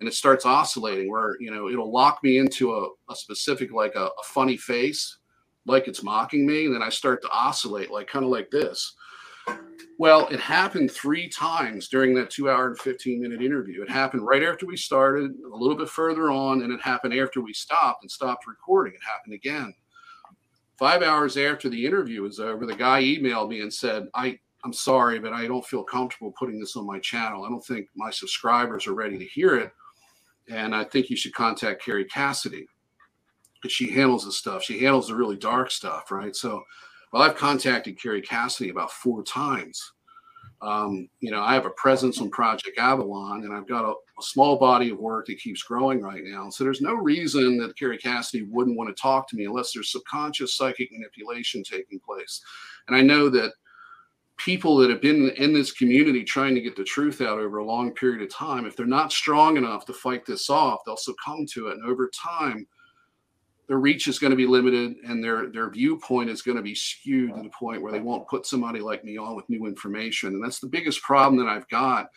and 0.00 0.08
it 0.08 0.14
starts 0.14 0.44
oscillating 0.44 1.08
where, 1.08 1.36
you 1.40 1.52
know, 1.52 1.68
it'll 1.68 1.92
lock 1.92 2.18
me 2.22 2.38
into 2.38 2.74
a, 2.74 2.88
a 3.12 3.14
specific, 3.14 3.72
like 3.72 3.94
a, 3.94 4.06
a 4.06 4.24
funny 4.24 4.56
face 4.56 5.18
like 5.66 5.88
it's 5.88 6.02
mocking 6.02 6.46
me. 6.46 6.66
And 6.66 6.74
then 6.74 6.82
I 6.82 6.88
start 6.88 7.22
to 7.22 7.30
oscillate, 7.30 7.90
like 7.90 8.06
kind 8.06 8.24
of 8.24 8.30
like 8.30 8.50
this. 8.50 8.94
Well, 9.98 10.26
it 10.28 10.40
happened 10.40 10.90
three 10.90 11.28
times 11.28 11.88
during 11.88 12.14
that 12.14 12.30
two 12.30 12.50
hour 12.50 12.66
and 12.66 12.78
15 12.78 13.20
minute 13.20 13.42
interview. 13.42 13.82
It 13.82 13.90
happened 13.90 14.26
right 14.26 14.42
after 14.42 14.66
we 14.66 14.76
started, 14.76 15.32
a 15.52 15.56
little 15.56 15.76
bit 15.76 15.88
further 15.88 16.30
on, 16.30 16.62
and 16.62 16.72
it 16.72 16.80
happened 16.80 17.14
after 17.14 17.40
we 17.40 17.52
stopped 17.52 18.02
and 18.02 18.10
stopped 18.10 18.46
recording. 18.46 18.94
It 18.94 19.04
happened 19.06 19.34
again. 19.34 19.72
Five 20.78 21.02
hours 21.02 21.36
after 21.36 21.68
the 21.68 21.86
interview 21.86 22.22
was 22.22 22.40
over, 22.40 22.66
the 22.66 22.74
guy 22.74 23.02
emailed 23.02 23.48
me 23.48 23.60
and 23.60 23.72
said, 23.72 24.08
I, 24.14 24.38
I'm 24.64 24.72
sorry, 24.72 25.20
but 25.20 25.32
I 25.32 25.46
don't 25.46 25.64
feel 25.64 25.84
comfortable 25.84 26.32
putting 26.36 26.58
this 26.58 26.74
on 26.74 26.86
my 26.86 26.98
channel. 26.98 27.44
I 27.44 27.48
don't 27.48 27.64
think 27.64 27.86
my 27.94 28.10
subscribers 28.10 28.88
are 28.88 28.94
ready 28.94 29.16
to 29.16 29.24
hear 29.24 29.54
it. 29.54 29.70
And 30.50 30.74
I 30.74 30.82
think 30.82 31.08
you 31.08 31.16
should 31.16 31.34
contact 31.34 31.84
Kerry 31.84 32.04
Cassidy 32.06 32.66
because 33.64 33.72
she 33.72 33.90
handles 33.90 34.26
the 34.26 34.32
stuff. 34.32 34.62
She 34.62 34.80
handles 34.80 35.08
the 35.08 35.16
really 35.16 35.38
dark 35.38 35.70
stuff, 35.70 36.10
right? 36.10 36.36
So, 36.36 36.62
well, 37.10 37.22
I've 37.22 37.34
contacted 37.34 37.98
Kerry 37.98 38.20
Cassidy 38.20 38.68
about 38.68 38.92
four 38.92 39.24
times. 39.24 39.82
Um, 40.60 41.08
you 41.20 41.30
know, 41.30 41.40
I 41.40 41.54
have 41.54 41.64
a 41.64 41.70
presence 41.70 42.20
on 42.20 42.28
Project 42.28 42.78
Avalon, 42.78 43.44
and 43.44 43.54
I've 43.54 43.66
got 43.66 43.86
a, 43.86 43.92
a, 43.92 44.22
small 44.22 44.58
body 44.58 44.90
of 44.90 44.98
work 44.98 45.26
that 45.26 45.38
keeps 45.38 45.62
growing 45.62 46.02
right 46.02 46.22
now. 46.24 46.50
So 46.50 46.62
there's 46.62 46.82
no 46.82 46.92
reason 46.92 47.56
that 47.58 47.78
Kerry 47.78 47.96
Cassidy 47.96 48.44
wouldn't 48.50 48.76
want 48.76 48.94
to 48.94 49.00
talk 49.00 49.28
to 49.30 49.36
me 49.36 49.46
unless 49.46 49.72
there's 49.72 49.90
subconscious 49.90 50.54
psychic 50.54 50.90
manipulation 50.92 51.62
taking 51.62 52.00
place. 52.00 52.42
And 52.86 52.94
I 52.94 53.00
know 53.00 53.30
that 53.30 53.52
people 54.36 54.76
that 54.76 54.90
have 54.90 55.00
been 55.00 55.30
in 55.38 55.54
this 55.54 55.72
community 55.72 56.22
trying 56.22 56.54
to 56.54 56.60
get 56.60 56.76
the 56.76 56.84
truth 56.84 57.22
out 57.22 57.38
over 57.38 57.58
a 57.58 57.64
long 57.64 57.94
period 57.94 58.20
of 58.20 58.30
time, 58.30 58.66
if 58.66 58.76
they're 58.76 58.84
not 58.84 59.10
strong 59.10 59.56
enough 59.56 59.86
to 59.86 59.94
fight 59.94 60.26
this 60.26 60.50
off, 60.50 60.80
they'll 60.84 60.98
succumb 60.98 61.46
to 61.46 61.68
it. 61.68 61.78
And 61.78 61.90
over 61.90 62.10
time, 62.10 62.66
their 63.66 63.78
reach 63.78 64.08
is 64.08 64.18
going 64.18 64.30
to 64.30 64.36
be 64.36 64.46
limited 64.46 64.96
and 65.06 65.22
their 65.22 65.50
their 65.50 65.70
viewpoint 65.70 66.30
is 66.30 66.42
going 66.42 66.56
to 66.56 66.62
be 66.62 66.74
skewed 66.74 67.34
to 67.34 67.42
the 67.42 67.48
point 67.48 67.80
where 67.80 67.92
they 67.92 68.00
won't 68.00 68.28
put 68.28 68.46
somebody 68.46 68.80
like 68.80 69.04
me 69.04 69.16
on 69.16 69.36
with 69.36 69.48
new 69.48 69.66
information. 69.66 70.30
And 70.34 70.44
that's 70.44 70.60
the 70.60 70.68
biggest 70.68 71.02
problem 71.02 71.42
that 71.44 71.50
i've 71.50 71.68
got 71.68 72.08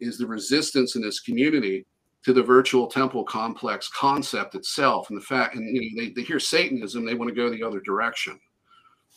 is 0.00 0.18
the 0.18 0.26
resistance 0.26 0.96
in 0.96 1.02
this 1.02 1.20
community 1.20 1.86
to 2.24 2.32
the 2.32 2.42
virtual 2.42 2.86
temple 2.86 3.24
complex 3.24 3.88
concept 3.88 4.54
itself. 4.54 5.08
And 5.10 5.18
the 5.18 5.24
fact 5.24 5.54
and 5.54 5.74
you 5.74 5.80
know 5.80 6.02
they, 6.02 6.10
they 6.10 6.22
hear 6.22 6.40
satanism 6.40 7.04
they 7.04 7.14
want 7.14 7.30
to 7.30 7.34
go 7.34 7.50
the 7.50 7.62
other 7.62 7.80
direction. 7.80 8.38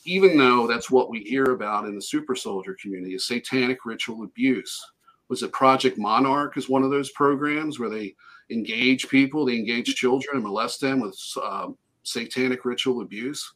Even 0.06 0.38
though 0.38 0.68
that's 0.68 0.92
what 0.92 1.10
we 1.10 1.20
hear 1.20 1.46
about 1.46 1.86
in 1.86 1.96
the 1.96 2.02
super 2.02 2.36
soldier 2.36 2.76
community 2.82 3.16
is 3.16 3.28
satanic 3.28 3.86
ritual 3.86 4.24
abuse. 4.24 4.82
Was 5.30 5.44
it 5.44 5.54
project 5.54 5.98
monarch 5.98 6.58
is 6.58 6.70
one 6.70 6.84
of 6.84 6.92
those 6.92 7.12
programs 7.12 7.80
where 7.80 7.90
they 7.90 8.16
engage 8.54 9.10
people, 9.10 9.46
they 9.46 9.56
engage 9.56 9.96
children 9.96 10.36
and 10.36 10.44
molest 10.44 10.82
them 10.82 11.00
with 11.00 11.20
uh, 11.42 11.68
satanic 12.04 12.66
ritual 12.66 13.02
abuse. 13.02 13.54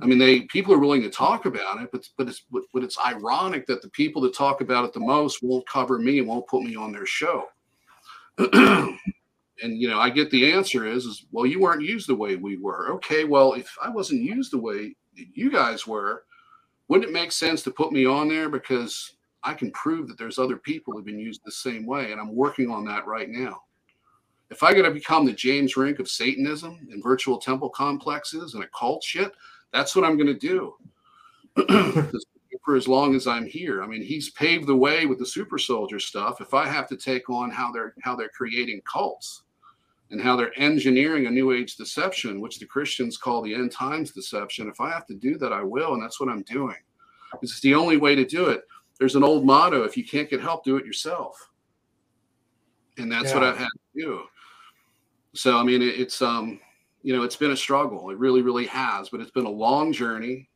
I 0.00 0.06
mean, 0.06 0.18
they 0.18 0.42
people 0.42 0.74
are 0.74 0.78
willing 0.78 1.02
to 1.02 1.10
talk 1.10 1.46
about 1.46 1.80
it, 1.80 1.90
but 1.90 2.08
but 2.18 2.28
it's 2.28 2.42
but, 2.50 2.62
but 2.72 2.84
it's 2.84 2.98
ironic 2.98 3.66
that 3.66 3.82
the 3.82 3.88
people 3.90 4.20
that 4.22 4.34
talk 4.34 4.60
about 4.60 4.84
it 4.84 4.92
the 4.92 5.00
most 5.00 5.42
won't 5.42 5.66
cover 5.68 5.98
me 5.98 6.18
and 6.18 6.28
won't 6.28 6.46
put 6.48 6.62
me 6.62 6.76
on 6.76 6.92
their 6.92 7.06
show. 7.06 7.46
and 8.38 8.98
you 9.62 9.88
know, 9.88 9.98
I 9.98 10.10
get 10.10 10.30
the 10.30 10.52
answer 10.52 10.86
is 10.86 11.06
is 11.06 11.26
well, 11.32 11.46
you 11.46 11.60
weren't 11.60 11.82
used 11.82 12.08
the 12.08 12.14
way 12.14 12.36
we 12.36 12.58
were. 12.58 12.92
Okay, 12.94 13.24
well, 13.24 13.54
if 13.54 13.74
I 13.82 13.88
wasn't 13.88 14.22
used 14.22 14.52
the 14.52 14.58
way 14.58 14.94
you 15.14 15.50
guys 15.50 15.86
were, 15.86 16.24
wouldn't 16.88 17.08
it 17.08 17.12
make 17.14 17.32
sense 17.32 17.62
to 17.62 17.70
put 17.70 17.90
me 17.90 18.04
on 18.04 18.28
there 18.28 18.50
because 18.50 19.16
I 19.42 19.54
can 19.54 19.70
prove 19.70 20.08
that 20.08 20.18
there's 20.18 20.38
other 20.38 20.56
people 20.56 20.92
who've 20.92 21.04
been 21.04 21.18
used 21.18 21.40
the 21.44 21.52
same 21.52 21.86
way, 21.86 22.12
and 22.12 22.20
I'm 22.20 22.34
working 22.34 22.70
on 22.70 22.84
that 22.86 23.06
right 23.06 23.30
now. 23.30 23.62
If 24.50 24.62
I 24.62 24.74
got 24.74 24.82
to 24.82 24.90
become 24.90 25.26
the 25.26 25.32
James 25.32 25.76
Rink 25.76 25.98
of 25.98 26.08
Satanism 26.08 26.88
and 26.90 27.02
virtual 27.02 27.38
temple 27.38 27.68
complexes 27.68 28.54
and 28.54 28.62
occult 28.62 29.02
shit, 29.02 29.32
that's 29.72 29.96
what 29.96 30.04
I'm 30.04 30.16
going 30.16 30.26
to 30.26 30.34
do. 30.34 30.74
for 32.64 32.74
as 32.74 32.88
long 32.88 33.14
as 33.14 33.28
I'm 33.28 33.46
here. 33.46 33.82
I 33.82 33.86
mean, 33.86 34.02
he's 34.02 34.30
paved 34.30 34.66
the 34.66 34.74
way 34.74 35.06
with 35.06 35.20
the 35.20 35.26
super 35.26 35.56
soldier 35.56 36.00
stuff. 36.00 36.40
If 36.40 36.52
I 36.52 36.66
have 36.66 36.88
to 36.88 36.96
take 36.96 37.30
on 37.30 37.50
how 37.50 37.70
they're 37.70 37.94
how 38.02 38.16
they're 38.16 38.28
creating 38.28 38.82
cults, 38.90 39.44
and 40.10 40.20
how 40.20 40.36
they're 40.36 40.58
engineering 40.58 41.26
a 41.26 41.30
new 41.30 41.52
age 41.52 41.76
deception, 41.76 42.40
which 42.40 42.58
the 42.58 42.66
Christians 42.66 43.16
call 43.16 43.42
the 43.42 43.54
end 43.54 43.72
times 43.72 44.12
deception. 44.12 44.68
If 44.68 44.80
I 44.80 44.90
have 44.90 45.06
to 45.06 45.14
do 45.14 45.36
that, 45.38 45.52
I 45.52 45.62
will. 45.62 45.94
And 45.94 46.02
that's 46.02 46.20
what 46.20 46.28
I'm 46.28 46.42
doing. 46.42 46.76
This 47.40 47.52
is 47.52 47.60
the 47.60 47.74
only 47.74 47.96
way 47.96 48.14
to 48.14 48.24
do 48.24 48.46
it. 48.46 48.62
There's 48.98 49.16
an 49.16 49.24
old 49.24 49.44
motto 49.44 49.82
if 49.82 49.96
you 49.96 50.04
can't 50.04 50.30
get 50.30 50.40
help, 50.40 50.64
do 50.64 50.76
it 50.76 50.86
yourself. 50.86 51.50
And 52.98 53.10
that's 53.10 53.30
yeah. 53.30 53.34
what 53.34 53.44
I've 53.44 53.58
had 53.58 53.66
to 53.66 54.00
do. 54.00 54.22
So, 55.36 55.58
I 55.58 55.62
mean, 55.62 55.82
it, 55.82 56.00
it's, 56.00 56.22
um, 56.22 56.58
you 57.02 57.14
know, 57.14 57.22
it's 57.22 57.36
been 57.36 57.52
a 57.52 57.56
struggle. 57.56 58.10
It 58.10 58.18
really, 58.18 58.42
really 58.42 58.66
has, 58.66 59.08
but 59.10 59.20
it's 59.20 59.30
been 59.30 59.46
a 59.46 59.50
long 59.50 59.92
journey. 59.92 60.48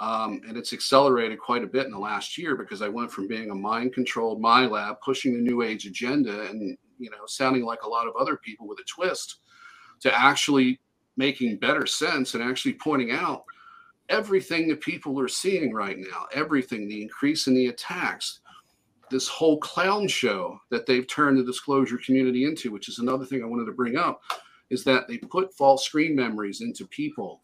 Um, 0.00 0.40
and 0.48 0.56
it's 0.56 0.72
accelerated 0.72 1.38
quite 1.38 1.62
a 1.62 1.66
bit 1.66 1.86
in 1.86 1.92
the 1.92 1.98
last 1.98 2.36
year 2.38 2.56
because 2.56 2.82
I 2.82 2.88
went 2.88 3.12
from 3.12 3.28
being 3.28 3.50
a 3.50 3.54
mind 3.54 3.92
controlled 3.92 4.42
MILAB, 4.42 4.96
pushing 5.04 5.34
the 5.34 5.40
new 5.40 5.62
age 5.62 5.86
agenda 5.86 6.42
and 6.48 6.76
you 6.98 7.10
know, 7.10 7.26
sounding 7.26 7.64
like 7.64 7.82
a 7.82 7.88
lot 7.88 8.06
of 8.06 8.14
other 8.16 8.36
people 8.36 8.66
with 8.66 8.78
a 8.78 8.84
twist, 8.84 9.40
to 10.00 10.18
actually 10.18 10.80
making 11.16 11.58
better 11.58 11.86
sense 11.86 12.34
and 12.34 12.42
actually 12.42 12.74
pointing 12.74 13.10
out 13.10 13.44
everything 14.08 14.68
that 14.68 14.80
people 14.80 15.20
are 15.20 15.28
seeing 15.28 15.72
right 15.72 15.98
now, 15.98 16.26
everything, 16.32 16.88
the 16.88 17.02
increase 17.02 17.46
in 17.46 17.54
the 17.54 17.66
attacks, 17.66 18.40
this 19.12 19.28
whole 19.28 19.58
clown 19.58 20.08
show 20.08 20.58
that 20.70 20.86
they've 20.86 21.06
turned 21.06 21.38
the 21.38 21.44
disclosure 21.44 21.98
community 22.04 22.44
into, 22.44 22.72
which 22.72 22.88
is 22.88 22.98
another 22.98 23.24
thing 23.24 23.42
I 23.42 23.46
wanted 23.46 23.66
to 23.66 23.72
bring 23.72 23.96
up, 23.96 24.20
is 24.70 24.82
that 24.84 25.06
they 25.06 25.18
put 25.18 25.54
false 25.54 25.84
screen 25.84 26.16
memories 26.16 26.60
into 26.60 26.86
people 26.88 27.42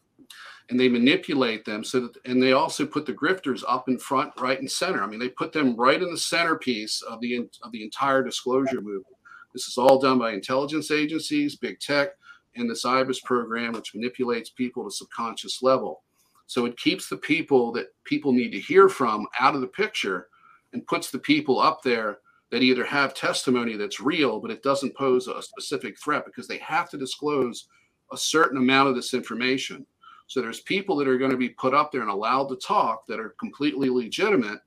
and 0.69 0.79
they 0.79 0.89
manipulate 0.89 1.63
them 1.65 1.83
so 1.83 2.01
that 2.01 2.17
and 2.25 2.43
they 2.43 2.51
also 2.51 2.85
put 2.85 3.05
the 3.05 3.13
grifters 3.13 3.63
up 3.67 3.87
in 3.87 3.97
front 3.97 4.31
right 4.39 4.59
and 4.59 4.69
center 4.69 5.01
i 5.01 5.07
mean 5.07 5.19
they 5.19 5.29
put 5.29 5.51
them 5.51 5.75
right 5.75 6.03
in 6.03 6.11
the 6.11 6.17
centerpiece 6.17 7.01
of 7.01 7.19
the 7.21 7.37
of 7.63 7.71
the 7.71 7.83
entire 7.83 8.21
disclosure 8.21 8.81
movement 8.81 9.15
this 9.53 9.67
is 9.67 9.77
all 9.77 9.99
done 9.99 10.19
by 10.19 10.31
intelligence 10.31 10.91
agencies, 10.91 11.55
big 11.55 11.79
tech, 11.79 12.09
and 12.55 12.69
the 12.69 12.75
CYBIRS 12.75 13.23
program, 13.23 13.73
which 13.73 13.95
manipulates 13.95 14.49
people 14.49 14.83
to 14.83 14.91
subconscious 14.95 15.61
level. 15.61 16.03
So 16.47 16.65
it 16.65 16.77
keeps 16.77 17.09
the 17.09 17.17
people 17.17 17.71
that 17.73 17.87
people 18.03 18.31
need 18.31 18.51
to 18.51 18.59
hear 18.59 18.89
from 18.89 19.27
out 19.39 19.55
of 19.55 19.61
the 19.61 19.67
picture 19.67 20.28
and 20.73 20.85
puts 20.87 21.11
the 21.11 21.19
people 21.19 21.59
up 21.59 21.81
there 21.81 22.19
that 22.51 22.63
either 22.63 22.85
have 22.85 23.13
testimony 23.13 23.75
that's 23.75 23.99
real, 23.99 24.39
but 24.39 24.51
it 24.51 24.63
doesn't 24.63 24.97
pose 24.97 25.27
a 25.27 25.41
specific 25.41 25.99
threat 25.99 26.25
because 26.25 26.47
they 26.47 26.57
have 26.57 26.89
to 26.89 26.97
disclose 26.97 27.67
a 28.11 28.17
certain 28.17 28.57
amount 28.57 28.89
of 28.89 28.95
this 28.95 29.13
information. 29.13 29.85
So 30.29 30.41
there's 30.41 30.61
people 30.61 30.95
that 30.97 31.07
are 31.07 31.17
going 31.17 31.31
to 31.31 31.37
be 31.37 31.49
put 31.49 31.73
up 31.73 31.91
there 31.91 32.01
and 32.01 32.09
allowed 32.09 32.49
to 32.49 32.55
talk 32.55 33.07
that 33.07 33.19
are 33.19 33.35
completely 33.39 33.89
legitimate 33.89 34.59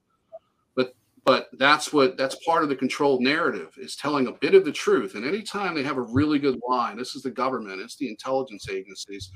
but 0.75 0.93
but 1.23 1.47
that's 1.53 1.93
what 1.93 2.17
that's 2.17 2.35
part 2.45 2.63
of 2.63 2.69
the 2.69 2.75
controlled 2.75 3.21
narrative 3.21 3.73
is 3.77 3.95
telling 3.95 4.27
a 4.27 4.31
bit 4.33 4.55
of 4.55 4.65
the 4.65 4.71
truth 4.71 5.15
and 5.15 5.25
anytime 5.25 5.73
they 5.73 5.83
have 5.83 5.97
a 5.97 6.01
really 6.01 6.37
good 6.37 6.59
line 6.67 6.97
this 6.97 7.15
is 7.15 7.23
the 7.23 7.31
government 7.31 7.79
it's 7.79 7.95
the 7.95 8.09
intelligence 8.09 8.67
agencies 8.69 9.31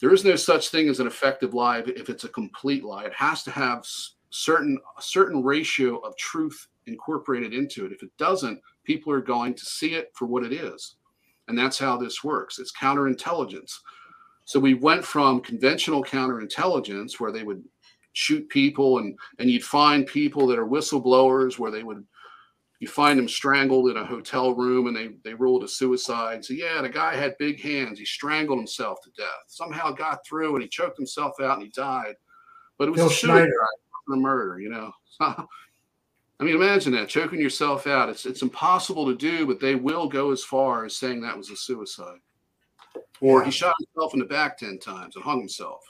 there 0.00 0.12
is 0.12 0.24
no 0.24 0.36
such 0.36 0.68
thing 0.68 0.88
as 0.88 1.00
an 1.00 1.06
effective 1.06 1.54
lie 1.54 1.78
if 1.78 2.10
it's 2.10 2.24
a 2.24 2.28
complete 2.28 2.84
lie 2.84 3.04
it 3.04 3.14
has 3.14 3.42
to 3.42 3.50
have 3.50 3.82
certain 4.34 4.76
a 4.98 5.02
certain 5.02 5.44
ratio 5.44 5.98
of 5.98 6.16
truth 6.16 6.66
incorporated 6.86 7.54
into 7.54 7.86
it. 7.86 7.92
If 7.92 8.02
it 8.02 8.10
doesn't 8.18 8.60
people 8.82 9.12
are 9.12 9.20
going 9.20 9.54
to 9.54 9.64
see 9.64 9.94
it 9.94 10.10
for 10.14 10.26
what 10.26 10.44
it 10.44 10.52
is. 10.52 10.96
And 11.46 11.56
that's 11.56 11.78
how 11.78 11.96
this 11.96 12.24
works. 12.24 12.58
It's 12.58 12.72
counterintelligence. 12.72 13.78
So 14.44 14.58
we 14.58 14.74
went 14.74 15.04
from 15.04 15.40
conventional 15.40 16.02
counterintelligence 16.02 17.20
where 17.20 17.30
they 17.32 17.44
would 17.44 17.62
shoot 18.12 18.48
people 18.48 18.98
and 18.98 19.16
and 19.38 19.50
you'd 19.50 19.64
find 19.64 20.06
people 20.06 20.46
that 20.48 20.58
are 20.58 20.66
whistleblowers 20.66 21.58
where 21.58 21.70
they 21.70 21.82
would 21.82 22.04
you 22.80 22.88
find 22.88 23.18
them 23.18 23.28
strangled 23.28 23.88
in 23.88 23.96
a 23.96 24.04
hotel 24.04 24.52
room 24.54 24.88
and 24.88 24.96
they 24.96 25.10
they 25.22 25.34
ruled 25.34 25.62
a 25.62 25.68
suicide. 25.68 26.44
So 26.44 26.54
yeah 26.54 26.82
the 26.82 26.88
guy 26.88 27.14
had 27.14 27.38
big 27.38 27.60
hands. 27.60 28.00
He 28.00 28.04
strangled 28.04 28.58
himself 28.58 28.98
to 29.04 29.10
death. 29.16 29.44
Somehow 29.46 29.92
got 29.92 30.26
through 30.26 30.54
and 30.54 30.62
he 30.62 30.68
choked 30.68 30.98
himself 30.98 31.34
out 31.40 31.58
and 31.58 31.62
he 31.62 31.70
died. 31.70 32.14
But 32.78 32.88
it 32.88 32.90
was 32.90 32.98
Bill 32.98 33.06
a 33.06 33.10
suicide 33.10 33.48
a 34.12 34.16
murder 34.16 34.58
you 34.58 34.68
know 34.68 34.92
I 36.40 36.42
mean, 36.42 36.56
imagine 36.56 36.92
that 36.94 37.08
choking 37.08 37.40
yourself 37.40 37.86
out. 37.86 38.08
It's 38.08 38.26
it's 38.26 38.42
impossible 38.42 39.06
to 39.06 39.14
do, 39.14 39.46
but 39.46 39.60
they 39.60 39.76
will 39.76 40.08
go 40.08 40.32
as 40.32 40.42
far 40.42 40.84
as 40.84 40.96
saying 40.96 41.20
that 41.20 41.38
was 41.38 41.48
a 41.50 41.56
suicide. 41.56 42.18
Or 43.20 43.44
he 43.44 43.52
shot 43.52 43.76
himself 43.78 44.14
in 44.14 44.18
the 44.18 44.26
back 44.26 44.58
ten 44.58 44.80
times 44.80 45.14
and 45.14 45.24
hung 45.24 45.38
himself 45.38 45.80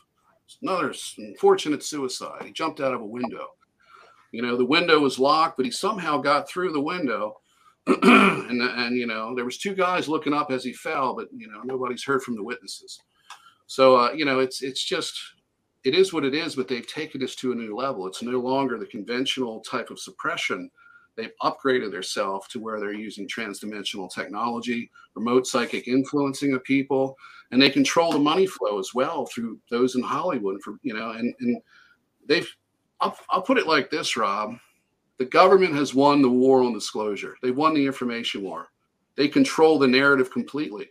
another 0.63 0.93
unfortunate 1.19 1.83
suicide. 1.83 2.43
He 2.45 2.53
jumped 2.53 2.81
out 2.81 2.95
of 2.95 3.01
a 3.01 3.07
window. 3.07 3.49
You 4.33 4.43
know, 4.43 4.57
the 4.57 4.65
window 4.65 4.99
was 4.99 5.19
locked, 5.19 5.57
but 5.57 5.67
he 5.67 5.71
somehow 5.71 6.19
got 6.19 6.49
through 6.49 6.73
the 6.73 6.81
window. 6.81 7.37
and 7.87 8.63
and 8.63 8.97
you 8.97 9.07
know, 9.07 9.35
there 9.35 9.45
was 9.45 9.59
two 9.59 9.75
guys 9.75 10.09
looking 10.09 10.33
up 10.33 10.51
as 10.51 10.65
he 10.65 10.73
fell, 10.73 11.15
but 11.15 11.29
you 11.37 11.49
know, 11.49 11.61
nobody's 11.65 12.05
heard 12.05 12.23
from 12.23 12.35
the 12.35 12.43
witnesses. 12.43 13.01
So 13.67 13.97
uh, 13.97 14.13
you 14.13 14.25
know, 14.25 14.41
it's 14.41 14.63
it's 14.63 14.83
just 14.83 15.19
it 15.85 15.95
is 15.95 16.13
what 16.13 16.25
it 16.25 16.35
is, 16.35 16.57
but 16.57 16.67
they've 16.67 16.87
taken 16.87 17.21
this 17.21 17.37
to 17.37 17.53
a 17.53 17.55
new 17.55 17.77
level. 17.77 18.07
It's 18.07 18.23
no 18.23 18.39
longer 18.41 18.79
the 18.79 18.87
conventional 18.87 19.61
type 19.61 19.91
of 19.91 20.01
suppression 20.01 20.71
they've 21.17 21.33
upgraded 21.43 21.93
themselves 21.93 22.49
to 22.49 22.59
where 22.59 22.81
they're 22.81 22.93
using 22.93 23.29
transdimensional 23.29 24.13
technology, 24.13 24.91
remote 25.15 25.47
psychic 25.47 25.87
influencing 25.87 26.55
of 26.55 26.65
people, 26.65 27.17
and 27.51 27.61
they 27.61 27.71
control 27.71 28.13
the 28.13 28.19
money 28.19 28.47
flow 28.47 28.79
as 28.79 28.93
well 28.95 29.27
through 29.27 29.61
those 29.71 29.95
in 29.95 30.03
Hollywood. 30.03 30.61
For 30.63 30.75
you 30.83 30.95
know, 30.95 31.11
and 31.11 31.35
and 31.41 31.61
they've. 32.27 32.49
I'll, 33.01 33.19
I'll 33.29 33.43
put 33.43 33.59
it 33.59 33.67
like 33.67 33.91
this, 33.91 34.17
Rob. 34.17 34.55
The 35.19 35.27
government 35.27 35.75
has 35.75 35.95
won 35.95 36.23
the 36.23 36.31
war 36.31 36.63
on 36.63 36.73
disclosure. 36.73 37.37
They 37.43 37.51
won 37.51 37.75
the 37.75 37.85
information 37.85 38.43
war. 38.43 38.69
They 39.17 39.29
control 39.29 39.79
the 39.79 39.89
narrative 39.89 40.31
completely. 40.31 40.91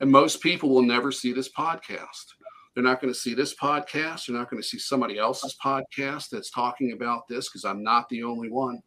And 0.00 0.10
most 0.10 0.40
people 0.40 0.68
will 0.68 0.82
never 0.82 1.10
see 1.10 1.32
this 1.32 1.50
podcast. 1.50 2.34
They're 2.74 2.84
not 2.84 3.00
going 3.00 3.12
to 3.12 3.18
see 3.18 3.34
this 3.34 3.54
podcast. 3.54 4.26
They're 4.26 4.36
not 4.36 4.50
going 4.50 4.62
to 4.62 4.68
see 4.68 4.78
somebody 4.78 5.18
else's 5.18 5.56
podcast 5.62 6.28
that's 6.30 6.50
talking 6.50 6.92
about 6.92 7.26
this 7.28 7.48
because 7.48 7.64
I'm 7.64 7.82
not 7.82 8.08
the 8.08 8.22
only 8.22 8.48
one 8.48 8.80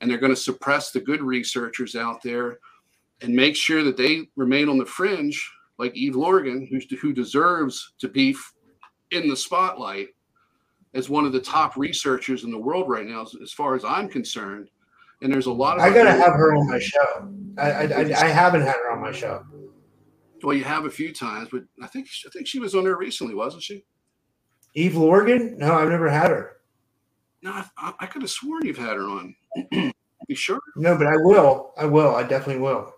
and 0.00 0.10
they're 0.10 0.18
going 0.18 0.34
to 0.34 0.40
suppress 0.40 0.90
the 0.90 1.00
good 1.00 1.22
researchers 1.22 1.96
out 1.96 2.22
there 2.22 2.58
and 3.20 3.34
make 3.34 3.56
sure 3.56 3.82
that 3.82 3.96
they 3.96 4.28
remain 4.36 4.68
on 4.68 4.78
the 4.78 4.86
fringe, 4.86 5.50
like 5.78 5.94
Eve 5.96 6.16
Lorgan, 6.16 6.68
who, 6.70 6.96
who 6.96 7.12
deserves 7.12 7.94
to 7.98 8.08
be 8.08 8.36
in 9.10 9.28
the 9.28 9.36
spotlight 9.36 10.08
as 10.94 11.08
one 11.08 11.24
of 11.24 11.32
the 11.32 11.40
top 11.40 11.76
researchers 11.76 12.44
in 12.44 12.50
the 12.50 12.58
world 12.58 12.88
right 12.88 13.06
now, 13.06 13.22
as, 13.22 13.34
as 13.42 13.52
far 13.52 13.74
as 13.74 13.84
I'm 13.84 14.08
concerned. 14.08 14.70
And 15.20 15.32
there's 15.32 15.46
a 15.46 15.52
lot 15.52 15.78
of. 15.78 15.82
I 15.82 15.92
gotta 15.92 16.12
have 16.12 16.34
her 16.34 16.54
on 16.54 16.68
my 16.68 16.78
show. 16.78 17.28
I, 17.58 17.70
I, 17.86 18.26
I 18.26 18.28
haven't 18.28 18.60
had 18.62 18.76
her 18.76 18.92
on 18.92 19.00
my 19.00 19.10
show. 19.10 19.44
Well, 20.42 20.56
you 20.56 20.64
have 20.64 20.84
a 20.84 20.90
few 20.90 21.12
times, 21.12 21.48
but 21.50 21.62
I 21.82 21.86
think 21.86 22.08
I 22.26 22.30
think 22.30 22.46
she 22.46 22.58
was 22.58 22.74
on 22.74 22.84
there 22.84 22.96
recently, 22.96 23.34
wasn't 23.34 23.62
she? 23.62 23.84
Eve 24.74 24.96
Lorgan? 24.96 25.58
No, 25.58 25.74
I've 25.74 25.88
never 25.88 26.08
had 26.08 26.30
her. 26.30 26.58
No, 27.42 27.52
I, 27.76 27.94
I 28.00 28.06
could 28.06 28.22
have 28.22 28.30
sworn 28.30 28.66
you've 28.66 28.78
had 28.78 28.96
her 28.96 29.04
on. 29.04 29.34
you 30.28 30.34
sure? 30.34 30.60
No, 30.76 30.96
but 30.96 31.06
I 31.06 31.16
will. 31.16 31.72
I 31.78 31.84
will. 31.84 32.14
I 32.14 32.22
definitely 32.22 32.62
will. 32.62 32.92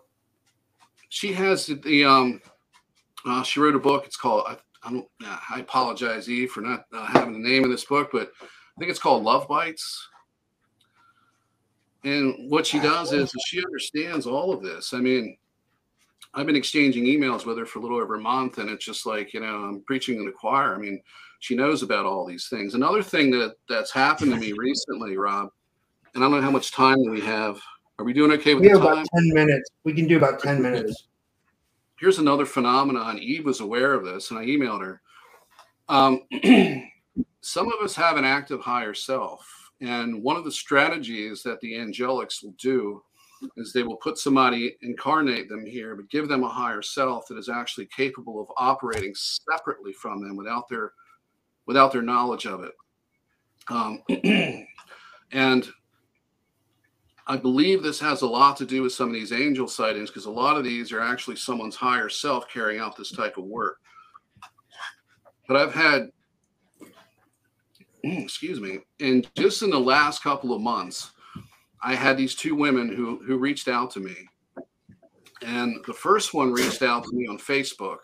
She 1.08 1.32
has 1.32 1.66
the 1.66 2.04
um. 2.04 2.40
Uh, 3.26 3.42
she 3.42 3.60
wrote 3.60 3.74
a 3.74 3.80
book. 3.80 4.04
It's 4.06 4.16
called. 4.16 4.44
I, 4.46 4.56
I 4.82 4.92
don't. 4.92 5.06
I 5.22 5.60
apologize, 5.60 6.28
Eve, 6.28 6.50
for 6.50 6.60
not 6.60 6.84
uh, 6.92 7.06
having 7.06 7.32
the 7.32 7.48
name 7.48 7.64
of 7.64 7.70
this 7.70 7.84
book, 7.84 8.10
but 8.12 8.30
I 8.42 8.46
think 8.78 8.90
it's 8.90 9.00
called 9.00 9.24
Love 9.24 9.48
Bites. 9.48 10.08
And 12.02 12.50
what 12.50 12.66
she 12.66 12.80
does 12.80 13.12
is 13.12 13.30
she 13.46 13.62
understands 13.62 14.26
all 14.26 14.54
of 14.54 14.62
this. 14.62 14.94
I 14.94 15.00
mean, 15.00 15.36
I've 16.32 16.46
been 16.46 16.56
exchanging 16.56 17.04
emails 17.04 17.44
with 17.44 17.58
her 17.58 17.66
for 17.66 17.80
a 17.80 17.82
little 17.82 17.98
over 17.98 18.14
a 18.14 18.20
month, 18.20 18.58
and 18.58 18.70
it's 18.70 18.84
just 18.84 19.04
like 19.04 19.34
you 19.34 19.40
know 19.40 19.64
I'm 19.64 19.82
preaching 19.82 20.18
in 20.18 20.26
the 20.26 20.32
choir. 20.32 20.74
I 20.74 20.78
mean, 20.78 21.02
she 21.40 21.56
knows 21.56 21.82
about 21.82 22.06
all 22.06 22.24
these 22.24 22.48
things. 22.48 22.74
Another 22.74 23.02
thing 23.02 23.30
that 23.32 23.56
that's 23.68 23.90
happened 23.90 24.32
to 24.32 24.38
me 24.38 24.52
recently, 24.52 25.16
Rob, 25.16 25.48
and 26.14 26.22
I 26.22 26.28
don't 26.28 26.36
know 26.36 26.42
how 26.42 26.50
much 26.50 26.70
time 26.70 26.98
we 27.10 27.20
have. 27.22 27.60
Are 27.98 28.04
we 28.04 28.12
doing 28.12 28.30
okay 28.32 28.54
with 28.54 28.62
we 28.62 28.70
have 28.70 28.80
time? 28.80 28.92
about 28.92 29.06
ten 29.14 29.34
minutes. 29.34 29.70
We 29.84 29.92
can 29.92 30.06
do 30.06 30.16
about 30.16 30.40
ten 30.40 30.62
minutes. 30.62 31.08
Here's 31.98 32.18
another 32.18 32.46
phenomenon. 32.46 33.18
Eve 33.18 33.44
was 33.44 33.60
aware 33.60 33.92
of 33.92 34.04
this, 34.04 34.30
and 34.30 34.38
I 34.38 34.46
emailed 34.46 34.80
her. 34.82 35.02
Um, 35.88 36.22
some 37.40 37.66
of 37.66 37.84
us 37.84 37.94
have 37.96 38.16
an 38.16 38.24
active 38.24 38.60
higher 38.60 38.94
self, 38.94 39.70
and 39.80 40.22
one 40.22 40.36
of 40.36 40.44
the 40.44 40.52
strategies 40.52 41.42
that 41.42 41.60
the 41.60 41.74
angelics 41.74 42.42
will 42.42 42.54
do 42.58 43.02
is 43.56 43.72
they 43.72 43.82
will 43.82 43.96
put 43.96 44.18
somebody, 44.18 44.76
incarnate 44.82 45.48
them 45.48 45.64
here, 45.64 45.94
but 45.96 46.10
give 46.10 46.28
them 46.28 46.44
a 46.44 46.48
higher 46.48 46.82
self 46.82 47.26
that 47.28 47.38
is 47.38 47.48
actually 47.48 47.86
capable 47.86 48.40
of 48.40 48.48
operating 48.56 49.14
separately 49.14 49.92
from 49.92 50.20
them 50.22 50.36
without 50.36 50.68
their 50.68 50.92
without 51.66 51.92
their 51.92 52.02
knowledge 52.02 52.46
of 52.46 52.64
it. 52.64 52.72
Um, 53.68 54.02
and 55.32 55.68
I 57.26 57.36
believe 57.36 57.82
this 57.82 58.00
has 58.00 58.22
a 58.22 58.26
lot 58.26 58.56
to 58.56 58.66
do 58.66 58.82
with 58.82 58.92
some 58.92 59.08
of 59.08 59.14
these 59.14 59.32
angel 59.32 59.68
sightings 59.68 60.10
because 60.10 60.24
a 60.24 60.30
lot 60.30 60.56
of 60.56 60.64
these 60.64 60.90
are 60.90 61.00
actually 61.00 61.36
someone's 61.36 61.76
higher 61.76 62.08
self 62.08 62.48
carrying 62.48 62.80
out 62.80 62.96
this 62.96 63.12
type 63.12 63.36
of 63.36 63.44
work. 63.44 63.78
But 65.46 65.56
I've 65.56 65.74
had, 65.74 66.10
excuse 68.02 68.60
me, 68.60 68.80
and 68.98 69.30
just 69.36 69.62
in 69.62 69.70
the 69.70 69.78
last 69.78 70.22
couple 70.22 70.52
of 70.52 70.60
months, 70.60 71.12
I 71.82 71.94
had 71.94 72.16
these 72.16 72.34
two 72.34 72.54
women 72.54 72.94
who 72.94 73.22
who 73.24 73.38
reached 73.38 73.68
out 73.68 73.90
to 73.92 74.00
me, 74.00 74.16
And 75.42 75.82
the 75.86 75.94
first 75.94 76.34
one 76.34 76.52
reached 76.52 76.82
out 76.82 77.04
to 77.04 77.12
me 77.12 77.26
on 77.26 77.38
Facebook, 77.38 77.98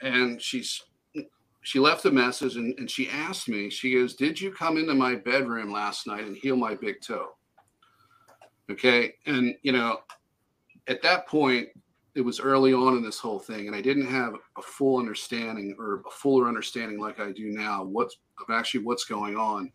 and 0.00 0.40
she's 0.40 0.82
she 1.64 1.78
left 1.78 2.04
a 2.04 2.10
message 2.10 2.56
and, 2.56 2.78
and 2.78 2.90
she 2.90 3.08
asked 3.08 3.48
me, 3.48 3.70
she 3.70 3.94
goes, 3.94 4.14
Did 4.14 4.38
you 4.38 4.52
come 4.52 4.76
into 4.76 4.94
my 4.94 5.14
bedroom 5.14 5.72
last 5.72 6.06
night 6.06 6.24
and 6.24 6.36
heal 6.36 6.56
my 6.56 6.74
big 6.74 7.00
toe? 7.00 7.30
Okay. 8.70 9.14
And, 9.26 9.56
you 9.62 9.72
know, 9.72 10.00
at 10.88 11.02
that 11.02 11.26
point, 11.26 11.68
it 12.14 12.20
was 12.20 12.38
early 12.38 12.72
on 12.72 12.96
in 12.96 13.02
this 13.02 13.18
whole 13.18 13.40
thing, 13.40 13.66
and 13.66 13.74
I 13.74 13.80
didn't 13.80 14.06
have 14.06 14.34
a 14.56 14.62
full 14.62 14.98
understanding 14.98 15.74
or 15.78 16.02
a 16.06 16.10
fuller 16.10 16.46
understanding 16.46 17.00
like 17.00 17.18
I 17.18 17.32
do 17.32 17.50
now 17.50 17.82
what's 17.82 18.18
of 18.40 18.54
actually 18.54 18.84
what's 18.84 19.04
going 19.04 19.36
on. 19.36 19.72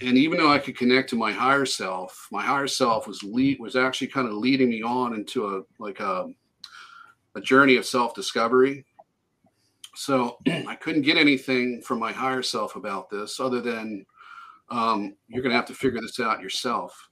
And 0.00 0.16
even 0.16 0.38
though 0.38 0.50
I 0.50 0.58
could 0.58 0.76
connect 0.76 1.10
to 1.10 1.16
my 1.16 1.32
higher 1.32 1.66
self, 1.66 2.28
my 2.30 2.42
higher 2.44 2.68
self 2.68 3.08
was 3.08 3.22
lead 3.22 3.58
was 3.58 3.74
actually 3.74 4.06
kind 4.06 4.28
of 4.28 4.34
leading 4.34 4.68
me 4.68 4.82
on 4.82 5.14
into 5.14 5.46
a 5.56 5.62
like 5.78 6.00
a 6.00 6.28
a 7.34 7.40
journey 7.40 7.76
of 7.76 7.86
self 7.86 8.14
discovery. 8.14 8.84
So 9.94 10.38
I 10.46 10.76
couldn't 10.76 11.02
get 11.02 11.16
anything 11.16 11.82
from 11.82 11.98
my 11.98 12.12
higher 12.12 12.42
self 12.42 12.76
about 12.76 13.10
this 13.10 13.40
other 13.40 13.60
than 13.60 14.06
um, 14.70 15.16
you're 15.26 15.42
going 15.42 15.50
to 15.50 15.56
have 15.56 15.66
to 15.66 15.74
figure 15.74 16.00
this 16.00 16.20
out 16.20 16.40
yourself. 16.40 17.08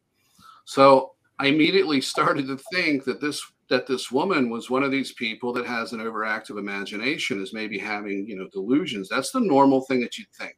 So 0.64 1.12
I 1.38 1.46
immediately 1.46 2.00
started 2.00 2.46
to 2.46 2.58
think 2.72 3.04
that 3.04 3.20
this 3.20 3.42
that 3.68 3.86
this 3.86 4.12
woman 4.12 4.48
was 4.48 4.70
one 4.70 4.84
of 4.84 4.92
these 4.92 5.12
people 5.12 5.52
that 5.52 5.66
has 5.66 5.92
an 5.92 5.98
overactive 5.98 6.56
imagination, 6.56 7.42
is 7.42 7.52
maybe 7.52 7.78
having 7.78 8.26
you 8.28 8.36
know 8.36 8.48
delusions. 8.52 9.08
That's 9.08 9.32
the 9.32 9.40
normal 9.40 9.80
thing 9.82 10.00
that 10.00 10.16
you'd 10.16 10.32
think. 10.38 10.56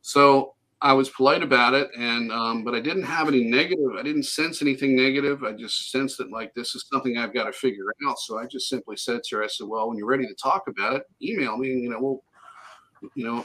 So 0.00 0.54
I 0.80 0.92
was 0.92 1.10
polite 1.10 1.42
about 1.42 1.74
it, 1.74 1.90
and 1.98 2.30
um, 2.30 2.62
but 2.62 2.74
I 2.74 2.80
didn't 2.80 3.02
have 3.02 3.26
any 3.26 3.42
negative. 3.42 3.96
I 3.98 4.02
didn't 4.02 4.24
sense 4.24 4.62
anything 4.62 4.94
negative. 4.94 5.42
I 5.42 5.52
just 5.52 5.90
sensed 5.90 6.18
that 6.18 6.30
like 6.30 6.54
this 6.54 6.74
is 6.74 6.86
something 6.92 7.18
I've 7.18 7.34
got 7.34 7.44
to 7.44 7.52
figure 7.52 7.84
out. 8.06 8.18
So 8.20 8.38
I 8.38 8.46
just 8.46 8.68
simply 8.68 8.96
said 8.96 9.22
to 9.24 9.36
her, 9.36 9.44
I 9.44 9.48
said, 9.48 9.66
"Well, 9.66 9.88
when 9.88 9.98
you're 9.98 10.06
ready 10.06 10.26
to 10.26 10.34
talk 10.34 10.68
about 10.68 10.94
it, 10.94 11.02
email 11.20 11.56
me, 11.56 11.72
and 11.72 11.82
you 11.82 11.90
know, 11.90 11.98
we'll, 12.00 12.22
you 13.16 13.24
know, 13.24 13.44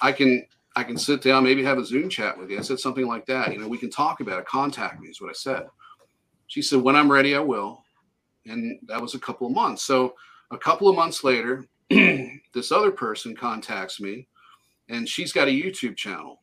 I 0.00 0.12
can 0.12 0.46
I 0.76 0.84
can 0.84 0.98
sit 0.98 1.22
down, 1.22 1.42
maybe 1.42 1.64
have 1.64 1.78
a 1.78 1.84
Zoom 1.84 2.10
chat 2.10 2.38
with 2.38 2.50
you. 2.50 2.58
I 2.58 2.62
said 2.62 2.78
something 2.78 3.06
like 3.06 3.24
that. 3.26 3.50
You 3.52 3.58
know, 3.58 3.66
we 3.66 3.78
can 3.78 3.90
talk 3.90 4.20
about 4.20 4.38
it. 4.38 4.46
Contact 4.46 5.00
me 5.00 5.08
is 5.08 5.22
what 5.22 5.30
I 5.30 5.32
said. 5.32 5.64
She 6.48 6.60
said, 6.60 6.82
when 6.82 6.94
I'm 6.94 7.10
ready, 7.10 7.34
I 7.34 7.40
will. 7.40 7.82
And 8.44 8.78
that 8.86 9.00
was 9.00 9.14
a 9.14 9.18
couple 9.18 9.46
of 9.46 9.54
months. 9.54 9.82
So 9.84 10.14
a 10.50 10.58
couple 10.58 10.88
of 10.88 10.94
months 10.94 11.24
later, 11.24 11.64
this 11.90 12.70
other 12.70 12.90
person 12.90 13.34
contacts 13.34 14.00
me 14.00 14.28
and 14.88 15.08
she's 15.08 15.32
got 15.32 15.48
a 15.48 15.50
YouTube 15.50 15.96
channel. 15.96 16.40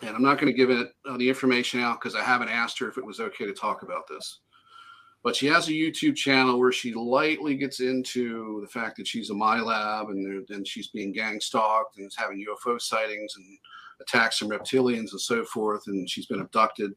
And 0.00 0.16
I'm 0.16 0.22
not 0.22 0.40
going 0.40 0.52
to 0.52 0.56
give 0.56 0.70
it 0.70 0.88
uh, 1.08 1.16
the 1.16 1.28
information 1.28 1.80
out 1.80 2.00
because 2.00 2.16
I 2.16 2.22
haven't 2.22 2.48
asked 2.48 2.78
her 2.80 2.88
if 2.88 2.98
it 2.98 3.04
was 3.04 3.20
okay 3.20 3.46
to 3.46 3.52
talk 3.52 3.82
about 3.82 4.08
this 4.08 4.40
but 5.22 5.36
she 5.36 5.46
has 5.46 5.68
a 5.68 5.72
YouTube 5.72 6.16
channel 6.16 6.58
where 6.58 6.72
she 6.72 6.92
lightly 6.94 7.54
gets 7.54 7.80
into 7.80 8.60
the 8.60 8.66
fact 8.66 8.96
that 8.96 9.06
she's 9.06 9.30
a 9.30 9.34
MILAB 9.34 10.10
and 10.10 10.44
then 10.48 10.64
she's 10.64 10.88
being 10.88 11.12
gang 11.12 11.40
stalked 11.40 11.96
and 11.96 12.06
is 12.06 12.16
having 12.16 12.44
UFO 12.44 12.80
sightings 12.80 13.36
and 13.36 13.58
attacks 14.00 14.38
from 14.38 14.48
reptilians 14.48 15.12
and 15.12 15.20
so 15.20 15.44
forth, 15.44 15.84
and 15.86 16.10
she's 16.10 16.26
been 16.26 16.40
abducted. 16.40 16.92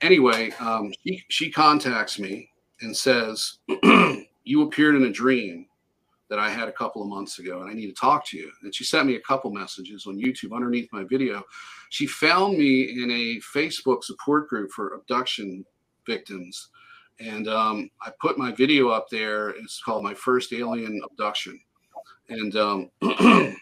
Anyway, 0.00 0.50
um, 0.58 0.92
she, 1.04 1.22
she 1.28 1.50
contacts 1.50 2.18
me 2.18 2.50
and 2.80 2.96
says, 2.96 3.58
You 4.44 4.62
appeared 4.62 4.96
in 4.96 5.04
a 5.04 5.10
dream 5.10 5.66
that 6.30 6.38
I 6.38 6.50
had 6.50 6.68
a 6.68 6.72
couple 6.72 7.02
of 7.02 7.08
months 7.08 7.38
ago, 7.38 7.62
and 7.62 7.70
I 7.70 7.74
need 7.74 7.86
to 7.86 8.00
talk 8.00 8.26
to 8.28 8.36
you. 8.36 8.50
And 8.62 8.74
she 8.74 8.84
sent 8.84 9.06
me 9.06 9.16
a 9.16 9.20
couple 9.20 9.50
messages 9.50 10.06
on 10.06 10.18
YouTube 10.18 10.54
underneath 10.54 10.88
my 10.92 11.04
video. 11.04 11.42
She 11.90 12.06
found 12.06 12.58
me 12.58 13.02
in 13.02 13.10
a 13.10 13.40
Facebook 13.56 14.04
support 14.04 14.48
group 14.48 14.70
for 14.70 14.94
abduction 14.94 15.64
victims 16.06 16.68
and 17.20 17.48
um, 17.48 17.90
I 18.00 18.12
put 18.20 18.38
my 18.38 18.52
video 18.52 18.88
up 18.90 19.08
there. 19.10 19.50
It's 19.50 19.82
called 19.82 20.04
My 20.04 20.14
First 20.14 20.52
Alien 20.52 21.00
Abduction. 21.04 21.60
And 22.28 22.54
um, 22.56 22.90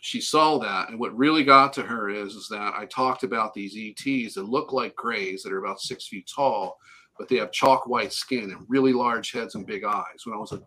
she 0.00 0.20
saw 0.20 0.58
that. 0.58 0.88
And 0.88 0.98
what 0.98 1.16
really 1.16 1.44
got 1.44 1.72
to 1.74 1.82
her 1.82 2.10
is, 2.10 2.34
is 2.34 2.48
that 2.48 2.74
I 2.76 2.86
talked 2.86 3.22
about 3.22 3.54
these 3.54 3.76
ETs 3.76 4.34
that 4.34 4.48
look 4.48 4.72
like 4.72 4.96
grays 4.96 5.42
that 5.42 5.52
are 5.52 5.62
about 5.62 5.80
six 5.80 6.08
feet 6.08 6.28
tall, 6.34 6.78
but 7.16 7.28
they 7.28 7.36
have 7.36 7.52
chalk 7.52 7.86
white 7.86 8.12
skin 8.12 8.50
and 8.50 8.66
really 8.68 8.92
large 8.92 9.30
heads 9.30 9.54
and 9.54 9.66
big 9.66 9.84
eyes. 9.84 10.24
When 10.24 10.34
I 10.34 10.38
was 10.38 10.52
a 10.52 10.60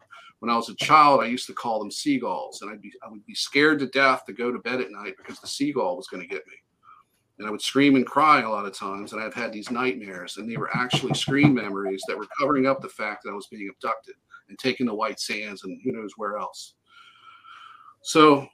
when 0.44 0.50
I 0.50 0.58
was 0.58 0.68
a 0.68 0.76
child, 0.76 1.22
I 1.22 1.28
used 1.28 1.48
to 1.48 1.54
call 1.54 1.80
them 1.80 1.90
seagulls, 1.90 2.62
and 2.62 2.70
I'd 2.70 2.82
be 2.82 2.92
I 3.02 3.10
would 3.10 3.26
be 3.26 3.34
scared 3.34 3.80
to 3.80 3.88
death 3.88 4.26
to 4.26 4.34
go 4.34 4.52
to 4.52 4.60
bed 4.60 4.82
at 4.82 4.92
night 4.92 5.14
because 5.18 5.40
the 5.40 5.48
seagull 5.48 5.96
was 5.96 6.08
going 6.08 6.22
to 6.22 6.28
get 6.28 6.46
me 6.48 6.56
and 7.40 7.48
I 7.48 7.52
would 7.52 7.62
scream 7.62 7.96
and 7.96 8.06
cry 8.06 8.42
a 8.42 8.50
lot 8.50 8.66
of 8.66 8.78
times. 8.78 9.14
And 9.14 9.22
I've 9.22 9.34
had 9.34 9.52
these 9.52 9.72
nightmares, 9.72 10.38
and 10.38 10.50
they 10.50 10.58
were 10.58 10.76
actually 10.76 11.14
screen 11.14 11.54
memories 11.54 12.04
that 12.08 12.18
were 12.18 12.28
covering 12.40 12.68
up 12.68 12.82
the 12.82 12.90
fact 12.90 13.24
that 13.24 13.32
I 13.32 13.34
was 13.34 13.48
being 13.48 13.70
abducted 13.70 14.16
and 14.50 14.60
taken 14.60 14.88
to 14.88 14.94
White 14.94 15.20
Sands 15.20 15.64
and 15.64 15.80
who 15.84 15.92
knows 15.92 16.14
where 16.18 16.38
else. 16.38 16.76
So 18.02 18.48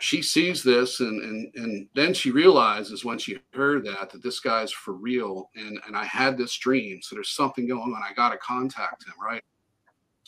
she 0.00 0.22
sees 0.22 0.62
this, 0.62 1.00
and 1.00 1.22
and 1.22 1.54
and 1.54 1.88
then 1.94 2.12
she 2.14 2.30
realizes 2.30 3.04
when 3.04 3.18
she 3.18 3.38
heard 3.52 3.84
that 3.86 4.10
that 4.10 4.22
this 4.22 4.40
guy's 4.40 4.72
for 4.72 4.94
real, 4.94 5.50
and 5.54 5.78
and 5.86 5.96
I 5.96 6.04
had 6.04 6.36
this 6.36 6.56
dream, 6.56 7.00
so 7.02 7.14
there's 7.14 7.30
something 7.30 7.68
going 7.68 7.94
on. 7.94 8.02
I 8.02 8.12
got 8.14 8.30
to 8.30 8.38
contact 8.38 9.04
him, 9.06 9.14
right? 9.22 9.42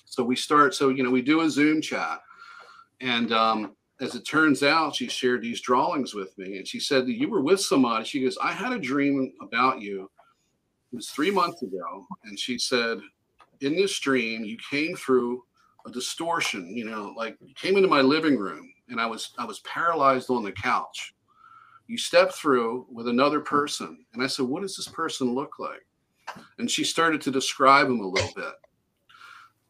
So 0.09 0.25
we 0.25 0.37
start. 0.37 0.75
So 0.75 0.89
you 0.89 1.03
know, 1.03 1.11
we 1.11 1.23
do 1.23 1.43
a 1.43 1.51
Zoom 1.51 1.81
chat, 1.81 2.21
and 3.01 3.33
um, 3.33 3.77
as 4.01 4.15
it 4.15 4.25
turns 4.25 4.63
out, 4.63 4.95
she 4.95 5.09
shared 5.09 5.43
these 5.43 5.61
drawings 5.61 6.15
with 6.15 6.37
me 6.39 6.59
and 6.59 6.67
she 6.67 6.79
said 6.79 7.07
that 7.07 7.17
you 7.17 7.29
were 7.29 7.43
with 7.43 7.61
somebody. 7.61 8.05
She 8.05 8.23
goes, 8.23 8.39
I 8.41 8.53
had 8.53 8.73
a 8.73 8.79
dream 8.79 9.33
about 9.43 9.81
you. 9.81 10.09
It 10.93 10.97
was 10.97 11.11
three 11.11 11.31
months 11.31 11.63
ago. 11.63 12.07
And 12.25 12.39
she 12.39 12.59
said, 12.59 12.99
In 13.61 13.75
this 13.75 13.99
dream, 13.99 14.45
you 14.45 14.57
came 14.71 14.95
through 14.95 15.43
a 15.87 15.91
distortion, 15.91 16.77
you 16.77 16.85
know, 16.85 17.13
like 17.17 17.37
you 17.41 17.55
came 17.55 17.77
into 17.77 17.89
my 17.89 18.01
living 18.01 18.37
room 18.37 18.71
and 18.89 19.01
I 19.01 19.07
was 19.07 19.33
I 19.39 19.45
was 19.45 19.61
paralyzed 19.61 20.31
on 20.31 20.45
the 20.45 20.53
couch. 20.53 21.15
You 21.89 21.99
stepped 21.99 22.35
through 22.35 22.87
with 22.91 23.09
another 23.09 23.41
person. 23.41 24.05
And 24.13 24.23
I 24.23 24.27
said, 24.27 24.47
What 24.47 24.63
does 24.63 24.77
this 24.77 24.89
person 24.89 25.35
look 25.35 25.59
like? 25.59 25.85
And 26.59 26.71
she 26.71 26.85
started 26.85 27.21
to 27.23 27.31
describe 27.31 27.87
him 27.87 28.01
a 28.01 28.07
little 28.07 28.33
bit. 28.37 28.53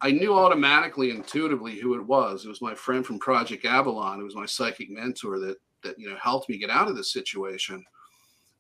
I 0.01 0.13
knew 0.13 0.35
automatically, 0.35 1.11
intuitively 1.11 1.77
who 1.79 1.95
it 1.95 2.07
was. 2.07 2.45
It 2.45 2.49
was 2.49 2.63
my 2.63 2.75
friend 2.75 3.05
from 3.05 3.19
Project 3.19 3.65
Avalon. 3.65 4.21
It 4.21 4.25
was 4.25 4.37
my 4.37 4.47
psychic 4.47 4.91
mentor 4.91 5.39
that 5.41 5.57
that 5.83 5.99
you 5.99 6.09
know 6.09 6.17
helped 6.23 6.49
me 6.49 6.59
get 6.59 6.71
out 6.71 6.89
of 6.89 6.97
this 6.97 7.13
situation. 7.13 7.85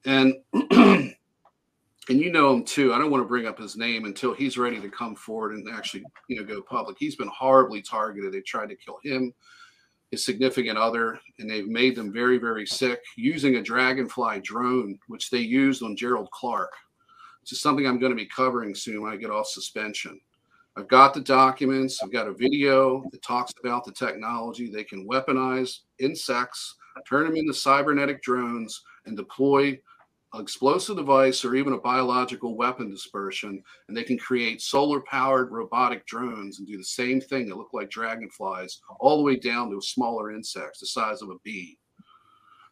And 0.04 0.34
and 0.70 1.14
you 2.08 2.32
know 2.32 2.52
him 2.52 2.64
too. 2.64 2.92
I 2.92 2.98
don't 2.98 3.10
want 3.10 3.22
to 3.22 3.28
bring 3.28 3.46
up 3.46 3.58
his 3.58 3.76
name 3.76 4.04
until 4.04 4.34
he's 4.34 4.58
ready 4.58 4.80
to 4.80 4.88
come 4.88 5.14
forward 5.14 5.54
and 5.54 5.68
actually 5.72 6.04
you 6.28 6.36
know 6.36 6.44
go 6.44 6.62
public. 6.62 6.96
He's 6.98 7.16
been 7.16 7.28
horribly 7.28 7.82
targeted. 7.82 8.32
They 8.32 8.40
tried 8.40 8.70
to 8.70 8.76
kill 8.76 8.98
him, 9.04 9.32
his 10.10 10.24
significant 10.24 10.78
other, 10.78 11.20
and 11.38 11.48
they've 11.48 11.68
made 11.68 11.94
them 11.94 12.12
very 12.12 12.38
very 12.38 12.66
sick 12.66 13.00
using 13.16 13.56
a 13.56 13.62
dragonfly 13.62 14.40
drone, 14.40 14.98
which 15.06 15.30
they 15.30 15.38
used 15.38 15.82
on 15.82 15.96
Gerald 15.96 16.30
Clark. 16.32 16.72
Which 17.42 17.52
is 17.52 17.60
something 17.60 17.86
I'm 17.86 18.00
going 18.00 18.12
to 18.12 18.16
be 18.16 18.26
covering 18.26 18.74
soon 18.74 19.02
when 19.02 19.12
I 19.12 19.16
get 19.16 19.30
off 19.30 19.46
suspension. 19.46 20.20
I've 20.78 20.86
got 20.86 21.12
the 21.12 21.20
documents. 21.20 22.00
I've 22.00 22.12
got 22.12 22.28
a 22.28 22.32
video 22.32 23.02
that 23.10 23.20
talks 23.20 23.52
about 23.58 23.84
the 23.84 23.90
technology. 23.90 24.70
They 24.70 24.84
can 24.84 25.08
weaponize 25.08 25.78
insects, 25.98 26.76
turn 27.08 27.24
them 27.24 27.34
into 27.34 27.52
cybernetic 27.52 28.22
drones, 28.22 28.80
and 29.04 29.16
deploy 29.16 29.76
an 30.34 30.40
explosive 30.40 30.96
device 30.96 31.44
or 31.44 31.56
even 31.56 31.72
a 31.72 31.78
biological 31.78 32.56
weapon 32.56 32.88
dispersion. 32.90 33.60
And 33.88 33.96
they 33.96 34.04
can 34.04 34.18
create 34.18 34.62
solar 34.62 35.00
powered 35.00 35.50
robotic 35.50 36.06
drones 36.06 36.60
and 36.60 36.68
do 36.68 36.76
the 36.76 36.84
same 36.84 37.20
thing 37.20 37.48
that 37.48 37.56
look 37.56 37.72
like 37.72 37.90
dragonflies, 37.90 38.80
all 39.00 39.16
the 39.16 39.24
way 39.24 39.34
down 39.34 39.72
to 39.72 39.80
smaller 39.80 40.30
insects 40.30 40.78
the 40.78 40.86
size 40.86 41.22
of 41.22 41.30
a 41.30 41.38
bee. 41.42 41.76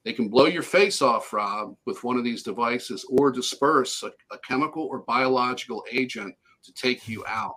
They 0.04 0.12
can 0.12 0.28
blow 0.28 0.46
your 0.46 0.62
face 0.62 1.02
off, 1.02 1.32
Rob, 1.32 1.74
with 1.86 2.04
one 2.04 2.16
of 2.16 2.22
these 2.22 2.44
devices 2.44 3.04
or 3.10 3.32
disperse 3.32 4.04
a, 4.04 4.12
a 4.32 4.38
chemical 4.46 4.84
or 4.84 5.00
biological 5.00 5.82
agent 5.90 6.36
to 6.62 6.72
take 6.72 7.08
you 7.08 7.24
out. 7.26 7.56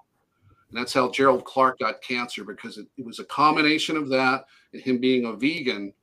And 0.69 0.77
that's 0.77 0.93
how 0.93 1.09
Gerald 1.11 1.45
Clark 1.45 1.79
got 1.79 2.01
cancer 2.01 2.43
because 2.43 2.77
it, 2.77 2.87
it 2.97 3.05
was 3.05 3.19
a 3.19 3.25
combination 3.25 3.97
of 3.97 4.09
that 4.09 4.45
and 4.73 4.81
him 4.81 4.99
being 4.99 5.25
a 5.25 5.33
vegan 5.33 5.93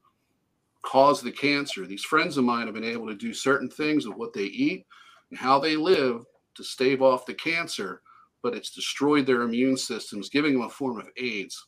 caused 0.82 1.24
the 1.24 1.32
cancer. 1.32 1.86
These 1.86 2.05
friends 2.05 2.36
of 2.36 2.44
mine 2.44 2.66
have 2.66 2.74
been 2.74 2.84
able 2.84 3.06
to 3.06 3.14
do 3.14 3.32
certain 3.32 3.70
things 3.70 4.06
with 4.06 4.16
what 4.16 4.32
they 4.32 4.44
eat 4.44 4.86
and 5.30 5.38
how 5.38 5.59
they 5.59 5.76
live 5.76 6.24
to 6.55 6.64
stave 6.64 7.02
off 7.02 7.26
the 7.26 7.34
cancer, 7.34 8.02
but 8.43 8.55
it's 8.55 8.70
destroyed 8.70 9.26
their 9.26 9.43
immune 9.43 9.76
systems, 9.76 10.28
giving 10.28 10.55
them 10.55 10.62
a 10.62 10.70
form 10.70 10.98
of 10.98 11.09
AIDS 11.16 11.66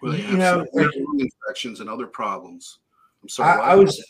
where 0.00 0.12
they 0.12 0.22
have 0.22 0.66
you 0.72 0.80
know, 0.82 0.96
infections 1.18 1.80
and 1.80 1.88
other 1.88 2.06
problems. 2.06 2.78
I'm 3.22 3.28
sorry. 3.28 3.60
I, 3.60 3.72
I 3.72 3.74
was 3.74 4.02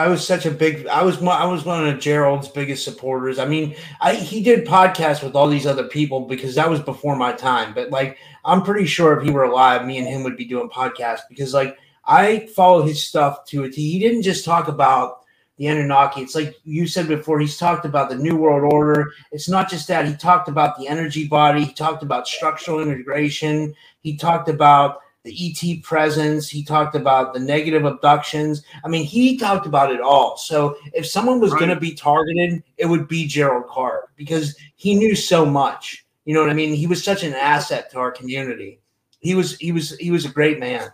I 0.00 0.08
was 0.08 0.26
such 0.26 0.46
a 0.46 0.50
big. 0.50 0.86
I 0.86 1.02
was 1.02 1.22
I 1.22 1.44
was 1.44 1.66
one 1.66 1.86
of 1.86 2.00
Gerald's 2.00 2.48
biggest 2.48 2.84
supporters. 2.84 3.38
I 3.38 3.44
mean, 3.44 3.76
I 4.00 4.14
he 4.14 4.42
did 4.42 4.66
podcasts 4.66 5.22
with 5.22 5.34
all 5.36 5.46
these 5.46 5.66
other 5.66 5.84
people 5.84 6.22
because 6.22 6.54
that 6.54 6.70
was 6.70 6.80
before 6.80 7.16
my 7.16 7.32
time. 7.32 7.74
But 7.74 7.90
like, 7.90 8.16
I'm 8.46 8.62
pretty 8.62 8.86
sure 8.86 9.12
if 9.12 9.22
he 9.22 9.30
were 9.30 9.44
alive, 9.44 9.84
me 9.84 9.98
and 9.98 10.08
him 10.08 10.22
would 10.22 10.38
be 10.38 10.46
doing 10.46 10.70
podcasts 10.70 11.20
because 11.28 11.52
like 11.52 11.76
I 12.06 12.46
follow 12.56 12.80
his 12.80 13.06
stuff 13.06 13.44
to 13.48 13.64
it. 13.64 13.74
He 13.74 13.98
didn't 13.98 14.22
just 14.22 14.42
talk 14.42 14.68
about 14.68 15.18
the 15.58 15.66
Anunnaki. 15.66 16.22
It's 16.22 16.34
like 16.34 16.56
you 16.64 16.86
said 16.86 17.06
before, 17.06 17.38
he's 17.38 17.58
talked 17.58 17.84
about 17.84 18.08
the 18.08 18.16
New 18.16 18.36
World 18.36 18.72
Order. 18.72 19.12
It's 19.32 19.50
not 19.50 19.68
just 19.68 19.86
that, 19.88 20.08
he 20.08 20.14
talked 20.14 20.48
about 20.48 20.78
the 20.78 20.88
energy 20.88 21.28
body, 21.28 21.64
he 21.64 21.74
talked 21.74 22.02
about 22.02 22.26
structural 22.26 22.80
integration, 22.80 23.74
he 24.00 24.16
talked 24.16 24.48
about 24.48 25.00
the 25.22 25.34
ET 25.34 25.82
presence, 25.82 26.48
he 26.48 26.64
talked 26.64 26.94
about 26.94 27.34
the 27.34 27.40
negative 27.40 27.84
abductions. 27.84 28.62
I 28.84 28.88
mean, 28.88 29.04
he 29.04 29.36
talked 29.36 29.66
about 29.66 29.92
it 29.92 30.00
all. 30.00 30.36
So 30.38 30.76
if 30.94 31.06
someone 31.06 31.40
was 31.40 31.52
Right. 31.52 31.60
going 31.60 31.74
to 31.74 31.80
be 31.80 31.94
targeted, 31.94 32.62
it 32.78 32.86
would 32.86 33.06
be 33.06 33.26
Gerald 33.26 33.66
Clark 33.66 34.10
because 34.16 34.56
he 34.76 34.94
knew 34.94 35.14
so 35.14 35.44
much. 35.44 36.06
You 36.24 36.34
know 36.34 36.40
what 36.40 36.50
I 36.50 36.54
mean? 36.54 36.72
He 36.74 36.86
was 36.86 37.04
such 37.04 37.22
an 37.22 37.34
asset 37.34 37.90
to 37.90 37.98
our 37.98 38.10
community. 38.10 38.80
He 39.20 39.34
was 39.34 39.56
he 39.58 39.72
was 39.72 39.96
he 39.98 40.10
was 40.10 40.24
a 40.24 40.30
great 40.30 40.58
man. 40.58 40.88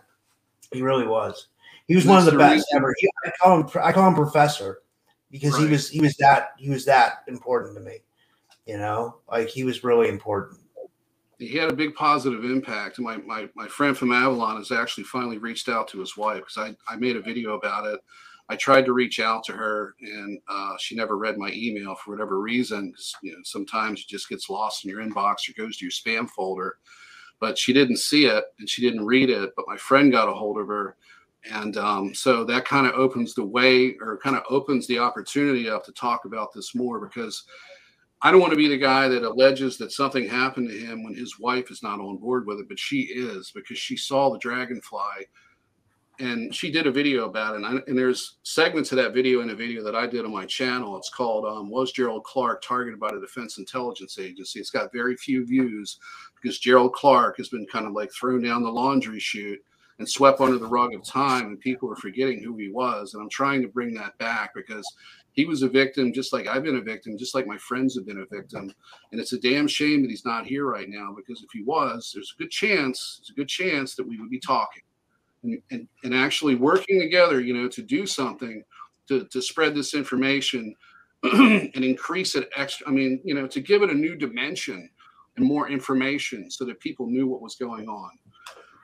He 0.73 0.81
really 0.81 1.07
was. 1.07 1.47
He 1.87 1.95
was 1.95 2.05
one 2.05 2.17
of 2.17 2.25
the 2.25 2.31
the 2.31 2.37
best 2.37 2.67
ever. 2.75 2.93
He, 2.97 3.09
I 3.25 3.31
call 3.41 3.61
him 3.61 3.69
I 3.81 3.93
call 3.93 4.07
him 4.09 4.15
professor 4.15 4.79
because 5.31 5.57
he 5.57 5.65
was 5.65 5.89
he 5.89 6.01
was 6.01 6.15
that 6.17 6.49
he 6.57 6.69
was 6.69 6.83
that 6.85 7.23
important 7.27 7.75
to 7.75 7.81
me. 7.81 7.99
You 8.65 8.77
know, 8.77 9.19
like 9.31 9.47
he 9.47 9.63
was 9.63 9.85
really 9.85 10.09
important. 10.09 10.59
He 11.39 11.55
had 11.55 11.71
a 11.71 11.75
big 11.75 11.93
positive 11.93 12.43
impact. 12.43 12.99
My, 12.99 13.17
my, 13.17 13.47
my 13.55 13.67
friend 13.67 13.95
from 13.95 14.11
Avalon 14.11 14.57
has 14.57 14.71
actually 14.71 15.03
finally 15.03 15.37
reached 15.37 15.69
out 15.69 15.87
to 15.89 15.99
his 15.99 16.17
wife 16.17 16.43
because 16.45 16.57
I, 16.57 16.91
I 16.91 16.97
made 16.97 17.15
a 17.15 17.21
video 17.21 17.55
about 17.55 17.85
it. 17.85 17.99
I 18.49 18.55
tried 18.55 18.85
to 18.85 18.93
reach 18.93 19.19
out 19.19 19.43
to 19.45 19.53
her 19.53 19.95
and 19.99 20.39
uh, 20.47 20.75
she 20.79 20.95
never 20.95 21.17
read 21.17 21.37
my 21.37 21.51
email 21.53 21.95
for 21.95 22.11
whatever 22.11 22.39
reason. 22.39 22.93
You 23.21 23.33
know, 23.33 23.39
sometimes 23.43 23.99
it 23.99 24.07
just 24.07 24.29
gets 24.29 24.49
lost 24.49 24.83
in 24.83 24.89
your 24.89 25.01
inbox 25.01 25.49
or 25.49 25.53
goes 25.61 25.77
to 25.77 25.85
your 25.85 25.91
spam 25.91 26.29
folder. 26.29 26.77
But 27.39 27.57
she 27.57 27.73
didn't 27.73 27.97
see 27.97 28.25
it 28.25 28.45
and 28.57 28.67
she 28.67 28.81
didn't 28.81 29.05
read 29.05 29.29
it. 29.29 29.51
But 29.55 29.67
my 29.67 29.77
friend 29.77 30.11
got 30.11 30.29
a 30.29 30.33
hold 30.33 30.57
of 30.57 30.67
her. 30.67 30.95
And 31.51 31.77
um, 31.77 32.15
so 32.15 32.43
that 32.45 32.65
kind 32.65 32.87
of 32.87 32.93
opens 32.93 33.35
the 33.35 33.45
way 33.45 33.95
or 34.01 34.17
kind 34.17 34.35
of 34.35 34.43
opens 34.49 34.87
the 34.87 34.99
opportunity 34.99 35.69
up 35.69 35.85
to 35.85 35.91
talk 35.91 36.25
about 36.25 36.53
this 36.53 36.73
more 36.73 36.99
because 36.99 37.43
I 38.21 38.31
don't 38.31 38.41
want 38.41 38.51
to 38.51 38.57
be 38.57 38.67
the 38.67 38.77
guy 38.77 39.07
that 39.07 39.23
alleges 39.23 39.77
that 39.77 39.91
something 39.91 40.27
happened 40.27 40.69
to 40.69 40.77
him 40.77 41.03
when 41.03 41.13
his 41.13 41.39
wife 41.39 41.69
is 41.69 41.83
not 41.83 41.99
on 41.99 42.17
board 42.17 42.47
with 42.47 42.59
it, 42.59 42.67
but 42.67 42.79
she 42.79 43.01
is 43.01 43.51
because 43.53 43.77
she 43.77 43.95
saw 43.95 44.31
the 44.31 44.39
dragonfly 44.39 45.27
and 46.19 46.53
she 46.53 46.71
did 46.71 46.87
a 46.87 46.91
video 46.91 47.25
about 47.25 47.53
it. 47.53 47.57
And, 47.57 47.65
I, 47.65 47.71
and 47.87 47.97
there's 47.97 48.37
segments 48.41 48.91
of 48.91 48.95
that 48.95 49.13
video 49.13 49.41
in 49.41 49.51
a 49.51 49.55
video 49.55 49.83
that 49.83 49.95
I 49.95 50.07
did 50.07 50.25
on 50.25 50.33
my 50.33 50.45
channel. 50.45 50.97
It's 50.97 51.11
called 51.11 51.45
um, 51.45 51.69
Was 51.69 51.91
Gerald 51.91 52.23
Clark 52.23 52.63
Targeted 52.63 52.99
by 52.99 53.11
the 53.13 53.19
Defense 53.19 53.59
Intelligence 53.59 54.17
Agency? 54.17 54.59
It's 54.59 54.71
got 54.71 54.91
very 54.91 55.15
few 55.15 55.45
views 55.45 55.99
because 56.41 56.57
Gerald 56.57 56.93
Clark 56.93 57.37
has 57.37 57.49
been 57.49 57.67
kind 57.67 57.85
of 57.85 57.93
like 57.93 58.11
thrown 58.11 58.41
down 58.41 58.63
the 58.63 58.69
laundry 58.69 59.19
chute 59.19 59.59
and 59.99 60.09
swept 60.09 60.41
under 60.41 60.57
the 60.57 60.67
rug 60.67 60.93
of 60.93 61.03
time, 61.03 61.47
and 61.47 61.59
people 61.59 61.91
are 61.91 61.95
forgetting 61.95 62.43
who 62.43 62.55
he 62.55 62.69
was. 62.69 63.13
And 63.13 63.21
I'm 63.21 63.29
trying 63.29 63.61
to 63.63 63.67
bring 63.67 63.93
that 63.95 64.17
back 64.17 64.53
because 64.55 64.85
he 65.37 65.45
was 65.45 65.61
a 65.61 65.69
victim 65.69 66.11
just 66.11 66.33
like 66.33 66.47
I've 66.47 66.63
been 66.63 66.77
a 66.77 66.81
victim, 66.81 67.15
just 67.15 67.35
like 67.35 67.45
my 67.45 67.59
friends 67.59 67.95
have 67.95 68.07
been 68.07 68.25
a 68.27 68.35
victim. 68.35 68.73
And 69.11 69.21
it's 69.21 69.33
a 69.33 69.39
damn 69.39 69.67
shame 69.67 70.01
that 70.01 70.09
he's 70.09 70.25
not 70.25 70.47
here 70.47 70.65
right 70.65 70.89
now 70.89 71.15
because 71.15 71.43
if 71.43 71.49
he 71.53 71.61
was, 71.61 72.11
there's 72.11 72.33
a 72.35 72.41
good 72.41 72.49
chance, 72.49 73.19
there's 73.19 73.29
a 73.29 73.39
good 73.39 73.47
chance 73.47 73.93
that 73.95 74.07
we 74.07 74.19
would 74.19 74.31
be 74.31 74.39
talking 74.39 74.81
and, 75.43 75.61
and, 75.69 75.87
and 76.03 76.15
actually 76.15 76.55
working 76.55 76.99
together, 76.99 77.39
you 77.39 77.53
know, 77.53 77.67
to 77.69 77.83
do 77.83 78.07
something 78.07 78.63
to, 79.09 79.25
to 79.25 79.39
spread 79.39 79.75
this 79.75 79.93
information 79.93 80.75
and 81.23 81.75
increase 81.75 82.33
it 82.33 82.49
extra. 82.55 82.87
I 82.87 82.91
mean, 82.91 83.21
you 83.23 83.35
know, 83.35 83.45
to 83.45 83.61
give 83.61 83.83
it 83.83 83.91
a 83.91 83.93
new 83.93 84.15
dimension 84.15 84.89
and 85.35 85.45
more 85.45 85.69
information 85.69 86.49
so 86.49 86.65
that 86.65 86.79
people 86.79 87.05
knew 87.05 87.27
what 87.27 87.43
was 87.43 87.53
going 87.53 87.87
on. 87.87 88.09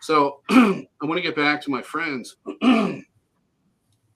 So 0.02 0.42
I 0.52 0.86
want 1.02 1.18
to 1.18 1.22
get 1.24 1.36
back 1.36 1.64
to 1.64 1.72
my 1.72 1.82
friends. 1.82 2.36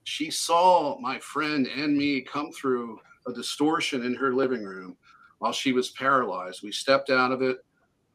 she 0.08 0.32
saw 0.32 0.98
my 1.02 1.20
friend 1.20 1.68
and 1.68 1.98
me 1.98 2.22
come 2.22 2.50
through 2.54 2.98
a 3.28 3.34
distortion 3.34 4.06
in 4.06 4.16
her 4.16 4.34
living 4.34 4.64
room 4.64 4.96
while 5.40 5.52
she 5.52 5.74
was 5.74 5.90
paralyzed. 5.90 6.62
We 6.64 6.72
stepped 6.72 7.10
out 7.10 7.34
of 7.34 7.42
it. 7.42 7.58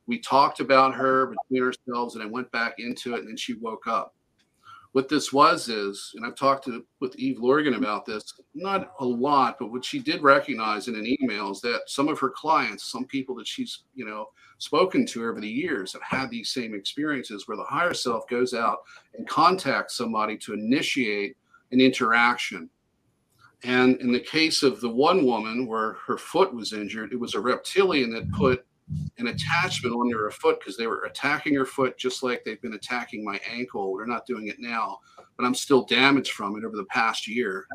We 0.06 0.18
talked 0.18 0.60
about 0.60 0.94
her 0.94 1.26
between 1.26 1.62
ourselves 1.62 2.14
and 2.14 2.24
I 2.24 2.26
went 2.26 2.50
back 2.50 2.76
into 2.78 3.14
it 3.14 3.18
and 3.18 3.28
then 3.28 3.36
she 3.36 3.58
woke 3.60 3.86
up. 3.86 4.14
What 4.92 5.10
this 5.10 5.34
was 5.34 5.68
is, 5.68 6.12
and 6.14 6.24
I've 6.24 6.34
talked 6.34 6.64
to 6.64 6.82
with 7.00 7.14
Eve 7.16 7.40
Lorgen 7.40 7.76
about 7.76 8.06
this, 8.06 8.24
not 8.54 8.92
a 9.00 9.04
lot, 9.04 9.56
but 9.58 9.70
what 9.70 9.84
she 9.84 9.98
did 9.98 10.22
recognize 10.22 10.88
in 10.88 10.94
an 10.94 11.16
email 11.20 11.50
is 11.50 11.60
that 11.60 11.82
some 11.88 12.08
of 12.08 12.18
her 12.20 12.30
clients, 12.30 12.90
some 12.90 13.04
people 13.04 13.34
that 13.34 13.46
she's, 13.46 13.84
you 13.94 14.06
know, 14.06 14.28
spoken 14.56 15.04
to 15.08 15.28
over 15.28 15.42
the 15.42 15.48
years 15.48 15.92
have 15.92 16.02
had 16.02 16.30
these 16.30 16.54
same 16.54 16.74
experiences 16.74 17.46
where 17.46 17.58
the 17.58 17.64
higher 17.64 17.92
self 17.92 18.26
goes 18.28 18.54
out 18.54 18.78
and 19.12 19.28
contacts 19.28 19.94
somebody 19.94 20.38
to 20.38 20.54
initiate 20.54 21.36
an 21.72 21.80
interaction. 21.80 22.70
And 23.64 24.00
in 24.00 24.12
the 24.12 24.20
case 24.20 24.62
of 24.62 24.80
the 24.80 24.88
one 24.88 25.24
woman 25.24 25.66
where 25.66 25.94
her 26.06 26.18
foot 26.18 26.52
was 26.54 26.72
injured, 26.72 27.12
it 27.12 27.20
was 27.20 27.34
a 27.34 27.40
reptilian 27.40 28.12
that 28.12 28.30
put 28.32 28.64
an 29.18 29.28
attachment 29.28 29.94
under 29.94 30.24
her 30.24 30.30
foot 30.30 30.58
because 30.60 30.76
they 30.76 30.86
were 30.86 31.04
attacking 31.04 31.54
her 31.54 31.64
foot 31.64 31.96
just 31.96 32.22
like 32.22 32.42
they've 32.44 32.60
been 32.60 32.74
attacking 32.74 33.24
my 33.24 33.40
ankle. 33.48 33.96
They're 33.96 34.06
not 34.06 34.26
doing 34.26 34.48
it 34.48 34.56
now, 34.58 34.98
but 35.36 35.46
I'm 35.46 35.54
still 35.54 35.84
damaged 35.84 36.32
from 36.32 36.56
it 36.56 36.64
over 36.64 36.76
the 36.76 36.84
past 36.86 37.28
year. 37.28 37.66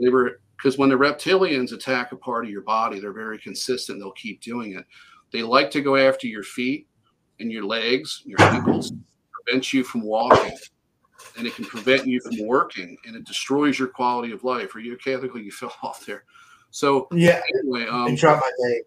They 0.00 0.08
were 0.08 0.40
because 0.56 0.78
when 0.78 0.88
the 0.88 0.96
reptilians 0.96 1.72
attack 1.72 2.12
a 2.12 2.16
part 2.16 2.44
of 2.44 2.50
your 2.50 2.62
body, 2.62 2.98
they're 2.98 3.12
very 3.12 3.38
consistent. 3.38 3.98
They'll 3.98 4.12
keep 4.12 4.40
doing 4.40 4.72
it. 4.72 4.86
They 5.30 5.42
like 5.42 5.70
to 5.72 5.82
go 5.82 5.96
after 5.96 6.26
your 6.26 6.42
feet 6.42 6.86
and 7.38 7.52
your 7.52 7.64
legs, 7.64 8.22
your 8.24 8.40
ankles, 8.40 8.92
prevent 9.44 9.72
you 9.72 9.84
from 9.84 10.02
walking 10.02 10.56
and 11.36 11.46
it 11.46 11.54
can 11.54 11.64
prevent 11.64 12.06
you 12.06 12.20
from 12.20 12.46
working 12.46 12.96
and 13.06 13.16
it 13.16 13.24
destroys 13.24 13.78
your 13.78 13.88
quality 13.88 14.32
of 14.32 14.44
life. 14.44 14.74
Are 14.74 14.80
you 14.80 14.94
okay? 14.94 15.14
I 15.14 15.20
think 15.20 15.34
you 15.34 15.52
fell 15.52 15.74
off 15.82 16.04
there. 16.06 16.24
So 16.70 17.08
Yeah, 17.12 17.40
anyway, 17.60 17.86
I 17.86 18.04
um, 18.04 18.16
my 18.22 18.50
tape. 18.66 18.84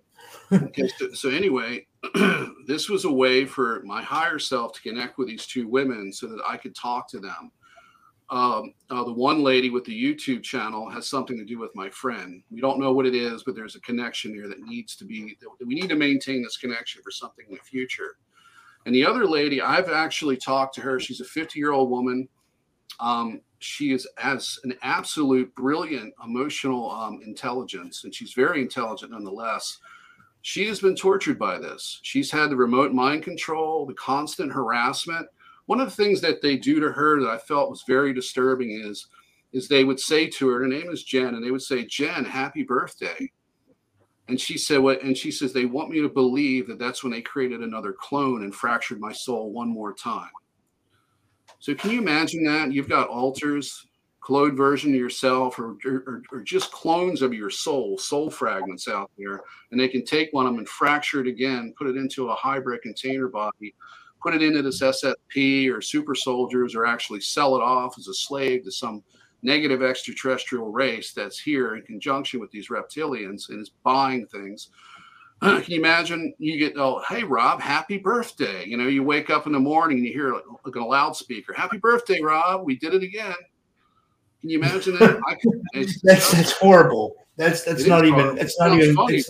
okay, 0.64 0.90
so, 0.98 1.12
so 1.14 1.30
anyway, 1.30 1.86
this 2.68 2.90
was 2.90 3.06
a 3.06 3.12
way 3.12 3.46
for 3.46 3.82
my 3.86 4.02
higher 4.02 4.40
self 4.40 4.74
to 4.74 4.82
connect 4.82 5.18
with 5.18 5.28
these 5.28 5.46
two 5.46 5.68
women 5.68 6.12
so 6.12 6.28
that 6.28 6.42
I 6.48 6.58
could 6.58 6.76
talk 6.76 7.10
to 7.10 7.20
them. 7.20 7.52
Um, 8.30 8.74
uh, 8.90 9.06
the 9.06 9.14
one 9.14 9.42
lady 9.42 9.70
with 9.70 9.86
the 9.86 10.04
YouTube 10.04 10.44
channel 10.44 10.90
has 10.90 11.08
something 11.08 11.38
to 11.38 11.46
do 11.46 11.60
with 11.60 11.74
my 11.76 11.90
friend. 11.90 12.44
We 12.52 12.60
don't 12.60 12.80
know 12.80 12.92
what 12.92 13.06
it 13.06 13.16
is, 13.16 13.44
but 13.44 13.56
there's 13.56 13.76
a 13.76 13.82
connection 13.82 14.36
there 14.36 14.50
that 14.50 14.60
needs 14.60 14.98
to 14.98 15.06
be. 15.06 15.38
We 15.66 15.76
need 15.76 15.88
to 15.90 15.96
maintain 15.96 16.44
this 16.44 16.58
connection 16.58 17.02
for 17.04 17.12
something 17.12 17.46
in 17.48 17.56
the 17.56 17.62
future. 17.62 18.18
And 18.86 18.94
the 18.94 19.06
other 19.06 19.26
lady, 19.26 19.62
I've 19.62 19.90
actually 19.90 20.38
talked 20.38 20.76
to 20.76 20.82
her. 20.82 21.00
She's 21.00 21.22
a 21.22 21.26
50 21.26 21.58
year 21.58 21.72
old 21.72 21.90
woman. 21.90 22.28
Um, 23.00 23.42
she 23.60 23.92
is 23.92 24.08
has 24.18 24.60
an 24.64 24.76
absolute 24.82 25.54
brilliant 25.56 26.14
emotional 26.24 26.92
um, 26.92 27.22
intelligence, 27.26 28.04
and 28.04 28.14
she's 28.14 28.34
very 28.34 28.62
intelligent 28.62 29.12
nonetheless. 29.12 29.80
She 30.42 30.66
has 30.68 30.80
been 30.80 30.96
tortured 30.96 31.38
by 31.38 31.58
this. 31.60 32.00
She's 32.04 32.32
had 32.32 32.50
the 32.50 32.56
remote 32.56 32.94
mind 32.94 33.24
control, 33.24 33.86
the 33.86 33.94
constant 33.96 34.52
harassment. 34.52 35.28
One 35.66 35.82
of 35.82 35.90
the 35.90 35.96
things 36.04 36.22
that 36.22 36.42
they 36.42 36.56
do 36.56 36.80
to 36.80 36.92
her 36.92 37.20
that 37.20 37.30
I 37.30 37.38
felt 37.38 37.70
was 37.70 37.84
very 37.86 38.14
disturbing 38.14 38.72
is, 38.72 39.08
is 39.52 39.68
they 39.68 39.84
would 39.84 40.00
say 40.00 40.28
to 40.28 40.48
her, 40.50 40.60
her 40.60 40.68
name 40.68 40.90
is 40.90 41.04
Jen, 41.04 41.36
and 41.36 41.44
they 41.44 41.52
would 41.52 41.62
say, 41.62 41.86
Jen, 41.86 42.24
happy 42.24 42.64
birthday. 42.64 43.30
And 44.30 44.40
she 44.40 44.58
said, 44.58 44.80
what? 44.80 45.02
And 45.02 45.18
she 45.18 45.32
says, 45.32 45.52
they 45.52 45.66
want 45.66 45.90
me 45.90 46.02
to 46.02 46.10
believe 46.10 46.68
that 46.68 46.80
that's 46.80 47.04
when 47.04 47.12
they 47.12 47.22
created 47.22 47.62
another 47.62 47.94
clone 47.94 48.44
and 48.44 48.54
fractured 48.54 49.00
my 49.00 49.12
soul 49.12 49.52
one 49.52 49.70
more 49.70 49.94
time. 49.94 50.30
So 51.60 51.74
can 51.74 51.92
you 51.92 52.00
imagine 52.00 52.44
that? 52.44 52.72
You've 52.72 52.90
got 52.90 53.10
altars, 53.10 53.88
cloned 54.22 54.58
version 54.58 54.92
of 54.92 55.00
yourself, 55.00 55.58
or, 55.58 55.78
or, 55.86 56.22
or 56.32 56.42
just 56.42 56.72
clones 56.72 57.22
of 57.22 57.34
your 57.34 57.50
soul, 57.50 57.98
soul 57.98 58.30
fragments 58.30 58.88
out 58.88 59.10
there, 59.18 59.42
and 59.72 59.80
they 59.80 59.88
can 59.88 60.04
take 60.04 60.32
one 60.34 60.46
of 60.46 60.52
them 60.52 60.60
and 60.60 60.70
fracture 60.70 61.22
it 61.22 61.28
again, 61.28 61.74
put 61.78 61.88
it 61.88 61.96
into 61.96 62.30
a 62.30 62.36
hybrid 62.36 62.82
container 62.82 63.28
body, 63.28 63.74
put 64.22 64.36
it 64.36 64.44
into 64.44 64.62
this 64.62 64.82
SSP 64.82 65.72
or 65.72 65.82
super 65.82 66.14
soldiers, 66.14 66.76
or 66.76 66.86
actually 66.86 67.22
sell 67.22 67.56
it 67.56 67.62
off 67.62 67.98
as 67.98 68.08
a 68.08 68.14
slave 68.14 68.64
to 68.64 68.72
some 68.72 69.04
negative 69.44 69.82
extraterrestrial 69.82 70.72
race 70.72 71.14
that's 71.14 71.40
here 71.40 71.76
in 71.76 71.82
conjunction 71.84 72.40
with 72.40 72.52
these 72.52 72.70
reptilians 72.70 73.50
and 73.50 73.62
is 73.62 73.72
buying 73.84 74.26
things. 74.28 74.70
Can 75.42 75.64
you 75.68 75.80
imagine? 75.80 76.34
You 76.40 76.58
get, 76.58 76.78
oh, 76.78 77.04
hey, 77.08 77.24
Rob, 77.24 77.62
happy 77.62 77.98
birthday. 77.98 78.66
You 78.66 78.78
know, 78.78 78.88
you 78.88 79.04
wake 79.04 79.30
up 79.30 79.46
in 79.46 79.54
the 79.54 79.60
morning 79.60 79.98
and 79.98 80.08
you 80.08 80.14
hear 80.14 80.34
like 80.66 80.76
a 80.76 80.84
loudspeaker, 80.84 81.54
happy 81.54 81.78
birthday, 81.78 82.22
Rob. 82.22 82.66
We 82.66 82.76
did 82.76 82.94
it 82.94 83.04
again. 83.04 83.36
Can 84.42 84.50
you 84.50 84.60
imagine 84.60 84.98
that? 84.98 85.20
I 85.28 85.36
it's 85.74 86.02
That's 86.04 86.32
that's 86.32 86.52
horrible. 86.54 87.16
That's 87.38 87.64
that's 87.64 87.84
it 87.84 87.90
not 87.90 88.06
even. 88.06 88.20
horrible. 88.20 88.40
It's 88.40 88.60
not 88.60 88.74
even. 88.74 88.96
funny, 88.96 89.22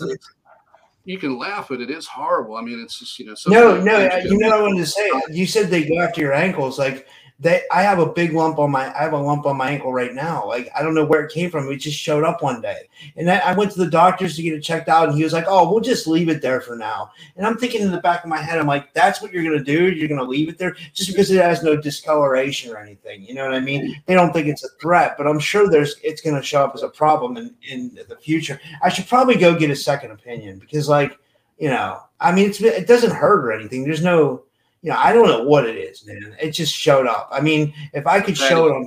you 1.04 1.18
can 1.18 1.38
laugh, 1.38 1.68
but 1.70 1.80
it 1.80 1.90
is 1.90 2.06
horrible. 2.06 2.56
I 2.56 2.60
mean, 2.60 2.80
it's 2.80 2.98
just, 2.98 3.18
you 3.18 3.24
know, 3.24 3.34
no, 3.46 3.80
no. 3.80 4.16
You 4.18 4.38
know 4.38 4.48
what 4.48 4.58
I 4.58 4.62
wanted 4.62 4.80
to 4.80 4.86
say. 4.86 5.10
You 5.30 5.46
said 5.46 5.68
they 5.70 5.88
go 5.88 6.00
after 6.00 6.20
your 6.20 6.34
ankles. 6.34 6.78
Like 6.78 7.06
That 7.40 7.62
I 7.70 7.82
have 7.82 8.00
a 8.00 8.12
big 8.12 8.32
lump 8.32 8.58
on 8.58 8.72
my 8.72 8.92
I 8.98 9.04
have 9.04 9.12
a 9.12 9.18
lump 9.18 9.46
on 9.46 9.56
my 9.56 9.70
ankle 9.70 9.92
right 9.92 10.12
now. 10.12 10.44
Like 10.44 10.68
I 10.74 10.82
don't 10.82 10.94
know 10.94 11.04
where 11.04 11.24
it 11.24 11.32
came 11.32 11.52
from. 11.52 11.70
It 11.70 11.76
just 11.76 11.96
showed 11.96 12.24
up 12.24 12.42
one 12.42 12.60
day, 12.60 12.88
and 13.16 13.30
I, 13.30 13.38
I 13.38 13.54
went 13.54 13.70
to 13.72 13.78
the 13.78 13.88
doctors 13.88 14.34
to 14.34 14.42
get 14.42 14.54
it 14.54 14.60
checked 14.60 14.88
out, 14.88 15.08
and 15.08 15.16
he 15.16 15.22
was 15.22 15.32
like, 15.32 15.44
"Oh, 15.46 15.70
we'll 15.70 15.80
just 15.80 16.08
leave 16.08 16.28
it 16.28 16.42
there 16.42 16.60
for 16.60 16.74
now." 16.74 17.12
And 17.36 17.46
I'm 17.46 17.56
thinking 17.56 17.82
in 17.82 17.92
the 17.92 18.00
back 18.00 18.24
of 18.24 18.28
my 18.28 18.38
head, 18.38 18.58
I'm 18.58 18.66
like, 18.66 18.92
"That's 18.92 19.22
what 19.22 19.32
you're 19.32 19.44
gonna 19.44 19.62
do? 19.62 19.92
You're 19.92 20.08
gonna 20.08 20.24
leave 20.24 20.48
it 20.48 20.58
there 20.58 20.74
just 20.92 21.10
because 21.10 21.30
it 21.30 21.40
has 21.40 21.62
no 21.62 21.76
discoloration 21.76 22.72
or 22.72 22.78
anything? 22.78 23.22
You 23.22 23.34
know 23.34 23.44
what 23.44 23.54
I 23.54 23.60
mean? 23.60 24.02
They 24.06 24.14
don't 24.14 24.32
think 24.32 24.48
it's 24.48 24.64
a 24.64 24.68
threat, 24.80 25.14
but 25.16 25.28
I'm 25.28 25.38
sure 25.38 25.68
there's 25.68 25.94
it's 26.02 26.20
gonna 26.20 26.42
show 26.42 26.64
up 26.64 26.74
as 26.74 26.82
a 26.82 26.88
problem 26.88 27.36
in 27.36 27.54
in 27.70 27.98
the 28.08 28.16
future. 28.16 28.60
I 28.82 28.88
should 28.88 29.06
probably 29.06 29.36
go 29.36 29.56
get 29.56 29.70
a 29.70 29.76
second 29.76 30.10
opinion 30.10 30.58
because, 30.58 30.88
like, 30.88 31.16
you 31.58 31.68
know, 31.68 32.00
I 32.18 32.32
mean, 32.32 32.50
it's 32.50 32.60
it 32.60 32.88
doesn't 32.88 33.12
hurt 33.12 33.44
or 33.44 33.52
anything. 33.52 33.84
There's 33.84 34.02
no 34.02 34.42
you 34.82 34.90
know, 34.90 34.96
I 34.96 35.12
don't 35.12 35.26
know 35.26 35.42
what 35.42 35.66
it 35.66 35.76
is, 35.76 36.06
man. 36.06 36.36
It 36.40 36.50
just 36.50 36.74
showed 36.74 37.06
up. 37.06 37.28
I 37.32 37.40
mean, 37.40 37.74
if 37.92 38.06
I 38.06 38.20
could 38.20 38.36
show 38.36 38.68
it 38.68 38.70
on 38.70 38.86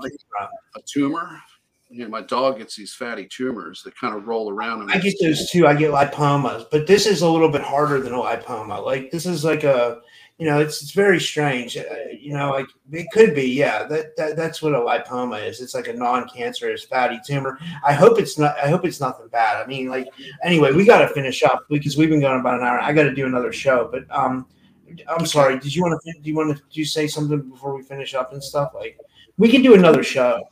a 0.75 0.81
tumor, 0.85 1.41
you 1.89 2.05
know, 2.05 2.09
my 2.09 2.21
dog 2.21 2.59
gets 2.59 2.75
these 2.75 2.93
fatty 2.93 3.25
tumors 3.25 3.83
that 3.83 3.97
kind 3.97 4.15
of 4.15 4.25
roll 4.25 4.49
around. 4.49 4.89
I 4.89 4.97
get 4.97 5.15
those 5.21 5.49
too. 5.49 5.67
I 5.67 5.75
get 5.75 5.91
lipomas, 5.91 6.65
but 6.71 6.87
this 6.87 7.05
is 7.05 7.21
a 7.21 7.29
little 7.29 7.49
bit 7.49 7.61
harder 7.61 7.99
than 7.99 8.13
a 8.13 8.17
lipoma. 8.17 8.83
Like 8.83 9.11
this 9.11 9.25
is 9.25 9.43
like 9.43 9.65
a, 9.65 9.99
you 10.37 10.45
know, 10.45 10.59
it's 10.61 10.81
it's 10.81 10.91
very 10.91 11.19
strange. 11.19 11.75
Uh, 11.75 11.83
you 12.17 12.33
know, 12.33 12.51
like 12.51 12.67
it 12.93 13.07
could 13.11 13.35
be, 13.35 13.49
yeah. 13.49 13.83
That, 13.83 14.15
that 14.15 14.37
that's 14.37 14.61
what 14.61 14.73
a 14.73 14.79
lipoma 14.79 15.45
is. 15.45 15.59
It's 15.59 15.75
like 15.75 15.89
a 15.89 15.93
non-cancerous 15.93 16.85
fatty 16.85 17.19
tumor. 17.27 17.59
I 17.85 17.91
hope 17.91 18.17
it's 18.17 18.39
not. 18.39 18.57
I 18.57 18.69
hope 18.69 18.85
it's 18.85 19.01
nothing 19.01 19.27
bad. 19.27 19.61
I 19.61 19.67
mean, 19.67 19.89
like 19.89 20.07
anyway, 20.41 20.71
we 20.71 20.85
got 20.85 20.99
to 20.99 21.09
finish 21.09 21.43
up 21.43 21.65
because 21.69 21.97
we've 21.97 22.09
been 22.09 22.21
going 22.21 22.39
about 22.39 22.61
an 22.61 22.65
hour. 22.65 22.79
I 22.79 22.93
got 22.93 23.03
to 23.03 23.13
do 23.13 23.25
another 23.25 23.51
show, 23.51 23.89
but 23.91 24.05
um 24.09 24.47
I'm 25.07 25.25
sorry. 25.25 25.59
Did 25.59 25.75
you 25.75 25.81
want 25.81 26.01
to? 26.01 26.13
Do 26.13 26.29
you 26.29 26.35
want 26.35 26.55
to? 26.55 26.63
Do 26.63 26.79
you 26.79 26.85
say 26.85 27.07
something 27.07 27.49
before 27.49 27.75
we 27.75 27.83
finish 27.83 28.13
up 28.13 28.33
and 28.33 28.43
stuff? 28.43 28.71
Like, 28.73 28.99
we 29.37 29.49
can 29.49 29.61
do 29.61 29.73
another 29.73 30.03
show. 30.03 30.43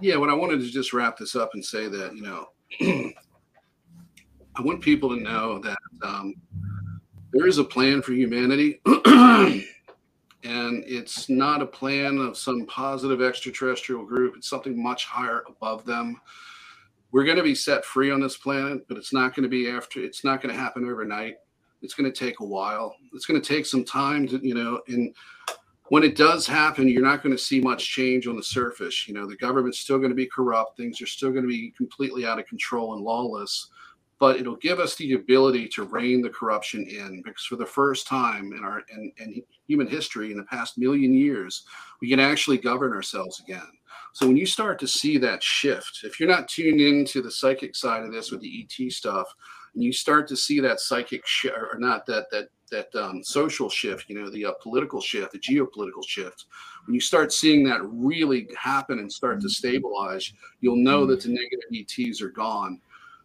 Yeah. 0.00 0.16
What 0.16 0.30
I 0.30 0.34
wanted 0.34 0.60
to 0.60 0.70
just 0.70 0.92
wrap 0.92 1.16
this 1.16 1.36
up 1.36 1.50
and 1.54 1.64
say 1.64 1.88
that 1.88 2.14
you 2.14 2.22
know, 2.22 2.48
I 4.56 4.62
want 4.62 4.82
people 4.82 5.10
to 5.10 5.22
know 5.22 5.58
that 5.60 5.78
um, 6.02 6.34
there 7.32 7.46
is 7.46 7.58
a 7.58 7.64
plan 7.64 8.02
for 8.02 8.12
humanity, 8.12 8.80
and 8.86 9.64
it's 10.44 11.28
not 11.28 11.62
a 11.62 11.66
plan 11.66 12.18
of 12.18 12.36
some 12.36 12.66
positive 12.66 13.22
extraterrestrial 13.22 14.04
group. 14.04 14.34
It's 14.36 14.48
something 14.48 14.80
much 14.82 15.04
higher 15.06 15.44
above 15.48 15.84
them. 15.84 16.20
We're 17.12 17.24
going 17.24 17.38
to 17.38 17.42
be 17.42 17.56
set 17.56 17.84
free 17.84 18.10
on 18.10 18.20
this 18.20 18.36
planet, 18.36 18.86
but 18.86 18.96
it's 18.96 19.12
not 19.12 19.34
going 19.34 19.42
to 19.42 19.48
be 19.48 19.68
after. 19.68 20.00
It's 20.00 20.24
not 20.24 20.40
going 20.40 20.54
to 20.54 20.60
happen 20.60 20.88
overnight 20.88 21.36
it's 21.82 21.94
going 21.94 22.10
to 22.10 22.18
take 22.18 22.40
a 22.40 22.44
while. 22.44 22.94
It's 23.14 23.26
going 23.26 23.40
to 23.40 23.54
take 23.54 23.66
some 23.66 23.84
time 23.84 24.26
to, 24.28 24.38
you 24.46 24.54
know, 24.54 24.80
and 24.88 25.14
when 25.90 26.04
it 26.04 26.16
does 26.16 26.46
happen, 26.46 26.86
you're 26.86 27.02
not 27.02 27.22
going 27.22 27.36
to 27.36 27.42
see 27.42 27.60
much 27.60 27.88
change 27.88 28.28
on 28.28 28.36
the 28.36 28.42
surface. 28.42 29.08
You 29.08 29.14
know, 29.14 29.26
the 29.26 29.36
government's 29.36 29.80
still 29.80 29.98
going 29.98 30.10
to 30.10 30.16
be 30.16 30.26
corrupt. 30.26 30.76
Things 30.76 31.02
are 31.02 31.06
still 31.06 31.30
going 31.30 31.42
to 31.42 31.48
be 31.48 31.72
completely 31.76 32.24
out 32.24 32.38
of 32.38 32.46
control 32.46 32.94
and 32.94 33.02
lawless. 33.02 33.68
But 34.20 34.36
it'll 34.36 34.56
give 34.56 34.78
us 34.78 34.94
the 34.94 35.14
ability 35.14 35.66
to 35.70 35.84
rein 35.84 36.22
the 36.22 36.28
corruption 36.28 36.86
in 36.86 37.22
because 37.24 37.44
for 37.44 37.56
the 37.56 37.66
first 37.66 38.06
time 38.06 38.52
in 38.52 38.62
our 38.62 38.82
in, 38.92 39.10
in 39.18 39.42
human 39.66 39.88
history 39.88 40.30
in 40.30 40.36
the 40.36 40.44
past 40.44 40.78
million 40.78 41.12
years, 41.12 41.64
we 42.00 42.08
can 42.08 42.20
actually 42.20 42.58
govern 42.58 42.92
ourselves 42.92 43.40
again. 43.40 43.66
So 44.12 44.26
when 44.26 44.36
you 44.36 44.46
start 44.46 44.78
to 44.80 44.86
see 44.86 45.18
that 45.18 45.42
shift, 45.42 46.00
if 46.04 46.20
you're 46.20 46.28
not 46.28 46.48
tuned 46.48 46.80
into 46.80 47.22
the 47.22 47.30
psychic 47.30 47.74
side 47.74 48.04
of 48.04 48.12
this 48.12 48.30
with 48.30 48.40
the 48.42 48.68
ET 48.68 48.92
stuff, 48.92 49.26
and 49.74 49.82
you 49.82 49.92
start 49.92 50.26
to 50.28 50.36
see 50.36 50.60
that 50.60 50.80
psychic 50.80 51.26
shift 51.26 51.56
or 51.56 51.78
not 51.78 52.06
that 52.06 52.30
that 52.30 52.48
that 52.70 52.94
um, 52.94 53.22
social 53.22 53.68
shift 53.68 54.08
you 54.08 54.20
know 54.20 54.30
the 54.30 54.44
uh, 54.44 54.52
political 54.62 55.00
shift 55.00 55.32
the 55.32 55.38
geopolitical 55.38 56.06
shift 56.06 56.46
when 56.86 56.94
you 56.94 57.00
start 57.00 57.32
seeing 57.32 57.64
that 57.64 57.80
really 57.84 58.48
happen 58.56 58.98
and 58.98 59.12
start 59.12 59.40
to 59.40 59.48
stabilize 59.48 60.32
you'll 60.60 60.76
know 60.76 61.06
that 61.06 61.20
the 61.22 61.28
negative 61.28 61.70
ets 61.74 62.20
are 62.20 62.30
gone. 62.30 62.80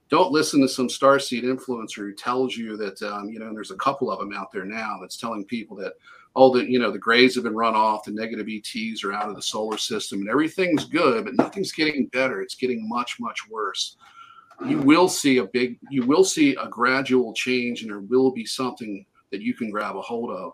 Don't 0.07 0.31
listen 0.31 0.61
to 0.61 0.69
some 0.69 0.88
starseed 0.88 1.43
influencer 1.43 1.97
who 1.97 2.13
tells 2.13 2.55
you 2.55 2.77
that 2.77 3.01
um, 3.01 3.30
you 3.30 3.39
know 3.39 3.51
there's 3.53 3.72
a 3.72 3.77
couple 3.77 4.11
of 4.11 4.19
them 4.19 4.34
out 4.34 4.51
there 4.51 4.65
now 4.65 4.97
that's 5.01 5.17
telling 5.17 5.45
people 5.45 5.76
that 5.77 5.93
all 6.35 6.51
the 6.51 6.69
you 6.69 6.77
know 6.77 6.91
the 6.91 6.99
grays 6.99 7.34
have 7.35 7.43
been 7.43 7.55
run 7.55 7.76
off 7.76 8.03
the 8.03 8.11
negative 8.11 8.47
ets 8.49 9.03
are 9.03 9.13
out 9.13 9.30
of 9.30 9.35
the 9.35 9.41
solar 9.41 9.77
system 9.77 10.19
and 10.19 10.30
everything's 10.30 10.85
good 10.85 11.26
but 11.26 11.35
nothing's 11.35 11.72
getting 11.72 12.07
better. 12.07 12.41
It's 12.41 12.55
getting 12.55 12.88
much 12.88 13.19
much 13.19 13.49
worse 13.49 13.97
you 14.68 14.80
will 14.80 15.07
see 15.07 15.38
a 15.38 15.45
big 15.45 15.80
you 15.90 16.06
will 16.06 16.23
see 16.23 16.56
a 16.56 16.68
gradual 16.68 17.34
change 17.34 17.82
and 17.82 17.91
there 17.91 17.99
will 17.99 18.32
be 18.32 18.45
something 18.45 19.06
that 19.32 19.41
you 19.41 19.53
can 19.53 19.69
grab 19.69 19.95
a 19.95 20.02
hold 20.02 20.32
of. 20.32 20.53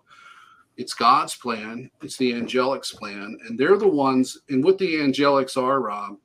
It's 0.77 0.93
god's 0.93 1.35
plan 1.35 1.89
it's 2.01 2.17
the 2.17 2.33
angelics 2.33 2.93
plan 2.93 3.37
and 3.47 3.59
they're 3.59 3.77
the 3.77 3.87
ones 3.87 4.39
and 4.49 4.63
what 4.63 4.77
the 4.77 4.95
angelics 4.95 5.57
are 5.57 5.81
rob 5.81 6.17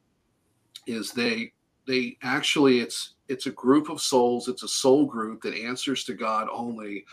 is 0.86 1.12
they 1.12 1.52
they 1.86 2.16
actually 2.22 2.80
it's 2.80 3.14
it's 3.28 3.46
a 3.46 3.50
group 3.50 3.90
of 3.90 4.00
souls 4.00 4.48
it's 4.48 4.62
a 4.62 4.68
soul 4.68 5.04
group 5.04 5.42
that 5.42 5.54
answers 5.54 6.04
to 6.04 6.14
god 6.14 6.48
only. 6.52 7.04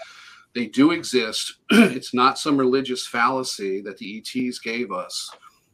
They 0.54 0.68
do 0.68 0.92
exist. 0.92 1.56
It's 1.72 2.14
not 2.14 2.38
some 2.38 2.58
religious 2.58 3.08
fallacy 3.08 3.82
that 3.82 3.98
the 3.98 4.20
ets 4.20 4.60
gave 4.60 4.92
us. 4.92 5.32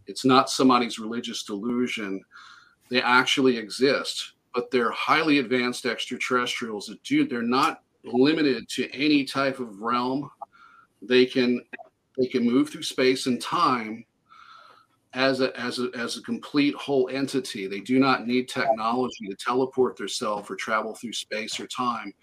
It's 0.08 0.26
not 0.26 0.50
somebody's 0.50 1.00
religious 1.00 1.44
delusion. 1.44 2.22
They 2.90 3.02
actually 3.02 3.58
exist 3.58 4.34
but 4.54 4.72
they're 4.72 4.92
highly 4.92 5.40
advanced 5.40 5.86
extraterrestrials. 5.86 6.88
That 6.88 7.02
do 7.04 7.28
they're 7.28 7.42
not 7.42 7.84
limited 8.04 8.68
to 8.70 8.90
any 8.94 9.24
type 9.24 9.60
of 9.60 9.80
realm. 9.80 10.30
They 11.02 11.26
can 11.26 11.62
they 12.18 12.28
can 12.28 12.44
move 12.44 12.70
through 12.70 12.84
space 12.84 13.26
and 13.28 13.42
time 13.42 14.06
as 15.14 15.42
a 15.42 15.58
as 15.60 15.80
a 15.80 15.90
as 15.96 16.18
a 16.18 16.22
complete 16.22 16.76
whole 16.76 17.10
entity. 17.10 17.68
They 17.68 17.80
do 17.80 18.00
not 18.00 18.28
need 18.28 18.48
technology 18.48 19.28
to 19.28 19.36
teleport 19.36 19.98
themselves 19.98 20.50
or 20.50 20.56
travel 20.56 20.96
through 20.96 21.14
space 21.14 21.60
or 21.60 21.68
time. 21.68 22.14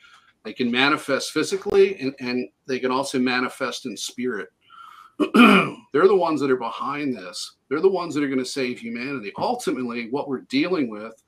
They 0.44 0.52
can 0.52 0.70
manifest 0.70 1.32
physically 1.32 1.98
and, 1.98 2.14
and 2.20 2.48
they 2.68 2.78
can 2.78 2.92
also 2.92 3.18
manifest 3.18 3.84
in 3.84 3.96
spirit. 3.96 4.48
They're 5.34 6.06
the 6.06 6.14
ones 6.14 6.40
that 6.40 6.52
are 6.52 6.56
behind 6.56 7.16
this. 7.16 7.56
They're 7.68 7.80
the 7.80 7.88
ones 7.88 8.14
that 8.14 8.22
are 8.22 8.28
going 8.28 8.38
to 8.38 8.44
save 8.44 8.78
humanity. 8.78 9.32
Ultimately 9.38 10.08
what 10.10 10.28
we're 10.28 10.42
dealing 10.42 10.88
with 10.88 11.20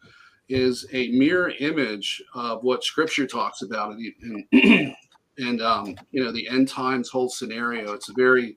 is 0.49 0.87
a 0.93 1.09
mirror 1.09 1.53
image 1.61 2.23
of 2.35 2.63
what 2.63 2.85
Scripture 2.85 3.27
talks 3.27 3.63
about, 3.63 3.97
and 4.23 4.45
and 5.39 5.63
um, 5.63 5.95
you 6.11 6.23
know 6.23 6.33
the 6.33 6.49
end 6.49 6.69
times 6.69 7.09
whole 7.09 7.29
scenario. 7.29 7.93
It's 7.93 8.09
a 8.09 8.15
very 8.15 8.57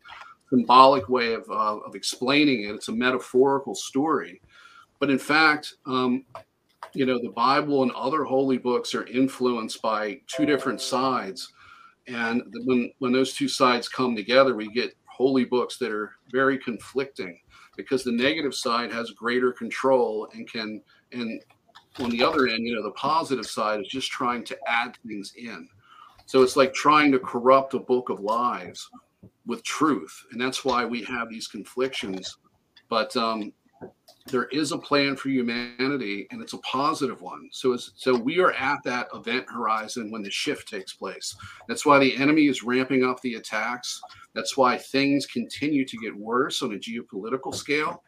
symbolic 0.50 1.10
way 1.10 1.34
of 1.34 1.50
uh, 1.50 1.78
of 1.80 1.96
explaining 1.96 2.64
it. 2.64 2.76
It's 2.76 2.88
a 2.88 2.94
metaphorical 2.94 3.76
story, 3.76 4.42
but 5.00 5.10
in 5.10 5.20
fact, 5.20 5.76
um, 5.86 6.26
you 6.94 7.06
know 7.06 7.20
the 7.22 7.32
Bible 7.32 7.84
and 7.84 7.92
other 7.92 8.24
holy 8.24 8.58
books 8.58 8.96
are 8.96 9.06
influenced 9.08 9.82
by 9.82 10.22
two 10.28 10.46
different 10.46 10.82
sides, 10.82 11.52
and 12.08 12.42
when 12.66 12.92
when 13.00 13.12
those 13.12 13.34
two 13.34 13.48
sides 13.48 13.90
come 13.90 14.16
together, 14.16 14.56
we 14.56 14.72
get 14.72 14.96
holy 15.06 15.46
books 15.46 15.78
that 15.78 15.92
are 15.92 16.16
very 16.32 16.58
conflicting 16.58 17.38
because 17.78 18.04
the 18.04 18.12
negative 18.12 18.56
side 18.56 18.92
has 18.92 19.12
greater 19.12 19.52
control 19.52 20.28
and 20.34 20.50
can 20.50 20.82
and 21.12 21.42
on 22.00 22.10
the 22.10 22.24
other 22.24 22.48
end, 22.48 22.66
you 22.66 22.76
know, 22.76 22.84
the 22.84 22.92
positive 22.92 23.46
side 23.46 23.82
is 23.82 23.88
just 23.88 24.12
trying 24.12 24.44
to 24.46 24.58
add 24.68 24.98
things 25.06 25.34
in. 25.38 25.68
So 26.26 26.42
it's 26.42 26.56
like 26.56 26.74
trying 26.74 27.12
to 27.12 27.20
corrupt 27.20 27.74
a 27.74 27.80
book 27.80 28.10
of 28.10 28.22
lies 28.22 28.88
with 29.46 29.64
truth. 29.64 30.26
And 30.32 30.40
that's 30.40 30.64
why 30.64 30.86
we 30.86 31.04
have 31.04 31.30
these 31.30 31.48
conflictions. 31.48 32.38
But 32.88 33.16
um, 33.18 33.52
there 34.28 34.46
is 34.46 34.72
a 34.72 34.78
plan 34.78 35.16
for 35.16 35.30
humanity 35.30 36.28
and 36.32 36.42
it's 36.42 36.54
a 36.54 36.60
positive 36.60 37.22
one. 37.22 37.50
So 37.52 37.76
so 37.76 38.16
we 38.16 38.40
are 38.40 38.54
at 38.54 38.84
that 38.84 39.08
event 39.14 39.46
horizon 39.50 40.12
when 40.12 40.24
the 40.24 40.30
shift 40.30 40.70
takes 40.70 40.94
place. 40.94 41.36
That's 41.68 41.86
why 41.86 42.00
the 42.00 42.16
enemy 42.16 42.48
is 42.48 42.64
ramping 42.64 43.04
up 43.04 43.20
the 43.22 43.36
attacks. 43.36 44.02
That's 44.34 44.56
why 44.56 44.78
things 44.78 45.26
continue 45.26 45.86
to 45.86 45.98
get 45.98 46.16
worse 46.16 46.62
on 46.62 46.74
a 46.74 46.78
geopolitical 46.78 47.54
scale 47.54 48.04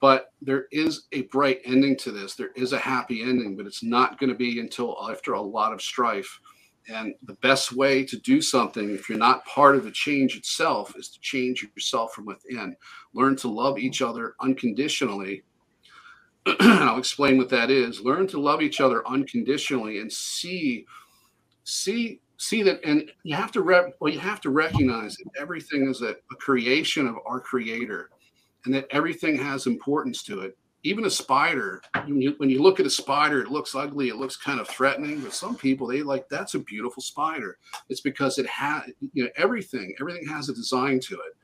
but 0.00 0.32
there 0.40 0.66
is 0.72 1.06
a 1.12 1.22
bright 1.22 1.60
ending 1.64 1.96
to 1.98 2.10
this. 2.10 2.34
There 2.34 2.52
is 2.56 2.72
a 2.72 2.78
happy 2.78 3.22
ending, 3.22 3.56
but 3.56 3.66
it's 3.66 3.82
not 3.82 4.18
going 4.18 4.30
to 4.30 4.36
be 4.36 4.60
until 4.60 4.96
after 5.10 5.34
a 5.34 5.40
lot 5.40 5.72
of 5.72 5.82
strife. 5.82 6.40
And 6.88 7.14
the 7.22 7.34
best 7.34 7.72
way 7.72 8.04
to 8.04 8.18
do 8.18 8.42
something, 8.42 8.90
if 8.90 9.08
you're 9.08 9.18
not 9.18 9.44
part 9.46 9.76
of 9.76 9.84
the 9.84 9.90
change 9.90 10.36
itself, 10.36 10.94
is 10.96 11.08
to 11.10 11.20
change 11.20 11.62
yourself 11.62 12.12
from 12.12 12.26
within. 12.26 12.76
Learn 13.14 13.36
to 13.36 13.48
love 13.48 13.78
each 13.78 14.02
other 14.02 14.34
unconditionally. 14.40 15.42
I'll 16.60 16.98
explain 16.98 17.38
what 17.38 17.48
that 17.50 17.70
is. 17.70 18.00
Learn 18.00 18.26
to 18.28 18.40
love 18.40 18.60
each 18.60 18.80
other 18.80 19.06
unconditionally 19.08 20.00
and 20.00 20.12
see, 20.12 20.84
see, 21.64 22.20
see 22.36 22.62
that. 22.64 22.80
And 22.84 23.10
you 23.22 23.34
have 23.34 23.52
to 23.52 23.62
rep, 23.62 23.94
well, 24.00 24.12
you 24.12 24.20
have 24.20 24.42
to 24.42 24.50
recognize 24.50 25.16
that 25.16 25.40
everything 25.40 25.88
is 25.88 26.02
a, 26.02 26.10
a 26.10 26.36
creation 26.38 27.06
of 27.06 27.16
our 27.24 27.40
Creator 27.40 28.10
and 28.64 28.74
that 28.74 28.86
everything 28.90 29.36
has 29.36 29.66
importance 29.66 30.22
to 30.24 30.40
it. 30.40 30.56
Even 30.82 31.06
a 31.06 31.10
spider, 31.10 31.80
when 32.04 32.20
you, 32.20 32.34
when 32.36 32.50
you 32.50 32.60
look 32.60 32.78
at 32.78 32.84
a 32.84 32.90
spider, 32.90 33.40
it 33.40 33.50
looks 33.50 33.74
ugly, 33.74 34.08
it 34.08 34.16
looks 34.16 34.36
kind 34.36 34.60
of 34.60 34.68
threatening, 34.68 35.20
but 35.20 35.32
some 35.32 35.56
people 35.56 35.86
they 35.86 36.02
like 36.02 36.28
that's 36.28 36.54
a 36.54 36.58
beautiful 36.58 37.02
spider. 37.02 37.56
It's 37.88 38.02
because 38.02 38.38
it 38.38 38.46
has 38.46 38.82
you 39.12 39.24
know 39.24 39.30
everything, 39.36 39.94
everything 39.98 40.26
has 40.26 40.50
a 40.50 40.54
design 40.54 41.00
to 41.00 41.14
it. 41.14 41.36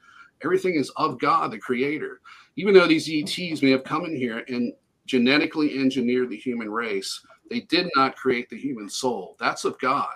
Everything 0.44 0.74
is 0.74 0.90
of 0.96 1.18
God, 1.18 1.52
the 1.52 1.58
creator. 1.58 2.20
Even 2.56 2.74
though 2.74 2.86
these 2.86 3.08
ETs 3.08 3.62
may 3.62 3.70
have 3.70 3.84
come 3.84 4.04
in 4.04 4.14
here 4.14 4.44
and 4.48 4.72
genetically 5.06 5.78
engineered 5.78 6.30
the 6.30 6.36
human 6.36 6.70
race, 6.70 7.24
they 7.50 7.60
did 7.60 7.88
not 7.96 8.16
create 8.16 8.48
the 8.48 8.56
human 8.56 8.88
soul. 8.88 9.36
That's 9.38 9.64
of 9.64 9.78
God. 9.80 10.14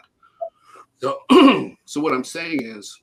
So, 0.98 1.20
so 1.84 2.00
what 2.00 2.14
I'm 2.14 2.24
saying 2.24 2.60
is, 2.62 3.02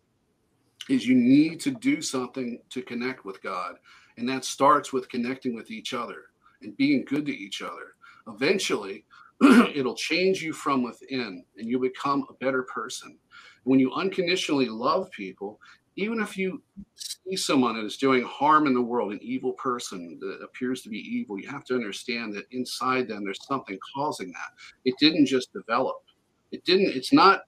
is 0.91 1.07
you 1.07 1.15
need 1.15 1.59
to 1.61 1.71
do 1.71 2.01
something 2.01 2.59
to 2.69 2.81
connect 2.81 3.23
with 3.23 3.41
God. 3.41 3.75
And 4.17 4.27
that 4.27 4.43
starts 4.43 4.91
with 4.91 5.09
connecting 5.09 5.55
with 5.55 5.71
each 5.71 5.93
other 5.93 6.25
and 6.61 6.75
being 6.75 7.05
good 7.05 7.25
to 7.25 7.35
each 7.35 7.61
other. 7.61 7.95
Eventually, 8.27 9.05
it'll 9.73 9.95
change 9.95 10.41
you 10.41 10.53
from 10.53 10.83
within 10.83 11.43
and 11.57 11.69
you 11.69 11.79
become 11.79 12.25
a 12.29 12.33
better 12.33 12.63
person. 12.63 13.17
When 13.63 13.79
you 13.79 13.93
unconditionally 13.93 14.67
love 14.67 15.09
people, 15.11 15.59
even 15.95 16.19
if 16.21 16.37
you 16.37 16.61
see 16.95 17.35
someone 17.35 17.75
that 17.75 17.85
is 17.85 17.97
doing 17.97 18.23
harm 18.23 18.67
in 18.67 18.73
the 18.73 18.81
world, 18.81 19.13
an 19.13 19.19
evil 19.21 19.53
person 19.53 20.17
that 20.21 20.39
appears 20.43 20.81
to 20.81 20.89
be 20.89 20.97
evil, 20.97 21.39
you 21.39 21.49
have 21.49 21.65
to 21.65 21.75
understand 21.75 22.33
that 22.33 22.45
inside 22.51 23.07
them 23.07 23.23
there's 23.23 23.45
something 23.45 23.77
causing 23.95 24.31
that. 24.31 24.51
It 24.83 24.95
didn't 24.99 25.25
just 25.25 25.53
develop. 25.53 25.97
It 26.51 26.65
didn't, 26.65 26.95
it's 26.95 27.13
not, 27.13 27.43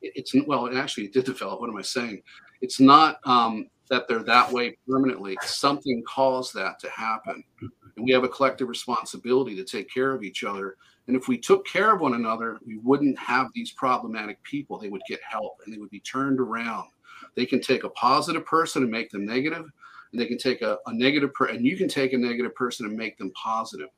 it's, 0.00 0.34
well, 0.46 0.76
actually, 0.76 1.04
it 1.04 1.12
did 1.12 1.24
develop. 1.26 1.60
What 1.60 1.70
am 1.70 1.76
I 1.76 1.82
saying? 1.82 2.22
It's 2.62 2.80
not 2.80 3.18
um, 3.26 3.68
that 3.90 4.08
they're 4.08 4.22
that 4.22 4.50
way 4.50 4.76
permanently. 4.88 5.36
Something 5.42 6.02
caused 6.08 6.54
that 6.54 6.78
to 6.80 6.88
happen. 6.88 7.44
And 7.60 8.06
we 8.06 8.12
have 8.12 8.24
a 8.24 8.28
collective 8.28 8.68
responsibility 8.68 9.54
to 9.56 9.64
take 9.64 9.92
care 9.92 10.12
of 10.12 10.22
each 10.22 10.44
other. 10.44 10.76
And 11.06 11.16
if 11.16 11.28
we 11.28 11.36
took 11.36 11.66
care 11.66 11.94
of 11.94 12.00
one 12.00 12.14
another, 12.14 12.58
we 12.64 12.78
wouldn't 12.78 13.18
have 13.18 13.48
these 13.54 13.72
problematic 13.72 14.42
people. 14.44 14.78
They 14.78 14.88
would 14.88 15.02
get 15.08 15.20
help 15.28 15.58
and 15.64 15.74
they 15.74 15.78
would 15.78 15.90
be 15.90 16.00
turned 16.00 16.40
around. 16.40 16.88
They 17.34 17.44
can 17.44 17.60
take 17.60 17.84
a 17.84 17.90
positive 17.90 18.46
person 18.46 18.82
and 18.82 18.90
make 18.90 19.10
them 19.10 19.26
negative, 19.26 19.64
and 20.12 20.20
they 20.20 20.26
can 20.26 20.38
take 20.38 20.62
a, 20.62 20.78
a 20.86 20.92
negative 20.92 21.32
person, 21.34 21.56
and 21.56 21.66
you 21.66 21.76
can 21.76 21.88
take 21.88 22.12
a 22.12 22.18
negative 22.18 22.54
person 22.54 22.86
and 22.86 22.96
make 22.96 23.16
them 23.18 23.32
positive. 23.32 23.88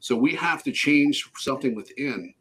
So 0.00 0.16
we 0.16 0.34
have 0.36 0.62
to 0.64 0.72
change 0.72 1.28
something 1.36 1.74
within. 1.74 2.34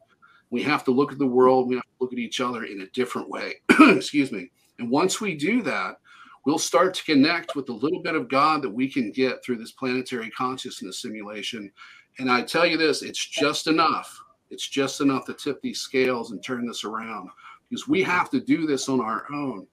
We 0.49 0.64
have 0.64 0.84
to 0.86 0.91
look 0.91 1.11
at 1.11 1.19
the 1.19 1.27
world. 1.27 1.68
We 1.68 1.76
have 1.76 1.84
to 1.84 1.90
look 1.99 2.14
at 2.14 2.19
each 2.19 2.41
other 2.41 2.64
in 2.64 2.81
a 2.81 2.88
different 2.88 3.30
way. 3.30 3.56
Excuse 3.80 4.31
me. 4.31 4.49
And 4.80 4.89
once 4.89 5.22
we 5.22 5.35
do 5.35 5.61
that, 5.64 5.97
we'll 6.45 6.57
start 6.57 6.93
to 6.95 7.03
connect 7.03 7.56
with 7.56 7.65
the 7.65 7.73
little 7.73 8.01
bit 8.01 8.15
of 8.15 8.30
God 8.30 8.61
that 8.64 8.69
we 8.69 8.89
can 8.89 9.11
get 9.11 9.43
through 9.43 9.57
this 9.57 9.73
planetary 9.73 10.30
consciousness 10.31 11.01
simulation. 11.01 11.72
And 12.18 12.31
I 12.31 12.41
tell 12.41 12.65
you 12.65 12.77
this, 12.77 13.01
it's 13.01 13.23
just 13.23 13.68
enough. 13.68 14.19
It's 14.49 14.68
just 14.68 15.01
enough 15.01 15.26
to 15.26 15.34
tip 15.34 15.61
these 15.61 15.81
scales 15.81 16.31
and 16.31 16.43
turn 16.43 16.65
this 16.65 16.84
around 16.84 17.30
because 17.69 17.88
we 17.88 18.01
have 18.03 18.31
to 18.31 18.39
do 18.39 18.65
this 18.65 18.89
on 18.89 18.99
our 18.99 19.26
own. 19.31 19.68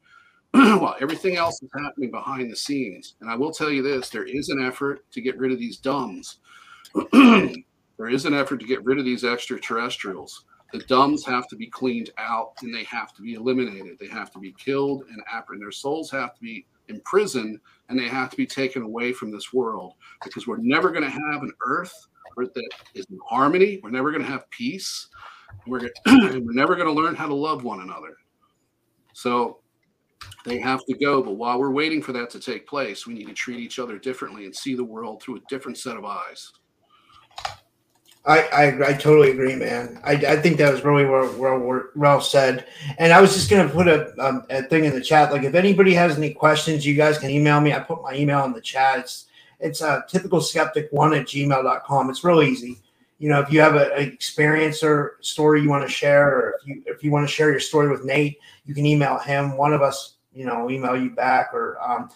while 0.80 0.96
everything 1.00 1.36
else 1.36 1.60
is 1.62 1.68
happening 1.74 2.10
behind 2.10 2.50
the 2.50 2.56
scenes. 2.56 3.16
And 3.20 3.28
I 3.28 3.34
will 3.34 3.50
tell 3.50 3.70
you 3.70 3.82
this 3.82 4.08
there 4.08 4.24
is 4.24 4.48
an 4.48 4.64
effort 4.64 5.04
to 5.10 5.20
get 5.20 5.38
rid 5.38 5.52
of 5.52 5.58
these 5.58 5.78
DUMBs. 5.80 6.36
there 7.98 8.08
is 8.08 8.24
an 8.24 8.32
effort 8.32 8.60
to 8.60 8.66
get 8.66 8.82
rid 8.84 8.98
of 8.98 9.04
these 9.04 9.24
extraterrestrials. 9.24 10.44
The 10.76 10.84
DUMBs 10.84 11.24
have 11.24 11.48
to 11.48 11.56
be 11.56 11.68
cleaned 11.68 12.10
out 12.18 12.52
and 12.60 12.74
they 12.74 12.84
have 12.84 13.14
to 13.14 13.22
be 13.22 13.32
eliminated. 13.32 13.98
They 13.98 14.08
have 14.08 14.30
to 14.32 14.38
be 14.38 14.52
killed 14.52 15.04
and, 15.10 15.22
and 15.48 15.62
their 15.62 15.72
souls 15.72 16.10
have 16.10 16.34
to 16.34 16.40
be 16.42 16.66
imprisoned 16.88 17.60
and 17.88 17.98
they 17.98 18.08
have 18.08 18.28
to 18.30 18.36
be 18.36 18.46
taken 18.46 18.82
away 18.82 19.14
from 19.14 19.30
this 19.30 19.54
world 19.54 19.94
because 20.22 20.46
we're 20.46 20.58
never 20.58 20.90
going 20.90 21.04
to 21.04 21.10
have 21.10 21.42
an 21.42 21.52
earth 21.66 21.94
that 22.36 22.68
is 22.94 23.06
in 23.10 23.18
harmony. 23.26 23.80
We're 23.82 23.88
never 23.88 24.10
going 24.10 24.22
to 24.22 24.30
have 24.30 24.50
peace. 24.50 25.08
We're, 25.66 25.88
we're 26.06 26.52
never 26.52 26.74
going 26.74 26.88
to 26.88 26.92
learn 26.92 27.14
how 27.14 27.26
to 27.26 27.34
love 27.34 27.64
one 27.64 27.80
another. 27.80 28.14
So 29.14 29.60
they 30.44 30.58
have 30.58 30.84
to 30.84 30.94
go. 30.94 31.22
But 31.22 31.36
while 31.36 31.58
we're 31.58 31.70
waiting 31.70 32.02
for 32.02 32.12
that 32.12 32.28
to 32.30 32.40
take 32.40 32.66
place, 32.66 33.06
we 33.06 33.14
need 33.14 33.28
to 33.28 33.32
treat 33.32 33.60
each 33.60 33.78
other 33.78 33.98
differently 33.98 34.44
and 34.44 34.54
see 34.54 34.74
the 34.74 34.84
world 34.84 35.22
through 35.22 35.36
a 35.36 35.40
different 35.48 35.78
set 35.78 35.96
of 35.96 36.04
eyes. 36.04 36.52
I, 38.26 38.40
I, 38.40 38.88
I 38.88 38.92
totally 38.94 39.30
agree, 39.30 39.54
man. 39.54 40.00
I, 40.02 40.14
I 40.14 40.36
think 40.36 40.56
that 40.56 40.72
was 40.72 40.82
really 40.82 41.04
well, 41.04 41.84
well 41.94 42.20
said. 42.20 42.66
And 42.98 43.12
I 43.12 43.20
was 43.20 43.34
just 43.34 43.48
going 43.48 43.66
to 43.66 43.72
put 43.72 43.86
a, 43.86 44.12
um, 44.18 44.44
a 44.50 44.62
thing 44.64 44.84
in 44.84 44.94
the 44.94 45.00
chat. 45.00 45.30
Like, 45.30 45.44
if 45.44 45.54
anybody 45.54 45.94
has 45.94 46.16
any 46.18 46.34
questions, 46.34 46.84
you 46.84 46.94
guys 46.94 47.18
can 47.18 47.30
email 47.30 47.60
me. 47.60 47.72
I 47.72 47.78
put 47.78 48.02
my 48.02 48.14
email 48.14 48.44
in 48.44 48.52
the 48.52 48.60
chat. 48.60 48.98
It's, 48.98 49.26
it's 49.60 49.80
uh, 49.80 50.00
typical 50.08 50.40
skeptic 50.40 50.88
one 50.90 51.14
at 51.14 51.26
gmail.com. 51.26 52.10
It's 52.10 52.24
real 52.24 52.42
easy. 52.42 52.78
You 53.18 53.28
know, 53.28 53.40
if 53.40 53.50
you 53.50 53.60
have 53.60 53.76
an 53.76 53.92
experience 53.92 54.82
or 54.82 55.18
story 55.20 55.62
you 55.62 55.70
want 55.70 55.84
to 55.86 55.90
share, 55.90 56.28
or 56.28 56.58
if 56.60 56.66
you, 56.66 56.82
if 56.84 57.04
you 57.04 57.12
want 57.12 57.26
to 57.26 57.32
share 57.32 57.50
your 57.50 57.60
story 57.60 57.88
with 57.88 58.04
Nate, 58.04 58.38
you 58.66 58.74
can 58.74 58.84
email 58.84 59.18
him. 59.18 59.56
One 59.56 59.72
of 59.72 59.82
us 59.82 60.15
you 60.36 60.44
know, 60.44 60.70
email 60.70 60.96
you 60.96 61.10
back 61.10 61.54
or 61.54 61.78
um, 61.80 62.10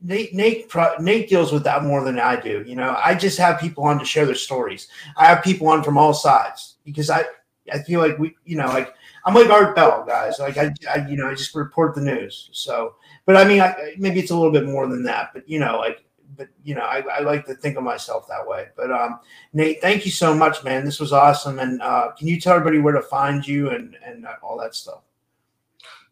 Nate, 0.00 0.32
Nate, 0.32 0.72
Nate 1.00 1.28
deals 1.28 1.52
with 1.52 1.64
that 1.64 1.82
more 1.82 2.04
than 2.04 2.20
I 2.20 2.40
do. 2.40 2.62
You 2.64 2.76
know, 2.76 2.96
I 3.02 3.16
just 3.16 3.36
have 3.38 3.58
people 3.58 3.82
on 3.84 3.98
to 3.98 4.04
share 4.04 4.26
their 4.26 4.36
stories. 4.36 4.86
I 5.16 5.26
have 5.26 5.42
people 5.42 5.66
on 5.66 5.82
from 5.82 5.98
all 5.98 6.14
sides 6.14 6.76
because 6.84 7.10
I, 7.10 7.24
I 7.72 7.80
feel 7.80 7.98
like 7.98 8.16
we, 8.16 8.36
you 8.44 8.56
know, 8.56 8.66
like 8.66 8.94
I'm 9.24 9.34
like 9.34 9.50
Art 9.50 9.74
Bell, 9.74 10.04
guys. 10.06 10.38
Like 10.38 10.56
I, 10.56 10.72
I 10.88 11.06
you 11.08 11.16
know, 11.16 11.28
I 11.28 11.34
just 11.34 11.54
report 11.54 11.96
the 11.96 12.00
news. 12.00 12.48
So, 12.52 12.94
but 13.26 13.36
I 13.36 13.44
mean, 13.44 13.60
I, 13.60 13.94
maybe 13.98 14.20
it's 14.20 14.30
a 14.30 14.36
little 14.36 14.52
bit 14.52 14.66
more 14.66 14.86
than 14.86 15.02
that. 15.04 15.30
But 15.34 15.48
you 15.48 15.58
know, 15.58 15.78
like, 15.78 16.04
but 16.36 16.48
you 16.62 16.76
know, 16.76 16.82
I, 16.82 17.02
I 17.10 17.20
like 17.20 17.44
to 17.46 17.54
think 17.54 17.76
of 17.76 17.82
myself 17.82 18.28
that 18.28 18.46
way. 18.46 18.68
But 18.76 18.92
um, 18.92 19.18
Nate, 19.52 19.80
thank 19.80 20.04
you 20.04 20.12
so 20.12 20.32
much, 20.32 20.62
man. 20.62 20.84
This 20.84 21.00
was 21.00 21.12
awesome. 21.12 21.58
And 21.58 21.82
uh, 21.82 22.12
can 22.16 22.28
you 22.28 22.40
tell 22.40 22.54
everybody 22.54 22.78
where 22.78 22.94
to 22.94 23.02
find 23.02 23.46
you 23.46 23.70
and 23.70 23.96
and 24.06 24.26
all 24.42 24.58
that 24.58 24.76
stuff? 24.76 25.00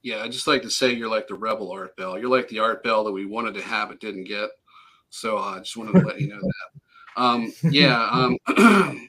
Yeah, 0.03 0.23
I 0.23 0.29
just 0.29 0.47
like 0.47 0.63
to 0.63 0.71
say 0.71 0.93
you're 0.93 1.09
like 1.09 1.29
the 1.29 1.35
rebel 1.35 1.71
Art 1.71 1.97
Bell. 1.97 2.19
You're 2.19 2.31
like 2.31 2.49
the 2.49 2.59
Art 2.59 2.83
Bell 2.83 3.05
that 3.05 3.13
we 3.13 3.25
wanted 3.25 3.55
to 3.55 3.63
have 3.63 3.89
but 3.89 4.01
didn't 4.01 4.25
get. 4.25 4.51
So 5.11 5.39
uh, 5.39 5.57
I 5.57 5.59
just 5.61 5.77
wanted 5.77 6.01
to 6.01 6.07
let 6.07 6.21
you 6.21 6.29
know 6.29 6.41
that. 6.41 7.23
Um, 7.23 7.53
yeah. 7.71 8.09
Um, 8.57 9.09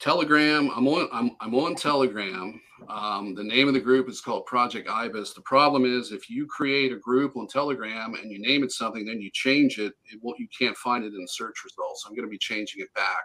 Telegram. 0.00 0.70
I'm 0.74 0.88
on. 0.88 1.08
I'm, 1.12 1.36
I'm 1.40 1.54
on 1.54 1.76
Telegram. 1.76 2.60
Um, 2.88 3.34
the 3.36 3.44
name 3.44 3.68
of 3.68 3.74
the 3.74 3.80
group 3.80 4.08
is 4.08 4.20
called 4.20 4.46
Project 4.46 4.88
Ibis. 4.88 5.32
The 5.32 5.42
problem 5.42 5.84
is 5.84 6.10
if 6.10 6.28
you 6.28 6.46
create 6.46 6.92
a 6.92 6.96
group 6.96 7.36
on 7.36 7.46
Telegram 7.46 8.14
and 8.14 8.30
you 8.30 8.40
name 8.40 8.64
it 8.64 8.72
something, 8.72 9.06
then 9.06 9.20
you 9.20 9.30
change 9.32 9.78
it, 9.78 9.92
it 10.12 10.18
won't, 10.20 10.40
you 10.40 10.48
can't 10.56 10.76
find 10.76 11.04
it 11.04 11.14
in 11.14 11.26
search 11.28 11.62
results. 11.64 12.04
I'm 12.04 12.14
going 12.16 12.26
to 12.26 12.30
be 12.30 12.38
changing 12.38 12.82
it 12.82 12.92
back. 12.94 13.22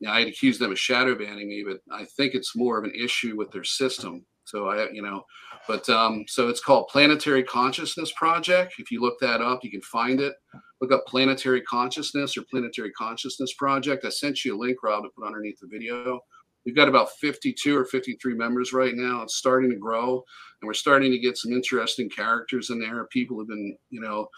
Now, 0.00 0.12
I'd 0.12 0.28
accuse 0.28 0.58
them 0.58 0.70
of 0.70 0.78
shadow 0.78 1.16
banning 1.16 1.48
me, 1.48 1.64
but 1.66 1.80
I 1.92 2.04
think 2.04 2.34
it's 2.34 2.54
more 2.54 2.78
of 2.78 2.84
an 2.84 2.92
issue 2.94 3.36
with 3.36 3.50
their 3.50 3.64
system 3.64 4.24
so 4.46 4.68
I, 4.68 4.88
you 4.90 5.02
know, 5.02 5.24
but 5.66 5.88
um, 5.88 6.24
so 6.28 6.48
it's 6.48 6.60
called 6.60 6.88
Planetary 6.88 7.42
Consciousness 7.42 8.12
Project. 8.12 8.74
If 8.78 8.92
you 8.92 9.00
look 9.00 9.18
that 9.20 9.40
up, 9.40 9.64
you 9.64 9.70
can 9.70 9.82
find 9.82 10.20
it. 10.20 10.34
Look 10.80 10.92
up 10.92 11.04
Planetary 11.06 11.62
Consciousness 11.62 12.36
or 12.36 12.42
Planetary 12.42 12.92
Consciousness 12.92 13.54
Project. 13.54 14.04
I 14.04 14.10
sent 14.10 14.44
you 14.44 14.56
a 14.56 14.58
link, 14.58 14.82
Rob, 14.84 15.02
to 15.02 15.10
put 15.10 15.26
underneath 15.26 15.58
the 15.60 15.66
video. 15.66 16.20
We've 16.64 16.76
got 16.76 16.88
about 16.88 17.10
52 17.20 17.76
or 17.76 17.84
53 17.84 18.34
members 18.34 18.72
right 18.72 18.94
now. 18.94 19.22
It's 19.22 19.36
starting 19.36 19.70
to 19.70 19.76
grow, 19.76 20.22
and 20.60 20.66
we're 20.66 20.74
starting 20.74 21.10
to 21.10 21.18
get 21.18 21.36
some 21.36 21.52
interesting 21.52 22.08
characters 22.08 22.70
in 22.70 22.78
there. 22.78 23.04
People 23.06 23.38
have 23.38 23.48
been, 23.48 23.76
you 23.90 24.00
know, 24.00 24.28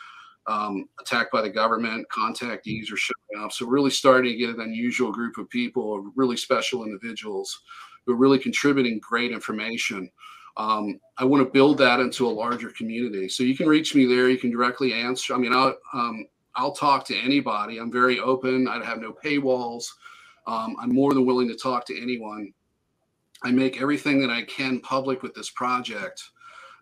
um, 0.47 0.87
attacked 1.01 1.33
by 1.33 1.43
the 1.43 1.51
government. 1.51 2.07
Contactees 2.11 2.91
are 2.91 2.97
showing 2.97 3.45
up. 3.45 3.53
So 3.53 3.67
really 3.67 3.91
starting 3.91 4.33
to 4.33 4.39
get 4.39 4.55
an 4.55 4.63
unusual 4.63 5.13
group 5.13 5.37
of 5.37 5.51
people, 5.51 6.11
really 6.17 6.37
special 6.39 6.85
individuals 6.85 7.61
who 8.09 8.15
are 8.15 8.17
really 8.17 8.39
contributing 8.39 8.99
great 9.01 9.33
information. 9.33 10.11
Um, 10.57 10.99
I 11.19 11.25
want 11.25 11.47
to 11.47 11.53
build 11.53 11.77
that 11.79 12.01
into 12.01 12.27
a 12.27 12.31
larger 12.31 12.71
community. 12.71 13.29
So 13.29 13.43
you 13.43 13.55
can 13.55 13.69
reach 13.69 13.95
me 13.95 14.07
there. 14.07 14.31
You 14.31 14.39
can 14.39 14.51
directly 14.51 14.95
answer. 14.95 15.35
I 15.35 15.37
mean, 15.37 15.53
I'll 15.53 15.77
um, 15.93 16.27
I'll 16.57 16.73
talk 16.73 17.05
to 17.07 17.17
anybody. 17.17 17.79
I'm 17.79 17.93
very 17.93 18.19
open. 18.19 18.67
I 18.67 18.83
have 18.83 18.99
no 18.99 19.13
paywalls. 19.13 19.85
Um, 20.47 20.75
I'm 20.81 20.93
more 20.93 21.13
than 21.13 21.27
willing 21.27 21.49
to 21.49 21.55
talk 21.55 21.85
to 21.87 22.03
anyone. 22.03 22.53
I 23.45 23.53
make 23.53 23.81
everything 23.81 24.21
that 24.23 24.31
I 24.31 24.43
can 24.45 24.81
public 24.81 25.23
with 25.23 25.35
this 25.35 25.51
project. 25.51 26.25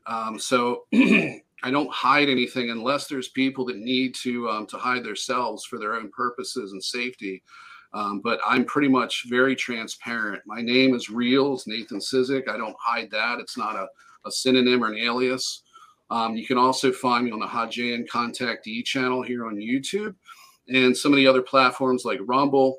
Um, 0.07 0.39
so 0.39 0.85
I 0.95 1.71
don't 1.71 1.93
hide 1.93 2.29
anything 2.29 2.71
unless 2.71 3.09
there's 3.09 3.29
people 3.31 3.65
that 3.67 3.79
need 3.79 4.15
to 4.23 4.49
um, 4.49 4.67
to 4.69 4.79
hide 4.79 5.03
themselves 5.03 5.65
for 5.65 5.81
their 5.81 5.95
own 5.95 6.09
purposes 6.13 6.71
and 6.71 6.83
safety. 6.83 7.43
Um, 7.93 8.21
but 8.21 8.41
I'm 8.47 8.65
pretty 8.65 8.89
much 8.89 9.25
very 9.29 9.57
transparent. 9.57 10.43
My 10.47 10.61
name 10.61 10.95
is 10.95 11.09
real. 11.09 11.55
It's 11.55 11.67
Nathan 11.67 11.99
Ciszek. 11.99 12.49
I 12.49 12.57
don't 12.57 12.77
hide 12.79 13.11
that. 13.11 13.39
It's 13.41 13.57
not 13.57 13.77
a, 13.77 13.87
a 14.27 14.31
synonym 14.31 14.85
or 14.85 14.89
an 14.93 14.99
alias. 14.99 15.63
Um, 16.11 16.37
you 16.37 16.47
can 16.47 16.59
also 16.59 16.93
find 16.93 17.25
me 17.25 17.33
on 17.33 17.41
the 17.41 17.47
Haujean 17.47 18.07
E 18.67 18.83
channel 18.83 19.23
here 19.23 19.47
on 19.47 19.57
YouTube 19.57 20.15
and 20.69 20.97
some 20.97 21.13
of 21.13 21.17
the 21.17 21.27
other 21.27 21.43
platforms 21.43 22.05
like 22.05 22.21
Rumble. 22.23 22.79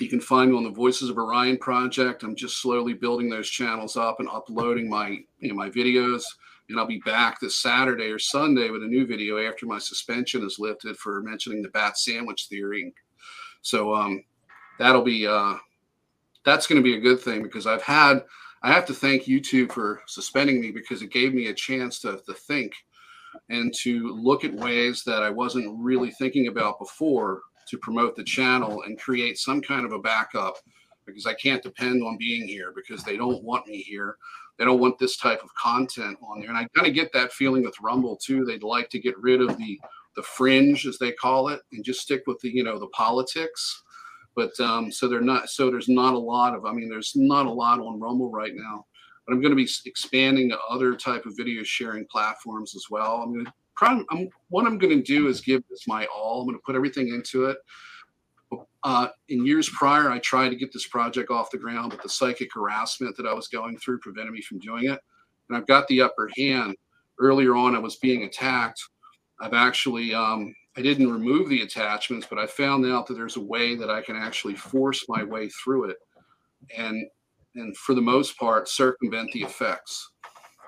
You 0.00 0.08
can 0.08 0.20
find 0.20 0.50
me 0.50 0.56
on 0.56 0.64
the 0.64 0.70
Voices 0.70 1.08
of 1.08 1.18
Orion 1.18 1.58
project. 1.58 2.22
I'm 2.22 2.34
just 2.34 2.60
slowly 2.60 2.94
building 2.94 3.30
those 3.30 3.48
channels 3.48 3.96
up 3.96 4.20
and 4.20 4.28
uploading 4.28 4.88
my 4.88 5.18
you 5.38 5.48
know, 5.48 5.54
my 5.54 5.70
videos. 5.70 6.24
And 6.68 6.78
I'll 6.78 6.86
be 6.86 7.02
back 7.04 7.40
this 7.40 7.60
Saturday 7.60 8.10
or 8.10 8.18
Sunday 8.18 8.70
with 8.70 8.82
a 8.82 8.86
new 8.86 9.06
video 9.06 9.38
after 9.46 9.66
my 9.66 9.78
suspension 9.78 10.42
is 10.44 10.58
lifted 10.58 10.96
for 10.96 11.20
mentioning 11.22 11.62
the 11.62 11.68
bat 11.68 11.98
sandwich 11.98 12.46
theory 12.48 12.92
so 13.64 13.94
um, 13.94 14.22
that'll 14.78 15.02
be 15.02 15.26
uh, 15.26 15.54
that's 16.44 16.66
going 16.66 16.80
to 16.80 16.84
be 16.84 16.96
a 16.96 17.00
good 17.00 17.18
thing 17.18 17.42
because 17.42 17.66
I've 17.66 17.82
had 17.82 18.22
I 18.62 18.72
have 18.72 18.86
to 18.86 18.94
thank 18.94 19.24
YouTube 19.24 19.72
for 19.72 20.02
suspending 20.06 20.60
me 20.60 20.70
because 20.70 21.02
it 21.02 21.10
gave 21.10 21.34
me 21.34 21.48
a 21.48 21.54
chance 21.54 21.98
to, 22.00 22.20
to 22.26 22.34
think. 22.34 22.74
and 23.48 23.74
to 23.82 24.08
look 24.14 24.44
at 24.44 24.54
ways 24.54 25.02
that 25.04 25.22
I 25.22 25.30
wasn't 25.30 25.78
really 25.78 26.10
thinking 26.12 26.48
about 26.48 26.78
before 26.78 27.42
to 27.68 27.78
promote 27.78 28.16
the 28.16 28.24
channel 28.24 28.82
and 28.82 28.98
create 28.98 29.38
some 29.38 29.60
kind 29.60 29.84
of 29.84 29.92
a 29.92 29.98
backup 29.98 30.56
because 31.06 31.26
I 31.26 31.34
can't 31.34 31.62
depend 31.62 32.02
on 32.02 32.16
being 32.18 32.46
here 32.46 32.72
because 32.74 33.02
they 33.02 33.16
don't 33.16 33.42
want 33.42 33.66
me 33.66 33.78
here. 33.82 34.16
They 34.58 34.64
don't 34.64 34.80
want 34.80 34.98
this 34.98 35.16
type 35.16 35.42
of 35.42 35.54
content 35.54 36.16
on 36.22 36.40
there. 36.40 36.48
And 36.48 36.58
I 36.58 36.68
kind 36.74 36.86
of 36.86 36.94
get 36.94 37.12
that 37.12 37.32
feeling 37.32 37.64
with 37.64 37.80
Rumble 37.82 38.16
too. 38.16 38.44
They'd 38.44 38.62
like 38.62 38.88
to 38.90 39.00
get 39.00 39.18
rid 39.18 39.40
of 39.40 39.56
the 39.56 39.80
the 40.16 40.22
fringe 40.22 40.86
as 40.86 40.98
they 40.98 41.12
call 41.12 41.48
it 41.48 41.60
and 41.72 41.84
just 41.84 42.00
stick 42.00 42.22
with 42.26 42.38
the 42.40 42.50
you 42.50 42.64
know 42.64 42.78
the 42.78 42.88
politics. 42.88 43.82
But 44.36 44.58
um, 44.60 44.90
so 44.90 45.08
they're 45.08 45.20
not 45.20 45.48
so 45.48 45.70
there's 45.70 45.88
not 45.88 46.14
a 46.14 46.18
lot 46.18 46.54
of 46.54 46.64
i 46.64 46.72
mean 46.72 46.88
there's 46.88 47.12
not 47.14 47.46
a 47.46 47.50
lot 47.50 47.80
on 47.80 48.00
rumble 48.00 48.30
right 48.30 48.52
now. 48.54 48.86
But 49.26 49.32
i'm 49.32 49.40
going 49.40 49.52
to 49.52 49.56
be 49.56 49.68
expanding 49.86 50.50
to 50.50 50.58
other 50.70 50.94
type 50.96 51.26
of 51.26 51.36
video 51.36 51.62
sharing 51.62 52.06
platforms 52.06 52.74
as 52.74 52.86
well. 52.90 53.22
I'm 53.22 53.32
going 53.32 53.46
to 53.46 53.52
I'm, 53.80 54.28
what 54.48 54.66
i'm 54.66 54.78
going 54.78 54.96
to 54.96 55.02
do 55.02 55.28
is 55.28 55.40
give 55.40 55.62
this 55.68 55.86
my 55.88 56.06
all. 56.06 56.40
I'm 56.40 56.46
going 56.46 56.58
to 56.58 56.62
put 56.64 56.76
everything 56.76 57.08
into 57.08 57.46
it. 57.46 57.58
Uh, 58.84 59.08
in 59.30 59.44
years 59.44 59.68
prior 59.70 60.10
i 60.10 60.18
tried 60.18 60.50
to 60.50 60.56
get 60.56 60.72
this 60.72 60.86
project 60.86 61.30
off 61.30 61.50
the 61.50 61.58
ground 61.58 61.90
but 61.90 62.02
the 62.02 62.08
psychic 62.08 62.52
harassment 62.52 63.16
that 63.16 63.26
i 63.26 63.32
was 63.32 63.48
going 63.48 63.76
through 63.78 63.98
prevented 63.98 64.32
me 64.32 64.42
from 64.42 64.58
doing 64.58 64.84
it. 64.84 65.00
And 65.48 65.56
i've 65.56 65.66
got 65.66 65.88
the 65.88 66.02
upper 66.02 66.30
hand. 66.36 66.76
Earlier 67.18 67.56
on 67.56 67.74
i 67.74 67.78
was 67.78 67.96
being 67.96 68.24
attacked 68.24 68.80
I've 69.40 69.54
actually 69.54 70.14
um, 70.14 70.54
I 70.76 70.82
didn't 70.82 71.12
remove 71.12 71.48
the 71.48 71.62
attachments, 71.62 72.26
but 72.28 72.38
I 72.38 72.46
found 72.46 72.84
out 72.86 73.06
that 73.06 73.14
there's 73.14 73.36
a 73.36 73.40
way 73.40 73.76
that 73.76 73.90
I 73.90 74.00
can 74.00 74.16
actually 74.16 74.54
force 74.54 75.04
my 75.08 75.22
way 75.22 75.48
through 75.48 75.90
it, 75.90 75.96
and 76.76 77.06
and 77.54 77.76
for 77.76 77.94
the 77.94 78.00
most 78.00 78.36
part 78.38 78.68
circumvent 78.68 79.30
the 79.32 79.42
effects. 79.42 80.10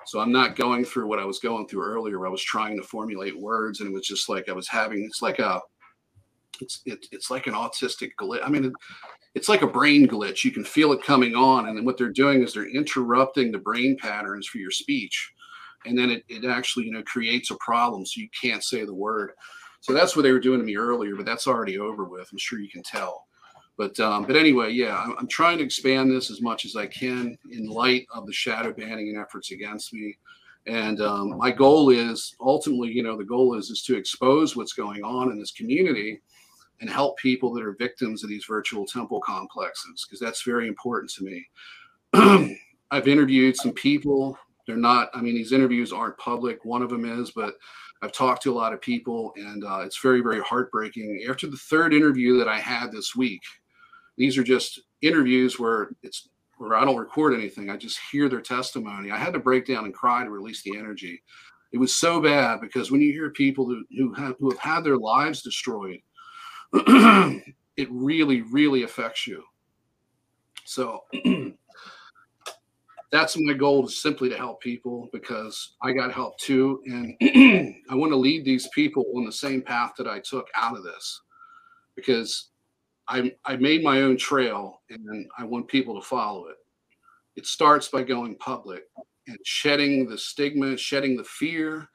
So 0.05 0.21
I'm 0.21 0.31
not 0.31 0.55
going 0.55 0.85
through 0.85 1.07
what 1.07 1.19
I 1.19 1.25
was 1.25 1.39
going 1.39 1.67
through 1.67 1.83
earlier. 1.83 2.25
I 2.25 2.29
was 2.29 2.41
trying 2.41 2.77
to 2.77 2.83
formulate 2.83 3.37
words, 3.37 3.81
and 3.81 3.89
it 3.89 3.93
was 3.93 4.07
just 4.07 4.29
like 4.29 4.47
I 4.47 4.53
was 4.53 4.67
having. 4.67 5.03
It's 5.03 5.21
like 5.21 5.39
a, 5.39 5.59
it's 6.61 6.81
it, 6.85 7.05
it's 7.11 7.29
like 7.29 7.47
an 7.47 7.53
autistic 7.53 8.11
glitch. 8.19 8.39
I 8.41 8.49
mean, 8.49 8.65
it, 8.65 8.73
it's 9.35 9.49
like 9.49 9.63
a 9.63 9.67
brain 9.67 10.07
glitch. 10.07 10.45
You 10.45 10.51
can 10.51 10.63
feel 10.63 10.93
it 10.93 11.03
coming 11.03 11.35
on, 11.35 11.67
and 11.67 11.77
then 11.77 11.83
what 11.83 11.97
they're 11.97 12.09
doing 12.09 12.41
is 12.41 12.53
they're 12.53 12.69
interrupting 12.69 13.51
the 13.51 13.57
brain 13.57 13.97
patterns 13.99 14.47
for 14.47 14.59
your 14.59 14.71
speech 14.71 15.33
and 15.85 15.97
then 15.97 16.09
it, 16.09 16.23
it 16.27 16.45
actually 16.45 16.85
you 16.85 16.91
know 16.91 17.03
creates 17.03 17.51
a 17.51 17.55
problem 17.55 18.05
so 18.05 18.21
you 18.21 18.29
can't 18.39 18.63
say 18.63 18.85
the 18.85 18.93
word. 18.93 19.31
So 19.79 19.93
that's 19.93 20.15
what 20.15 20.23
they 20.23 20.31
were 20.31 20.39
doing 20.39 20.59
to 20.59 20.65
me 20.65 20.77
earlier 20.77 21.15
but 21.15 21.25
that's 21.25 21.47
already 21.47 21.77
over 21.79 22.03
with. 22.05 22.29
I'm 22.31 22.37
sure 22.37 22.59
you 22.59 22.69
can 22.69 22.83
tell. 22.83 23.27
But 23.77 23.99
um, 23.99 24.25
but 24.25 24.35
anyway 24.35 24.71
yeah 24.71 24.97
I'm, 24.97 25.15
I'm 25.19 25.27
trying 25.27 25.57
to 25.59 25.63
expand 25.63 26.11
this 26.11 26.31
as 26.31 26.41
much 26.41 26.65
as 26.65 26.75
i 26.75 26.87
can 26.87 27.37
in 27.51 27.67
light 27.67 28.07
of 28.13 28.25
the 28.25 28.33
shadow 28.33 28.73
banning 28.73 29.09
and 29.09 29.17
efforts 29.17 29.51
against 29.51 29.93
me. 29.93 30.17
And 30.65 30.99
um, 30.99 31.37
my 31.37 31.51
goal 31.51 31.89
is 31.91 32.35
ultimately 32.41 32.91
you 32.91 33.03
know 33.03 33.17
the 33.17 33.23
goal 33.23 33.55
is 33.57 33.69
is 33.69 33.83
to 33.83 33.95
expose 33.95 34.55
what's 34.55 34.73
going 34.73 35.03
on 35.03 35.31
in 35.31 35.39
this 35.39 35.51
community 35.51 36.21
and 36.81 36.89
help 36.89 37.17
people 37.17 37.53
that 37.53 37.63
are 37.63 37.73
victims 37.73 38.23
of 38.23 38.29
these 38.29 38.45
virtual 38.45 38.85
temple 38.85 39.19
complexes 39.21 40.05
because 40.05 40.19
that's 40.19 40.43
very 40.43 40.67
important 40.67 41.11
to 41.11 41.23
me. 41.23 42.55
I've 42.91 43.07
interviewed 43.07 43.55
some 43.55 43.73
people 43.73 44.37
they're 44.67 44.77
not, 44.77 45.09
I 45.13 45.21
mean, 45.21 45.33
these 45.33 45.53
interviews 45.53 45.93
aren't 45.93 46.17
public. 46.17 46.65
One 46.65 46.81
of 46.81 46.89
them 46.89 47.05
is, 47.05 47.31
but 47.31 47.55
I've 48.01 48.11
talked 48.11 48.43
to 48.43 48.51
a 48.51 48.55
lot 48.55 48.73
of 48.73 48.81
people 48.81 49.33
and 49.37 49.63
uh, 49.63 49.79
it's 49.79 49.99
very, 49.99 50.21
very 50.21 50.41
heartbreaking. 50.41 51.25
After 51.27 51.47
the 51.47 51.57
third 51.57 51.93
interview 51.93 52.37
that 52.37 52.47
I 52.47 52.59
had 52.59 52.91
this 52.91 53.15
week, 53.15 53.41
these 54.17 54.37
are 54.37 54.43
just 54.43 54.81
interviews 55.01 55.59
where 55.59 55.91
it's 56.03 56.29
where 56.57 56.75
I 56.75 56.85
don't 56.85 56.97
record 56.97 57.33
anything. 57.33 57.69
I 57.69 57.77
just 57.77 57.99
hear 58.11 58.29
their 58.29 58.41
testimony. 58.41 59.11
I 59.11 59.17
had 59.17 59.33
to 59.33 59.39
break 59.39 59.65
down 59.65 59.85
and 59.85 59.93
cry 59.93 60.23
to 60.23 60.29
release 60.29 60.63
the 60.63 60.77
energy. 60.77 61.21
It 61.71 61.77
was 61.77 61.95
so 61.95 62.19
bad 62.19 62.61
because 62.61 62.91
when 62.91 63.01
you 63.01 63.11
hear 63.11 63.29
people 63.29 63.65
who, 63.65 63.83
who 63.95 64.13
have 64.13 64.35
who 64.39 64.49
have 64.49 64.59
had 64.59 64.83
their 64.83 64.97
lives 64.97 65.41
destroyed, 65.43 65.99
it 66.73 67.87
really, 67.91 68.41
really 68.41 68.83
affects 68.83 69.27
you. 69.27 69.43
So 70.65 71.03
that's 73.11 73.37
my 73.37 73.53
goal 73.53 73.85
is 73.85 74.01
simply 74.01 74.29
to 74.29 74.37
help 74.37 74.61
people 74.61 75.09
because 75.13 75.75
I 75.81 75.93
got 75.93 76.13
help 76.13 76.37
too. 76.39 76.81
And 76.85 77.15
I 77.89 77.95
want 77.95 78.11
to 78.11 78.17
lead 78.17 78.43
these 78.43 78.67
people 78.69 79.05
on 79.15 79.25
the 79.25 79.31
same 79.31 79.61
path 79.61 79.93
that 79.97 80.07
I 80.07 80.19
took 80.19 80.47
out 80.55 80.77
of 80.77 80.83
this 80.83 81.21
because 81.95 82.49
I, 83.07 83.31
I 83.45 83.55
made 83.55 83.83
my 83.83 84.01
own 84.01 84.17
trail 84.17 84.81
and 84.89 85.27
I 85.37 85.45
want 85.45 85.69
people 85.69 85.99
to 85.99 86.05
follow 86.05 86.47
it. 86.47 86.57
It 87.37 87.45
starts 87.45 87.87
by 87.87 88.03
going 88.03 88.35
public 88.37 88.83
and 89.27 89.37
shedding 89.45 90.07
the 90.07 90.17
stigma, 90.17 90.75
shedding 90.75 91.15
the 91.15 91.23
fear, 91.23 91.87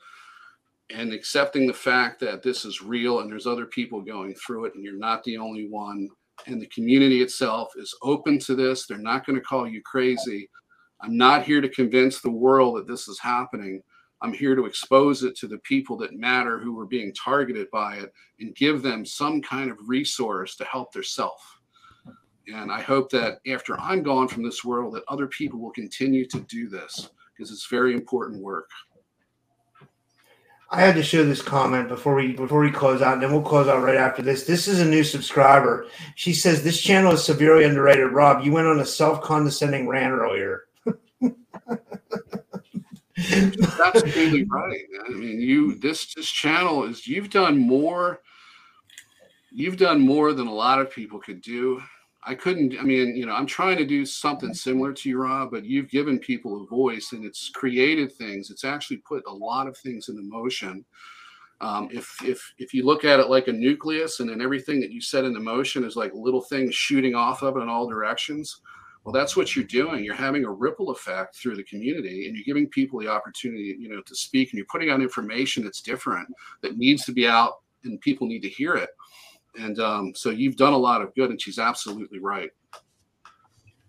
and 0.94 1.12
accepting 1.12 1.66
the 1.66 1.74
fact 1.74 2.20
that 2.20 2.42
this 2.42 2.64
is 2.64 2.82
real 2.82 3.20
and 3.20 3.30
there's 3.30 3.46
other 3.46 3.66
people 3.66 4.00
going 4.00 4.34
through 4.34 4.66
it 4.66 4.74
and 4.74 4.84
you're 4.84 4.96
not 4.96 5.22
the 5.24 5.36
only 5.36 5.68
one. 5.68 6.08
And 6.46 6.60
the 6.60 6.66
community 6.66 7.22
itself 7.22 7.72
is 7.76 7.94
open 8.02 8.38
to 8.40 8.54
this. 8.54 8.86
They're 8.86 8.98
not 8.98 9.26
going 9.26 9.38
to 9.38 9.44
call 9.44 9.68
you 9.68 9.82
crazy 9.82 10.48
I'm 11.02 11.16
not 11.16 11.44
here 11.44 11.60
to 11.60 11.68
convince 11.68 12.20
the 12.20 12.30
world 12.30 12.76
that 12.76 12.86
this 12.86 13.08
is 13.08 13.18
happening. 13.18 13.82
I'm 14.20 14.32
here 14.32 14.54
to 14.54 14.66
expose 14.66 15.24
it 15.24 15.36
to 15.36 15.48
the 15.48 15.58
people 15.58 15.96
that 15.98 16.16
matter 16.16 16.60
who 16.60 16.78
are 16.78 16.86
being 16.86 17.12
targeted 17.12 17.68
by 17.72 17.96
it 17.96 18.12
and 18.38 18.54
give 18.54 18.82
them 18.82 19.04
some 19.04 19.42
kind 19.42 19.70
of 19.70 19.78
resource 19.88 20.54
to 20.56 20.64
help 20.64 20.92
their 20.92 21.02
self. 21.02 21.58
And 22.46 22.70
I 22.70 22.80
hope 22.80 23.10
that 23.10 23.38
after 23.48 23.78
I'm 23.80 24.02
gone 24.02 24.28
from 24.28 24.44
this 24.44 24.64
world, 24.64 24.94
that 24.94 25.02
other 25.08 25.26
people 25.26 25.58
will 25.58 25.72
continue 25.72 26.26
to 26.28 26.40
do 26.42 26.68
this 26.68 27.10
because 27.34 27.50
it's 27.50 27.66
very 27.68 27.94
important 27.94 28.40
work. 28.40 28.70
I 30.70 30.80
had 30.80 30.94
to 30.94 31.02
show 31.02 31.24
this 31.24 31.42
comment 31.42 31.88
before 31.88 32.14
we 32.14 32.32
before 32.32 32.60
we 32.60 32.70
close 32.70 33.02
out, 33.02 33.14
and 33.14 33.22
then 33.22 33.30
we'll 33.30 33.42
close 33.42 33.68
out 33.68 33.82
right 33.82 33.96
after 33.96 34.22
this. 34.22 34.44
This 34.44 34.68
is 34.68 34.80
a 34.80 34.84
new 34.86 35.04
subscriber. 35.04 35.86
She 36.14 36.32
says 36.32 36.62
this 36.62 36.80
channel 36.80 37.12
is 37.12 37.22
severely 37.22 37.64
underrated. 37.64 38.12
Rob, 38.12 38.42
you 38.42 38.52
went 38.52 38.66
on 38.66 38.80
a 38.80 38.86
self 38.86 39.20
condescending 39.20 39.86
rant 39.86 40.14
earlier. 40.14 40.64
That's 43.16 43.80
absolutely 43.80 44.44
right. 44.44 44.80
I 45.06 45.10
mean, 45.10 45.40
you 45.40 45.74
this 45.76 46.14
this 46.14 46.30
channel 46.30 46.84
is 46.84 47.06
you've 47.06 47.30
done 47.30 47.58
more. 47.58 48.20
You've 49.50 49.76
done 49.76 50.00
more 50.00 50.32
than 50.32 50.46
a 50.46 50.52
lot 50.52 50.80
of 50.80 50.90
people 50.90 51.18
could 51.20 51.42
do. 51.42 51.82
I 52.24 52.34
couldn't. 52.34 52.78
I 52.78 52.82
mean, 52.82 53.16
you 53.16 53.26
know, 53.26 53.34
I'm 53.34 53.46
trying 53.46 53.76
to 53.78 53.84
do 53.84 54.06
something 54.06 54.54
similar 54.54 54.92
to 54.92 55.08
you, 55.08 55.20
Rob, 55.20 55.50
but 55.50 55.64
you've 55.64 55.90
given 55.90 56.18
people 56.18 56.62
a 56.62 56.66
voice, 56.66 57.12
and 57.12 57.24
it's 57.24 57.50
created 57.50 58.12
things. 58.12 58.50
It's 58.50 58.64
actually 58.64 58.98
put 58.98 59.24
a 59.26 59.32
lot 59.32 59.66
of 59.66 59.76
things 59.76 60.08
into 60.08 60.22
motion. 60.22 60.84
Um, 61.60 61.88
if 61.92 62.16
if 62.24 62.54
if 62.58 62.72
you 62.72 62.84
look 62.84 63.04
at 63.04 63.20
it 63.20 63.28
like 63.28 63.48
a 63.48 63.52
nucleus, 63.52 64.20
and 64.20 64.30
then 64.30 64.40
everything 64.40 64.80
that 64.80 64.90
you 64.90 65.00
set 65.00 65.24
into 65.24 65.40
motion 65.40 65.84
is 65.84 65.96
like 65.96 66.12
little 66.14 66.42
things 66.42 66.74
shooting 66.74 67.14
off 67.14 67.42
of 67.42 67.56
it 67.56 67.60
in 67.60 67.68
all 67.68 67.88
directions 67.88 68.60
well, 69.04 69.12
that's 69.12 69.36
what 69.36 69.56
you're 69.56 69.64
doing. 69.64 70.04
You're 70.04 70.14
having 70.14 70.44
a 70.44 70.50
ripple 70.50 70.90
effect 70.90 71.36
through 71.36 71.56
the 71.56 71.64
community, 71.64 72.26
and 72.26 72.36
you're 72.36 72.44
giving 72.44 72.68
people 72.68 73.00
the 73.00 73.08
opportunity, 73.08 73.76
you 73.78 73.88
know, 73.88 74.00
to 74.02 74.14
speak. 74.14 74.50
And 74.50 74.58
you're 74.58 74.66
putting 74.70 74.90
out 74.90 75.00
information 75.00 75.64
that's 75.64 75.80
different, 75.80 76.28
that 76.60 76.76
needs 76.76 77.04
to 77.06 77.12
be 77.12 77.26
out, 77.26 77.54
and 77.84 78.00
people 78.00 78.28
need 78.28 78.42
to 78.42 78.48
hear 78.48 78.74
it. 78.74 78.90
And 79.58 79.80
um, 79.80 80.12
so 80.14 80.30
you've 80.30 80.56
done 80.56 80.72
a 80.72 80.78
lot 80.78 81.02
of 81.02 81.14
good, 81.14 81.30
and 81.30 81.40
she's 81.40 81.58
absolutely 81.58 82.20
right. 82.20 82.50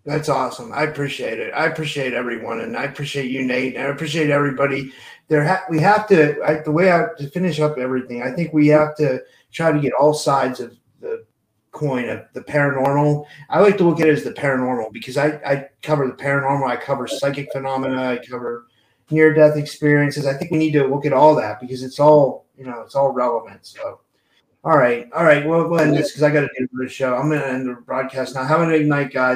That's 0.04 0.28
awesome. 0.28 0.72
I 0.72 0.82
appreciate 0.82 1.38
it. 1.38 1.52
I 1.54 1.66
appreciate 1.66 2.12
everyone, 2.12 2.60
and 2.60 2.76
I 2.76 2.84
appreciate 2.84 3.30
you, 3.30 3.42
Nate. 3.42 3.76
And 3.76 3.86
I 3.86 3.90
appreciate 3.90 4.30
everybody. 4.30 4.92
There, 5.28 5.44
ha- 5.44 5.64
we 5.70 5.78
have 5.78 6.06
to. 6.08 6.42
I, 6.44 6.60
the 6.62 6.72
way 6.72 6.92
I 6.92 7.06
to 7.18 7.30
finish 7.30 7.60
up 7.60 7.78
everything, 7.78 8.22
I 8.22 8.32
think 8.32 8.52
we 8.52 8.66
have 8.68 8.94
to 8.96 9.22
try 9.52 9.72
to 9.72 9.80
get 9.80 9.94
all 9.94 10.12
sides 10.12 10.60
of 10.60 10.76
coin 11.74 12.08
of 12.08 12.22
the 12.32 12.40
paranormal. 12.40 13.26
I 13.50 13.60
like 13.60 13.76
to 13.78 13.84
look 13.84 14.00
at 14.00 14.08
it 14.08 14.12
as 14.12 14.24
the 14.24 14.32
paranormal 14.32 14.92
because 14.92 15.18
I, 15.18 15.40
I 15.44 15.68
cover 15.82 16.06
the 16.06 16.14
paranormal, 16.14 16.66
I 16.66 16.76
cover 16.76 17.06
psychic 17.06 17.52
phenomena, 17.52 18.02
I 18.02 18.18
cover 18.18 18.66
near 19.10 19.34
death 19.34 19.56
experiences. 19.56 20.26
I 20.26 20.34
think 20.34 20.50
we 20.50 20.58
need 20.58 20.72
to 20.72 20.86
look 20.86 21.04
at 21.04 21.12
all 21.12 21.34
that 21.36 21.60
because 21.60 21.82
it's 21.82 22.00
all, 22.00 22.46
you 22.56 22.64
know, 22.64 22.80
it's 22.80 22.94
all 22.94 23.10
relevant. 23.10 23.66
So, 23.66 24.00
all 24.64 24.78
right. 24.78 25.10
All 25.12 25.24
right. 25.24 25.46
Well, 25.46 25.68
we'll 25.68 25.80
end 25.80 25.94
this 25.94 26.12
because 26.12 26.22
I 26.22 26.30
got 26.30 26.40
to 26.40 26.48
do 26.58 26.66
the 26.72 26.88
show. 26.88 27.14
I'm 27.14 27.28
going 27.28 27.40
to 27.40 27.48
end 27.48 27.68
the 27.68 27.74
broadcast 27.74 28.34
now. 28.34 28.44
Have 28.44 28.62
a 28.62 28.66
good 28.66 28.86
night, 28.86 29.12
guys. 29.12 29.32